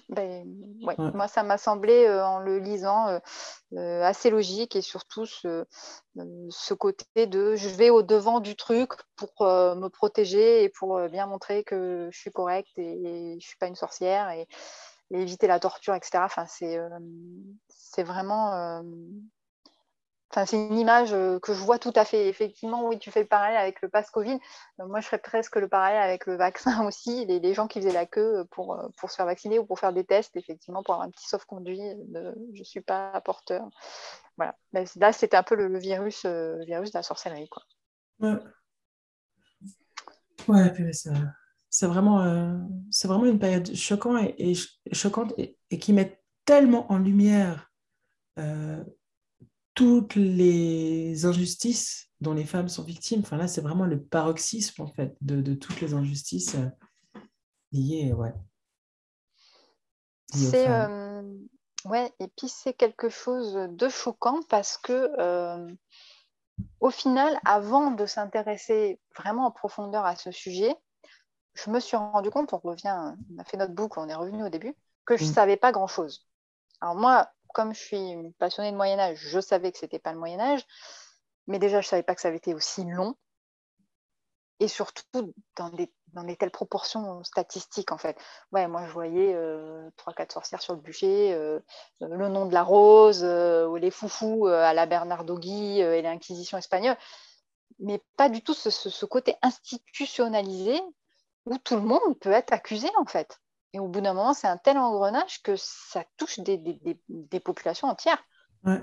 Ben, 0.09 0.45
ouais. 0.83 0.95
Moi, 1.13 1.27
ça 1.27 1.43
m'a 1.43 1.57
semblé, 1.57 2.05
euh, 2.05 2.25
en 2.25 2.39
le 2.39 2.59
lisant, 2.59 3.07
euh, 3.07 3.19
euh, 3.73 4.03
assez 4.03 4.29
logique 4.29 4.75
et 4.75 4.81
surtout 4.81 5.25
ce, 5.25 5.65
ce, 6.49 6.73
côté 6.73 7.27
de 7.27 7.55
je 7.55 7.69
vais 7.69 7.89
au-devant 7.89 8.39
du 8.39 8.55
truc 8.55 8.91
pour 9.15 9.31
me 9.41 9.87
protéger 9.87 10.63
et 10.63 10.69
pour 10.69 10.99
bien 11.09 11.27
montrer 11.27 11.63
que 11.63 12.09
je 12.11 12.19
suis 12.19 12.31
correcte 12.31 12.77
et, 12.77 13.31
je 13.31 13.35
ne 13.35 13.39
suis 13.39 13.57
pas 13.57 13.67
une 13.67 13.75
sorcière 13.75 14.29
et, 14.29 14.47
et, 15.11 15.21
éviter 15.21 15.47
la 15.47 15.59
torture, 15.59 15.95
etc. 15.95 16.23
Enfin, 16.25 16.45
c'est 16.47 18.03
vraiment 18.03 18.83
c'est 20.45 20.57
une 20.57 20.77
image 20.77 21.13
euh, 21.13 21.39
que 21.39 21.53
je 21.53 21.59
vois 21.59 21.79
tout 21.79 21.93
à 21.95 22.03
fait. 22.03 22.27
Effectivement, 22.27 22.85
oui, 22.87 22.99
tu 22.99 23.11
fais 23.11 23.21
le 23.21 23.27
parallèle 23.27 23.57
avec 23.57 23.81
le 23.81 23.87
pass 23.87 24.09
Covid. 24.09 24.37
Euh, 24.81 24.87
moi, 24.87 24.99
je 24.99 25.05
ferais 25.05 25.19
presque 25.19 25.55
le 25.55 25.69
parallèle 25.69 26.01
avec 26.01 26.25
le 26.25 26.35
vaccin 26.35 26.83
aussi. 26.87 27.25
Les, 27.25 27.53
gens 27.53 27.67
qui 27.67 27.79
faisaient 27.79 27.93
la 27.93 28.05
queue 28.05 28.45
pour, 28.51 28.73
euh, 28.73 28.87
pour 28.97 29.09
se 29.09 29.15
faire 29.15 29.25
vacciner 29.25 29.59
ou 29.59 29.65
pour 29.65 29.79
faire 29.79 29.93
des 29.93 30.03
tests, 30.03 30.35
effectivement, 30.35 30.83
pour 30.83 30.95
avoir 30.95 31.07
un 31.07 31.11
petit 31.11 31.27
sauf-conduit 31.27 31.79
je 32.53 32.59
ne 32.59 32.63
suis 32.63 32.81
pas 32.81 33.21
porteur. 33.21 33.69
Voilà. 34.35 34.55
là, 34.73 35.13
c'était 35.13 35.37
un 35.37 35.43
peu 35.43 35.55
le, 35.55 35.77
virus, 35.77 36.25
virus 36.25 36.91
de 36.91 36.97
la 36.97 37.03
sorcellerie. 37.03 37.47
Quoi. 37.47 37.63
Ouais, 38.19 38.37
ouais 40.49 40.91
c'est 41.69 41.87
vraiment, 41.87 42.57
c'est 42.91 43.07
vraiment 43.07 43.25
une 43.25 43.39
période 43.39 43.73
choquante 43.73 44.33
et, 44.37 44.53
choquante 44.91 45.33
et, 45.37 45.79
qui 45.79 45.93
met 45.93 46.21
tellement 46.43 46.91
en 46.91 46.97
lumière 46.97 47.71
toutes 49.75 50.15
les 50.15 51.25
injustices 51.25 52.09
dont 52.21 52.33
les 52.33 52.45
femmes 52.45 52.69
sont 52.69 52.83
victimes. 52.83 53.19
Enfin 53.19 53.37
là, 53.37 53.47
c'est 53.47 53.61
vraiment 53.61 53.85
le 53.85 54.01
paroxysme 54.01 54.81
en 54.81 54.87
fait 54.87 55.15
de, 55.21 55.53
toutes 55.53 55.81
les 55.81 55.93
injustices 55.93 56.55
euh, 56.55 57.19
liées, 57.71 58.13
ouais. 58.13 58.33
c'est 60.33 60.69
euh, 60.69 61.21
ouais, 61.83 62.11
et 62.19 62.27
puis 62.29 62.47
c'est 62.47 62.73
quelque 62.73 63.09
chose 63.09 63.53
de 63.69 63.89
choquant 63.89 64.39
parce 64.49 64.77
que 64.77 65.11
euh, 65.19 65.67
au 66.79 66.89
final, 66.89 67.37
avant 67.43 67.91
de 67.91 68.05
s'intéresser 68.05 68.99
vraiment 69.17 69.45
en 69.45 69.51
profondeur 69.51 70.05
à 70.05 70.15
ce 70.15 70.31
sujet, 70.31 70.73
je 71.53 71.69
me 71.69 71.79
suis 71.79 71.97
rendu 71.97 72.29
compte, 72.29 72.53
on 72.53 72.59
revient, 72.59 73.13
on 73.33 73.39
a 73.39 73.43
fait 73.43 73.57
notre 73.57 73.73
boucle, 73.73 73.99
on 73.99 74.07
est 74.07 74.15
revenu 74.15 74.43
au 74.43 74.49
début, 74.49 74.73
que 75.05 75.17
je 75.17 75.25
ne 75.25 75.29
mm. 75.29 75.33
savais 75.33 75.57
pas 75.57 75.73
grand 75.73 75.87
chose. 75.87 76.25
Alors 76.81 76.95
moi, 76.95 77.29
comme 77.55 77.73
je 77.73 77.79
suis 77.79 77.97
une 77.97 78.33
passionnée 78.33 78.71
de 78.71 78.75
Moyen 78.75 78.99
Âge, 78.99 79.17
je 79.17 79.39
savais 79.39 79.71
que 79.71 79.77
ce 79.77 79.85
n'était 79.85 79.97
pas 79.97 80.11
le 80.11 80.19
Moyen 80.19 80.41
Âge, 80.41 80.67
mais 81.47 81.57
déjà 81.57 81.79
je 81.79 81.87
savais 81.87 82.03
pas 82.03 82.13
que 82.13 82.19
ça 82.19 82.27
avait 82.27 82.37
été 82.37 82.53
aussi 82.53 82.83
long, 82.83 83.15
et 84.59 84.67
surtout 84.67 85.33
dans 85.55 85.69
des, 85.69 86.35
telles 86.35 86.51
proportions 86.51 87.23
statistiques 87.23 87.93
en 87.93 87.97
fait. 87.97 88.17
Ouais, 88.51 88.67
moi 88.67 88.85
je 88.85 88.91
voyais 88.91 89.33
euh, 89.33 89.89
trois, 89.95 90.11
4 90.11 90.17
quatre 90.17 90.31
sorcières 90.33 90.61
sur 90.61 90.73
le 90.73 90.81
bûcher, 90.81 91.33
euh, 91.33 91.61
le 92.01 92.27
nom 92.27 92.45
de 92.45 92.53
la 92.53 92.63
rose, 92.63 93.21
euh, 93.23 93.73
les 93.79 93.91
foufous 93.91 94.47
à 94.47 94.73
la 94.73 94.85
Bernardo 94.85 95.37
Gui 95.37 95.79
et 95.79 96.01
l'Inquisition 96.01 96.57
espagnole, 96.57 96.97
mais 97.79 98.01
pas 98.17 98.27
du 98.27 98.41
tout 98.41 98.53
ce 98.53 99.05
côté 99.05 99.35
institutionnalisé 99.41 100.81
où 101.45 101.57
tout 101.57 101.75
le 101.75 101.83
monde 101.83 102.19
peut 102.19 102.31
être 102.31 102.51
accusé 102.51 102.89
en 102.97 103.05
fait. 103.05 103.39
Et 103.75 103.79
au 103.79 103.89
bout 103.89 103.99
d'un 103.99 104.13
moment, 104.13 104.33
c'est 104.33 104.47
un 104.47 104.55
tel 104.55 104.77
engrenage 104.77 105.43
que 105.43 105.51
ça 105.57 106.05
touche 106.15 106.39
des, 106.39 107.39
populations 107.43 107.89
entières. 107.89 108.23
Euh, 108.67 108.79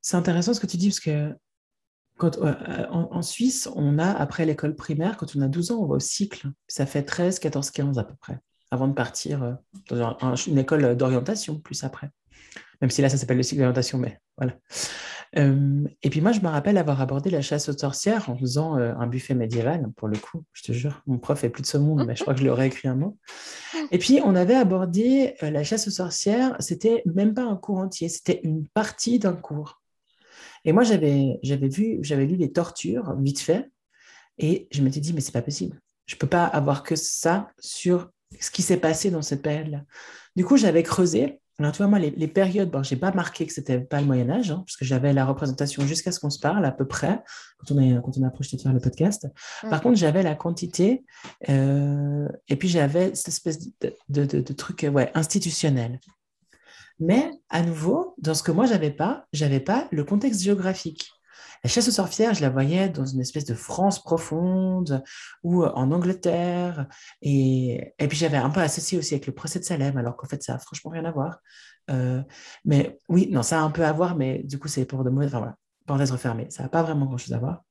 c'est 0.00 0.16
intéressant 0.16 0.54
ce 0.54 0.60
que 0.60 0.66
tu 0.66 0.78
dis, 0.78 0.88
parce 0.88 1.00
que 1.00 1.36
quand, 2.16 2.38
euh, 2.38 2.86
en, 2.88 3.20
Suisse, 3.20 3.68
on 3.76 3.98
a, 3.98 4.10
après 4.10 4.46
l'école 4.46 4.74
primaire, 4.74 5.18
quand 5.18 5.36
on 5.36 5.42
a 5.42 5.48
12 5.48 5.72
ans, 5.72 5.80
on 5.80 5.86
va 5.86 5.96
au 5.96 6.00
cycle. 6.00 6.48
Ça 6.68 6.86
fait 6.86 7.02
13, 7.02 7.38
14, 7.38 7.70
15 7.70 7.98
à 7.98 8.04
peu 8.04 8.14
près, 8.14 8.38
avant 8.70 8.88
de 8.88 8.94
partir 8.94 9.42
euh, 9.42 9.52
dans 9.90 10.34
une 10.34 10.56
école 10.56 10.96
d'orientation, 10.96 11.60
plus 11.60 11.84
après. 11.84 12.08
Même 12.80 12.90
si 12.90 13.02
là, 13.02 13.10
ça 13.10 13.18
s'appelle 13.18 13.36
le 13.36 13.42
cycle 13.42 13.58
d'orientation, 13.58 13.98
mais 13.98 14.18
voilà. 14.38 14.54
Et 15.34 16.10
puis 16.10 16.20
moi, 16.20 16.32
je 16.32 16.40
me 16.40 16.48
rappelle 16.48 16.78
avoir 16.78 17.00
abordé 17.00 17.30
la 17.30 17.42
chasse 17.42 17.68
aux 17.68 17.76
sorcières 17.76 18.30
en 18.30 18.36
faisant 18.36 18.74
un 18.74 19.06
buffet 19.06 19.34
médiéval, 19.34 19.90
pour 19.96 20.08
le 20.08 20.16
coup, 20.16 20.44
je 20.52 20.62
te 20.62 20.72
jure, 20.72 21.02
mon 21.06 21.18
prof 21.18 21.44
est 21.44 21.50
plus 21.50 21.62
de 21.62 21.66
ce 21.66 21.76
monde, 21.78 22.04
mais 22.06 22.16
je 22.16 22.22
crois 22.22 22.34
que 22.34 22.40
je 22.40 22.44
lui 22.44 22.50
aurais 22.50 22.68
écrit 22.68 22.88
un 22.88 22.94
mot. 22.94 23.18
Et 23.90 23.98
puis, 23.98 24.20
on 24.24 24.34
avait 24.34 24.54
abordé 24.54 25.34
la 25.42 25.64
chasse 25.64 25.88
aux 25.88 25.92
sorcières, 25.92 26.56
c'était 26.60 27.02
même 27.06 27.34
pas 27.34 27.44
un 27.44 27.56
cours 27.56 27.78
entier, 27.78 28.08
c'était 28.08 28.40
une 28.42 28.66
partie 28.68 29.18
d'un 29.18 29.34
cours. 29.34 29.82
Et 30.64 30.72
moi, 30.72 30.82
j'avais 30.82 31.38
vu, 31.42 31.98
j'avais 32.02 32.26
lu 32.26 32.36
les 32.36 32.52
tortures, 32.52 33.14
vite 33.18 33.40
fait, 33.40 33.70
et 34.38 34.68
je 34.70 34.82
m'étais 34.82 35.00
dit, 35.00 35.12
mais 35.12 35.20
c'est 35.20 35.32
pas 35.32 35.42
possible. 35.42 35.80
Je 36.06 36.16
peux 36.16 36.26
pas 36.26 36.44
avoir 36.44 36.82
que 36.82 36.96
ça 36.96 37.50
sur 37.58 38.10
ce 38.40 38.50
qui 38.50 38.62
s'est 38.62 38.78
passé 38.78 39.10
dans 39.10 39.22
cette 39.22 39.42
période-là. 39.42 39.82
Du 40.36 40.44
coup, 40.44 40.56
j'avais 40.56 40.82
creusé 40.82 41.40
alors, 41.60 41.72
tu 41.72 41.78
vois, 41.78 41.88
moi, 41.88 41.98
les, 41.98 42.28
périodes, 42.28 42.70
bon, 42.70 42.84
je 42.84 42.94
n'ai 42.94 43.00
pas 43.00 43.10
marqué 43.10 43.44
que 43.44 43.52
ce 43.52 43.58
n'était 43.58 43.80
pas 43.80 44.00
le 44.00 44.06
Moyen-Âge, 44.06 44.52
hein, 44.52 44.62
parce 44.64 44.76
que 44.76 44.84
j'avais 44.84 45.12
la 45.12 45.24
représentation 45.24 45.84
jusqu'à 45.84 46.12
ce 46.12 46.20
qu'on 46.20 46.30
se 46.30 46.38
parle, 46.38 46.64
à 46.64 46.70
peu 46.70 46.86
près, 46.86 47.20
quand 47.58 47.74
on 47.74 47.78
a, 47.78 48.00
quand 48.00 48.16
on 48.16 48.22
a 48.22 48.30
de 48.30 48.60
faire 48.62 48.72
le 48.72 48.78
podcast. 48.78 49.26
Par 49.62 49.72
mhm. 49.72 49.80
contre, 49.80 49.96
j'avais 49.96 50.22
la 50.22 50.36
quantité, 50.36 51.04
euh, 51.48 52.28
et 52.46 52.54
puis 52.54 52.68
j'avais 52.68 53.12
cette 53.16 53.28
espèce 53.28 53.58
de, 53.80 53.92
de, 54.08 54.24
de, 54.24 54.52
truc 54.52 54.86
ouais, 54.92 55.10
institutionnel. 55.14 55.98
Mais, 57.00 57.28
à 57.48 57.62
nouveau, 57.62 58.14
dans 58.18 58.34
ce 58.34 58.44
que 58.44 58.52
moi, 58.52 58.66
je 58.66 58.72
n'avais 58.72 58.92
pas, 58.92 59.26
je 59.32 59.44
n'avais 59.44 59.60
pas 59.60 59.88
le 59.90 60.04
contexte 60.04 60.42
géographique. 60.42 61.10
La 61.64 61.70
chasse 61.70 61.88
aux 61.88 61.92
sorcières, 61.92 62.34
je 62.34 62.42
la 62.42 62.50
voyais 62.50 62.88
dans 62.88 63.04
une 63.04 63.20
espèce 63.20 63.44
de 63.44 63.54
France 63.54 64.02
profonde 64.02 65.02
ou 65.42 65.64
en 65.64 65.90
Angleterre. 65.90 66.86
Et, 67.22 67.94
et 67.98 68.08
puis 68.08 68.16
j'avais 68.16 68.36
un 68.36 68.50
peu 68.50 68.60
associé 68.60 68.98
aussi 68.98 69.14
avec 69.14 69.26
le 69.26 69.34
procès 69.34 69.58
de 69.58 69.64
Salem, 69.64 69.96
alors 69.96 70.16
qu'en 70.16 70.26
fait, 70.26 70.42
ça 70.42 70.54
n'a 70.54 70.58
franchement 70.58 70.90
rien 70.90 71.04
à 71.04 71.10
voir. 71.10 71.40
Euh, 71.90 72.22
mais 72.64 72.98
oui, 73.08 73.28
non, 73.30 73.42
ça 73.42 73.60
a 73.60 73.62
un 73.62 73.70
peu 73.70 73.84
à 73.84 73.92
voir, 73.92 74.16
mais 74.16 74.42
du 74.44 74.58
coup, 74.58 74.68
c'est 74.68 74.84
pour 74.84 75.04
de 75.04 75.10
mauvais. 75.10 75.26
Enfin 75.26 75.38
voilà, 75.38 75.56
parenthèse 75.86 76.12
refermée, 76.12 76.46
ça 76.50 76.62
n'a 76.62 76.68
pas 76.68 76.82
vraiment 76.82 77.06
grand-chose 77.06 77.32
à 77.32 77.38
voir. 77.38 77.64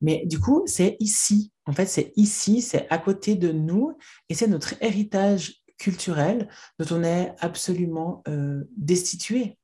Mais 0.00 0.24
du 0.26 0.38
coup, 0.38 0.62
c'est 0.66 0.96
ici. 1.00 1.52
En 1.64 1.72
fait, 1.72 1.86
c'est 1.86 2.12
ici, 2.16 2.62
c'est 2.62 2.88
à 2.90 2.98
côté 2.98 3.34
de 3.34 3.50
nous, 3.52 3.96
et 4.28 4.34
c'est 4.34 4.46
notre 4.46 4.74
héritage 4.82 5.62
culturel 5.78 6.48
dont 6.78 6.96
on 6.96 7.02
est 7.02 7.34
absolument 7.40 8.22
euh, 8.28 8.64
destitué. 8.76 9.58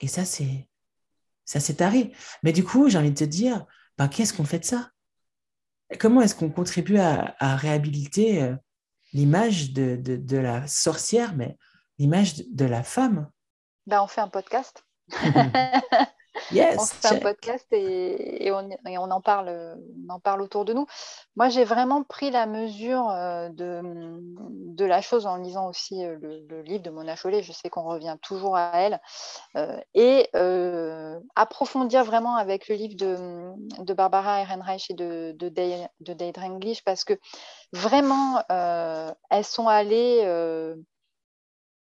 Et 0.00 0.08
ça, 0.08 0.24
c'est 0.24 0.68
ça 1.44 1.60
s'est 1.60 1.74
taré. 1.74 2.12
Mais 2.42 2.52
du 2.52 2.64
coup, 2.64 2.88
j'ai 2.88 2.98
envie 2.98 3.10
de 3.10 3.18
te 3.18 3.24
dire, 3.24 3.66
ben, 3.98 4.08
qu'est-ce 4.08 4.32
qu'on 4.32 4.44
fait 4.44 4.58
de 4.60 4.64
ça? 4.64 4.90
Comment 6.00 6.22
est-ce 6.22 6.34
qu'on 6.34 6.50
contribue 6.50 6.98
à, 6.98 7.56
réhabiliter 7.56 8.42
euh, 8.42 8.54
l'image 9.12 9.72
de, 9.72 10.36
la 10.36 10.66
sorcière, 10.66 11.34
mais 11.34 11.56
l'image 11.98 12.42
de, 12.48 12.64
la 12.64 12.82
femme? 12.82 13.30
Ben, 13.86 14.02
On 14.02 14.06
fait 14.06 14.20
un 14.20 14.28
podcast. 14.28 14.84
Yes, 16.52 16.76
on 16.78 16.84
fait 16.86 17.16
un 17.16 17.20
podcast 17.20 17.66
et, 17.72 18.50
on, 18.50 19.10
en 19.10 19.20
parle, 19.20 19.76
on 20.08 20.12
en 20.12 20.20
parle 20.20 20.42
autour 20.42 20.64
de 20.64 20.72
nous. 20.72 20.86
Moi, 21.36 21.48
j'ai 21.48 21.64
vraiment 21.64 22.02
pris 22.02 22.30
la 22.30 22.46
mesure 22.46 23.08
euh, 23.10 23.48
de, 23.50 24.84
la 24.84 25.00
chose 25.00 25.26
en 25.26 25.36
lisant 25.36 25.68
aussi 25.68 26.04
euh, 26.04 26.16
le, 26.20 26.62
livre 26.62 26.82
de 26.82 26.90
Mona 26.90 27.16
Chollet. 27.16 27.42
Je 27.42 27.52
sais 27.52 27.70
qu'on 27.70 27.84
revient 27.84 28.16
toujours 28.22 28.56
à 28.56 28.72
elle. 28.74 29.00
Euh, 29.56 29.78
et 29.94 30.28
approfondir 31.36 32.04
vraiment 32.04 32.36
avec 32.36 32.68
le 32.68 32.74
livre 32.74 32.96
de, 32.96 33.94
Barbara 33.94 34.40
Ehrenreich 34.40 34.90
et 34.90 34.94
de, 34.94 35.32
de, 35.32 35.48
Dade, 35.48 36.36
parce 36.84 37.04
que 37.04 37.14
vraiment, 37.72 38.42
elles 39.30 39.44
sont 39.44 39.68
allées 39.68 40.24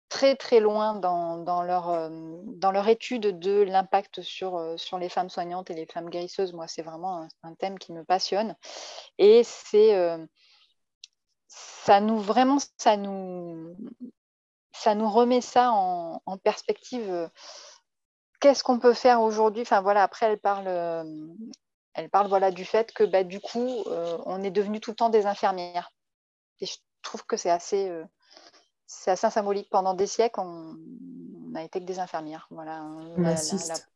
très 0.09 0.37
très 0.37 0.61
loin 0.61 0.95
dans, 0.95 1.63
leur, 1.63 1.91
euh, 1.91 2.09
dans 2.45 2.71
leur 2.71 2.89
étude 2.89 3.39
de 3.39 3.63
l'impact 3.63 4.23
sur, 4.23 4.57
euh, 4.57 4.77
sur 4.77 4.99
les 4.99 5.09
femmes 5.09 5.31
soignantes 5.31 5.71
et 5.71 5.75
les 5.75 5.87
femmes 5.87 6.11
guérisseuses. 6.11 6.53
Moi, 6.53 6.67
c'est 6.69 6.83
vraiment 6.83 7.29
un, 7.43 7.55
thème 7.55 7.79
qui 7.79 7.93
me 7.93 8.05
passionne. 8.05 8.57
Et 9.19 9.43
c'est 9.45 9.95
euh, 9.95 10.25
ça 11.49 12.01
nous 12.01 12.19
vraiment 12.19 12.59
ça 12.79 12.97
nous 12.97 13.77
ça 14.73 14.95
nous 14.95 15.11
remet 15.11 15.41
ça 15.41 15.73
en, 15.73 16.21
perspective. 16.43 17.31
Qu'est-ce 18.41 18.63
qu'on 18.63 18.79
peut 18.79 18.95
faire 18.95 19.23
aujourd'hui? 19.23 19.63
Enfin 19.63 19.81
voilà, 19.81 20.03
après 20.03 20.27
elle 20.27 20.39
parle 20.39 20.69
elle 21.95 22.11
parle 22.11 22.29
voilà 22.29 22.51
du 22.51 22.65
fait 22.65 22.93
que 22.93 23.05
bah, 23.05 23.25
du 23.25 23.41
coup 23.41 23.85
on 24.27 24.43
est 24.43 24.51
devenu 24.51 24.81
tout 24.81 24.91
le 24.91 24.97
temps 24.97 25.09
des 25.09 25.27
infirmières. 25.27 25.91
Et 26.61 26.67
je 26.67 26.77
trouve 27.03 27.25
que 27.25 27.37
c'est 27.37 27.51
assez 27.51 27.91
c'est 28.87 29.11
assez 29.11 29.31
symbolique. 29.31 29.69
Pendant 29.71 29.95
des 29.95 30.07
siècles, 30.07 30.41
on 30.41 30.77
n'a 31.51 31.63
été 31.63 31.81
que 31.81 31.85
des 31.85 31.99
infirmières. 31.99 32.47
Voilà, 32.51 32.85
on 33.17 33.25
assiste. 33.25 33.89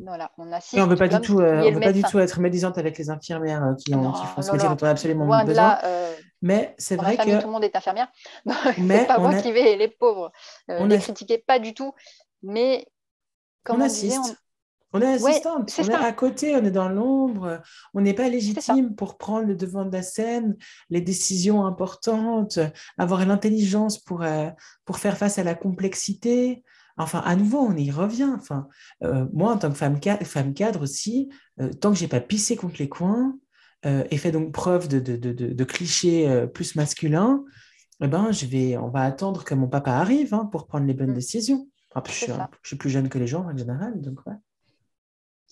voilà, 0.00 0.30
on 0.38 0.52
assiste. 0.52 0.74
Et 0.74 0.80
on 0.80 0.86
ne 0.86 0.90
veut 0.90 0.96
pas 0.96 1.08
du 1.08 1.20
tout, 1.20 1.40
euh, 1.40 1.70
on 1.74 1.80
pas 1.80 1.92
du 1.92 2.02
tout 2.02 2.18
être 2.18 2.40
médisante 2.40 2.78
avec 2.78 2.96
les 2.98 3.10
infirmières 3.10 3.64
euh, 3.64 3.74
qui, 3.74 3.94
ont, 3.94 4.12
font 4.12 4.42
ce 4.42 4.52
métier 4.52 4.68
dont 4.68 4.76
on 4.80 4.86
a 4.86 4.90
absolument 4.90 5.26
besoin. 5.26 5.54
Là, 5.54 5.84
euh, 5.84 6.14
mais 6.42 6.74
c'est 6.78 6.96
vrai 6.96 7.16
que 7.16 7.40
tout 7.40 7.46
le 7.46 7.52
monde 7.52 7.64
est 7.64 7.74
infirmière. 7.74 8.08
c'est 8.46 9.06
pas 9.06 9.18
moi 9.18 9.34
qui 9.34 9.52
vais 9.52 9.76
les 9.76 9.88
pauvres 9.88 10.30
on 10.68 10.86
les 10.86 10.98
critiquer 10.98 11.38
pas 11.38 11.58
du 11.58 11.74
tout, 11.74 11.92
mais 12.42 12.86
comme 13.64 13.80
on, 13.80 13.84
assiste. 13.84 14.36
On 14.96 15.02
est 15.02 15.14
assistante, 15.14 15.72
on 15.78 15.82
est 15.84 15.94
à 15.94 16.12
côté, 16.12 16.56
on 16.56 16.64
est 16.64 16.70
dans 16.70 16.88
l'ombre, 16.88 17.60
on 17.92 18.00
n'est 18.00 18.14
pas 18.14 18.28
légitime 18.28 18.94
pour 18.94 19.18
prendre 19.18 19.46
le 19.46 19.54
devant 19.54 19.84
de 19.84 19.92
la 19.92 20.02
scène, 20.02 20.56
les 20.90 21.00
décisions 21.00 21.66
importantes, 21.66 22.58
avoir 22.96 23.24
l'intelligence 23.26 23.98
pour, 23.98 24.22
euh, 24.22 24.48
pour 24.84 24.98
faire 24.98 25.18
face 25.18 25.38
à 25.38 25.44
la 25.44 25.54
complexité. 25.54 26.64
Enfin, 26.96 27.20
à 27.20 27.36
nouveau, 27.36 27.58
on 27.58 27.76
y 27.76 27.90
revient. 27.90 28.32
Enfin, 28.34 28.68
euh, 29.04 29.26
moi, 29.32 29.52
en 29.52 29.58
tant 29.58 29.70
que 29.70 29.76
femme, 29.76 30.00
cadre, 30.00 30.24
femme 30.24 30.54
cadre 30.54 30.82
aussi, 30.82 31.28
euh, 31.60 31.70
tant 31.72 31.90
que 31.92 31.98
j'ai 31.98 32.08
pas 32.08 32.20
pissé 32.20 32.56
contre 32.56 32.76
les 32.78 32.88
coins 32.88 33.38
et 34.10 34.16
fait 34.16 34.32
donc 34.32 34.50
preuve 34.50 34.88
de, 34.88 34.98
de, 34.98 35.14
de, 35.16 35.32
de 35.32 35.64
clichés 35.64 36.48
plus 36.52 36.74
masculins, 36.74 37.44
eh 38.02 38.08
ben, 38.08 38.32
je 38.32 38.46
vais, 38.46 38.76
on 38.76 38.88
va 38.88 39.02
attendre 39.02 39.44
que 39.44 39.54
mon 39.54 39.68
papa 39.68 39.92
arrive 39.92 40.34
hein, 40.34 40.46
pour 40.50 40.66
prendre 40.66 40.86
les 40.86 40.94
bonnes 40.94 41.12
mm. 41.12 41.14
décisions. 41.14 41.68
je, 42.04 42.10
suis, 42.10 42.26
je, 42.26 42.68
suis, 42.68 42.76
plus 42.76 42.90
jeune 42.90 43.08
que 43.08 43.18
les 43.18 43.28
gens 43.28 43.44
en 43.44 43.56
général, 43.56 44.00
donc 44.00 44.26
ouais. 44.26 44.34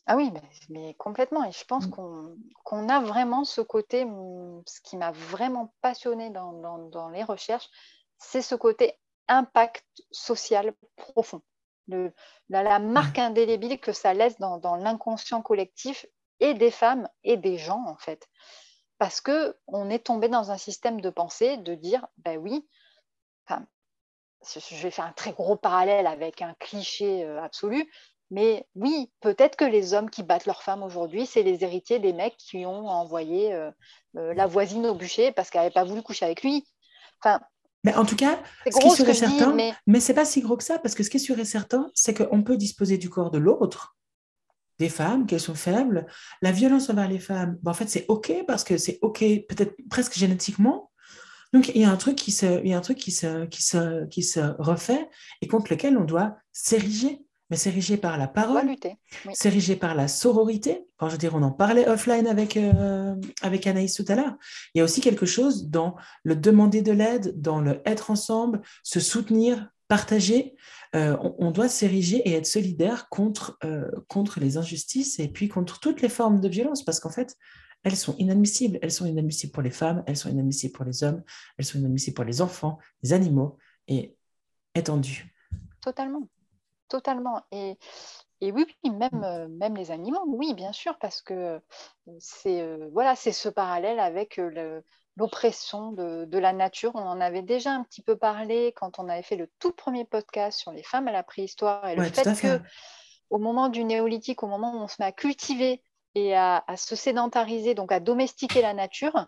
Ah 0.07 0.17
oui, 0.17 0.31
mais, 0.69 0.95
complètement. 0.95 1.45
Et 1.45 1.53
je 1.53 1.65
pense 1.65 1.87
mmh. 1.87 2.37
qu'on 2.63 2.89
a 2.89 3.01
vraiment 3.01 3.45
ce 3.45 3.61
côté, 3.61 4.05
mmh, 4.05 4.63
ce 4.67 4.81
qui 4.83 4.97
m'a 4.97 5.13
vraiment 5.13 5.73
passionné 5.81 6.31
dans, 6.31 7.11
les 7.13 7.25
recherches, 7.25 7.69
c'est 8.19 8.43
ce 8.43 8.55
côté 8.55 8.99
impact 9.29 9.85
social 10.11 10.75
profond. 10.97 11.41
la, 11.89 12.79
marque 12.79 13.19
indélébile 13.19 13.81
que 13.81 13.93
ça 13.93 14.13
laisse 14.13 14.39
dans, 14.39 14.77
l'inconscient 14.77 15.41
collectif 15.41 16.07
et 16.41 16.53
des 16.53 16.71
femmes 16.71 17.09
et 17.23 17.39
des 17.39 17.57
gens, 17.57 17.83
en 17.87 17.97
fait. 17.97 18.29
Parce 18.99 19.23
qu'on 19.23 19.91
est 19.91 20.05
tombé 20.05 20.29
dans 20.29 20.51
un 20.51 20.59
système 20.59 21.01
de 21.01 21.11
pensée 21.11 21.57
de 21.57 21.75
dire, 21.75 22.07
ben 22.19 22.37
oui, 22.37 22.69
je 24.43 24.83
vais 24.83 24.91
faire 24.91 25.07
un 25.07 25.13
très 25.13 25.33
gros 25.33 25.57
parallèle 25.57 26.07
avec 26.07 26.43
un 26.43 26.55
cliché 26.61 27.25
euh, 27.25 27.43
absolu, 27.43 27.91
mais 28.31 28.67
oui, 28.75 29.11
peut-être 29.21 29.57
que 29.57 29.65
les 29.65 29.95
hommes 29.95 30.11
qui 30.11 30.23
battent 30.23 30.47
leurs 30.47 30.63
femmes 30.63 30.83
aujourd'hui, 30.83 31.27
c'est 31.27 31.43
les 31.43 31.63
héritiers 31.63 31.99
des 31.99 32.13
mecs 32.13 32.37
qui 32.37 32.65
ont 32.67 32.89
envoyé 32.89 33.53
euh, 33.53 33.71
euh, 34.17 34.35
la 34.35 34.47
voisine 34.47 34.87
au 34.87 34.95
bûcher 34.95 35.33
parce 35.33 35.51
qu'elle 35.51 35.63
n'avait 35.63 35.75
pas 35.75 35.85
voulu 35.85 36.03
coucher 36.03 36.25
avec 36.25 36.43
lui. 36.43 36.65
Enfin, 37.21 37.41
mais 37.85 37.95
en 37.95 38.07
tout 38.07 38.17
cas, 38.17 38.39
ce 38.67 38.81
qui 38.81 38.87
est 38.87 38.97
sûr 38.97 39.09
et 39.09 39.15
certain, 39.15 39.53
mais, 39.53 39.75
mais 39.87 40.01
c'est 40.01 40.15
pas 40.15 40.25
si 40.25 40.41
gros 40.41 40.57
que 40.57 40.65
ça, 40.65 40.79
parce 40.79 40.95
que 40.95 41.03
ce 41.03 41.11
qui 41.11 41.19
est 41.19 41.21
sûr 41.21 41.39
et 41.39 41.45
certain, 41.45 41.91
c'est 41.95 42.15
qu'on 42.15 42.43
peut 42.43 42.57
disposer 42.57 42.97
du 42.97 43.11
corps 43.11 43.31
de 43.31 43.37
l'autre, 43.37 43.95
des 44.79 44.89
femmes, 44.89 45.27
qu'elles 45.27 45.39
sont 45.39 45.55
faibles. 45.55 46.07
La 46.41 46.51
violence 46.51 46.89
envers 46.89 47.09
les 47.09 47.19
femmes, 47.19 47.59
ben, 47.63 47.73
en 47.73 47.75
fait, 47.75 47.89
c'est 47.89 48.07
OK, 48.09 48.33
parce 48.47 48.65
que 48.65 48.79
c'est 48.79 48.99
OK, 49.03 49.19
peut-être 49.21 49.75
presque 49.91 50.15
génétiquement. 50.15 50.91
Donc, 51.53 51.69
il 51.75 51.83
y 51.83 51.85
a 51.85 51.91
un 51.91 51.97
truc 51.97 52.17
qui 52.17 52.33
se, 52.33 52.63
il 52.65 52.71
y 52.71 52.75
a 52.75 52.79
un 52.79 52.81
truc 52.81 52.99
qui 52.99 53.13
se, 53.13 53.45
qui 53.45 53.63
se, 53.63 54.07
qui 54.07 54.23
se 54.23 54.41
refait 54.59 55.09
et 55.43 55.47
contre 55.47 55.71
lequel 55.71 55.99
on 55.99 56.05
doit 56.05 56.37
s'ériger 56.53 57.21
mais 57.55 57.83
c'est 57.83 57.97
par 57.97 58.19
la 58.19 58.27
parole, 58.27 58.75
c'est 59.33 59.49
érigé 59.49 59.77
par 59.77 59.95
la 59.95 60.09
sororité. 60.09 60.87
Quand 60.97 61.07
je 61.07 61.13
veux 61.13 61.19
dire, 61.19 61.35
on 61.35 61.43
en 61.43 61.53
parlait 61.53 61.89
offline 61.89 62.27
avec, 62.27 62.57
euh, 62.57 63.15
avec 63.43 63.67
Anaïs 63.67 63.95
tout 63.95 64.05
à 64.09 64.17
l'heure. 64.17 64.35
Il 64.75 64.79
y 64.79 64.81
a 64.81 64.85
aussi 64.85 65.01
quelque 65.01 65.27
chose 65.27 65.69
dans 65.69 65.95
le 66.25 66.35
demander 66.35 66.83
de 66.83 66.91
l'aide, 66.91 67.41
dans 67.41 67.61
le 67.61 67.81
être 67.87 68.11
ensemble, 68.11 68.61
se 68.83 68.99
soutenir, 68.99 69.69
partager. 69.87 70.57
Euh, 70.97 71.17
on, 71.39 71.53
doit 71.53 71.69
s'ériger 71.69 72.17
et 72.29 72.33
être 72.33 72.47
solidaire 72.47 73.09
contre, 73.09 73.57
euh, 73.65 73.89
contre 74.09 74.41
les 74.41 74.57
injustices 74.57 75.21
et 75.21 75.29
puis 75.29 75.49
contre 75.49 75.79
toutes 75.79 76.03
les 76.03 76.09
formes 76.09 76.41
de 76.41 76.49
violence 76.49 76.85
parce 76.85 76.99
qu'en 76.99 77.11
fait, 77.11 77.37
elles 77.85 77.97
sont 77.97 78.17
inadmissibles. 78.19 78.81
Elles 78.83 78.93
sont 78.93 79.07
inadmissibles 79.07 79.53
pour 79.53 79.63
les 79.63 79.71
femmes, 79.71 80.03
elles 80.07 80.17
sont 80.17 80.31
inadmissibles 80.31 80.73
pour 80.73 80.85
les 80.85 81.05
hommes, 81.05 81.23
elles 81.57 81.65
sont 81.65 81.79
inadmissibles 81.79 82.15
pour 82.15 82.25
les 82.25 82.43
enfants, 82.43 82.79
les 83.05 83.13
animaux 83.13 83.59
et 83.87 84.17
étendues. 84.75 85.33
Totalement. 85.81 86.29
Totalement. 86.95 87.43
Et, 87.51 87.77
oui, 88.41 88.67
même, 88.85 89.11
mmh. 89.11 89.25
euh, 89.25 89.49
même 89.49 89.77
les 89.77 89.91
animaux, 89.91 90.23
oui, 90.29 90.55
bien 90.55 90.71
sûr, 90.71 90.97
parce 91.01 91.23
que 91.23 91.61
c'est 92.21 92.63
euh, 92.63 92.89
voilà, 92.93 93.17
c'est 93.17 93.33
ce 93.33 93.49
parallèle 93.49 93.99
avec 93.99 94.37
le, 94.37 94.85
l'oppression 95.17 95.91
de, 95.91 96.39
la 96.39 96.53
nature. 96.53 96.93
On 96.95 97.01
en 97.01 97.21
avait 97.21 97.43
déjà 97.43 97.73
un 97.73 97.83
petit 97.83 98.01
peu 98.01 98.17
parlé 98.17 98.73
quand 98.77 99.01
on 99.01 99.09
avait 99.09 99.25
fait 99.25 99.35
le 99.35 99.51
tout 99.59 99.73
premier 99.73 100.05
podcast 100.05 100.57
sur 100.57 100.71
les 100.71 100.85
femmes 100.85 101.09
à 101.09 101.13
la 101.13 101.25
préhistoire 101.25 101.85
et 101.89 101.97
le 101.97 102.05
fait, 102.05 102.41
que 102.41 102.61
au 103.29 103.39
moment 103.39 103.69
du 103.69 103.83
néolithique, 103.83 104.45
au 104.45 104.47
moment 104.47 104.73
où 104.75 104.79
on 104.79 104.87
se 104.87 104.97
met 105.01 105.07
à 105.07 105.13
cultiver 105.13 105.83
et 106.15 106.37
à, 106.37 106.63
se 106.77 106.95
sédentariser, 106.95 107.75
donc 107.75 107.91
à 107.91 107.99
domestiquer 107.99 108.63
la 108.63 108.73
nature, 108.73 109.27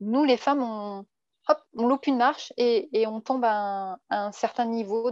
nous 0.00 0.24
les 0.24 0.36
femmes, 0.36 0.62
on, 0.62 1.06
hop, 1.48 1.62
on 1.78 1.86
loupe 1.86 2.06
une 2.08 2.18
marche 2.18 2.52
et, 2.58 3.06
on 3.06 3.22
tombe 3.22 3.46
à 3.46 3.96
un, 4.10 4.32
certain 4.32 4.66
niveau 4.66 5.10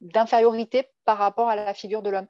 d'infériorité 0.00 0.88
par 1.04 1.18
rapport 1.18 1.48
à 1.48 1.56
la 1.56 1.74
figure 1.74 2.02
de 2.02 2.10
l'homme. 2.10 2.28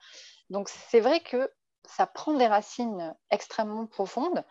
Donc 0.50 0.68
c'est 0.68 1.00
vrai 1.00 1.20
que 1.20 1.50
ça 1.84 2.06
prend 2.06 2.34
des 2.34 2.46
racines 2.46 3.14
extrêmement 3.30 3.86
profondes 3.86 4.44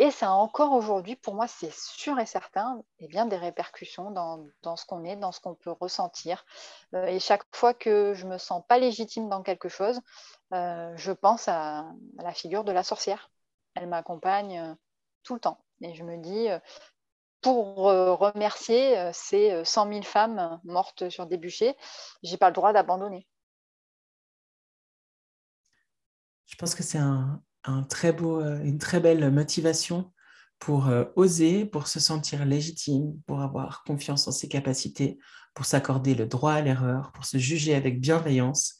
et 0.00 0.12
ça 0.12 0.28
a 0.28 0.30
encore 0.30 0.72
aujourd'hui, 0.74 1.16
pour 1.16 1.34
moi, 1.34 1.48
c'est 1.48 1.72
sûr 1.72 2.20
et 2.20 2.26
certain, 2.26 2.84
eh 3.00 3.08
bien, 3.08 3.26
des 3.26 3.36
répercussions 3.36 4.12
dans, 4.12 4.76
ce 4.76 4.86
qu'on 4.86 5.04
est, 5.04 5.16
dans 5.16 5.32
ce 5.32 5.40
qu'on 5.40 5.56
peut 5.56 5.72
ressentir. 5.72 6.46
Euh, 6.94 7.06
et 7.06 7.18
chaque 7.18 7.42
fois 7.52 7.74
que 7.74 8.14
je 8.14 8.24
me 8.26 8.38
sens 8.38 8.62
pas 8.68 8.78
légitime 8.78 9.28
dans 9.28 9.42
quelque 9.42 9.68
chose, 9.68 10.00
euh, 10.54 10.92
je 10.96 11.10
pense 11.10 11.48
à, 11.48 11.84
la 12.18 12.32
figure 12.32 12.62
de 12.62 12.70
la 12.70 12.84
sorcière. 12.84 13.32
Elle 13.74 13.88
m'accompagne 13.88 14.60
euh, 14.60 14.74
tout 15.24 15.34
le 15.34 15.40
temps. 15.40 15.58
Et 15.80 15.94
je 15.94 16.04
me 16.04 16.16
dis, 16.16 16.46
pour 17.40 17.76
remercier 17.76 19.10
ces 19.12 19.64
100 19.64 19.88
000 19.92 20.02
femmes 20.02 20.60
mortes 20.64 21.08
sur 21.08 21.26
des 21.26 21.38
bûchers, 21.38 21.76
j'ai 22.22 22.36
pas 22.36 22.48
le 22.48 22.54
droit 22.54 22.72
d'abandonner. 22.72 23.26
Je 26.48 26.56
pense 26.56 26.74
que 26.74 26.82
c'est 26.82 26.98
un, 26.98 27.42
très 27.88 28.12
beau, 28.12 28.40
euh, 28.40 28.58
une 28.64 28.78
très 28.78 29.00
belle 29.00 29.30
motivation 29.30 30.10
pour 30.58 30.88
euh, 30.88 31.04
oser, 31.14 31.66
pour 31.66 31.86
se 31.86 32.00
sentir 32.00 32.44
légitime, 32.44 33.20
pour 33.26 33.42
avoir 33.42 33.84
confiance 33.84 34.26
en 34.26 34.32
ses 34.32 34.48
capacités, 34.48 35.18
pour 35.54 35.66
s'accorder 35.66 36.14
le 36.14 36.26
droit 36.26 36.54
à 36.54 36.60
l'erreur, 36.62 37.12
pour 37.12 37.26
se 37.26 37.36
juger 37.36 37.74
avec 37.74 38.00
bienveillance. 38.00 38.76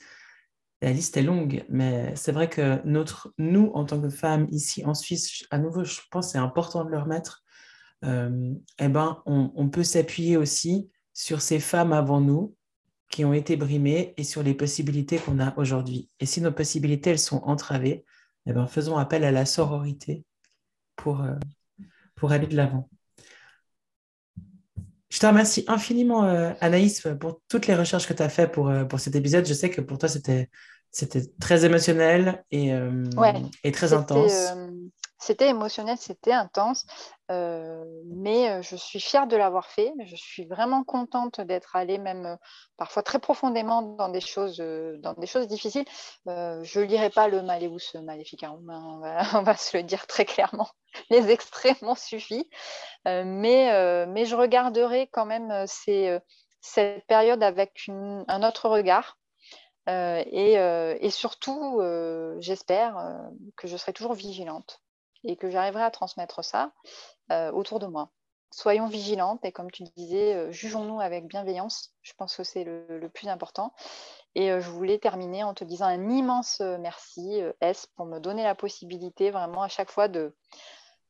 La 0.80 0.92
liste 0.92 1.16
est 1.16 1.22
longue, 1.22 1.64
mais 1.68 2.16
c'est 2.16 2.32
vrai 2.32 2.48
que 2.48 2.80
notre, 2.84 3.32
nous, 3.36 3.70
en 3.74 3.84
tant 3.84 4.00
que 4.00 4.08
femmes 4.08 4.46
ici 4.50 4.84
en 4.86 4.94
Suisse, 4.94 5.44
à 5.50 5.58
nouveau, 5.58 5.84
je 5.84 6.00
pense 6.10 6.26
que 6.26 6.32
c'est 6.32 6.38
important 6.38 6.84
de 6.84 6.90
le 6.90 6.98
remettre, 6.98 7.42
euh, 7.42 7.47
eh 8.02 8.88
ben, 8.88 9.22
on, 9.26 9.52
on 9.54 9.68
peut 9.68 9.84
s'appuyer 9.84 10.36
aussi 10.36 10.90
sur 11.12 11.40
ces 11.40 11.58
femmes 11.58 11.92
avant 11.92 12.20
nous 12.20 12.54
qui 13.10 13.24
ont 13.24 13.32
été 13.32 13.56
brimées 13.56 14.14
et 14.16 14.24
sur 14.24 14.42
les 14.42 14.54
possibilités 14.54 15.18
qu'on 15.18 15.40
a 15.40 15.56
aujourd'hui. 15.56 16.08
Et 16.20 16.26
si 16.26 16.40
nos 16.40 16.52
possibilités, 16.52 17.10
elles 17.10 17.18
sont 17.18 17.42
entravées, 17.44 18.04
eh 18.46 18.52
ben, 18.52 18.66
faisons 18.66 18.96
appel 18.96 19.24
à 19.24 19.30
la 19.30 19.46
sororité 19.46 20.24
pour, 20.96 21.22
euh, 21.22 21.34
pour 22.14 22.32
aller 22.32 22.46
de 22.46 22.56
l'avant. 22.56 22.88
Je 25.08 25.18
te 25.18 25.26
remercie 25.26 25.64
infiniment, 25.68 26.24
euh, 26.24 26.52
Anaïs, 26.60 27.08
pour 27.18 27.40
toutes 27.48 27.66
les 27.66 27.74
recherches 27.74 28.06
que 28.06 28.12
tu 28.12 28.22
as 28.22 28.28
faites 28.28 28.52
pour, 28.52 28.68
euh, 28.68 28.84
pour 28.84 29.00
cet 29.00 29.16
épisode. 29.16 29.46
Je 29.46 29.54
sais 29.54 29.70
que 29.70 29.80
pour 29.80 29.96
toi, 29.96 30.08
c'était, 30.08 30.50
c'était 30.90 31.22
très 31.40 31.64
émotionnel 31.64 32.44
et, 32.50 32.72
et 33.64 33.72
très 33.72 33.92
intense. 33.94 34.52
C'était 35.20 35.48
émotionnel, 35.48 35.98
c'était 35.98 36.32
intense, 36.32 36.86
euh, 37.32 37.84
mais 38.06 38.50
euh, 38.50 38.62
je 38.62 38.76
suis 38.76 39.00
fière 39.00 39.26
de 39.26 39.36
l'avoir 39.36 39.66
fait. 39.66 39.92
Je 40.04 40.14
suis 40.14 40.46
vraiment 40.46 40.84
contente 40.84 41.40
d'être 41.40 41.74
allée 41.74 41.98
même 41.98 42.24
euh, 42.24 42.36
parfois 42.76 43.02
très 43.02 43.18
profondément 43.18 43.82
dans 43.82 44.10
des 44.10 44.20
choses, 44.20 44.58
dans 44.58 45.14
des 45.14 45.26
choses 45.26 45.48
difficiles. 45.48 45.84
je 46.26 46.80
ne 46.80 46.84
lirai 46.84 47.10
pas 47.10 47.26
le 47.26 47.42
Maléus 47.42 47.96
Maléfica, 47.96 48.52
on 48.52 49.00
va, 49.00 49.22
on 49.34 49.42
va, 49.42 49.56
se 49.56 49.76
le 49.76 49.82
dire 49.82 50.06
très 50.06 50.24
clairement. 50.24 50.68
Les 51.10 51.30
extraits 51.30 51.82
m'ont 51.82 51.96
suffi, 51.96 52.48
mais, 53.04 54.06
mais 54.06 54.24
je 54.24 54.36
regarderai 54.36 55.08
quand 55.08 55.26
même 55.26 55.66
cette 55.66 57.06
période 57.06 57.42
avec 57.42 57.86
un 57.88 58.42
autre 58.42 58.68
regard. 58.68 59.18
et, 59.88 61.10
surtout, 61.10 61.82
j'espère 62.38 62.96
que 63.56 63.66
je 63.66 63.76
serai 63.76 63.92
toujours 63.92 64.14
vigilante 64.14 64.80
et 65.28 65.36
que 65.36 65.50
j'arriverai 65.50 65.84
à 65.84 65.90
transmettre 65.90 66.42
ça 66.42 66.72
euh, 67.30 67.52
autour 67.52 67.78
de 67.78 67.86
moi. 67.86 68.10
Soyons 68.50 68.86
vigilantes 68.86 69.44
et 69.44 69.52
comme 69.52 69.70
tu 69.70 69.82
disais, 69.82 70.34
euh, 70.34 70.50
jugeons-nous 70.50 71.00
avec 71.00 71.26
bienveillance. 71.26 71.92
Je 72.00 72.14
pense 72.16 72.34
que 72.34 72.44
c'est 72.44 72.64
le, 72.64 73.08
plus 73.10 73.28
important. 73.28 73.74
Et 74.34 74.50
euh, 74.50 74.60
je 74.60 74.70
voulais 74.70 74.98
terminer 74.98 75.44
en 75.44 75.52
te 75.52 75.64
disant 75.64 75.86
un 75.86 76.08
immense 76.08 76.60
merci, 76.60 77.42
S, 77.60 77.86
pour 77.94 78.06
me 78.06 78.18
donner 78.18 78.42
la 78.42 78.54
possibilité 78.54 79.30
vraiment 79.30 79.62
à 79.62 79.68
chaque 79.68 79.90
fois 79.90 80.08
de 80.08 80.34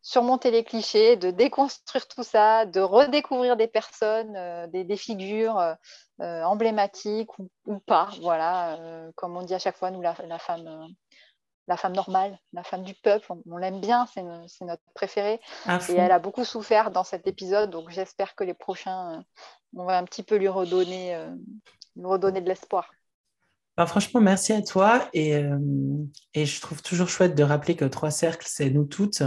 surmonter 0.03 0.51
les 0.51 0.65
clichés, 0.65 1.17
de 1.17 1.31
déconstruire 1.31 2.09
tout 2.09 2.25
ça, 2.25 2.67
de 2.67 2.81
redécouvrir 2.81 3.57
des 3.57 3.69
personnes, 3.69 4.69
des, 4.71 4.97
figures 4.97 5.77
emblématiques 6.19 7.31
ou, 7.39 7.79
pas. 7.81 8.09
Voilà, 8.23 8.79
comme 9.17 9.37
on 9.37 9.43
dit 9.43 9.55
à 9.55 9.59
chaque 9.59 9.77
fois, 9.77 9.91
nous, 9.91 10.01
la, 10.01 10.15
la 10.27 10.39
femme 10.39 10.89
la 11.69 11.77
femme 11.77 11.95
normale, 11.95 12.39
la 12.55 12.65
femme 12.65 12.83
du 12.83 12.95
peuple. 12.95 13.31
On, 13.47 13.59
l'aime 13.59 13.81
bien, 13.81 14.07
c'est 14.07 14.23
notre 14.65 14.83
préférée. 14.95 15.39
Et 15.89 15.95
elle 15.95 16.11
a 16.11 16.19
beaucoup 16.19 16.45
souffert 16.45 16.91
dans 16.91 17.05
cet 17.05 17.27
épisode, 17.27 17.71
donc 17.71 17.91
j'espère 17.91 18.35
que 18.35 18.43
les 18.43 18.55
prochains, 18.55 19.19
euh, 19.19 19.23
on 19.77 19.85
va 19.85 19.99
un 19.99 20.05
petit 20.05 20.23
peu 20.23 20.37
lui 20.37 20.49
redonner, 20.49 21.15
euh, 21.15 21.31
redonner 22.03 22.41
de 22.41 22.49
l'espoir. 22.49 22.91
Ben, 23.77 23.87
franchement, 23.87 24.21
merci 24.21 24.53
à 24.53 24.63
toi. 24.63 25.09
Et, 25.13 25.37
euh, 25.37 25.57
et, 26.35 26.47
je 26.47 26.61
trouve 26.61 26.83
toujours 26.83 27.09
chouette 27.09 27.37
de 27.37 27.45
rappeler 27.45 27.77
que 27.77 27.85
Trois 27.85 28.11
Cercles, 28.11 28.47
c'est 28.49 28.71
nous 28.71 28.85
toutes. 28.85 29.23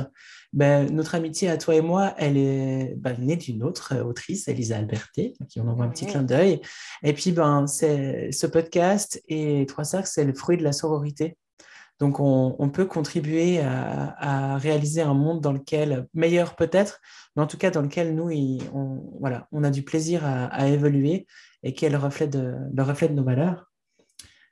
Ben, 0.51 0.91
notre 0.91 1.15
amitié 1.15 1.47
à 1.49 1.57
toi 1.57 1.75
et 1.75 1.81
moi, 1.81 2.13
elle 2.17 2.35
est 2.35 2.95
ben, 2.97 3.15
née 3.17 3.37
d'une 3.37 3.63
autre 3.63 3.95
autrice, 4.01 4.49
Elisa 4.49 4.75
Alberté, 4.75 5.35
qui 5.47 5.61
on 5.61 5.67
envoie 5.69 5.85
un 5.85 5.89
petit 5.89 6.05
clin 6.05 6.23
d'œil. 6.23 6.59
Et 7.03 7.13
puis, 7.13 7.31
ben, 7.31 7.65
c'est 7.67 8.31
ce 8.33 8.47
podcast 8.47 9.21
et 9.29 9.65
Trois 9.67 9.85
Cercles, 9.85 10.09
c'est 10.11 10.25
le 10.25 10.33
fruit 10.33 10.57
de 10.57 10.63
la 10.63 10.73
sororité. 10.73 11.37
Donc, 12.02 12.20
on, 12.20 12.70
peut 12.70 12.86
contribuer 12.86 13.60
à, 13.60 14.58
réaliser 14.58 15.04
un 15.04 15.14
monde 15.14 15.39
dans 15.39 15.52
lequel, 15.52 16.08
meilleur 16.16 16.56
peut-être, 16.56 16.99
mais 17.36 17.43
en 17.43 17.47
tout 17.47 17.60
cas 17.60 17.70
dans 17.70 17.84
lequel 17.84 18.16
nous, 18.16 18.32
on, 18.74 19.18
voilà, 19.20 19.47
on 19.52 19.64
a 19.64 19.70
du 19.70 19.84
plaisir 19.84 20.26
à, 20.26 20.68
évoluer 20.68 21.28
et 21.62 21.76
qui 21.76 21.86
est 21.86 21.91
le 21.91 21.99
reflet 21.99 22.26
de, 22.26 22.56
le 22.74 22.82
reflet 22.82 23.08
de 23.08 23.14
nos 23.14 23.24
valeurs. 23.24 23.70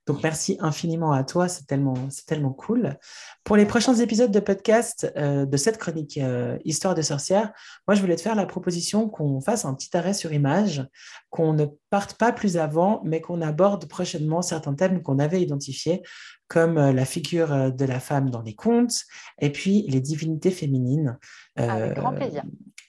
Donc, 0.10 0.24
merci 0.24 0.58
infiniment 0.60 1.12
à 1.12 1.24
toi, 1.24 1.48
c'est 1.48 1.68
tellement, 1.68 1.94
c'est 2.10 2.26
tellement 2.26 2.52
cool. 2.52 2.98
Pour 3.44 3.56
les 3.56 3.68
prochains 3.68 3.94
épisodes 3.94 4.32
de 4.32 4.40
podcast 4.40 5.14
euh, 5.18 5.46
de 5.46 5.56
cette 5.56 5.78
chronique 5.78 6.18
euh, 6.18 6.58
Histoire 6.66 6.96
de 6.96 7.04
sorcière, 7.04 7.54
moi, 7.88 7.94
je 7.94 8.02
voulais 8.02 8.16
te 8.16 8.22
faire 8.22 8.34
la 8.34 8.48
proposition 8.48 9.08
qu'on 9.08 9.40
fasse 9.40 9.66
un 9.66 9.76
petit 9.76 9.96
arrêt 9.96 10.16
sur 10.16 10.34
image, 10.34 10.84
qu'on 11.30 11.54
ne 11.54 11.68
parte 11.92 12.16
pas 12.16 12.32
plus 12.32 12.58
avant, 12.58 13.04
mais 13.06 13.22
qu'on 13.22 13.40
aborde 13.44 13.86
prochainement 13.86 14.42
certains 14.42 14.74
thèmes 14.74 15.04
qu'on 15.04 15.20
avait 15.20 15.44
identifiés, 15.44 16.02
comme 16.48 16.80
euh, 16.80 16.92
la 16.92 17.06
figure 17.06 17.72
de 17.72 17.86
la 17.86 18.00
femme 18.00 18.32
dans 18.32 18.42
les 18.42 18.56
contes, 18.56 19.04
et 19.40 19.52
puis 19.52 19.86
les 19.90 20.02
divinités 20.02 20.50
féminines. 20.50 21.20
Avec 21.56 21.98
grand 21.98 22.16
plaisir. 22.16 22.42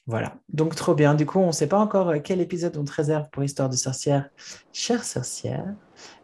Voilà, 0.07 0.39
donc 0.49 0.75
trop 0.75 0.95
bien. 0.95 1.15
Du 1.15 1.27
coup, 1.27 1.39
on 1.39 1.49
ne 1.49 1.53
sait 1.53 1.69
pas 1.69 1.79
encore 1.79 2.15
quel 2.25 2.41
épisode 2.41 2.79
on 2.79 2.85
te 2.85 2.93
réserve 2.93 3.29
pour 3.31 3.45
Histoire 3.45 3.69
de 3.69 3.77
sorcière, 3.77 4.31
chère 4.73 5.05
sorcière 5.05 5.75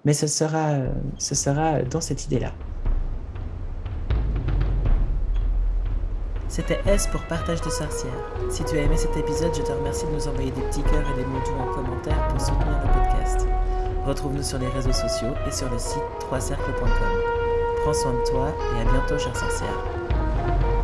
mais 0.04 0.12
ce 0.12 0.26
sera, 0.26 0.74
ce 1.18 1.34
sera 1.34 1.82
dans 1.82 2.00
cette 2.00 2.24
idée-là. 2.26 2.52
C'était 6.48 6.80
S 6.86 7.06
pour 7.08 7.20
Partage 7.22 7.60
de 7.60 7.68
Sorcières. 7.68 8.12
Si 8.50 8.64
tu 8.64 8.78
as 8.78 8.82
aimé 8.82 8.96
cet 8.96 9.16
épisode, 9.16 9.54
je 9.54 9.62
te 9.62 9.72
remercie 9.72 10.06
de 10.06 10.12
nous 10.12 10.26
envoyer 10.28 10.50
des 10.52 10.62
petits 10.62 10.82
cœurs 10.84 11.04
et 11.12 11.20
des 11.20 11.26
mots 11.26 11.38
en 11.60 11.74
commentaire 11.74 12.28
pour 12.28 12.40
soutenir 12.40 12.80
le 12.82 12.92
podcast. 12.92 13.46
Retrouve-nous 14.06 14.42
sur 14.42 14.58
les 14.58 14.68
réseaux 14.68 14.92
sociaux 14.92 15.34
et 15.46 15.50
sur 15.50 15.68
le 15.70 15.78
site 15.78 16.00
3cercles.com. 16.30 16.88
Prends 17.82 17.92
soin 17.92 18.12
de 18.12 18.30
toi 18.30 18.54
et 18.76 18.80
à 18.80 18.90
bientôt, 18.90 19.18
chère 19.18 19.36
sorcière. 19.36 20.75